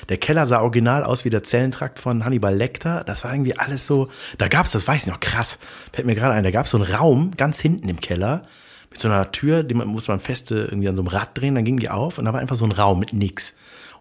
Der 0.09 0.17
Keller 0.17 0.45
sah 0.45 0.61
original 0.61 1.03
aus 1.03 1.25
wie 1.25 1.31
der 1.31 1.43
Zellentrakt 1.43 1.99
von 1.99 2.23
Hannibal 2.23 2.55
Lecter. 2.55 3.03
Das 3.05 3.23
war 3.23 3.33
irgendwie 3.33 3.57
alles 3.57 3.87
so. 3.87 4.09
Da 4.37 4.47
gab's, 4.47 4.71
das 4.71 4.87
weiß 4.87 5.03
ich 5.03 5.11
noch, 5.11 5.19
krass. 5.19 5.57
Fällt 5.91 6.05
mir 6.05 6.15
gerade 6.15 6.35
ein, 6.35 6.43
da 6.43 6.51
gab's 6.51 6.69
so 6.71 6.77
einen 6.77 6.93
Raum 6.93 7.31
ganz 7.35 7.59
hinten 7.59 7.89
im 7.89 7.99
Keller 7.99 8.43
mit 8.95 9.01
so 9.01 9.09
einer 9.09 9.29
Tür, 9.31 9.63
die 9.63 9.75
man, 9.75 9.89
musste 9.89 10.13
man 10.13 10.21
feste 10.21 10.55
irgendwie 10.55 10.87
an 10.87 10.95
so 10.95 11.01
einem 11.01 11.09
Rad 11.09 11.37
drehen, 11.37 11.53
dann 11.53 11.65
ging 11.65 11.75
die 11.75 11.89
auf 11.89 12.17
und 12.17 12.23
da 12.23 12.31
war 12.31 12.39
einfach 12.39 12.55
so 12.55 12.63
ein 12.63 12.71
Raum 12.71 12.97
mit 12.97 13.11
nix. 13.11 13.53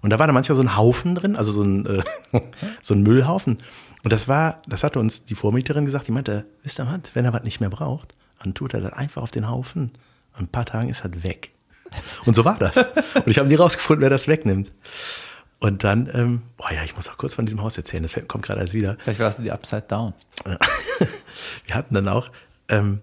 Und 0.03 0.11
da 0.11 0.21
war 0.21 0.29
da 0.29 0.33
manchmal 0.33 0.55
so 0.55 0.63
ein 0.63 0.77
Haufen 0.77 1.17
drin, 1.17 1.35
also 1.35 1.51
so 1.51 1.65
ein, 1.65 1.85
äh, 1.85 2.41
so 2.81 2.95
ein 2.95 3.03
Müllhaufen. 3.03 3.59
Und 4.05 4.13
das 4.13 4.29
war, 4.29 4.63
das 4.69 4.85
hatte 4.85 5.01
uns 5.01 5.25
die 5.25 5.35
Vormieterin 5.35 5.85
gesagt, 5.85 6.07
die 6.07 6.13
meinte, 6.13 6.47
wisst 6.63 6.79
ihr 6.79 6.87
was, 6.87 7.13
wenn 7.15 7.25
er 7.25 7.33
was 7.33 7.43
nicht 7.43 7.59
mehr 7.59 7.71
braucht, 7.71 8.15
dann 8.41 8.55
tut 8.55 8.73
er 8.73 8.83
das 8.83 8.93
einfach 8.93 9.21
auf 9.23 9.33
den 9.33 9.49
Haufen. 9.49 9.91
Und 10.35 10.45
ein 10.45 10.49
paar 10.49 10.65
Tagen 10.65 10.89
ist 10.89 11.05
das 11.05 11.25
weg. 11.25 11.51
Und 12.25 12.37
so 12.37 12.45
war 12.45 12.57
das. 12.57 12.77
Und 12.77 13.27
ich 13.27 13.39
habe 13.39 13.49
nie 13.49 13.57
rausgefunden, 13.57 14.01
wer 14.01 14.11
das 14.11 14.29
wegnimmt. 14.29 14.71
Und 15.59 15.83
dann, 15.83 16.09
ähm, 16.13 16.43
boah 16.57 16.73
ja, 16.73 16.85
ich 16.85 16.95
muss 16.95 17.09
auch 17.09 17.17
kurz 17.17 17.35
von 17.35 17.47
diesem 17.47 17.63
Haus 17.63 17.77
erzählen, 17.77 18.05
das 18.05 18.17
kommt 18.29 18.45
gerade 18.45 18.61
alles 18.61 18.75
wieder. 18.75 18.97
Vielleicht 19.01 19.19
warst 19.19 19.41
du 19.41 19.43
die 19.43 19.51
Upside 19.51 19.87
Down. 19.89 20.15
wir 21.67 21.75
hatten 21.75 21.95
dann 21.95 22.07
auch, 22.07 22.31
ähm, 22.69 23.01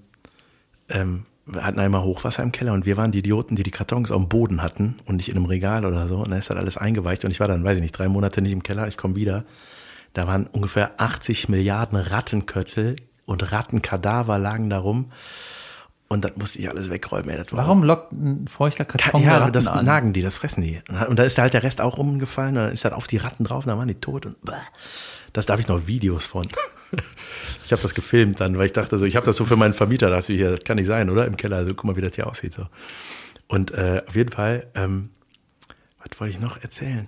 ähm, 0.87 1.25
hatten 1.59 1.79
einmal 1.79 2.03
Hochwasser 2.03 2.43
im 2.43 2.51
Keller 2.51 2.73
und 2.73 2.85
wir 2.85 2.97
waren 2.97 3.11
die 3.11 3.19
Idioten, 3.19 3.55
die 3.55 3.63
die 3.63 3.71
Kartons 3.71 4.11
auf 4.11 4.21
dem 4.21 4.29
Boden 4.29 4.61
hatten 4.61 4.97
und 5.05 5.15
nicht 5.17 5.29
in 5.29 5.35
einem 5.35 5.45
Regal 5.45 5.85
oder 5.85 6.07
so. 6.07 6.17
Und 6.17 6.29
dann 6.31 6.39
ist 6.39 6.49
dann 6.49 6.57
alles 6.57 6.77
eingeweicht 6.77 7.25
und 7.25 7.31
ich 7.31 7.39
war 7.39 7.47
dann, 7.47 7.63
weiß 7.63 7.75
ich 7.77 7.81
nicht, 7.81 7.93
drei 7.97 8.07
Monate 8.07 8.41
nicht 8.41 8.51
im 8.51 8.63
Keller, 8.63 8.87
ich 8.87 8.97
komme 8.97 9.15
wieder. 9.15 9.43
Da 10.13 10.27
waren 10.27 10.47
ungefähr 10.47 10.91
80 10.97 11.49
Milliarden 11.49 11.97
Rattenköttel 11.97 12.97
und 13.25 13.51
Rattenkadaver 13.51 14.37
lagen 14.37 14.69
da 14.69 14.79
rum. 14.79 15.11
Und 16.09 16.25
das 16.25 16.35
musste 16.35 16.59
ich 16.59 16.69
alles 16.69 16.89
wegräumen. 16.89 17.29
Ey, 17.29 17.41
Warum 17.51 17.83
lockt 17.83 18.11
ein 18.11 18.45
feuchter 18.49 18.83
Karton 18.83 19.23
Ja, 19.23 19.37
Ratten 19.37 19.53
das 19.53 19.67
an? 19.67 19.85
nagen 19.85 20.11
die, 20.11 20.21
das 20.21 20.35
fressen 20.35 20.61
die. 20.61 20.81
Und 21.07 21.17
da 21.17 21.23
ist 21.23 21.37
halt 21.37 21.53
der 21.53 21.63
Rest 21.63 21.79
auch 21.79 21.97
umgefallen. 21.97 22.57
Und 22.57 22.63
dann 22.65 22.73
ist 22.73 22.83
halt 22.83 22.93
auf 22.93 23.07
die 23.07 23.15
Ratten 23.15 23.45
drauf, 23.45 23.63
und 23.63 23.69
dann 23.69 23.77
waren 23.77 23.87
die 23.87 23.95
tot. 23.95 24.25
Und 24.25 24.35
das 25.34 25.45
da 25.45 25.53
habe 25.53 25.61
ich 25.61 25.67
noch 25.67 25.88
Videos 25.88 26.25
von. 26.25 26.47
ich 27.65 27.71
habe 27.71 27.82
das 27.82 27.93
gefilmt 27.93 28.39
dann, 28.39 28.57
weil 28.57 28.65
ich 28.65 28.73
dachte 28.73 28.97
so, 28.97 29.05
ich 29.05 29.15
habe 29.15 29.25
das 29.25 29.38
so 29.38 29.45
für 29.45 29.55
meinen 29.55 29.73
Vermieter, 29.73 30.09
das 30.09 30.27
hier, 30.27 30.51
das 30.51 30.63
kann 30.63 30.77
nicht 30.77 30.88
sein, 30.88 31.09
oder? 31.09 31.25
Im 31.25 31.38
Keller, 31.38 31.57
also 31.57 31.73
guck 31.73 31.86
mal, 31.86 31.95
wie 31.95 32.01
das 32.01 32.15
hier 32.15 32.27
aussieht. 32.27 32.53
So. 32.53 32.67
Und 33.47 33.71
äh, 33.71 34.03
auf 34.07 34.15
jeden 34.15 34.32
Fall, 34.32 34.67
ähm, 34.75 35.09
was 35.99 36.19
wollte 36.19 36.34
ich 36.34 36.39
noch 36.39 36.61
erzählen? 36.61 37.07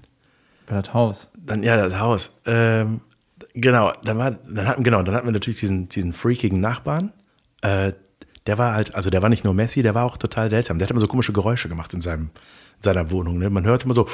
Bei 0.67 0.79
das 0.79 0.93
Haus. 0.93 1.29
Dann, 1.37 1.63
ja, 1.63 1.77
das 1.77 1.99
Haus. 1.99 2.31
Ähm, 2.45 3.01
genau, 3.53 3.93
dann 4.03 4.17
war, 4.17 4.31
dann 4.31 4.67
hatten, 4.67 4.83
genau, 4.83 5.01
dann 5.03 5.15
hatten 5.15 5.27
wir 5.27 5.31
natürlich 5.31 5.59
diesen, 5.59 5.89
diesen 5.89 6.13
freakigen 6.13 6.59
Nachbarn. 6.59 7.11
Äh, 7.61 7.93
der 8.45 8.57
war 8.57 8.73
halt, 8.73 8.93
also 8.93 9.09
der 9.09 9.21
war 9.21 9.29
nicht 9.29 9.43
nur 9.43 9.53
Messi, 9.53 9.83
der 9.83 9.95
war 9.95 10.05
auch 10.05 10.17
total 10.17 10.49
seltsam. 10.49 10.77
Der 10.77 10.85
hat 10.85 10.91
immer 10.91 10.99
so 10.99 11.07
komische 11.07 11.33
Geräusche 11.33 11.69
gemacht 11.69 11.93
in 11.93 12.01
seinem, 12.01 12.29
in 12.72 12.72
seiner 12.83 13.09
Wohnung. 13.11 13.39
Ne? 13.39 13.49
Man 13.49 13.63
hört 13.65 13.85
immer 13.85 13.93
so, 13.93 14.07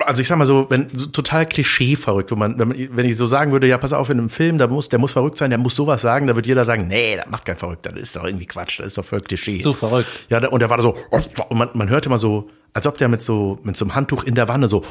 also 0.00 0.22
ich 0.22 0.28
sag 0.28 0.38
mal 0.38 0.46
so, 0.46 0.66
wenn 0.68 0.88
so 0.96 1.06
total 1.06 1.46
Klischee 1.46 1.96
verrückt, 1.96 2.30
wo 2.30 2.36
man, 2.36 2.56
wenn 2.58 3.06
ich 3.06 3.16
so 3.16 3.26
sagen 3.26 3.52
würde, 3.52 3.66
ja, 3.66 3.78
pass 3.78 3.92
auf, 3.92 4.10
in 4.10 4.18
einem 4.18 4.28
Film, 4.28 4.58
da 4.58 4.66
muss, 4.66 4.88
der 4.88 4.98
muss 4.98 5.12
verrückt 5.12 5.38
sein, 5.38 5.50
der 5.50 5.58
muss 5.58 5.74
sowas 5.74 6.02
sagen, 6.02 6.26
da 6.26 6.36
wird 6.36 6.46
jeder 6.46 6.64
sagen, 6.64 6.86
nee, 6.86 7.16
das 7.16 7.26
macht 7.26 7.44
kein 7.44 7.56
Verrückter, 7.56 7.90
das 7.92 8.02
ist 8.02 8.16
doch 8.16 8.24
irgendwie 8.24 8.46
Quatsch, 8.46 8.78
das 8.78 8.88
ist 8.88 8.98
doch 8.98 9.04
voll 9.04 9.20
Klischee. 9.20 9.60
So 9.60 9.72
verrückt. 9.72 10.08
Ja, 10.28 10.46
und 10.48 10.60
der 10.60 10.70
war 10.70 10.76
da 10.76 10.82
so, 10.82 10.96
und 11.10 11.58
man, 11.58 11.70
man 11.74 11.88
hört 11.88 12.06
immer 12.06 12.18
so, 12.18 12.48
als 12.72 12.86
ob 12.86 12.96
der 12.98 13.08
mit 13.08 13.22
so, 13.22 13.58
mit 13.64 13.76
so 13.76 13.84
einem 13.84 13.94
Handtuch 13.94 14.24
in 14.24 14.34
der 14.34 14.48
Wanne 14.48 14.68
so, 14.68 14.84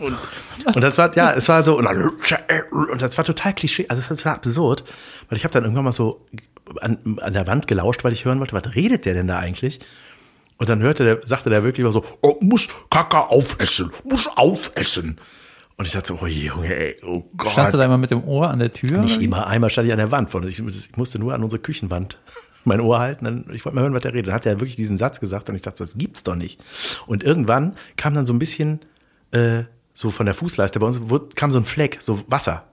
und, 0.00 0.16
und 0.74 0.80
das 0.82 0.98
war, 0.98 1.14
ja, 1.16 1.32
es 1.32 1.48
war 1.48 1.62
so, 1.62 1.78
und, 1.78 1.84
dann, 1.84 2.10
und 2.70 3.02
das 3.02 3.16
war 3.16 3.24
total 3.24 3.54
Klischee, 3.54 3.86
also 3.88 4.00
es 4.00 4.10
war 4.10 4.16
total 4.16 4.34
absurd, 4.34 4.84
weil 5.28 5.38
ich 5.38 5.44
habe 5.44 5.52
dann 5.52 5.62
irgendwann 5.62 5.84
mal 5.84 5.92
so 5.92 6.26
an, 6.80 7.18
an 7.20 7.32
der 7.32 7.46
Wand 7.46 7.66
gelauscht, 7.66 8.04
weil 8.04 8.12
ich 8.12 8.24
hören 8.24 8.40
wollte, 8.40 8.52
was 8.52 8.74
redet 8.74 9.04
der 9.04 9.14
denn 9.14 9.28
da 9.28 9.38
eigentlich? 9.38 9.80
Und 10.58 10.68
dann 10.68 10.80
hörte 10.80 11.04
der, 11.04 11.20
sagte 11.26 11.50
der 11.50 11.64
wirklich 11.64 11.84
mal 11.84 11.92
so, 11.92 12.04
oh, 12.20 12.36
muss 12.40 12.68
Kaka 12.90 13.22
aufessen, 13.22 13.90
muss 14.04 14.28
aufessen. 14.36 15.18
Und 15.76 15.86
ich 15.86 15.92
dachte 15.92 16.08
so, 16.08 16.18
oh 16.20 16.26
Junge, 16.26 16.74
ey, 16.74 16.96
oh 17.02 17.24
Gott. 17.36 17.52
Standst 17.52 17.72
du 17.72 17.78
da 17.78 17.84
immer 17.84 17.96
mit 17.96 18.10
dem 18.10 18.24
Ohr 18.24 18.50
an 18.50 18.58
der 18.58 18.72
Tür? 18.72 18.98
Nicht 18.98 19.22
immer, 19.22 19.46
einmal 19.46 19.70
stand 19.70 19.86
ich 19.86 19.92
an 19.92 19.98
der 19.98 20.10
Wand. 20.10 20.34
Ich, 20.46 20.58
ich 20.58 20.96
musste 20.96 21.18
nur 21.18 21.32
an 21.32 21.42
unsere 21.42 21.62
Küchenwand. 21.62 22.18
mein 22.64 22.80
Ohr 22.80 22.98
halten. 22.98 23.24
Dann, 23.24 23.46
ich 23.52 23.64
wollte 23.64 23.76
mal 23.76 23.82
hören, 23.82 23.94
was 23.94 24.02
der 24.02 24.12
redet. 24.12 24.28
Dann 24.28 24.34
hat 24.34 24.46
er 24.46 24.60
wirklich 24.60 24.76
diesen 24.76 24.98
Satz 24.98 25.20
gesagt 25.20 25.48
und 25.48 25.56
ich 25.56 25.62
dachte, 25.62 25.78
das 25.78 25.94
gibt's 25.96 26.22
doch 26.22 26.34
nicht. 26.34 26.60
Und 27.06 27.22
irgendwann 27.24 27.76
kam 27.96 28.14
dann 28.14 28.26
so 28.26 28.32
ein 28.32 28.38
bisschen 28.38 28.80
äh, 29.32 29.64
so 29.94 30.10
von 30.10 30.26
der 30.26 30.34
Fußleiste 30.34 30.78
bei 30.78 30.86
uns 30.86 31.00
kam 31.34 31.50
so 31.50 31.58
ein 31.58 31.64
Fleck, 31.64 31.98
so 32.00 32.22
Wasser. 32.28 32.64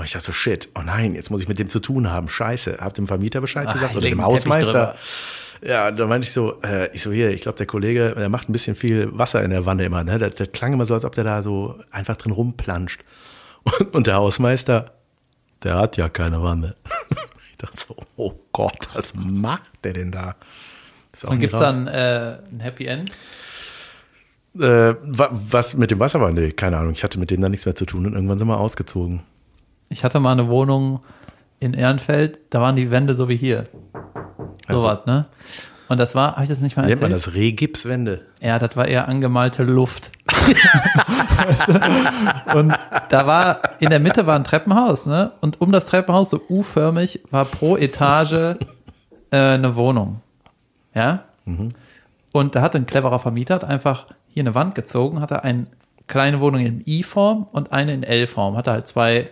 Und 0.00 0.06
ich 0.06 0.12
dachte 0.12 0.24
so, 0.24 0.32
shit, 0.32 0.70
oh 0.74 0.80
nein, 0.80 1.14
jetzt 1.14 1.30
muss 1.30 1.42
ich 1.42 1.48
mit 1.48 1.58
dem 1.58 1.68
zu 1.68 1.78
tun 1.78 2.10
haben. 2.10 2.26
Scheiße. 2.26 2.78
Hab 2.80 2.94
dem 2.94 3.06
Vermieter 3.06 3.42
Bescheid 3.42 3.66
Ach, 3.68 3.74
gesagt 3.74 3.94
oder 3.94 4.08
dem 4.08 4.22
Hausmeister. 4.22 4.94
Ja, 5.60 5.90
da 5.90 6.06
meinte 6.06 6.26
ich 6.26 6.32
so, 6.32 6.58
äh, 6.62 6.90
ich 6.94 7.02
so 7.02 7.12
hier, 7.12 7.28
ich 7.28 7.42
glaube, 7.42 7.58
der 7.58 7.66
Kollege, 7.66 8.14
der 8.16 8.30
macht 8.30 8.48
ein 8.48 8.52
bisschen 8.52 8.74
viel 8.74 9.10
Wasser 9.12 9.42
in 9.44 9.50
der 9.50 9.66
Wanne 9.66 9.84
immer. 9.84 10.02
Ne? 10.02 10.18
Das, 10.18 10.36
das 10.36 10.52
klang 10.52 10.72
immer 10.72 10.86
so, 10.86 10.94
als 10.94 11.04
ob 11.04 11.14
der 11.14 11.24
da 11.24 11.42
so 11.42 11.78
einfach 11.90 12.16
drin 12.16 12.32
rumplanscht. 12.32 13.02
Und, 13.62 13.94
und 13.94 14.06
der 14.06 14.14
Hausmeister, 14.14 14.92
der 15.62 15.76
hat 15.76 15.98
ja 15.98 16.08
keine 16.08 16.42
Wanne. 16.42 16.76
ich 17.50 17.58
dachte 17.58 17.76
so, 17.76 17.94
oh 18.16 18.32
Gott, 18.52 18.88
was 18.94 19.12
macht 19.14 19.68
der 19.84 19.92
denn 19.92 20.10
da? 20.10 20.34
Und 21.24 21.40
gibt 21.40 21.52
es 21.52 21.58
dann 21.58 21.88
äh, 21.88 22.38
ein 22.50 22.60
Happy 22.60 22.86
End? 22.86 23.10
Äh, 24.58 24.94
was 25.02 25.74
mit 25.74 25.90
dem 25.90 26.00
Wasser 26.00 26.22
war? 26.22 26.32
Nee, 26.32 26.52
keine 26.52 26.78
Ahnung. 26.78 26.92
Ich 26.92 27.04
hatte 27.04 27.18
mit 27.18 27.30
dem 27.30 27.42
dann 27.42 27.50
nichts 27.50 27.66
mehr 27.66 27.74
zu 27.74 27.84
tun 27.84 28.06
und 28.06 28.14
irgendwann 28.14 28.38
sind 28.38 28.48
wir 28.48 28.56
ausgezogen. 28.56 29.24
Ich 29.90 30.04
hatte 30.04 30.20
mal 30.20 30.32
eine 30.32 30.48
Wohnung 30.48 31.00
in 31.58 31.74
Ehrenfeld, 31.74 32.38
da 32.50 32.60
waren 32.60 32.76
die 32.76 32.90
Wände 32.90 33.14
so 33.14 33.28
wie 33.28 33.36
hier. 33.36 33.64
Also, 34.66 34.80
so 34.80 34.88
was, 34.88 35.04
ne? 35.04 35.26
Und 35.88 35.98
das 35.98 36.14
war, 36.14 36.34
habe 36.34 36.44
ich 36.44 36.48
das 36.48 36.60
nicht 36.60 36.76
mal 36.76 36.84
erzählt? 36.84 37.00
Nennt 37.00 37.10
man 37.10 37.18
das 37.18 37.34
Rehgipswände? 37.34 38.24
Ja, 38.40 38.60
das 38.60 38.76
war 38.76 38.86
eher 38.86 39.08
angemalte 39.08 39.64
Luft. 39.64 40.12
und 42.54 42.72
da 43.08 43.26
war, 43.26 43.60
in 43.80 43.90
der 43.90 43.98
Mitte 43.98 44.26
war 44.26 44.36
ein 44.36 44.44
Treppenhaus, 44.44 45.06
ne? 45.06 45.32
Und 45.40 45.60
um 45.60 45.72
das 45.72 45.86
Treppenhaus, 45.86 46.30
so 46.30 46.40
U-förmig, 46.48 47.22
war 47.32 47.44
pro 47.44 47.76
Etage 47.76 48.32
äh, 48.32 48.56
eine 49.36 49.74
Wohnung. 49.74 50.20
Ja? 50.94 51.24
Mhm. 51.44 51.70
Und 52.32 52.54
da 52.54 52.62
hatte 52.62 52.78
ein 52.78 52.86
cleverer 52.86 53.18
Vermieter 53.18 53.56
hat 53.56 53.64
einfach 53.64 54.06
hier 54.28 54.44
eine 54.44 54.54
Wand 54.54 54.76
gezogen, 54.76 55.20
hatte 55.20 55.42
eine 55.42 55.66
kleine 56.06 56.40
Wohnung 56.40 56.60
in 56.60 56.84
I-Form 56.86 57.48
und 57.50 57.72
eine 57.72 57.92
in 57.92 58.04
L-Form. 58.04 58.56
Hatte 58.56 58.70
halt 58.70 58.86
zwei, 58.86 59.28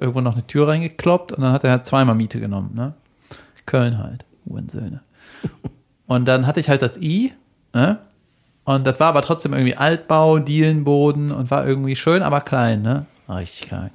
irgendwo 0.00 0.20
noch 0.20 0.34
eine 0.34 0.46
Tür 0.46 0.68
reingekloppt 0.68 1.32
und 1.32 1.42
dann 1.42 1.52
hat 1.52 1.64
er 1.64 1.70
halt 1.70 1.84
zweimal 1.84 2.14
Miete 2.14 2.40
genommen, 2.40 2.70
ne? 2.74 2.94
Köln 3.66 3.98
halt, 3.98 4.24
Uhrensöhne. 4.46 5.00
Und 6.06 6.26
dann 6.26 6.44
hatte 6.44 6.58
ich 6.58 6.68
halt 6.68 6.82
das 6.82 6.96
I, 6.96 7.32
ne? 7.72 8.00
Und 8.64 8.86
das 8.86 8.98
war 8.98 9.08
aber 9.08 9.22
trotzdem 9.22 9.52
irgendwie 9.52 9.76
Altbau, 9.76 10.40
Dielenboden 10.40 11.30
und 11.30 11.50
war 11.50 11.66
irgendwie 11.66 11.94
schön, 11.94 12.22
aber 12.22 12.40
klein, 12.40 12.82
ne? 12.82 13.06
Richtig 13.28 13.68
klein. 13.68 13.90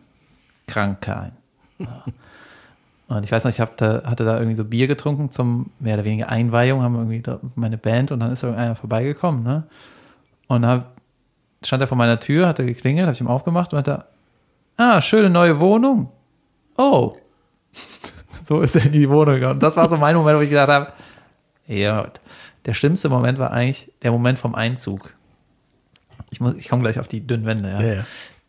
Krank 0.68 1.02
klein. 1.02 1.34
Ja. 1.78 2.06
Und 3.08 3.24
ich 3.24 3.32
weiß 3.32 3.44
noch, 3.44 3.52
ich 3.52 3.60
hab 3.60 3.78
da, 3.78 4.04
hatte 4.06 4.26
da 4.26 4.38
irgendwie 4.38 4.56
so 4.56 4.66
Bier 4.66 4.88
getrunken 4.88 5.30
zum 5.30 5.70
mehr 5.80 5.96
oder 5.96 6.06
weniger 6.06 6.30
Einweihung, 6.30 6.82
haben 6.82 6.96
irgendwie 6.96 7.22
meine 7.54 7.78
Band 7.78 8.12
und 8.12 8.20
dann 8.20 8.32
ist 8.32 8.42
irgendeiner 8.42 8.76
vorbeigekommen, 8.76 9.44
ne? 9.44 9.64
Und 10.48 10.64
dann 10.64 10.86
stand 11.64 11.82
er 11.82 11.88
vor 11.88 11.98
meiner 11.98 12.20
Tür, 12.20 12.48
hatte 12.48 12.66
geklingelt, 12.66 13.06
habe 13.06 13.14
ich 13.14 13.22
ihm 13.22 13.28
aufgemacht 13.28 13.74
und 13.74 13.78
meinte, 13.78 14.06
ah, 14.78 15.02
schöne 15.02 15.30
neue 15.30 15.60
Wohnung. 15.60 16.12
Oh. 16.78 17.16
so 18.48 18.62
ist 18.62 18.76
er 18.76 18.86
in 18.86 18.92
die 18.92 19.10
Wohnung 19.10 19.36
gegangen. 19.36 19.60
Das 19.60 19.76
war 19.76 19.90
so 19.90 19.98
mein 19.98 20.16
Moment, 20.16 20.38
wo 20.38 20.42
ich 20.42 20.50
gedacht 20.50 20.70
habe, 20.70 20.94
ja, 21.68 22.08
der 22.66 22.74
schlimmste 22.74 23.10
Moment 23.10 23.40
war 23.40 23.52
eigentlich 23.52 23.92
der 24.02 24.12
Moment 24.12 24.38
vom 24.38 24.56
Einzug. 24.56 25.14
Ich, 26.32 26.40
ich 26.42 26.70
komme 26.70 26.82
gleich 26.82 27.00
auf 27.00 27.08
die 27.08 27.26
dünnen 27.26 27.46
Wände, 27.46 27.70
ja. 27.70 27.82
ja, 27.82 28.04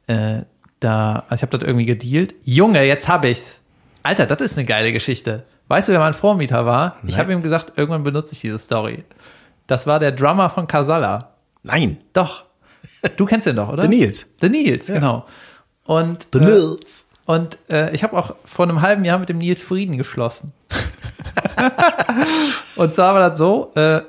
ja. 0.08 0.36
Äh, 0.38 0.44
da, 0.80 1.24
also 1.28 1.36
ich 1.36 1.42
habe 1.42 1.50
dort 1.50 1.62
irgendwie 1.62 1.86
gedealt. 1.86 2.34
Junge, 2.44 2.82
jetzt 2.84 3.08
habe 3.08 3.28
ich's. 3.28 3.60
Alter, 4.02 4.26
das 4.26 4.40
ist 4.40 4.56
eine 4.56 4.64
geile 4.64 4.92
Geschichte. 4.92 5.44
Weißt 5.68 5.88
du, 5.88 5.92
wer 5.92 6.00
mein 6.00 6.14
Vormieter 6.14 6.64
war? 6.64 6.96
Nein. 7.00 7.08
Ich 7.08 7.18
habe 7.18 7.32
ihm 7.32 7.42
gesagt, 7.42 7.72
irgendwann 7.76 8.04
benutze 8.04 8.34
ich 8.34 8.40
diese 8.40 8.58
Story. 8.58 9.04
Das 9.66 9.86
war 9.86 9.98
der 9.98 10.12
Drummer 10.12 10.48
von 10.48 10.66
Casalla. 10.66 11.32
Nein. 11.62 11.98
Doch. 12.12 12.44
Du 13.16 13.26
kennst 13.26 13.46
ihn 13.46 13.56
doch, 13.56 13.68
oder? 13.68 13.82
Der 13.88 13.90
Nils. 13.90 14.26
Der 14.40 14.48
Nils, 14.48 14.88
ja. 14.88 14.94
genau. 14.94 15.26
Und, 15.86 16.26
The 16.32 16.38
äh, 16.38 16.44
Nils. 16.44 17.06
Und 17.26 17.58
äh, 17.68 17.94
ich 17.94 18.02
habe 18.02 18.16
auch 18.16 18.34
vor 18.44 18.64
einem 18.66 18.82
halben 18.82 19.04
Jahr 19.04 19.18
mit 19.18 19.28
dem 19.28 19.38
Nils 19.38 19.62
Frieden 19.62 19.96
geschlossen. 19.96 20.52
und 22.76 22.94
zwar 22.94 23.14
war 23.14 23.28
das 23.28 23.38
so, 23.38 23.72
äh, 23.74 24.02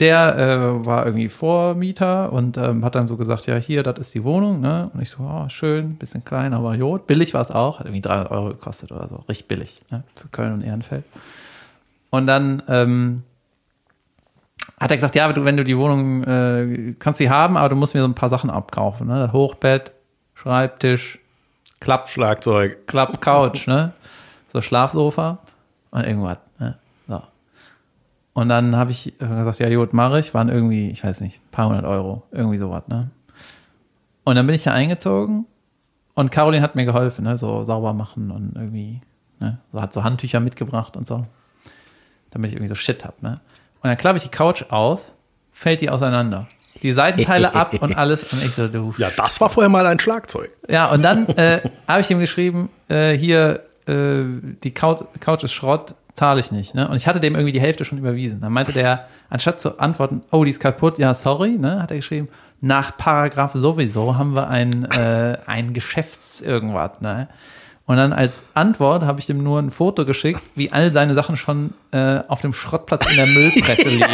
der 0.00 0.36
äh, 0.36 0.86
war 0.86 1.06
irgendwie 1.06 1.28
Vormieter 1.28 2.32
und 2.32 2.56
ähm, 2.56 2.84
hat 2.84 2.94
dann 2.94 3.06
so 3.06 3.16
gesagt, 3.16 3.46
ja, 3.46 3.56
hier, 3.56 3.82
das 3.82 3.98
ist 3.98 4.14
die 4.14 4.24
Wohnung, 4.24 4.60
ne? 4.60 4.90
Und 4.92 5.00
ich 5.00 5.10
so, 5.10 5.22
oh, 5.22 5.48
schön, 5.48 5.96
bisschen 5.96 6.24
klein, 6.24 6.52
aber 6.52 6.74
jod. 6.74 7.06
Billig 7.06 7.32
war 7.32 7.42
es 7.42 7.50
auch, 7.50 7.78
hat 7.78 7.86
irgendwie 7.86 8.00
300 8.00 8.30
Euro 8.30 8.48
gekostet 8.48 8.90
oder 8.90 9.08
so, 9.08 9.16
richtig 9.28 9.46
billig, 9.46 9.82
ne? 9.90 10.02
Für 10.16 10.28
Köln 10.28 10.54
und 10.54 10.62
Ehrenfeld. 10.62 11.04
Und 12.10 12.26
dann 12.26 12.62
ähm, 12.68 13.22
hat 14.80 14.90
er 14.90 14.96
gesagt, 14.96 15.14
ja, 15.14 15.32
du, 15.32 15.44
wenn 15.44 15.56
du 15.56 15.64
die 15.64 15.78
Wohnung, 15.78 16.24
äh, 16.24 16.94
kannst 16.98 17.18
sie 17.18 17.30
haben, 17.30 17.56
aber 17.56 17.68
du 17.68 17.76
musst 17.76 17.94
mir 17.94 18.00
so 18.00 18.08
ein 18.08 18.14
paar 18.16 18.28
Sachen 18.30 18.50
abkaufen, 18.50 19.06
ne? 19.06 19.30
Hochbett, 19.32 19.92
Schreibtisch, 20.44 21.18
Klappschlagzeug, 21.80 22.86
Klappcouch, 22.86 23.66
ne? 23.66 23.94
So 24.52 24.60
Schlafsofa 24.60 25.38
und 25.90 26.04
irgendwas. 26.04 26.36
Ne? 26.58 26.76
So. 27.08 27.22
Und 28.34 28.50
dann 28.50 28.76
habe 28.76 28.90
ich 28.90 29.14
gesagt, 29.18 29.58
ja, 29.60 29.74
gut, 29.74 29.94
mache 29.94 30.20
ich. 30.20 30.34
Waren 30.34 30.50
irgendwie, 30.50 30.90
ich 30.90 31.02
weiß 31.02 31.22
nicht, 31.22 31.38
ein 31.38 31.50
paar 31.50 31.68
hundert 31.68 31.86
Euro. 31.86 32.24
Irgendwie 32.30 32.58
sowas, 32.58 32.82
ne? 32.88 33.10
Und 34.24 34.36
dann 34.36 34.44
bin 34.44 34.54
ich 34.54 34.64
da 34.64 34.74
eingezogen 34.74 35.46
und 36.12 36.30
Caroline 36.30 36.62
hat 36.62 36.74
mir 36.74 36.84
geholfen, 36.84 37.24
ne? 37.24 37.38
So 37.38 37.64
sauber 37.64 37.94
machen 37.94 38.30
und 38.30 38.54
irgendwie, 38.54 39.00
ne? 39.40 39.56
So 39.72 39.80
hat 39.80 39.94
so 39.94 40.04
Handtücher 40.04 40.40
mitgebracht 40.40 40.94
und 40.94 41.06
so. 41.06 41.24
Damit 42.32 42.50
ich 42.50 42.56
irgendwie 42.56 42.68
so 42.68 42.74
Shit 42.74 43.02
hab, 43.02 43.22
ne? 43.22 43.40
Und 43.80 43.88
dann 43.88 43.96
klappe 43.96 44.18
ich 44.18 44.24
die 44.24 44.28
Couch 44.28 44.64
aus, 44.68 45.14
fällt 45.52 45.80
die 45.80 45.88
auseinander. 45.88 46.48
Die 46.84 46.92
Seitenteile 46.92 47.54
ab 47.54 47.74
und 47.80 47.96
alles. 47.96 48.22
Und 48.24 48.44
ich 48.44 48.54
so, 48.54 48.68
du. 48.68 48.94
Ja, 48.98 49.10
das 49.16 49.40
war 49.40 49.50
vorher 49.50 49.70
mal 49.70 49.86
ein 49.86 49.98
Schlagzeug. 49.98 50.52
Ja, 50.68 50.90
und 50.90 51.02
dann 51.02 51.26
äh, 51.30 51.62
habe 51.88 52.02
ich 52.02 52.10
ihm 52.10 52.20
geschrieben, 52.20 52.68
äh, 52.88 53.12
hier, 53.16 53.62
äh, 53.86 54.22
die 54.62 54.70
Couch, 54.72 55.00
Couch 55.18 55.42
ist 55.44 55.52
Schrott, 55.52 55.94
zahle 56.12 56.40
ich 56.40 56.52
nicht. 56.52 56.74
Ne? 56.74 56.86
Und 56.86 56.96
ich 56.96 57.06
hatte 57.06 57.20
dem 57.20 57.34
irgendwie 57.34 57.52
die 57.52 57.60
Hälfte 57.60 57.86
schon 57.86 57.98
überwiesen. 57.98 58.40
Dann 58.40 58.52
meinte 58.52 58.72
der, 58.72 59.06
anstatt 59.30 59.60
zu 59.60 59.78
antworten, 59.78 60.22
oh, 60.30 60.44
die 60.44 60.50
ist 60.50 60.60
kaputt, 60.60 60.98
ja, 60.98 61.14
sorry, 61.14 61.58
ne, 61.58 61.82
hat 61.82 61.90
er 61.90 61.96
geschrieben, 61.96 62.28
nach 62.60 62.96
Paragraph 62.96 63.52
sowieso 63.54 64.16
haben 64.16 64.34
wir 64.34 64.48
ein, 64.48 64.84
äh, 64.90 65.38
ein 65.46 65.72
Geschäfts 65.72 66.40
irgendwas, 66.40 67.00
ne? 67.00 67.28
Und 67.86 67.98
dann 67.98 68.14
als 68.14 68.44
Antwort 68.54 69.02
habe 69.02 69.20
ich 69.20 69.26
dem 69.26 69.42
nur 69.42 69.60
ein 69.60 69.70
Foto 69.70 70.06
geschickt, 70.06 70.40
wie 70.54 70.72
all 70.72 70.90
seine 70.90 71.12
Sachen 71.12 71.36
schon 71.36 71.74
äh, 71.92 72.20
auf 72.28 72.40
dem 72.40 72.54
Schrottplatz 72.54 73.10
in 73.10 73.16
der 73.16 73.26
Müllpresse 73.26 73.88
liegen. 73.90 74.04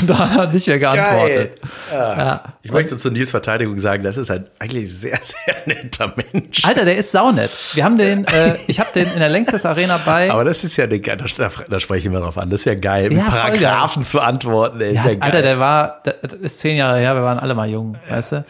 und 0.00 0.08
da 0.08 0.18
hat 0.18 0.38
er 0.38 0.46
nicht 0.46 0.66
mehr 0.66 0.78
geantwortet. 0.78 1.60
Ja. 1.92 2.16
Ja. 2.16 2.40
Ich 2.62 2.72
möchte 2.72 2.96
zu 2.96 3.10
Nils 3.10 3.32
Verteidigung 3.32 3.78
sagen, 3.78 4.02
das 4.02 4.16
ist 4.16 4.30
ein 4.30 4.46
eigentlich 4.58 4.90
sehr, 4.90 5.18
sehr 5.22 5.56
netter 5.66 6.14
Mensch. 6.32 6.64
Alter, 6.64 6.86
der 6.86 6.96
ist 6.96 7.12
saunett. 7.12 7.50
Wir 7.74 7.84
haben 7.84 7.98
den, 7.98 8.26
äh, 8.26 8.56
ich 8.66 8.80
habe 8.80 8.88
den 8.94 9.12
in 9.12 9.18
der 9.18 9.28
Längstes 9.28 9.66
Arena 9.66 10.00
bei. 10.02 10.30
Aber 10.30 10.44
das 10.44 10.64
ist 10.64 10.78
ja, 10.78 10.84
eine, 10.84 11.00
da, 11.00 11.50
da 11.68 11.80
sprechen 11.80 12.14
wir 12.14 12.20
drauf 12.20 12.38
an, 12.38 12.48
das 12.48 12.60
ist 12.60 12.64
ja 12.64 12.76
geil, 12.76 13.10
mit 13.10 13.18
ja, 13.18 13.24
Paragraphen 13.24 14.04
zu 14.04 14.20
antworten. 14.20 14.80
Ja, 14.80 15.10
ja 15.10 15.18
Alter, 15.20 15.42
der 15.42 15.58
war, 15.58 16.00
das 16.02 16.32
ist 16.40 16.60
zehn 16.60 16.78
Jahre 16.78 16.98
her, 16.98 17.14
wir 17.14 17.22
waren 17.22 17.38
alle 17.38 17.54
mal 17.54 17.68
jung, 17.68 17.98
weißt 18.08 18.32
du? 18.32 18.44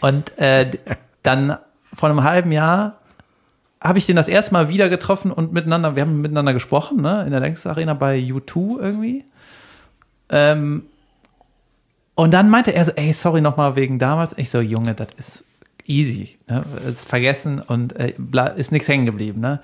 Und 0.00 0.38
äh, 0.38 0.70
dann 1.22 1.58
vor 1.92 2.08
einem 2.08 2.24
halben 2.24 2.50
Jahr 2.50 2.96
habe 3.80 3.98
ich 3.98 4.06
den 4.06 4.16
das 4.16 4.28
erste 4.28 4.52
Mal 4.52 4.68
wieder 4.68 4.88
getroffen 4.88 5.30
und 5.30 5.52
miteinander, 5.52 5.96
wir 5.96 6.02
haben 6.02 6.20
miteinander 6.20 6.54
gesprochen, 6.54 7.00
ne, 7.00 7.24
in 7.24 7.30
der 7.30 7.40
Längste 7.40 7.70
Arena 7.70 7.94
bei 7.94 8.18
U2 8.18 8.80
irgendwie. 8.80 9.24
Ähm, 10.30 10.84
und 12.14 12.32
dann 12.32 12.48
meinte 12.48 12.72
er 12.72 12.84
so, 12.84 12.92
ey, 12.92 13.12
sorry 13.12 13.42
nochmal 13.42 13.76
wegen 13.76 13.98
damals. 13.98 14.32
Ich 14.38 14.48
so, 14.48 14.60
Junge, 14.60 14.94
das 14.94 15.08
ist 15.18 15.44
easy, 15.86 16.38
ne? 16.48 16.64
Ist 16.88 17.08
vergessen 17.08 17.60
und 17.60 17.94
äh, 17.96 18.14
ist 18.56 18.72
nichts 18.72 18.88
hängen 18.88 19.06
geblieben, 19.06 19.40
ne? 19.40 19.60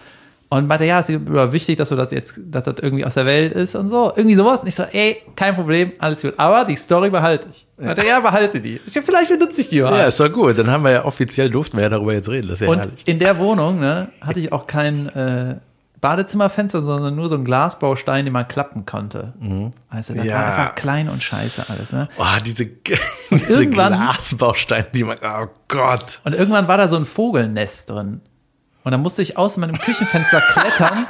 Und 0.53 0.69
meinte, 0.69 0.85
ja, 0.85 1.01
es 1.01 1.09
ist 1.09 1.15
über 1.15 1.51
wichtig, 1.51 1.79
dass 1.79 1.89
du 1.89 1.97
das 1.97 2.13
jetzt, 2.13 2.35
dass 2.37 2.65
das 2.65 2.75
irgendwie 2.83 3.07
aus 3.07 3.15
der 3.15 3.25
Welt 3.25 3.55
ist 3.55 3.75
und 3.75 3.89
so. 3.89 4.13
Irgendwie 4.15 4.35
sowas. 4.35 4.61
Und 4.61 4.69
ich 4.69 4.75
so, 4.75 4.83
ey, 4.83 5.23
kein 5.35 5.55
Problem, 5.55 5.95
alles 5.99 6.21
gut. 6.21 6.35
Aber 6.37 6.67
die 6.67 6.77
Story 6.77 7.09
behalte 7.09 7.49
ich. 7.51 7.67
Meinte, 7.79 8.07
ja, 8.07 8.21
behalte 8.21 8.61
die. 8.61 8.79
Ist 8.85 8.95
ja, 8.95 9.01
vielleicht 9.01 9.31
benutze 9.31 9.63
ich 9.63 9.71
die 9.71 9.81
mal. 9.81 9.97
Ja, 9.97 10.05
ist 10.05 10.21
doch 10.21 10.31
gut. 10.31 10.59
Dann 10.59 10.67
haben 10.67 10.85
wir 10.85 10.91
ja 10.91 11.05
offiziell, 11.07 11.49
durften 11.49 11.79
wir 11.79 11.85
ja 11.85 11.89
darüber 11.89 12.13
jetzt 12.13 12.29
reden. 12.29 12.49
Das 12.49 12.61
ist 12.61 12.67
ja 12.67 12.69
und 12.69 12.81
herrlich. 12.81 13.09
in 13.09 13.19
der 13.19 13.39
Wohnung, 13.39 13.81
ne, 13.81 14.11
hatte 14.21 14.41
ich 14.41 14.53
auch 14.53 14.67
kein 14.67 15.09
äh, 15.09 15.55
Badezimmerfenster, 16.03 16.83
sondern 16.83 17.17
nur 17.17 17.31
so 17.31 17.37
ein 17.37 17.47
Glasbaustein, 17.47 18.27
den 18.27 18.35
man 18.35 18.47
klappen 18.47 18.85
konnte. 18.85 19.33
Mhm. 19.41 19.73
Weißt 19.91 20.11
du, 20.11 20.15
das 20.17 20.27
ja. 20.27 20.35
war 20.35 20.47
einfach 20.49 20.75
klein 20.75 21.09
und 21.09 21.23
scheiße 21.23 21.65
alles, 21.71 21.93
ne? 21.93 22.11
Oh, 22.19 22.25
diese, 22.45 22.67
diese 23.31 23.67
Glasbausteine, 23.69 24.89
die 24.93 25.03
man, 25.03 25.17
oh 25.25 25.47
Gott. 25.69 26.21
Und 26.25 26.35
irgendwann 26.35 26.69
war 26.69 26.77
da 26.77 26.89
so 26.89 26.97
ein 26.97 27.07
Vogelnest 27.07 27.89
drin. 27.89 28.21
Und 28.85 28.93
dann 28.93 29.01
musste 29.03 29.23
ich 29.23 29.37
aus 29.39 29.57
meinem 29.57 29.79
Küchenfenster 29.79 30.41
klettern 30.53 31.07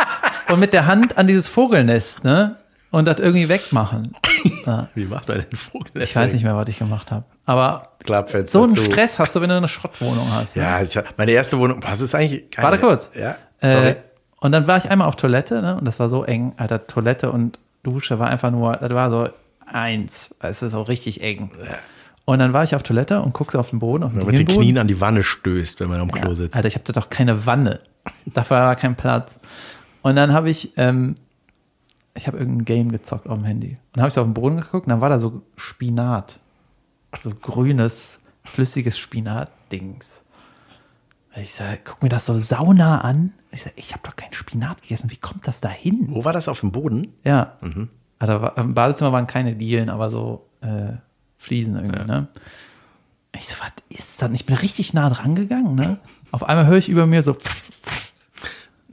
und 0.51 0.61
mit 0.61 0.73
der 0.73 0.87
Hand 0.87 1.16
an 1.18 1.27
dieses 1.27 1.49
Vogelnest, 1.49 2.25
ne? 2.25 2.57
Und 2.91 3.07
das 3.07 3.20
irgendwie 3.20 3.49
wegmachen. 3.49 4.14
Ja. 4.66 4.89
Wie 4.95 5.05
macht 5.07 5.29
man 5.29 5.39
denn 5.39 5.57
Vogelnest? 5.57 6.11
Ich 6.11 6.16
weiß 6.16 6.33
nicht 6.33 6.43
mehr, 6.45 6.57
was 6.57 6.68
ich 6.68 6.79
gemacht 6.79 7.11
habe. 7.12 7.25
Aber 7.47 7.83
Klappfenster 8.05 8.59
so 8.59 8.64
einen 8.64 8.77
zu. 8.77 8.85
Stress 8.85 9.18
hast 9.18 9.35
du, 9.35 9.41
wenn 9.41 9.49
du 9.49 9.57
eine 9.57 9.68
Schrottwohnung 9.68 10.33
hast. 10.33 10.55
Ja, 10.57 10.79
ne? 10.79 10.85
ich, 10.85 10.99
meine 11.16 11.31
erste 11.33 11.59
Wohnung, 11.59 11.81
was 11.83 12.01
ist 12.01 12.14
eigentlich 12.14 12.51
geil. 12.51 12.64
Warte 12.64 12.79
kurz. 12.79 13.11
Ja, 13.14 13.37
sorry. 13.61 13.89
Äh, 13.91 13.97
Und 14.41 14.53
dann 14.53 14.66
war 14.66 14.79
ich 14.79 14.89
einmal 14.91 15.07
auf 15.09 15.16
Toilette, 15.16 15.62
ne? 15.62 15.77
Und 15.77 15.85
das 15.85 15.99
war 16.01 16.09
so 16.09 16.25
eng, 16.25 16.55
Alter, 16.57 16.87
Toilette 16.87 17.31
und 17.31 17.59
Dusche 17.85 18.18
war 18.18 18.29
einfach 18.29 18.51
nur, 18.51 18.77
das 18.77 18.91
war 18.91 19.11
so 19.11 19.29
eins. 19.66 20.35
Es 20.41 20.62
ist 20.62 20.75
auch 20.75 20.89
richtig 20.89 21.23
eng. 21.23 21.51
Und 22.25 22.39
dann 22.39 22.53
war 22.53 22.62
ich 22.62 22.75
auf 22.75 22.83
Toilette 22.83 23.20
und 23.20 23.33
guckte 23.33 23.59
auf 23.59 23.70
den 23.70 23.81
Boden. 23.81 24.05
Auf 24.05 24.12
den 24.12 24.20
wenn 24.20 24.27
man 24.27 24.35
mit 24.37 24.49
den 24.49 24.57
Knien 24.57 24.79
an 24.79 24.87
die 24.87 25.01
Wanne 25.01 25.25
stößt, 25.25 25.81
wenn 25.81 25.89
man 25.89 26.01
am 26.01 26.11
Klo 26.11 26.29
ja, 26.31 26.35
sitzt. 26.35 26.55
Alter, 26.55 26.68
ich 26.68 26.75
habe 26.75 26.85
da 26.85 26.93
doch 26.93 27.11
keine 27.11 27.47
Wanne. 27.47 27.81
Dafür 28.27 28.59
war 28.59 28.77
kein 28.77 28.97
Platz. 28.97 29.37
Und 30.03 30.16
dann 30.16 30.33
habe 30.33 30.51
ich, 30.51 30.73
ähm, 30.77 31.14
ich 32.14 32.27
habe 32.27 32.39
irgendein 32.39 32.64
Game 32.64 32.93
gezockt 32.93 33.29
auf 33.29 33.39
dem 33.39 33.45
Handy. 33.45 33.70
Und 33.70 33.79
dann 33.95 34.03
habe 34.03 34.09
ich 34.09 34.14
so 34.14 34.20
auf 34.20 34.27
den 34.27 34.35
Boden 34.35 34.57
geguckt 34.57 34.87
und 34.87 34.91
dann 34.91 35.01
war 35.01 35.09
da 35.09 35.18
so 35.18 35.43
Spinat. 35.57 36.39
So 37.23 37.31
grünes, 37.31 38.18
flüssiges 38.45 38.99
Spinat-Dings. 38.99 40.23
Ich 41.37 41.53
sage, 41.53 41.81
guck 41.85 42.03
mir 42.03 42.09
das 42.09 42.27
so 42.27 42.39
sauna 42.39 43.01
an. 43.01 43.33
Ich 43.51 43.62
sage, 43.62 43.75
ich 43.77 43.93
habe 43.93 44.03
doch 44.05 44.16
kein 44.16 44.33
Spinat 44.33 44.83
gegessen. 44.83 45.11
Wie 45.11 45.16
kommt 45.16 45.47
das 45.49 45.61
da 45.61 45.68
hin? 45.68 46.07
Wo 46.11 46.25
war 46.25 46.33
das 46.33 46.49
auf 46.49 46.61
dem 46.61 46.73
Boden? 46.73 47.14
Ja. 47.25 47.57
Mhm. 47.61 47.89
Also 48.18 48.49
im 48.57 48.75
Badezimmer 48.75 49.12
waren 49.12 49.27
keine 49.27 49.55
Dielen, 49.55 49.91
aber 49.91 50.11
so 50.11 50.47
äh, 50.61 50.93
Fliesen 51.43 51.74
irgendwie, 51.74 51.99
ja. 51.99 52.05
ne? 52.05 52.28
Ich 53.34 53.49
so, 53.49 53.57
was 53.61 53.72
ist 53.88 54.22
das? 54.22 54.30
Ich 54.32 54.47
bin 54.47 54.55
richtig 54.57 54.95
nah 54.95 55.11
dran 55.11 55.34
gegangen, 55.34 55.74
ne? 55.74 55.99
Auf 56.30 56.45
einmal 56.49 56.66
höre 56.66 56.76
ich 56.78 56.88
über 56.88 57.07
mir 57.07 57.22
so 57.22 57.34
pff, 57.34 57.70
pff. 57.82 58.12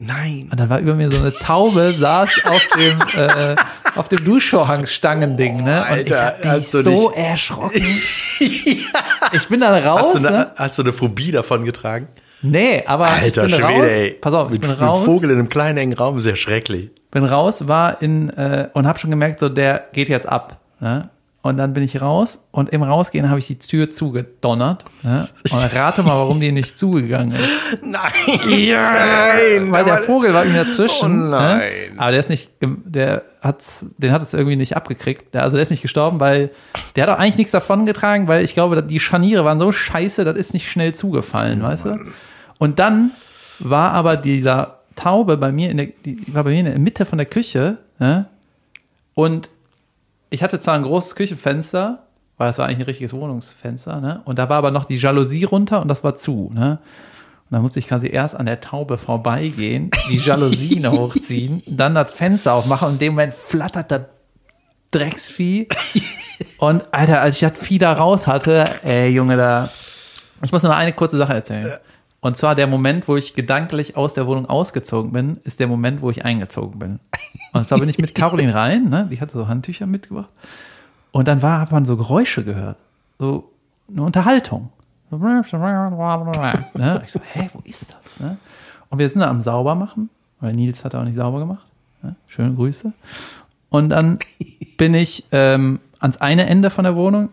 Nein. 0.02 0.48
Und 0.50 0.60
dann 0.60 0.70
war 0.70 0.80
über 0.80 0.96
mir 0.96 1.12
so 1.12 1.20
eine 1.20 1.34
Taube, 1.34 1.92
saß 1.92 2.46
auf 2.46 2.66
dem, 2.78 3.02
äh, 3.18 3.56
auf 3.96 4.08
dem 4.08 4.24
Duschvorhang-Stangending, 4.24 5.58
ne? 5.58 5.82
Und 5.82 5.88
Alter, 5.88 6.36
ich 6.40 6.46
hab 6.48 6.58
mich 6.58 6.68
so 6.68 7.12
erschrocken. 7.12 7.86
Ich 9.32 9.48
bin 9.48 9.60
dann 9.60 9.84
raus. 9.84 10.16
Hast 10.16 10.24
du, 10.24 10.28
eine, 10.28 10.38
ne? 10.38 10.52
hast 10.56 10.78
du 10.78 10.82
eine 10.82 10.94
Phobie 10.94 11.32
davon 11.32 11.64
getragen? 11.64 12.08
Nee, 12.42 12.84
aber 12.88 13.08
Alter, 13.08 13.46
ich 13.46 13.52
bin 13.52 13.60
Schwede, 13.60 13.80
raus. 13.84 13.92
ey. 13.92 14.12
Pass 14.12 14.34
auf, 14.34 14.48
ich 14.48 14.54
mit, 14.54 14.62
bin 14.62 14.70
mit 14.72 14.82
raus. 14.82 15.06
Vogel 15.06 15.30
in 15.30 15.38
einem 15.38 15.50
kleinen 15.50 15.78
engen 15.78 15.94
Raum 15.94 16.18
ist 16.18 16.26
ja 16.26 16.36
schrecklich. 16.36 16.90
bin 17.12 17.26
raus, 17.26 17.68
war 17.68 18.02
in 18.02 18.30
äh, 18.30 18.70
und 18.74 18.88
habe 18.88 18.98
schon 18.98 19.12
gemerkt, 19.12 19.40
so 19.40 19.50
der 19.50 19.88
geht 19.94 20.10
jetzt 20.10 20.28
ab. 20.28 20.58
Ne? 20.80 21.10
Und 21.42 21.56
dann 21.56 21.74
bin 21.74 21.84
ich 21.84 22.02
raus 22.02 22.40
und 22.52 22.70
im 22.70 22.84
Rausgehen 22.84 23.30
habe 23.30 23.40
ich 23.40 23.48
die 23.48 23.58
Tür 23.58 23.90
zugedonnert. 23.90 24.84
Ne? 25.04 25.30
Und 25.50 25.74
rate 25.74 26.04
mal, 26.04 26.18
warum 26.18 26.42
die 26.42 26.52
nicht 26.52 26.78
zugegangen 26.78 27.32
ist. 27.32 27.82
Nein. 27.82 28.12
Nein, 28.46 29.72
weil 29.72 29.86
der 29.86 30.00
Vogel 30.00 30.34
war 30.34 30.44
irgendwie 30.44 30.66
dazwischen. 30.66 31.28
Oh 31.28 31.30
nein. 31.30 31.94
Ne? 31.94 32.00
Aber 32.00 32.12
der 32.12 32.20
ist 32.20 32.30
nicht, 32.30 32.50
der 32.60 33.24
hat's, 33.42 33.86
den 33.98 34.12
hat 34.12 34.22
es 34.22 34.34
irgendwie 34.34 34.58
nicht 34.58 34.76
abgekriegt. 34.76 35.34
Also 35.34 35.56
der 35.56 35.64
ist 35.64 35.70
nicht 35.70 35.82
gestorben, 35.82 36.20
weil 36.20 36.52
der 36.98 37.08
hat 37.08 37.16
auch 37.16 37.20
eigentlich 37.20 37.38
nichts 37.38 37.54
davon 37.54 37.86
getragen, 37.86 38.28
weil 38.28 38.44
ich 38.44 38.54
glaube, 38.54 38.84
die 38.84 39.00
Scharniere 39.00 39.46
waren 39.46 39.62
so 39.62 39.72
scheiße, 39.72 40.26
das 40.26 40.36
ist 40.36 40.54
nicht 40.54 40.70
schnell 40.70 40.94
zugefallen, 40.94 41.64
weißt 41.64 41.86
du? 41.86 41.96
Und 42.58 42.80
dann 42.80 43.12
war 43.60 43.94
aber 43.94 44.18
dieser 44.18 44.80
Taube 44.98 45.38
bei 45.38 45.54
mir 45.54 45.70
in 45.70 45.78
der, 45.78 45.88
die 46.04 46.22
war 46.28 46.44
bei 46.44 46.50
mir 46.50 46.60
in 46.60 46.66
der 46.66 46.80
Mitte 46.80 47.06
von 47.06 47.18
der 47.18 47.28
Küche, 47.28 47.78
ne? 47.98 48.26
Und 49.14 49.50
ich 50.30 50.44
hatte 50.44 50.60
zwar 50.60 50.76
ein 50.76 50.84
großes 50.84 51.16
Küchenfenster, 51.16 52.04
weil 52.38 52.48
das 52.48 52.58
war 52.58 52.68
eigentlich 52.68 52.80
ein 52.80 52.86
richtiges 52.86 53.14
Wohnungsfenster, 53.14 54.00
ne? 54.00 54.22
Und 54.26 54.40
da 54.40 54.50
war 54.50 54.58
aber 54.58 54.72
noch 54.72 54.86
die 54.86 54.98
Jalousie 54.98 55.44
runter 55.44 55.82
und 55.82 55.88
das 55.88 56.04
war 56.04 56.16
zu, 56.16 56.52
ne? 56.54 56.80
Und 57.50 57.56
dann 57.56 57.62
musste 57.64 57.80
ich 57.80 57.88
quasi 57.88 58.08
erst 58.08 58.36
an 58.36 58.46
der 58.46 58.62
Taube 58.62 58.98
vorbeigehen, 58.98 59.90
die 60.10 60.18
Jalousien 60.18 60.90
hochziehen, 60.92 61.64
dann 61.66 61.96
das 61.96 62.12
Fenster 62.12 62.54
aufmachen 62.54 62.88
und 62.88 62.94
in 62.96 63.00
dem 63.00 63.14
Moment 63.14 63.34
flattert 63.34 63.92
das 63.92 64.02
Drecksvieh. 64.92 65.68
Und 66.58 66.84
Alter, 66.92 67.22
als 67.22 67.42
ich 67.42 67.48
das 67.48 67.60
Vieh 67.60 67.78
da 67.78 67.94
raus 67.94 68.26
hatte, 68.26 68.66
ey 68.84 69.10
Junge, 69.10 69.38
da. 69.38 69.70
Ich 70.42 70.52
muss 70.52 70.64
nur 70.64 70.72
noch 70.72 70.80
eine 70.80 70.94
kurze 70.94 71.18
Sache 71.18 71.34
erzählen. 71.34 71.80
Und 72.22 72.36
zwar 72.36 72.56
der 72.56 72.68
Moment, 72.68 73.08
wo 73.08 73.16
ich 73.16 73.34
gedanklich 73.34 73.96
aus 73.96 74.14
der 74.14 74.28
Wohnung 74.28 74.46
ausgezogen 74.46 75.12
bin, 75.12 75.38
ist 75.44 75.60
der 75.60 75.68
Moment, 75.68 76.02
wo 76.02 76.10
ich 76.10 76.26
eingezogen 76.26 76.80
bin. 76.80 77.00
Und 77.54 77.68
zwar 77.68 77.80
bin 77.80 77.90
ich 77.90 77.98
mit 77.98 78.14
Caroline 78.14 78.54
rein, 78.54 78.90
ne? 78.90 79.08
die 79.10 79.22
hatte 79.22 79.34
so 79.34 79.48
Handtücher 79.48 79.88
mitgebracht. 79.88 80.30
Und 81.12 81.28
dann 81.28 81.42
war, 81.42 81.62
hat 81.62 81.72
man 81.72 81.86
so 81.86 81.96
Geräusche 81.96 82.44
gehört. 82.44 82.78
So 83.18 83.50
eine 83.90 84.04
Unterhaltung. 84.04 84.70
Ne? 86.76 87.02
Ich 87.06 87.12
so, 87.12 87.20
hä, 87.34 87.50
wo 87.54 87.62
ist 87.64 87.94
das? 87.94 88.20
Ne? 88.20 88.38
Und 88.90 89.00
wir 89.00 89.10
sind 89.10 89.22
da 89.22 89.30
am 89.30 89.42
Saubermachen, 89.42 90.10
weil 90.40 90.54
Nils 90.54 90.84
hat 90.84 90.94
auch 90.96 91.04
nicht 91.04 91.16
sauber 91.16 91.40
gemacht. 91.40 91.66
Ne? 92.02 92.16
Schöne 92.28 92.54
Grüße. 92.54 92.92
Und 93.70 93.90
dann 93.90 94.20
bin 94.78 94.94
ich 94.94 95.26
ähm, 95.32 95.80
ans 96.00 96.18
eine 96.18 96.48
Ende 96.48 96.70
von 96.70 96.84
der 96.84 96.96
Wohnung, 96.96 97.30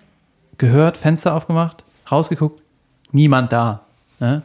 gehört, 0.59 0.97
Fenster 0.97 1.35
aufgemacht, 1.35 1.85
rausgeguckt, 2.11 2.63
niemand 3.13 3.53
da. 3.53 3.81
Ne? 4.21 4.43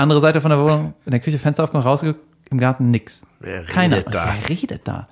Andere 0.00 0.20
Seite 0.20 0.40
von 0.40 0.50
der 0.50 0.58
Wohnung, 0.60 0.94
in 1.04 1.10
der 1.10 1.20
Küche 1.20 1.38
Fenster 1.38 1.64
aufgemacht, 1.64 1.86
rausgeguckt, 1.86 2.24
im 2.50 2.58
Garten 2.58 2.90
nix. 2.90 3.22
Wer 3.38 3.64
Keiner. 3.64 3.98
redet 3.98 4.14
da? 4.14 4.34
Wer 4.40 4.48
redet 4.48 4.88
da? 4.88 5.08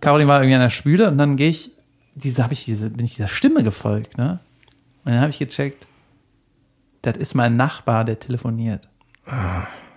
Caroline 0.00 0.28
war 0.28 0.40
irgendwie 0.40 0.54
an 0.56 0.60
der 0.60 0.70
Spüle 0.70 1.08
und 1.08 1.18
dann 1.18 1.36
gehe 1.36 1.50
ich, 1.50 1.72
diese, 2.14 2.42
hab 2.42 2.52
ich 2.52 2.64
diese, 2.64 2.90
bin 2.90 3.04
ich 3.06 3.14
dieser 3.14 3.28
Stimme 3.28 3.64
gefolgt, 3.64 4.18
ne? 4.18 4.38
Und 5.04 5.12
dann 5.12 5.20
habe 5.20 5.30
ich 5.30 5.38
gecheckt, 5.38 5.86
das 7.02 7.16
ist 7.16 7.34
mein 7.34 7.56
Nachbar, 7.56 8.04
der 8.04 8.18
telefoniert. 8.18 8.88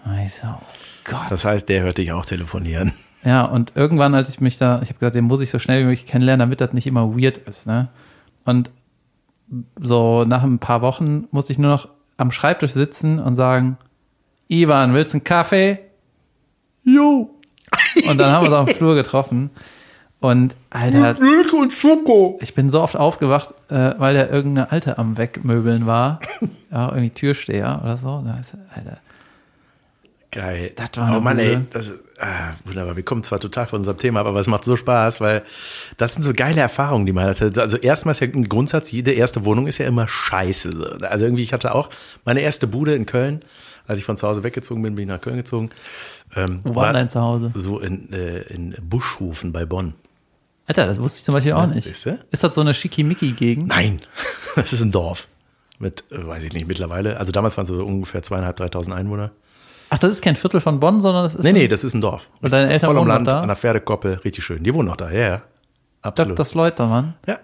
Und 0.05 0.19
Ich 0.25 0.35
so, 0.35 0.47
oh 0.47 0.63
Gott. 1.03 1.29
Das 1.29 1.43
heißt, 1.45 1.67
der 1.67 1.81
hört 1.81 1.97
dich 1.97 2.11
auch 2.11 2.25
telefonieren. 2.25 2.93
Ja, 3.23 3.43
und 3.45 3.73
irgendwann, 3.75 4.15
als 4.15 4.29
ich 4.29 4.39
mich 4.39 4.57
da, 4.57 4.81
ich 4.81 4.89
habe 4.89 4.99
gesagt, 4.99 5.15
den 5.15 5.25
muss 5.25 5.41
ich 5.41 5.49
so 5.49 5.59
schnell 5.59 5.81
wie 5.81 5.85
möglich 5.85 6.05
kennenlernen, 6.05 6.39
damit 6.39 6.61
das 6.61 6.71
nicht 6.73 6.87
immer 6.87 7.17
weird 7.17 7.37
ist, 7.37 7.67
ne? 7.67 7.89
Und 8.45 8.71
so 9.79 10.23
nach 10.25 10.43
ein 10.43 10.59
paar 10.59 10.81
Wochen 10.81 11.27
musste 11.31 11.51
ich 11.51 11.59
nur 11.59 11.71
noch 11.71 11.89
am 12.17 12.31
Schreibtisch 12.31 12.71
sitzen 12.71 13.19
und 13.19 13.35
sagen, 13.35 13.77
Ivan, 14.49 14.93
willst 14.93 15.13
du 15.13 15.17
einen 15.17 15.23
Kaffee? 15.23 15.79
Jo. 16.83 17.29
Und 18.09 18.17
dann 18.17 18.31
haben 18.31 18.43
wir 18.45 18.49
uns 18.49 18.57
auf 18.57 18.69
dem 18.69 18.77
Flur 18.77 18.95
getroffen. 18.95 19.51
Und 20.19 20.55
Alter, 20.69 21.13
Milch 21.19 21.53
und 21.53 21.71
Schoko. 21.71 22.37
ich 22.41 22.53
bin 22.53 22.69
so 22.69 22.81
oft 22.81 22.97
aufgewacht, 22.97 23.53
äh, 23.69 23.93
weil 23.97 24.15
der 24.15 24.29
irgendeine 24.29 24.71
Alte 24.71 24.97
am 24.97 25.17
Wegmöbeln 25.17 25.85
war. 25.85 26.19
Ja, 26.71 26.89
irgendwie 26.89 27.09
Türsteher 27.09 27.81
oder 27.83 27.97
so. 27.97 28.21
Da 28.23 28.37
ist, 28.39 28.53
Alter. 28.75 28.99
Geil. 30.29 30.71
Das 30.75 30.89
war 30.97 31.17
oh 31.17 31.19
Mann, 31.19 31.39
ey, 31.39 31.61
das 31.73 31.87
ist, 31.87 31.99
ah, 32.19 32.53
wunderbar. 32.65 32.95
Wir 32.95 33.03
kommen 33.03 33.23
zwar 33.23 33.39
total 33.39 33.67
von 33.67 33.79
unserem 33.79 33.97
Thema 33.97 34.21
ab, 34.21 34.27
aber 34.27 34.39
es 34.39 34.47
macht 34.47 34.63
so 34.63 34.75
Spaß, 34.75 35.21
weil 35.21 35.43
das 35.97 36.13
sind 36.13 36.23
so 36.23 36.33
geile 36.33 36.61
Erfahrungen, 36.61 37.05
die 37.05 37.13
man 37.13 37.25
hatte. 37.25 37.51
Also 37.59 37.77
erstmal 37.77 38.11
ist 38.13 38.21
ja 38.21 38.27
ein 38.27 38.49
Grundsatz, 38.49 38.91
jede 38.91 39.11
erste 39.11 39.45
Wohnung 39.45 39.67
ist 39.67 39.77
ja 39.77 39.87
immer 39.87 40.07
scheiße. 40.07 40.75
so. 40.75 40.85
Also 41.05 41.25
irgendwie, 41.25 41.43
ich 41.43 41.53
hatte 41.53 41.73
auch 41.75 41.89
meine 42.25 42.41
erste 42.41 42.67
Bude 42.67 42.95
in 42.95 43.05
Köln. 43.05 43.41
Als 43.87 43.99
ich 43.99 44.05
von 44.05 44.17
zu 44.17 44.27
Hause 44.27 44.43
weggezogen 44.43 44.83
bin, 44.83 44.93
bin 44.93 45.03
ich 45.03 45.09
nach 45.09 45.19
Köln 45.19 45.37
gezogen. 45.37 45.71
Ähm, 46.35 46.59
Wo 46.63 46.75
war 46.75 46.93
dein 46.93 47.09
Zuhause? 47.09 47.51
So 47.55 47.79
in, 47.79 48.13
äh, 48.13 48.41
in 48.41 48.75
Buschhofen 48.81 49.51
bei 49.51 49.65
Bonn. 49.65 49.95
Alter, 50.67 50.85
das 50.85 50.99
wusste 50.99 51.17
ich 51.17 51.23
zum 51.23 51.33
Beispiel 51.33 51.53
auch 51.53 51.65
nicht. 51.65 51.85
siehste? 51.85 52.19
Ist 52.29 52.43
das 52.43 52.53
so 52.53 52.61
eine 52.61 52.75
Schickimicki-Gegend? 52.75 53.67
Nein, 53.67 54.01
das 54.55 54.71
ist 54.73 54.81
ein 54.81 54.91
Dorf. 54.91 55.27
Mit, 55.79 56.03
äh, 56.11 56.27
weiß 56.27 56.43
ich 56.43 56.53
nicht, 56.53 56.67
mittlerweile. 56.67 57.17
Also 57.17 57.31
damals 57.31 57.57
waren 57.57 57.63
es 57.63 57.69
so 57.69 57.83
ungefähr 57.83 58.21
zweieinhalb, 58.21 58.57
dreitausend 58.57 58.95
Einwohner. 58.95 59.31
Ach, 59.89 59.97
das 59.97 60.11
ist 60.11 60.21
kein 60.21 60.35
Viertel 60.35 60.61
von 60.61 60.79
Bonn, 60.79 61.01
sondern 61.01 61.23
das 61.23 61.35
ist. 61.35 61.43
Nee, 61.43 61.53
nee, 61.53 61.67
das 61.67 61.83
ist 61.83 61.93
ein 61.93 62.01
Dorf. 62.01 62.27
Und 62.41 62.51
deine 62.51 62.71
Eltern 62.71 62.95
wohnen 62.95 63.07
Land, 63.07 63.27
da? 63.27 63.41
an 63.41 63.47
der 63.47 63.55
Pferdekoppel, 63.57 64.15
richtig 64.23 64.43
schön. 64.43 64.63
Die 64.63 64.73
wohnen 64.73 64.87
noch 64.87 64.97
da, 64.97 65.09
ja, 65.11 65.19
ja. 65.27 65.41
Absolut. 66.01 66.37
Das 66.39 66.53
Leute, 66.53 66.85
Mann. 66.85 67.15
ja. 67.27 67.39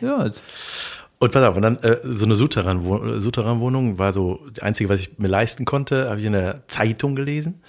Gut. 0.00 0.40
Und 1.18 1.32
pass 1.32 1.42
auf, 1.44 1.56
und 1.56 1.62
dann 1.62 1.78
äh, 1.82 1.98
so 2.04 2.26
eine 2.26 2.34
Souterrain-Wohnung 2.36 3.20
Souterrain 3.20 3.98
war 3.98 4.12
so 4.12 4.40
das 4.52 4.62
Einzige, 4.62 4.90
was 4.90 5.00
ich 5.00 5.18
mir 5.18 5.28
leisten 5.28 5.64
konnte, 5.64 6.10
habe 6.10 6.20
ich 6.20 6.26
in 6.26 6.34
der 6.34 6.68
Zeitung 6.68 7.16
gelesen. 7.16 7.62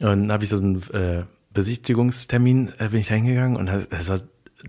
Und 0.00 0.06
dann 0.08 0.32
habe 0.32 0.42
ich 0.44 0.50
so 0.50 0.56
einen 0.56 0.82
äh, 0.92 1.22
Besichtigungstermin, 1.52 2.72
äh, 2.78 2.88
bin 2.88 3.00
ich 3.00 3.06
da 3.08 3.14
hingegangen 3.14 3.56
und 3.56 3.66
das, 3.66 3.88
das 3.88 4.08
war, 4.08 4.20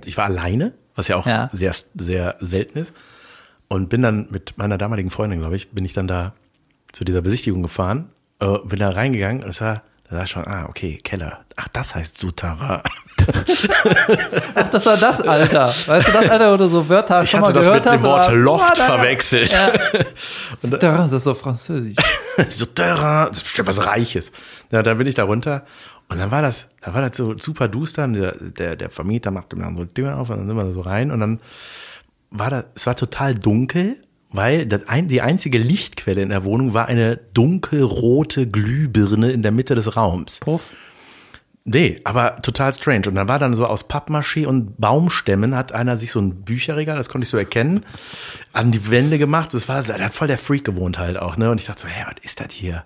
ich 0.05 0.15
war 0.17 0.25
alleine, 0.25 0.73
was 0.95 1.07
ja 1.07 1.15
auch 1.17 1.25
Ja. 1.25 1.49
sehr, 1.51 1.73
sehr 1.95 2.35
selten 2.39 2.77
ist. 2.79 2.93
Und 3.67 3.89
bin 3.89 4.01
dann 4.03 4.27
mit 4.29 4.57
meiner 4.57 4.77
damaligen 4.77 5.09
Freundin, 5.09 5.39
glaube 5.39 5.55
ich, 5.55 5.71
bin 5.71 5.83
ich 5.83 5.93
dann 5.93 6.07
da 6.07 6.33
zu 6.93 7.03
dieser 7.03 7.21
Besichtigung 7.21 7.63
gefahren, 7.63 8.09
äh, 8.39 8.57
bin 8.65 8.79
da 8.79 8.89
reingegangen 8.89 9.43
und 9.43 9.49
es 9.49 9.61
war, 9.61 9.83
da 10.09 10.17
war 10.17 10.27
schon, 10.27 10.45
ah, 10.47 10.65
okay, 10.69 10.99
Keller. 11.03 11.43
Ach, 11.55 11.67
das 11.69 11.95
heißt 11.95 12.17
Souterrain. 12.17 12.81
Ach, 14.55 14.69
das 14.71 14.85
war 14.85 14.95
das 14.97 15.21
Alter. 15.21 15.67
Weißt 15.67 16.07
du, 16.07 16.11
das 16.11 16.29
Alter, 16.29 16.53
wo 16.53 16.57
du 16.57 16.65
so 16.69 16.87
Wörter 16.87 17.23
Ich 17.23 17.29
schon 17.31 17.41
hatte 17.41 17.49
mal 17.49 17.53
das 17.53 17.65
gehört 17.65 17.85
mit 17.85 17.93
dem 17.93 17.99
hast, 17.99 18.03
Wort 18.05 18.31
Loft 18.33 18.77
da- 18.79 18.85
verwechselt. 18.85 19.51
Ja. 19.51 19.71
Das 20.61 21.11
ist 21.11 21.23
so 21.23 21.33
französisch. 21.33 21.95
Souterrain, 22.49 23.29
das 23.29 23.37
ist 23.39 23.43
bestimmt 23.43 23.67
was 23.67 23.85
Reiches. 23.85 24.31
Ja, 24.71 24.81
dann 24.83 24.97
bin 24.97 25.07
ich 25.07 25.15
da 25.15 25.23
runter 25.23 25.65
und 26.09 26.19
dann 26.19 26.31
war 26.31 26.41
das, 26.41 26.69
da 26.81 26.93
war 26.93 27.01
das 27.01 27.17
so 27.17 27.37
super 27.37 27.67
duster. 27.67 28.07
Der, 28.07 28.31
der, 28.33 28.75
der 28.75 28.89
Vermieter 28.89 29.31
machte 29.31 29.55
mir 29.55 29.63
dann 29.63 29.75
so 29.75 29.85
Tür 29.85 30.17
auf 30.17 30.29
und 30.29 30.37
dann 30.37 30.47
sind 30.47 30.55
wir 30.55 30.71
so 30.73 30.81
rein 30.81 31.11
und 31.11 31.19
dann 31.19 31.39
war 32.31 32.49
das, 32.49 32.65
es 32.75 32.85
war 32.87 32.95
total 32.95 33.35
dunkel, 33.35 33.97
weil 34.31 34.67
ein, 34.87 35.07
die 35.07 35.21
einzige 35.21 35.57
Lichtquelle 35.57 36.21
in 36.21 36.29
der 36.29 36.43
Wohnung 36.43 36.73
war 36.73 36.87
eine 36.87 37.17
dunkelrote 37.33 38.47
Glühbirne 38.47 39.31
in 39.31 39.41
der 39.41 39.51
Mitte 39.51 39.75
des 39.75 39.95
Raums. 39.95 40.39
Puff. 40.39 40.71
Nee, 41.69 41.99
aber 42.05 42.41
total 42.41 42.73
strange. 42.73 43.09
Und 43.09 43.15
dann 43.15 43.27
war 43.27 43.39
dann 43.39 43.53
so 43.53 43.65
aus 43.65 43.89
Pappmaché 43.89 44.45
und 44.45 44.79
Baumstämmen 44.79 45.53
hat 45.53 45.73
einer 45.73 45.97
sich 45.97 46.11
so 46.11 46.21
ein 46.21 46.45
Bücherregal, 46.45 46.95
das 46.95 47.09
konnte 47.09 47.25
ich 47.25 47.29
so 47.29 47.37
erkennen, 47.37 47.85
an 48.53 48.71
die 48.71 48.89
Wände 48.89 49.17
gemacht. 49.17 49.53
Das 49.53 49.67
war, 49.67 49.83
der 49.83 50.05
hat 50.05 50.13
voll 50.13 50.29
der 50.29 50.37
Freak 50.37 50.63
gewohnt 50.63 50.97
halt 50.97 51.17
auch, 51.19 51.35
ne? 51.35 51.51
Und 51.51 51.59
ich 51.59 51.67
dachte 51.67 51.81
so, 51.81 51.87
hä, 51.89 52.05
was 52.05 52.23
ist 52.23 52.39
das 52.39 52.53
hier? 52.53 52.83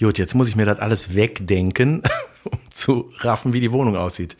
Gut, 0.00 0.18
jetzt 0.18 0.34
muss 0.34 0.48
ich 0.48 0.56
mir 0.56 0.64
das 0.64 0.78
alles 0.78 1.14
wegdenken, 1.14 2.02
um 2.44 2.58
zu 2.70 3.10
raffen, 3.18 3.52
wie 3.52 3.60
die 3.60 3.72
Wohnung 3.72 3.94
aussieht. 3.94 4.38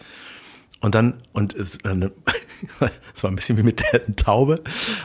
Und 0.80 0.94
dann, 0.94 1.22
und 1.34 1.54
es, 1.54 1.78
es 1.84 3.22
war 3.22 3.30
ein 3.30 3.36
bisschen 3.36 3.58
wie 3.58 3.62
mit 3.62 3.84
der 3.92 4.16
Taube, 4.16 4.62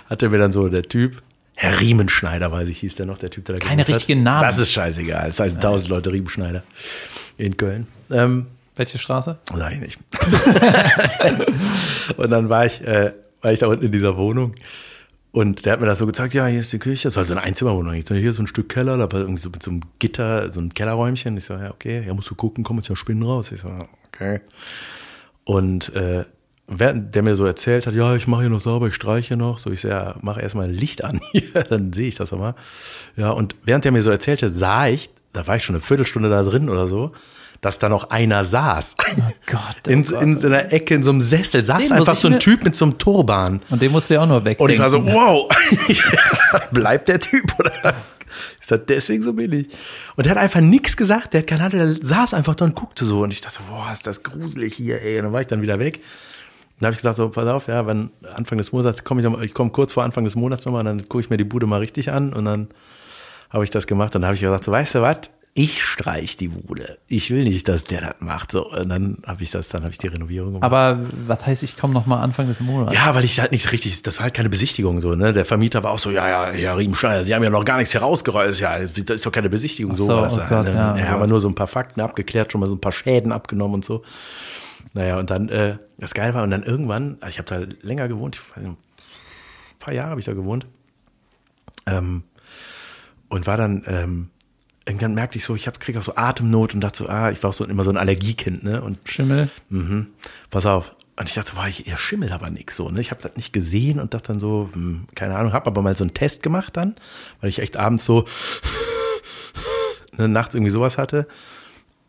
hatte 0.10 0.30
mir 0.30 0.38
dann 0.38 0.54
so 0.54 0.70
der 0.70 0.84
Typ, 0.84 1.22
Herr 1.62 1.82
Riemenschneider, 1.82 2.54
weiß 2.54 2.70
ich, 2.70 2.80
hieß 2.80 2.96
der 2.96 3.06
noch, 3.06 3.18
der 3.18 3.32
Typ, 3.32 3.44
der 3.44 3.58
da 3.58 3.66
Keine 3.66 3.86
richtigen 3.86 4.24
Namen. 4.24 4.44
Das 4.44 4.60
ist 4.60 4.72
scheißegal. 4.72 5.28
Es 5.28 5.42
heißen 5.42 5.60
tausend 5.60 5.90
Leute 5.90 6.10
Riemenschneider 6.10 6.64
in 7.38 7.58
Köln. 7.58 7.86
Ähm, 8.10 8.46
Welche 8.78 8.98
Straße? 8.98 9.38
Sag 9.54 9.74
ich 9.74 9.82
nicht. 9.82 10.00
und 12.18 12.30
dann 12.30 12.48
war 12.48 12.66
ich, 12.66 12.80
äh, 12.88 13.12
war 13.42 13.52
ich 13.52 13.60
da 13.60 13.68
unten 13.68 13.84
in 13.84 13.92
dieser 13.92 14.16
Wohnung 14.16 14.56
und 15.34 15.66
der 15.66 15.74
hat 15.74 15.82
mir 15.82 15.86
das 15.86 16.00
so 16.00 16.06
gezeigt, 16.06 16.34
ja, 16.34 16.46
hier 16.46 16.62
ist 16.62 16.72
die 16.72 16.80
Küche. 16.80 17.04
Das 17.04 17.18
war 17.18 17.26
so 17.26 17.34
eine 17.34 17.42
Einzimmerwohnung. 17.42 17.94
Ich 17.94 18.06
dachte, 18.06 18.22
hier 18.22 18.30
ist 18.30 18.38
so 18.38 18.44
ein 18.44 18.48
Stück 18.48 18.70
Keller, 18.70 18.96
da 18.96 19.12
war 19.12 19.20
irgendwie 19.20 19.42
so 19.42 19.50
mit 19.50 19.62
so 19.62 19.72
einem 19.72 19.82
Gitter, 20.00 20.52
so 20.52 20.62
ein 20.62 20.74
Kellerräumchen. 20.74 21.36
Ich 21.36 21.44
so, 21.44 21.56
ja, 21.56 21.72
okay, 21.72 22.06
ja, 22.08 22.14
musst 22.14 22.30
du 22.30 22.36
gucken, 22.36 22.64
kommen 22.64 22.80
jetzt 22.80 22.88
ja 22.88 22.96
Spinnen 22.96 23.24
raus. 23.24 23.52
Ich 23.52 23.60
so, 23.60 23.70
okay. 24.08 24.40
Und 25.44 25.94
äh, 25.94 26.24
der 26.70 27.24
mir 27.24 27.36
so 27.36 27.46
erzählt 27.46 27.88
hat, 27.88 27.94
ja, 27.94 28.16
ich 28.16 28.28
mache 28.28 28.42
hier 28.42 28.50
noch 28.50 28.60
sauber, 28.60 28.88
ich 28.88 28.96
streiche 28.96 29.36
noch. 29.36 29.60
So, 29.60 29.72
ich 29.72 29.84
ja, 29.84 30.16
mach 30.22 30.38
erstmal 30.38 30.70
Licht 30.70 31.04
an 31.04 31.20
hier, 31.32 31.64
dann 31.70 31.94
sehe 31.94 32.08
ich 32.08 32.16
das 32.16 32.32
aber. 32.34 32.56
Ja, 33.16 33.32
und 33.32 33.56
während 33.64 33.86
der 33.86 33.92
mir 33.92 34.04
so 34.04 34.12
erzählte, 34.12 34.50
sah 34.50 34.88
ich, 34.88 35.10
da 35.34 35.48
war 35.48 35.56
ich 35.56 35.64
schon 35.64 35.76
eine 35.76 35.82
Viertelstunde 35.82 36.30
da 36.30 36.44
drin 36.44 36.70
oder 36.70 36.88
so, 36.88 37.12
dass 37.62 37.80
da 37.80 37.90
noch 37.90 38.10
einer 38.10 38.46
saß. 38.46 38.96
Oh 39.18 39.22
Gott, 39.48 39.62
oh 39.88 39.90
in, 39.90 40.04
Gott. 40.04 40.22
in 40.22 40.36
so 40.36 40.48
einer 40.48 40.72
Ecke, 40.72 40.96
in 40.96 41.04
so 41.04 41.12
einem 41.12 41.22
Sessel, 41.22 41.64
saß 41.64 41.92
einfach 41.92 42.16
so 42.16 42.30
ein 42.30 42.40
Typ 42.40 42.64
mit 42.64 42.76
so 42.76 42.86
einem 42.86 42.98
Turban. 42.98 43.62
Und 43.70 43.82
den 43.82 43.92
musst 43.92 44.10
du 44.10 44.14
ja 44.14 44.22
auch 44.22 44.28
nur 44.28 44.46
weg. 44.46 44.60
Und 44.60 44.70
ich 44.70 44.80
war 44.80 44.90
so, 44.90 45.06
wow, 45.06 45.50
bleibt 46.72 47.08
der 47.08 47.20
Typ, 47.20 47.58
oder? 47.60 47.96
Ich 48.62 48.68
sag, 48.68 48.88
deswegen 48.88 49.24
so 49.24 49.34
billig. 49.34 49.68
Und 50.16 50.26
der 50.26 50.32
hat 50.32 50.38
einfach 50.38 50.62
nichts 50.62 50.96
gesagt, 50.96 51.34
der 51.34 51.42
hat 51.42 51.48
keine 51.48 51.64
Ahnung, 51.64 51.80
der 51.80 52.08
saß 52.08 52.34
einfach 52.34 52.56
da 52.56 52.66
und 52.66 52.76
guckte 52.76 53.04
so. 53.04 53.22
Und 53.22 53.34
ich 53.34 53.42
dachte, 53.42 53.60
boah, 53.70 53.92
ist 53.92 54.06
das 54.08 54.24
gruselig 54.24 54.76
hier, 54.76 55.02
ey. 55.02 55.18
Und 55.18 55.26
dann 55.26 55.34
war 55.34 55.42
ich 55.42 55.48
dann 55.48 55.62
wieder 55.62 55.80
weg. 55.80 56.02
Dann 56.80 56.88
habe 56.88 56.94
ich 56.94 57.00
gesagt, 57.00 57.18
so, 57.18 57.30
pass 57.30 57.48
auf, 57.48 57.68
ja, 57.68 57.86
wenn 57.86 58.10
Anfang 58.36 58.58
des 58.58 58.72
Monats 58.72 59.04
komme 59.04 59.22
ich, 59.22 59.28
noch, 59.28 59.42
ich 59.42 59.54
komme 59.54 59.70
kurz 59.72 59.94
vor 59.94 60.04
Anfang 60.04 60.24
des 60.24 60.36
Monats 60.36 60.66
nochmal, 60.66 60.84
dann 60.84 61.10
gucke 61.10 61.22
ich 61.22 61.30
mir 61.30 61.38
die 61.38 61.44
Bude 61.44 61.66
mal 61.66 61.80
richtig 61.80 62.12
an 62.12 62.32
und 62.34 62.46
dann 62.46 62.70
habe 63.50 63.64
ich 63.64 63.70
das 63.70 63.88
gemacht. 63.88 64.16
Und 64.16 64.22
dann 64.22 64.28
habe 64.28 64.36
ich 64.36 64.42
gesagt, 64.42 64.64
so, 64.64 64.72
weißt 64.72 64.96
du 64.96 65.02
was? 65.02 65.30
Ich 65.56 65.84
streich 65.84 66.38
die 66.38 66.48
Bude. 66.48 67.00
Ich 67.08 67.32
will 67.32 67.44
nicht, 67.44 67.68
dass 67.68 67.84
der 67.84 68.00
das 68.00 68.16
macht. 68.20 68.52
So, 68.52 68.72
und 68.72 68.88
dann 68.88 69.18
habe 69.26 69.44
ich 69.44 69.50
das, 69.50 69.68
dann 69.70 69.82
habe 69.82 69.92
ich 69.92 69.98
die 69.98 70.08
Renovierung 70.08 70.54
gemacht. 70.54 70.64
Aber 70.64 71.00
was 71.28 71.46
heißt, 71.46 71.64
ich 71.64 71.76
komme 71.76 71.94
noch 71.94 72.06
mal 72.06 72.22
Anfang 72.22 72.48
des 72.48 72.62
Monats? 72.62 72.96
Ja, 72.96 73.14
weil 73.14 73.26
ich 73.26 73.40
halt 73.42 73.52
nicht 73.52 73.70
richtig, 73.72 74.02
das 74.04 74.18
war 74.18 74.26
halt 74.26 74.36
keine 74.36 74.50
Besichtigung 74.50 75.02
so, 75.02 75.16
ne? 75.16 75.34
Der 75.34 75.44
Vermieter 75.46 75.84
war 75.84 75.92
auch 75.92 76.00
so, 76.00 76.12
ja, 76.12 76.30
ja, 76.30 76.54
ja, 76.54 76.74
Riemenschneider, 76.76 77.26
Sie 77.26 77.36
haben 77.36 77.44
ja 77.44 77.50
noch 77.50 77.66
gar 77.66 77.78
nichts 77.78 77.94
herausgeräumt. 77.94 78.58
Ja, 78.60 78.80
das 78.80 78.92
ist 78.92 79.26
doch 79.26 79.32
keine 79.32 79.50
Besichtigung, 79.50 79.96
so, 79.96 80.06
so 80.06 80.14
war 80.14 80.22
das. 80.22 80.38
oh 80.38 80.42
Gott, 80.48 80.68
ne? 80.68 80.76
ja, 80.76 80.98
ja, 80.98 81.10
aber 81.10 81.28
nur 81.28 81.42
so 81.42 81.50
ein 81.50 81.56
paar 81.56 81.68
Fakten 81.68 82.00
abgeklärt, 82.00 82.52
schon 82.52 82.62
mal 82.62 82.68
so 82.68 82.76
ein 82.76 82.82
paar 82.82 82.94
Schäden 82.94 83.32
abgenommen 83.32 83.76
und 83.76 83.86
so. 83.86 84.04
Naja, 84.94 85.18
und 85.18 85.30
dann, 85.30 85.50
äh, 85.50 85.78
das 85.98 86.14
geil 86.14 86.34
war, 86.34 86.44
und 86.44 86.52
dann 86.52 86.64
irgendwann, 86.64 87.18
also 87.22 87.30
ich 87.30 87.38
habe 87.40 87.48
da 87.48 87.76
länger 87.82 88.08
gewohnt, 88.08 88.36
ich 88.36 88.56
weiß 88.56 88.64
nicht, 88.64 88.72
ein 88.72 89.80
paar 89.80 89.94
Jahre 89.94 90.12
habe 90.12 90.20
ich 90.20 90.26
da 90.26 90.34
gewohnt. 90.34 90.68
Ähm, 91.86 92.24
und 93.30 93.48
war 93.48 93.58
dann, 93.58 93.84
ähm, 93.88 94.30
irgendwann 94.86 95.14
merkte 95.14 95.38
ich 95.38 95.44
so, 95.44 95.56
ich 95.56 95.68
hab, 95.68 95.80
krieg 95.80 95.96
auch 95.98 96.04
so 96.04 96.16
Atemnot 96.16 96.74
und 96.74 96.82
dachte 96.82 96.98
so, 96.98 97.10
ah, 97.10 97.30
ich 97.32 97.42
war 97.44 97.52
auch 97.52 97.54
so 97.54 97.66
immer 97.66 97.84
so 97.84 97.92
ein 97.92 97.98
Allergiekind, 97.98 98.64
ne? 98.64 98.82
Und 98.82 99.08
Schimmel. 99.08 99.50
Mhm. 99.70 100.08
Pass 100.50 100.66
auf. 100.66 100.96
Und 101.16 101.30
ich 101.30 101.36
dachte 101.36 101.52
so, 101.52 101.58
war 101.58 101.68
ich, 101.68 101.86
ihr 101.86 101.98
schimmelt 101.98 102.32
aber 102.32 102.50
nix 102.50 102.76
so, 102.76 102.90
ne? 102.90 103.00
Ich 103.00 103.12
habe 103.12 103.22
das 103.22 103.36
nicht 103.36 103.54
gesehen 103.54 104.00
und 104.00 104.14
dachte 104.14 104.30
dann 104.30 104.40
so, 104.40 104.70
hm, 104.74 105.06
keine 105.16 105.36
Ahnung, 105.36 105.54
habe 105.54 105.68
aber 105.68 105.82
mal 105.82 105.96
so 105.96 106.04
einen 106.04 106.14
Test 106.14 106.42
gemacht 106.44 106.76
dann, 106.76 106.96
weil 107.42 107.50
ich 107.50 107.60
echt 107.60 107.78
abends 107.78 108.06
so 108.06 108.26
ne, 110.18 110.28
nachts 110.28 110.56
irgendwie 110.56 110.72
sowas 110.72 110.98
hatte 110.98 111.28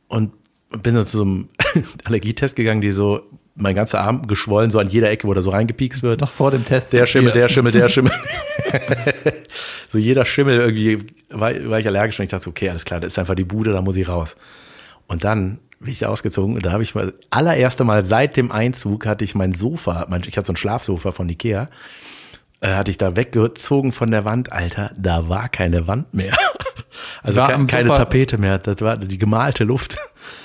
und 0.08 0.32
bin 0.70 0.94
dann 0.94 1.06
zu 1.06 1.18
so 1.18 1.22
einem 1.22 1.48
Allergietest 2.04 2.56
gegangen, 2.56 2.80
die 2.80 2.92
so 2.92 3.22
mein 3.56 3.74
ganzer 3.74 4.00
Arm 4.00 4.26
geschwollen, 4.26 4.70
so 4.70 4.78
an 4.78 4.88
jeder 4.88 5.10
Ecke, 5.10 5.26
wo 5.26 5.34
da 5.34 5.42
so 5.42 5.50
reingepiekst 5.50 6.02
wird. 6.02 6.20
Noch 6.20 6.30
vor 6.30 6.50
dem 6.50 6.64
Test. 6.64 6.92
Der 6.92 7.06
Schimmel, 7.06 7.32
der 7.32 7.48
Schimmel, 7.48 7.72
der 7.72 7.88
Schimmel. 7.90 8.12
so 9.88 9.98
jeder 9.98 10.24
Schimmel 10.24 10.60
irgendwie 10.60 10.98
war, 11.28 11.52
war 11.68 11.78
ich 11.78 11.86
allergisch 11.86 12.18
und 12.18 12.24
ich 12.24 12.30
dachte, 12.30 12.48
okay, 12.48 12.70
alles 12.70 12.84
klar, 12.84 13.00
das 13.00 13.12
ist 13.12 13.18
einfach 13.18 13.34
die 13.34 13.44
Bude, 13.44 13.72
da 13.72 13.82
muss 13.82 13.96
ich 13.96 14.08
raus. 14.08 14.36
Und 15.06 15.24
dann 15.24 15.58
bin 15.80 15.92
ich 15.92 16.04
ausgezogen 16.06 16.54
und 16.54 16.64
da 16.64 16.72
habe 16.72 16.82
ich 16.82 16.94
mal, 16.94 17.14
allererste 17.30 17.84
Mal 17.84 18.04
seit 18.04 18.36
dem 18.36 18.52
Einzug 18.52 19.06
hatte 19.06 19.24
ich 19.24 19.34
mein 19.34 19.52
Sofa, 19.52 20.06
mein, 20.08 20.22
ich 20.26 20.36
hatte 20.36 20.46
so 20.46 20.52
ein 20.52 20.56
Schlafsofa 20.56 21.12
von 21.12 21.28
Ikea, 21.28 21.68
äh, 22.60 22.74
hatte 22.74 22.90
ich 22.90 22.98
da 22.98 23.16
weggezogen 23.16 23.92
von 23.92 24.10
der 24.10 24.24
Wand, 24.24 24.52
Alter, 24.52 24.92
da 24.96 25.28
war 25.28 25.48
keine 25.48 25.86
Wand 25.86 26.12
mehr. 26.14 26.36
Also 27.22 27.42
ke 27.42 27.66
keine 27.66 27.88
Sofa- 27.88 27.98
Tapete 27.98 28.38
mehr, 28.38 28.58
das 28.58 28.80
war 28.80 28.96
die 28.96 29.18
gemalte 29.18 29.64
Luft. 29.64 29.96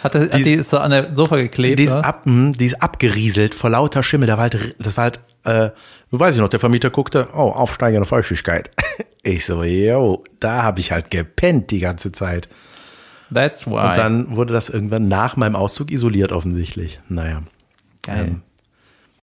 Hat, 0.03 0.13
der, 0.13 0.21
hat 0.23 0.33
die 0.35 0.53
ist 0.53 0.69
so 0.69 0.77
an 0.79 0.91
der 0.91 1.15
Sofa 1.15 1.35
geklebt. 1.37 1.79
Die 1.79 1.83
ist, 1.83 1.93
ab, 1.95 2.21
mh, 2.25 2.51
die 2.59 2.65
ist 2.65 2.81
abgerieselt 2.81 3.55
vor 3.55 3.69
lauter 3.69 4.03
Schimmel. 4.03 4.27
Da 4.27 4.33
war 4.37 4.43
halt, 4.43 4.75
das 4.79 4.95
war 4.97 5.05
halt, 5.05 5.19
äh, 5.43 5.69
weiß 6.11 6.35
ich 6.35 6.41
noch, 6.41 6.49
der 6.49 6.59
Vermieter 6.59 6.89
guckte, 6.89 7.27
oh, 7.33 7.49
aufsteigende 7.51 8.05
Feuchtigkeit. 8.07 8.71
Ich 9.27 9.47
so, 9.47 9.63
yo, 9.63 10.23
da 10.39 10.61
habe 10.61 10.79
ich 10.79 10.91
halt 10.91 11.09
gepennt 11.09 11.71
die 11.71 11.79
ganze 11.79 12.11
Zeit. 12.11 12.47
That's 13.33 13.65
why. 13.65 13.87
Und 13.87 13.97
dann 13.97 14.35
wurde 14.35 14.53
das 14.53 14.69
irgendwann 14.69 15.07
nach 15.07 15.35
meinem 15.35 15.55
Auszug 15.55 15.89
isoliert 15.89 16.31
offensichtlich. 16.31 16.99
Naja. 17.09 17.41
Geil. 18.03 18.25
Ähm, 18.27 18.41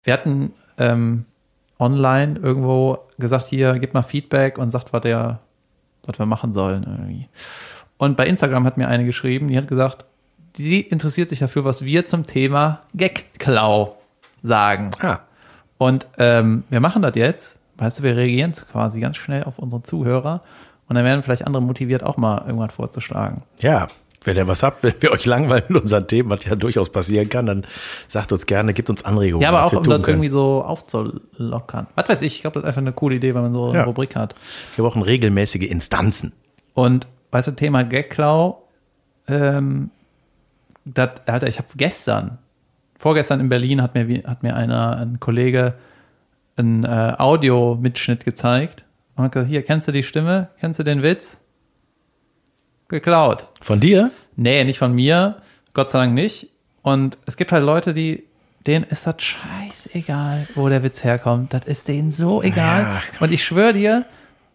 Wir 0.03 0.13
hatten 0.13 0.53
ähm, 0.79 1.25
online 1.77 2.39
irgendwo 2.41 2.97
gesagt, 3.19 3.45
hier, 3.45 3.77
gib 3.77 3.93
mal 3.93 4.01
Feedback 4.01 4.57
und 4.57 4.71
sagt, 4.71 4.91
was 4.91 5.01
der, 5.01 5.41
was 6.07 6.19
wir 6.19 6.25
machen 6.25 6.51
sollen 6.53 6.83
irgendwie. 6.83 7.27
Und 7.97 8.17
bei 8.17 8.27
Instagram 8.27 8.65
hat 8.65 8.77
mir 8.77 8.87
eine 8.87 9.05
geschrieben, 9.05 9.47
die 9.47 9.57
hat 9.57 9.67
gesagt, 9.67 10.05
die 10.57 10.81
interessiert 10.81 11.29
sich 11.29 11.39
dafür, 11.39 11.65
was 11.65 11.83
wir 11.83 12.05
zum 12.05 12.25
Thema 12.25 12.81
Gag-Klau 12.93 13.97
sagen. 14.43 14.91
ah, 15.01 15.19
Und 15.77 16.07
ähm, 16.17 16.63
wir 16.69 16.79
machen 16.79 17.01
das 17.01 17.15
jetzt. 17.15 17.57
Weißt 17.77 17.99
du, 17.99 18.03
wir 18.03 18.15
reagieren 18.15 18.53
quasi 18.71 19.01
ganz 19.01 19.17
schnell 19.17 19.43
auf 19.43 19.59
unsere 19.59 19.83
Zuhörer 19.83 20.41
und 20.87 20.95
dann 20.95 21.03
werden 21.03 21.23
vielleicht 21.23 21.45
andere 21.45 21.61
motiviert, 21.61 22.03
auch 22.03 22.15
mal 22.17 22.43
irgendwas 22.45 22.73
vorzuschlagen. 22.73 23.43
ja. 23.59 23.87
Wenn 24.25 24.35
ihr 24.35 24.47
was 24.47 24.63
habt, 24.63 24.83
wenn 24.83 24.93
wir 24.99 25.11
euch 25.11 25.25
langweilen 25.25 25.63
mit 25.69 25.81
unseren 25.83 26.07
Themen, 26.07 26.29
was 26.29 26.45
ja 26.45 26.55
durchaus 26.55 26.89
passieren 26.91 27.29
kann, 27.29 27.45
dann 27.45 27.65
sagt 28.07 28.31
uns 28.31 28.45
gerne, 28.45 28.73
gibt 28.73 28.89
uns 28.89 29.05
Anregungen. 29.05 29.41
Ja, 29.43 29.49
aber 29.49 29.65
auch, 29.65 29.73
um 29.73 29.83
das 29.83 30.01
können. 30.01 30.15
irgendwie 30.17 30.29
so 30.29 30.63
aufzulockern. 30.63 31.87
Was 31.95 32.09
weiß 32.09 32.21
ich, 32.23 32.35
ich 32.35 32.41
glaube, 32.41 32.55
das 32.55 32.63
ist 32.63 32.67
einfach 32.67 32.81
eine 32.81 32.91
coole 32.93 33.15
Idee, 33.15 33.35
wenn 33.35 33.43
man 33.43 33.53
so 33.53 33.69
eine 33.69 33.77
Ja. 33.79 33.83
Rubrik 33.83 34.15
hat. 34.15 34.35
Wir 34.75 34.83
brauchen 34.83 35.01
regelmäßige 35.01 35.63
Instanzen. 35.69 36.33
Und 36.73 37.07
weißt 37.31 37.47
du, 37.47 37.51
Thema 37.51 37.83
Gagklau, 37.83 38.63
ähm, 39.27 39.89
das, 40.85 41.09
Alter, 41.25 41.47
ich 41.47 41.57
habe 41.57 41.67
gestern, 41.77 42.37
vorgestern 42.97 43.39
in 43.39 43.49
Berlin 43.49 43.81
hat 43.81 43.95
mir, 43.95 44.23
hat 44.25 44.43
mir 44.43 44.55
einer, 44.55 44.97
ein 44.97 45.19
Kollege, 45.19 45.73
einen 46.57 46.83
äh, 46.83 47.13
Audio-Mitschnitt 47.17 48.23
gezeigt 48.23 48.85
und 49.15 49.23
hat 49.25 49.31
gesagt, 49.33 49.49
hier, 49.49 49.63
kennst 49.63 49.87
du 49.87 49.91
die 49.91 50.03
Stimme? 50.03 50.49
Kennst 50.59 50.79
du 50.79 50.83
den 50.83 51.03
Witz? 51.03 51.37
Geklaut. 52.95 53.47
Von 53.59 53.81
dir? 53.81 54.09
Nee, 54.37 54.63
nicht 54.63 54.79
von 54.79 54.93
mir, 54.93 55.41
Gott 55.73 55.89
sei 55.89 55.99
Dank 55.99 56.13
nicht. 56.13 56.49
Und 56.81 57.17
es 57.25 57.35
gibt 57.35 57.51
halt 57.51 57.63
Leute, 57.63 57.93
die, 57.93 58.23
denen 58.65 58.85
ist 58.85 59.05
das 59.05 59.15
scheißegal, 59.21 60.47
wo 60.55 60.69
der 60.69 60.81
Witz 60.81 61.03
herkommt. 61.03 61.53
Das 61.53 61.65
ist 61.65 61.89
denen 61.89 62.13
so 62.13 62.41
egal. 62.41 62.83
Ja. 62.83 63.01
Und 63.19 63.33
ich 63.33 63.43
schwöre 63.43 63.73
dir, 63.73 64.05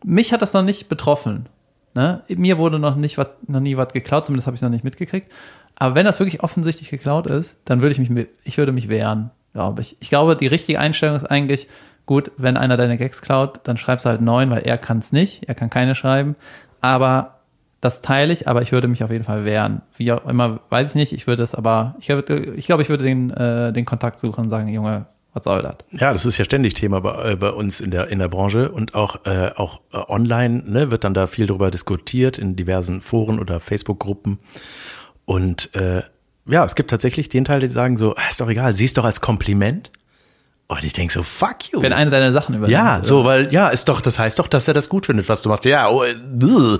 mich 0.03 0.33
hat 0.33 0.41
das 0.41 0.55
noch 0.55 0.63
nicht 0.63 0.89
betroffen. 0.89 1.51
Ne? 1.93 2.23
Mir 2.29 2.57
wurde 2.57 2.79
noch 2.79 2.97
nicht 2.97 3.19
wat, 3.19 3.47
noch 3.47 3.61
nie 3.61 3.77
was 3.77 3.93
geklaut, 3.93 4.25
zumindest 4.25 4.47
habe 4.47 4.55
ich 4.55 4.61
es 4.61 4.63
noch 4.63 4.71
nicht 4.71 4.85
mitgekriegt. 4.85 5.31
Aber 5.77 5.95
wenn 5.95 6.07
das 6.07 6.19
wirklich 6.19 6.43
offensichtlich 6.43 6.89
geklaut 6.89 7.27
ist, 7.27 7.57
dann 7.67 7.83
würde 7.83 7.93
ich 7.93 8.09
mich, 8.09 8.27
ich 8.45 8.57
würde 8.57 8.73
mich 8.73 8.89
wehren, 8.89 9.33
glaube 9.53 9.83
ich. 9.83 9.99
Ich 10.01 10.09
glaube, 10.09 10.35
die 10.35 10.47
richtige 10.47 10.81
Einstellung 10.81 11.17
ist 11.17 11.25
eigentlich, 11.25 11.69
gut, 12.07 12.33
wenn 12.39 12.57
einer 12.57 12.79
deine 12.79 12.97
Gags 12.97 13.21
klaut, 13.21 13.61
dann 13.65 13.77
schreibst 13.77 14.07
du 14.07 14.09
halt 14.11 14.23
neun, 14.23 14.49
weil 14.51 14.63
er 14.63 14.79
kann 14.79 14.99
es 14.99 15.13
nicht, 15.13 15.49
er 15.49 15.55
kann 15.55 15.69
keine 15.69 15.95
schreiben. 15.95 16.37
Aber 16.81 17.40
das 17.81 18.03
teile 18.03 18.33
ich, 18.33 18.47
aber 18.47 18.63
ich 18.63 18.73
würde 18.73 18.89
mich 18.89 19.03
auf 19.03 19.11
jeden 19.11 19.25
Fall 19.25 19.45
wehren. 19.45 19.83
Wie 19.97 20.13
auch 20.13 20.27
immer, 20.27 20.61
weiß 20.69 20.91
ich 20.91 20.95
nicht. 20.95 21.13
Ich 21.13 21.27
würde 21.27 21.43
es 21.43 21.55
aber, 21.55 21.97
ich, 21.99 22.11
ich 22.11 22.67
glaube, 22.67 22.83
ich 22.83 22.89
würde 22.89 23.05
den, 23.05 23.31
äh, 23.31 23.73
den 23.73 23.85
Kontakt 23.87 24.21
suchen 24.21 24.45
und 24.45 24.51
sagen, 24.51 24.69
Junge, 24.69 25.07
was 25.33 25.45
soll 25.45 25.63
das? 25.63 25.77
Ja, 25.93 26.13
das 26.13 26.27
ist 26.27 26.37
ja 26.39 26.45
ständig 26.45 26.75
Thema 26.75 27.01
bei, 27.01 27.33
äh, 27.33 27.37
bei 27.37 27.51
uns 27.51 27.81
in 27.81 27.91
der, 27.91 28.09
in 28.09 28.19
der 28.19 28.29
Branche 28.29 28.71
und 28.71 28.95
auch, 28.95 29.25
äh, 29.25 29.53
auch 29.57 29.81
äh, 29.93 29.99
online 30.09 30.63
ne, 30.67 30.91
wird 30.91 31.05
dann 31.05 31.15
da 31.15 31.27
viel 31.27 31.47
drüber 31.47 31.71
diskutiert 31.71 32.37
in 32.37 32.57
diversen 32.57 33.01
Foren 33.01 33.39
oder 33.39 33.61
Facebook-Gruppen. 33.61 34.39
Und 35.25 35.75
äh, 35.75 36.03
ja, 36.47 36.65
es 36.65 36.75
gibt 36.75 36.91
tatsächlich 36.91 37.29
den 37.29 37.45
Teil, 37.45 37.61
die 37.61 37.69
sagen 37.69 37.97
so, 37.97 38.15
"Ah, 38.17 38.29
ist 38.29 38.41
doch 38.41 38.49
egal, 38.49 38.75
siehst 38.75 38.99
doch 38.99 39.05
als 39.05 39.21
Kompliment. 39.21 39.91
Und 40.71 40.85
ich 40.85 40.93
denke 40.93 41.13
so, 41.13 41.25
fuck 41.25 41.73
you. 41.73 41.83
Wenn 41.83 41.93
einer 41.93 42.13
deine 42.13 42.33
Sachen 42.33 42.55
übernimmt. 42.55 42.71
ja, 42.71 42.95
oder? 42.95 43.05
so, 43.05 43.25
weil, 43.25 43.53
ja, 43.53 43.71
ist 43.71 43.89
doch, 43.89 44.01
das 44.01 44.21
heißt 44.21 44.39
doch, 44.39 44.47
dass 44.47 44.69
er 44.69 44.75
das 44.75 44.89
gut 44.89 45.07
findet, 45.07 45.29
was 45.29 45.43
du 45.43 45.49
machst. 45.49 45.65
Ja, 45.65 45.89
oh, 45.91 46.05
äh. 46.05 46.15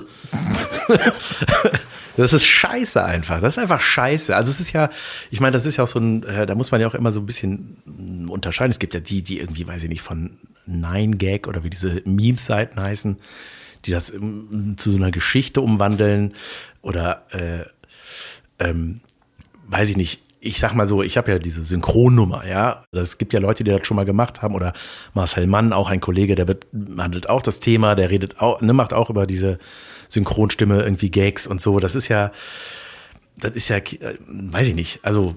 Das 2.17 2.33
ist 2.33 2.45
scheiße 2.45 3.03
einfach. 3.03 3.41
Das 3.41 3.55
ist 3.55 3.63
einfach 3.63 3.81
scheiße. 3.81 4.33
Also 4.35 4.49
es 4.49 4.61
ist 4.61 4.71
ja, 4.71 4.89
ich 5.29 5.41
meine, 5.41 5.53
das 5.53 5.65
ist 5.65 5.77
ja 5.77 5.83
auch 5.83 5.89
so 5.89 5.99
ein, 5.99 6.23
äh, 6.23 6.45
da 6.45 6.55
muss 6.55 6.71
man 6.71 6.79
ja 6.79 6.87
auch 6.87 6.93
immer 6.93 7.11
so 7.11 7.19
ein 7.19 7.25
bisschen 7.25 7.77
mm, 7.85 8.29
unterscheiden. 8.29 8.71
Es 8.71 8.79
gibt 8.79 8.93
ja 8.93 8.99
die, 9.01 9.23
die 9.23 9.39
irgendwie, 9.39 9.67
weiß 9.67 9.83
ich 9.83 9.89
nicht, 9.89 10.01
von 10.01 10.37
Nine 10.65 11.17
Gag 11.17 11.47
oder 11.47 11.63
wie 11.63 11.69
diese 11.69 12.01
Memes-Seiten 12.05 12.79
heißen, 12.79 13.17
die 13.85 13.91
das 13.91 14.13
ähm, 14.13 14.75
zu 14.77 14.91
so 14.91 14.97
einer 14.97 15.11
Geschichte 15.11 15.61
umwandeln 15.61 16.33
oder 16.81 17.25
äh, 17.31 17.65
ähm, 18.59 19.01
weiß 19.67 19.89
ich 19.89 19.97
nicht, 19.97 20.21
ich 20.43 20.59
sag 20.59 20.73
mal 20.73 20.87
so, 20.87 21.03
ich 21.03 21.17
habe 21.17 21.31
ja 21.31 21.39
diese 21.39 21.63
Synchronnummer, 21.63 22.47
ja. 22.47 22.83
Es 22.91 23.19
gibt 23.19 23.31
ja 23.33 23.39
Leute, 23.39 23.63
die 23.63 23.69
das 23.69 23.85
schon 23.85 23.95
mal 23.95 24.05
gemacht 24.05 24.41
haben, 24.41 24.55
oder 24.55 24.73
Marcel 25.13 25.45
Mann, 25.45 25.71
auch 25.71 25.89
ein 25.89 26.01
Kollege, 26.01 26.33
der 26.33 26.47
behandelt 26.71 27.29
auch 27.29 27.43
das 27.43 27.59
Thema, 27.59 27.93
der 27.93 28.09
redet 28.09 28.39
auch, 28.39 28.59
ne, 28.59 28.73
macht 28.73 28.91
auch 28.91 29.11
über 29.11 29.27
diese 29.27 29.59
Synchronstimme 30.09 30.81
irgendwie 30.81 31.11
Gags 31.11 31.45
und 31.45 31.61
so. 31.61 31.79
Das 31.79 31.93
ist 31.93 32.07
ja, 32.07 32.31
das 33.37 33.51
ist 33.51 33.69
ja, 33.69 33.77
äh, 33.77 34.17
weiß 34.25 34.67
ich 34.67 34.75
nicht, 34.75 34.99
also 35.03 35.35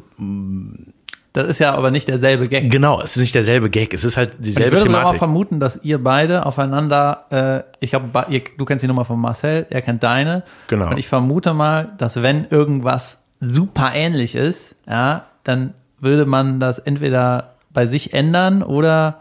das 1.34 1.48
ist 1.48 1.58
ja 1.58 1.74
aber 1.74 1.90
nicht 1.90 2.08
derselbe 2.08 2.48
Gag. 2.48 2.70
Genau, 2.70 3.02
es 3.02 3.16
ist 3.16 3.20
nicht 3.20 3.34
derselbe 3.34 3.68
Gag, 3.68 3.92
es 3.92 4.04
ist 4.04 4.16
halt 4.16 4.36
dieselbe 4.38 4.70
Thematik. 4.70 4.76
Ich 4.78 4.88
würde 4.88 5.00
Thematik. 5.00 5.18
vermuten, 5.18 5.60
dass 5.60 5.80
ihr 5.82 6.02
beide 6.02 6.46
aufeinander, 6.46 7.26
äh, 7.30 7.84
ich 7.84 7.92
habe, 7.92 8.26
du 8.56 8.64
kennst 8.64 8.82
die 8.82 8.88
Nummer 8.88 9.04
von 9.04 9.20
Marcel, 9.20 9.66
er 9.68 9.82
kennt 9.82 10.02
deine. 10.02 10.44
Genau. 10.68 10.88
Und 10.88 10.96
ich 10.96 11.08
vermute 11.08 11.52
mal, 11.52 11.92
dass 11.98 12.22
wenn 12.22 12.46
irgendwas 12.48 13.23
super 13.44 13.92
ähnlich 13.94 14.34
ist, 14.34 14.74
ja, 14.88 15.26
dann 15.44 15.74
würde 15.98 16.26
man 16.26 16.60
das 16.60 16.78
entweder 16.78 17.54
bei 17.70 17.86
sich 17.86 18.12
ändern 18.12 18.62
oder, 18.62 19.20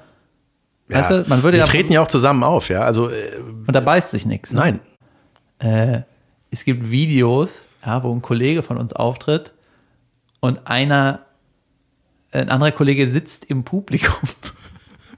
ja, 0.88 0.97
weißt 0.97 1.11
du, 1.11 1.26
man 1.28 1.43
würde 1.43 1.57
wir 1.57 1.63
ja. 1.63 1.65
treten 1.65 1.93
ja 1.93 2.01
auch 2.01 2.07
zusammen 2.07 2.43
auf, 2.43 2.69
ja, 2.69 2.82
also. 2.82 3.09
Äh, 3.09 3.38
und 3.67 3.74
da 3.74 3.80
beißt 3.80 4.11
sich 4.11 4.26
nichts. 4.26 4.53
Ne? 4.53 4.59
Nein. 4.59 4.80
Äh, 5.59 6.01
es 6.51 6.65
gibt 6.65 6.89
Videos, 6.89 7.61
ja, 7.86 8.03
wo 8.03 8.13
ein 8.13 8.21
Kollege 8.21 8.63
von 8.63 8.78
uns 8.78 8.93
auftritt 8.93 9.53
und 10.39 10.67
einer 10.67 11.19
ein 12.32 12.49
anderer 12.49 12.71
Kollege 12.71 13.07
sitzt 13.09 13.45
im 13.45 13.63
Publikum. 13.63 14.13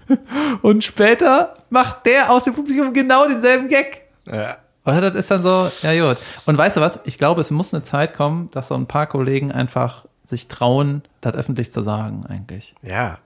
Und 0.62 0.84
später 0.84 1.54
macht 1.70 2.06
der 2.06 2.30
aus 2.30 2.44
dem 2.44 2.54
Publikum 2.54 2.94
genau 2.94 3.28
denselben 3.28 3.70
Gag. 3.70 4.02
Ja. 4.28 4.58
Und 4.86 5.02
das 5.02 5.16
ist 5.16 5.32
dann 5.32 5.44
so, 5.44 5.70
ja 5.82 6.08
gut. 6.08 6.18
Und 6.46 6.58
weißt 6.58 6.78
du 6.78 6.82
was? 6.82 7.00
Ich 7.06 7.18
glaube, 7.18 7.42
es 7.42 7.52
muss 7.52 7.74
eine 7.74 7.84
Zeit 7.84 8.14
kommen, 8.14 8.50
dass 8.52 8.70
so 8.70 8.76
ein 8.76 8.86
paar 8.86 9.08
Kollegen 9.08 9.52
einfach 9.52 10.06
sich 10.24 10.48
trauen, 10.48 11.02
das 11.22 11.36
öffentlich 11.36 11.72
zu 11.72 11.82
sagen, 11.82 12.26
eigentlich. 12.28 12.76
Ja. 12.82 13.18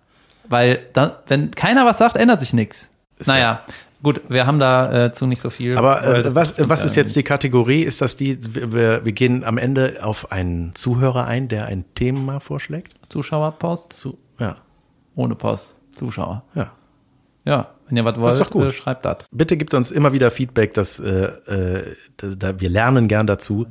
Weil 0.48 0.80
dann, 0.94 1.12
wenn 1.28 1.52
keiner 1.52 1.86
was 1.86 1.98
sagt, 1.98 2.16
ändert 2.16 2.40
sich 2.40 2.54
nichts. 2.54 2.90
Naja, 3.26 3.40
ja. 3.40 3.64
Gut, 4.02 4.22
wir 4.30 4.48
haben 4.48 4.60
dazu 4.60 5.26
äh, 5.26 5.28
nicht 5.28 5.42
so 5.42 5.50
viel. 5.50 5.78
Aber 5.78 6.02
äh, 6.04 6.34
was, 6.34 6.54
was 6.58 6.86
ist 6.86 6.96
jetzt 6.96 7.18
die 7.18 7.24
Kategorie? 7.24 7.84
Ist 7.84 8.00
das 8.00 8.16
die, 8.16 8.38
wir, 8.72 9.04
wir 9.04 9.12
gehen 9.12 9.44
am 9.44 9.58
Ende 9.58 10.00
auf 10.02 10.32
einen 10.32 10.74
Zuhörer 10.74 11.26
ein, 11.26 11.50
der 11.50 11.66
ein 11.66 11.84
Thema 11.96 12.40
vorschlägt? 12.40 12.94
Zuschauerpost? 13.10 13.92
Zu, 13.92 14.18
ja. 14.40 14.56
Ohne 15.16 15.36
Post. 15.36 15.76
Zuschauer. 15.92 16.44
Ja. 16.56 16.72
Ja, 17.50 17.68
wenn 17.88 17.98
ihr 17.98 18.06
was 18.06 18.18
wollt, 18.18 18.50
gut. 18.52 18.66
Äh, 18.68 18.72
schreibt 18.72 19.06
das. 19.06 19.18
Bitte 19.32 19.58
gibt 19.58 19.74
uns 19.74 19.92
immer 19.92 20.14
wieder 20.14 20.30
Feedback, 20.30 20.74
dass 20.76 21.00
äh, 21.00 21.24
äh, 21.48 21.96
da, 22.18 22.60
wir 22.60 22.70
lernen 22.70 23.08
gern 23.08 23.26
dazu. 23.26 23.66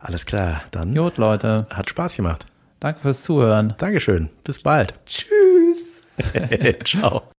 Alles 0.00 0.26
klar, 0.26 0.62
dann. 0.72 0.94
Gut, 0.94 1.16
Leute. 1.16 1.66
Hat 1.70 1.88
Spaß 1.88 2.16
gemacht. 2.16 2.46
Danke 2.80 3.00
fürs 3.00 3.22
Zuhören. 3.22 3.74
Dankeschön. 3.78 4.30
Bis 4.42 4.58
bald. 4.58 4.94
Tschüss. 5.06 6.02
Ciao. 6.84 7.22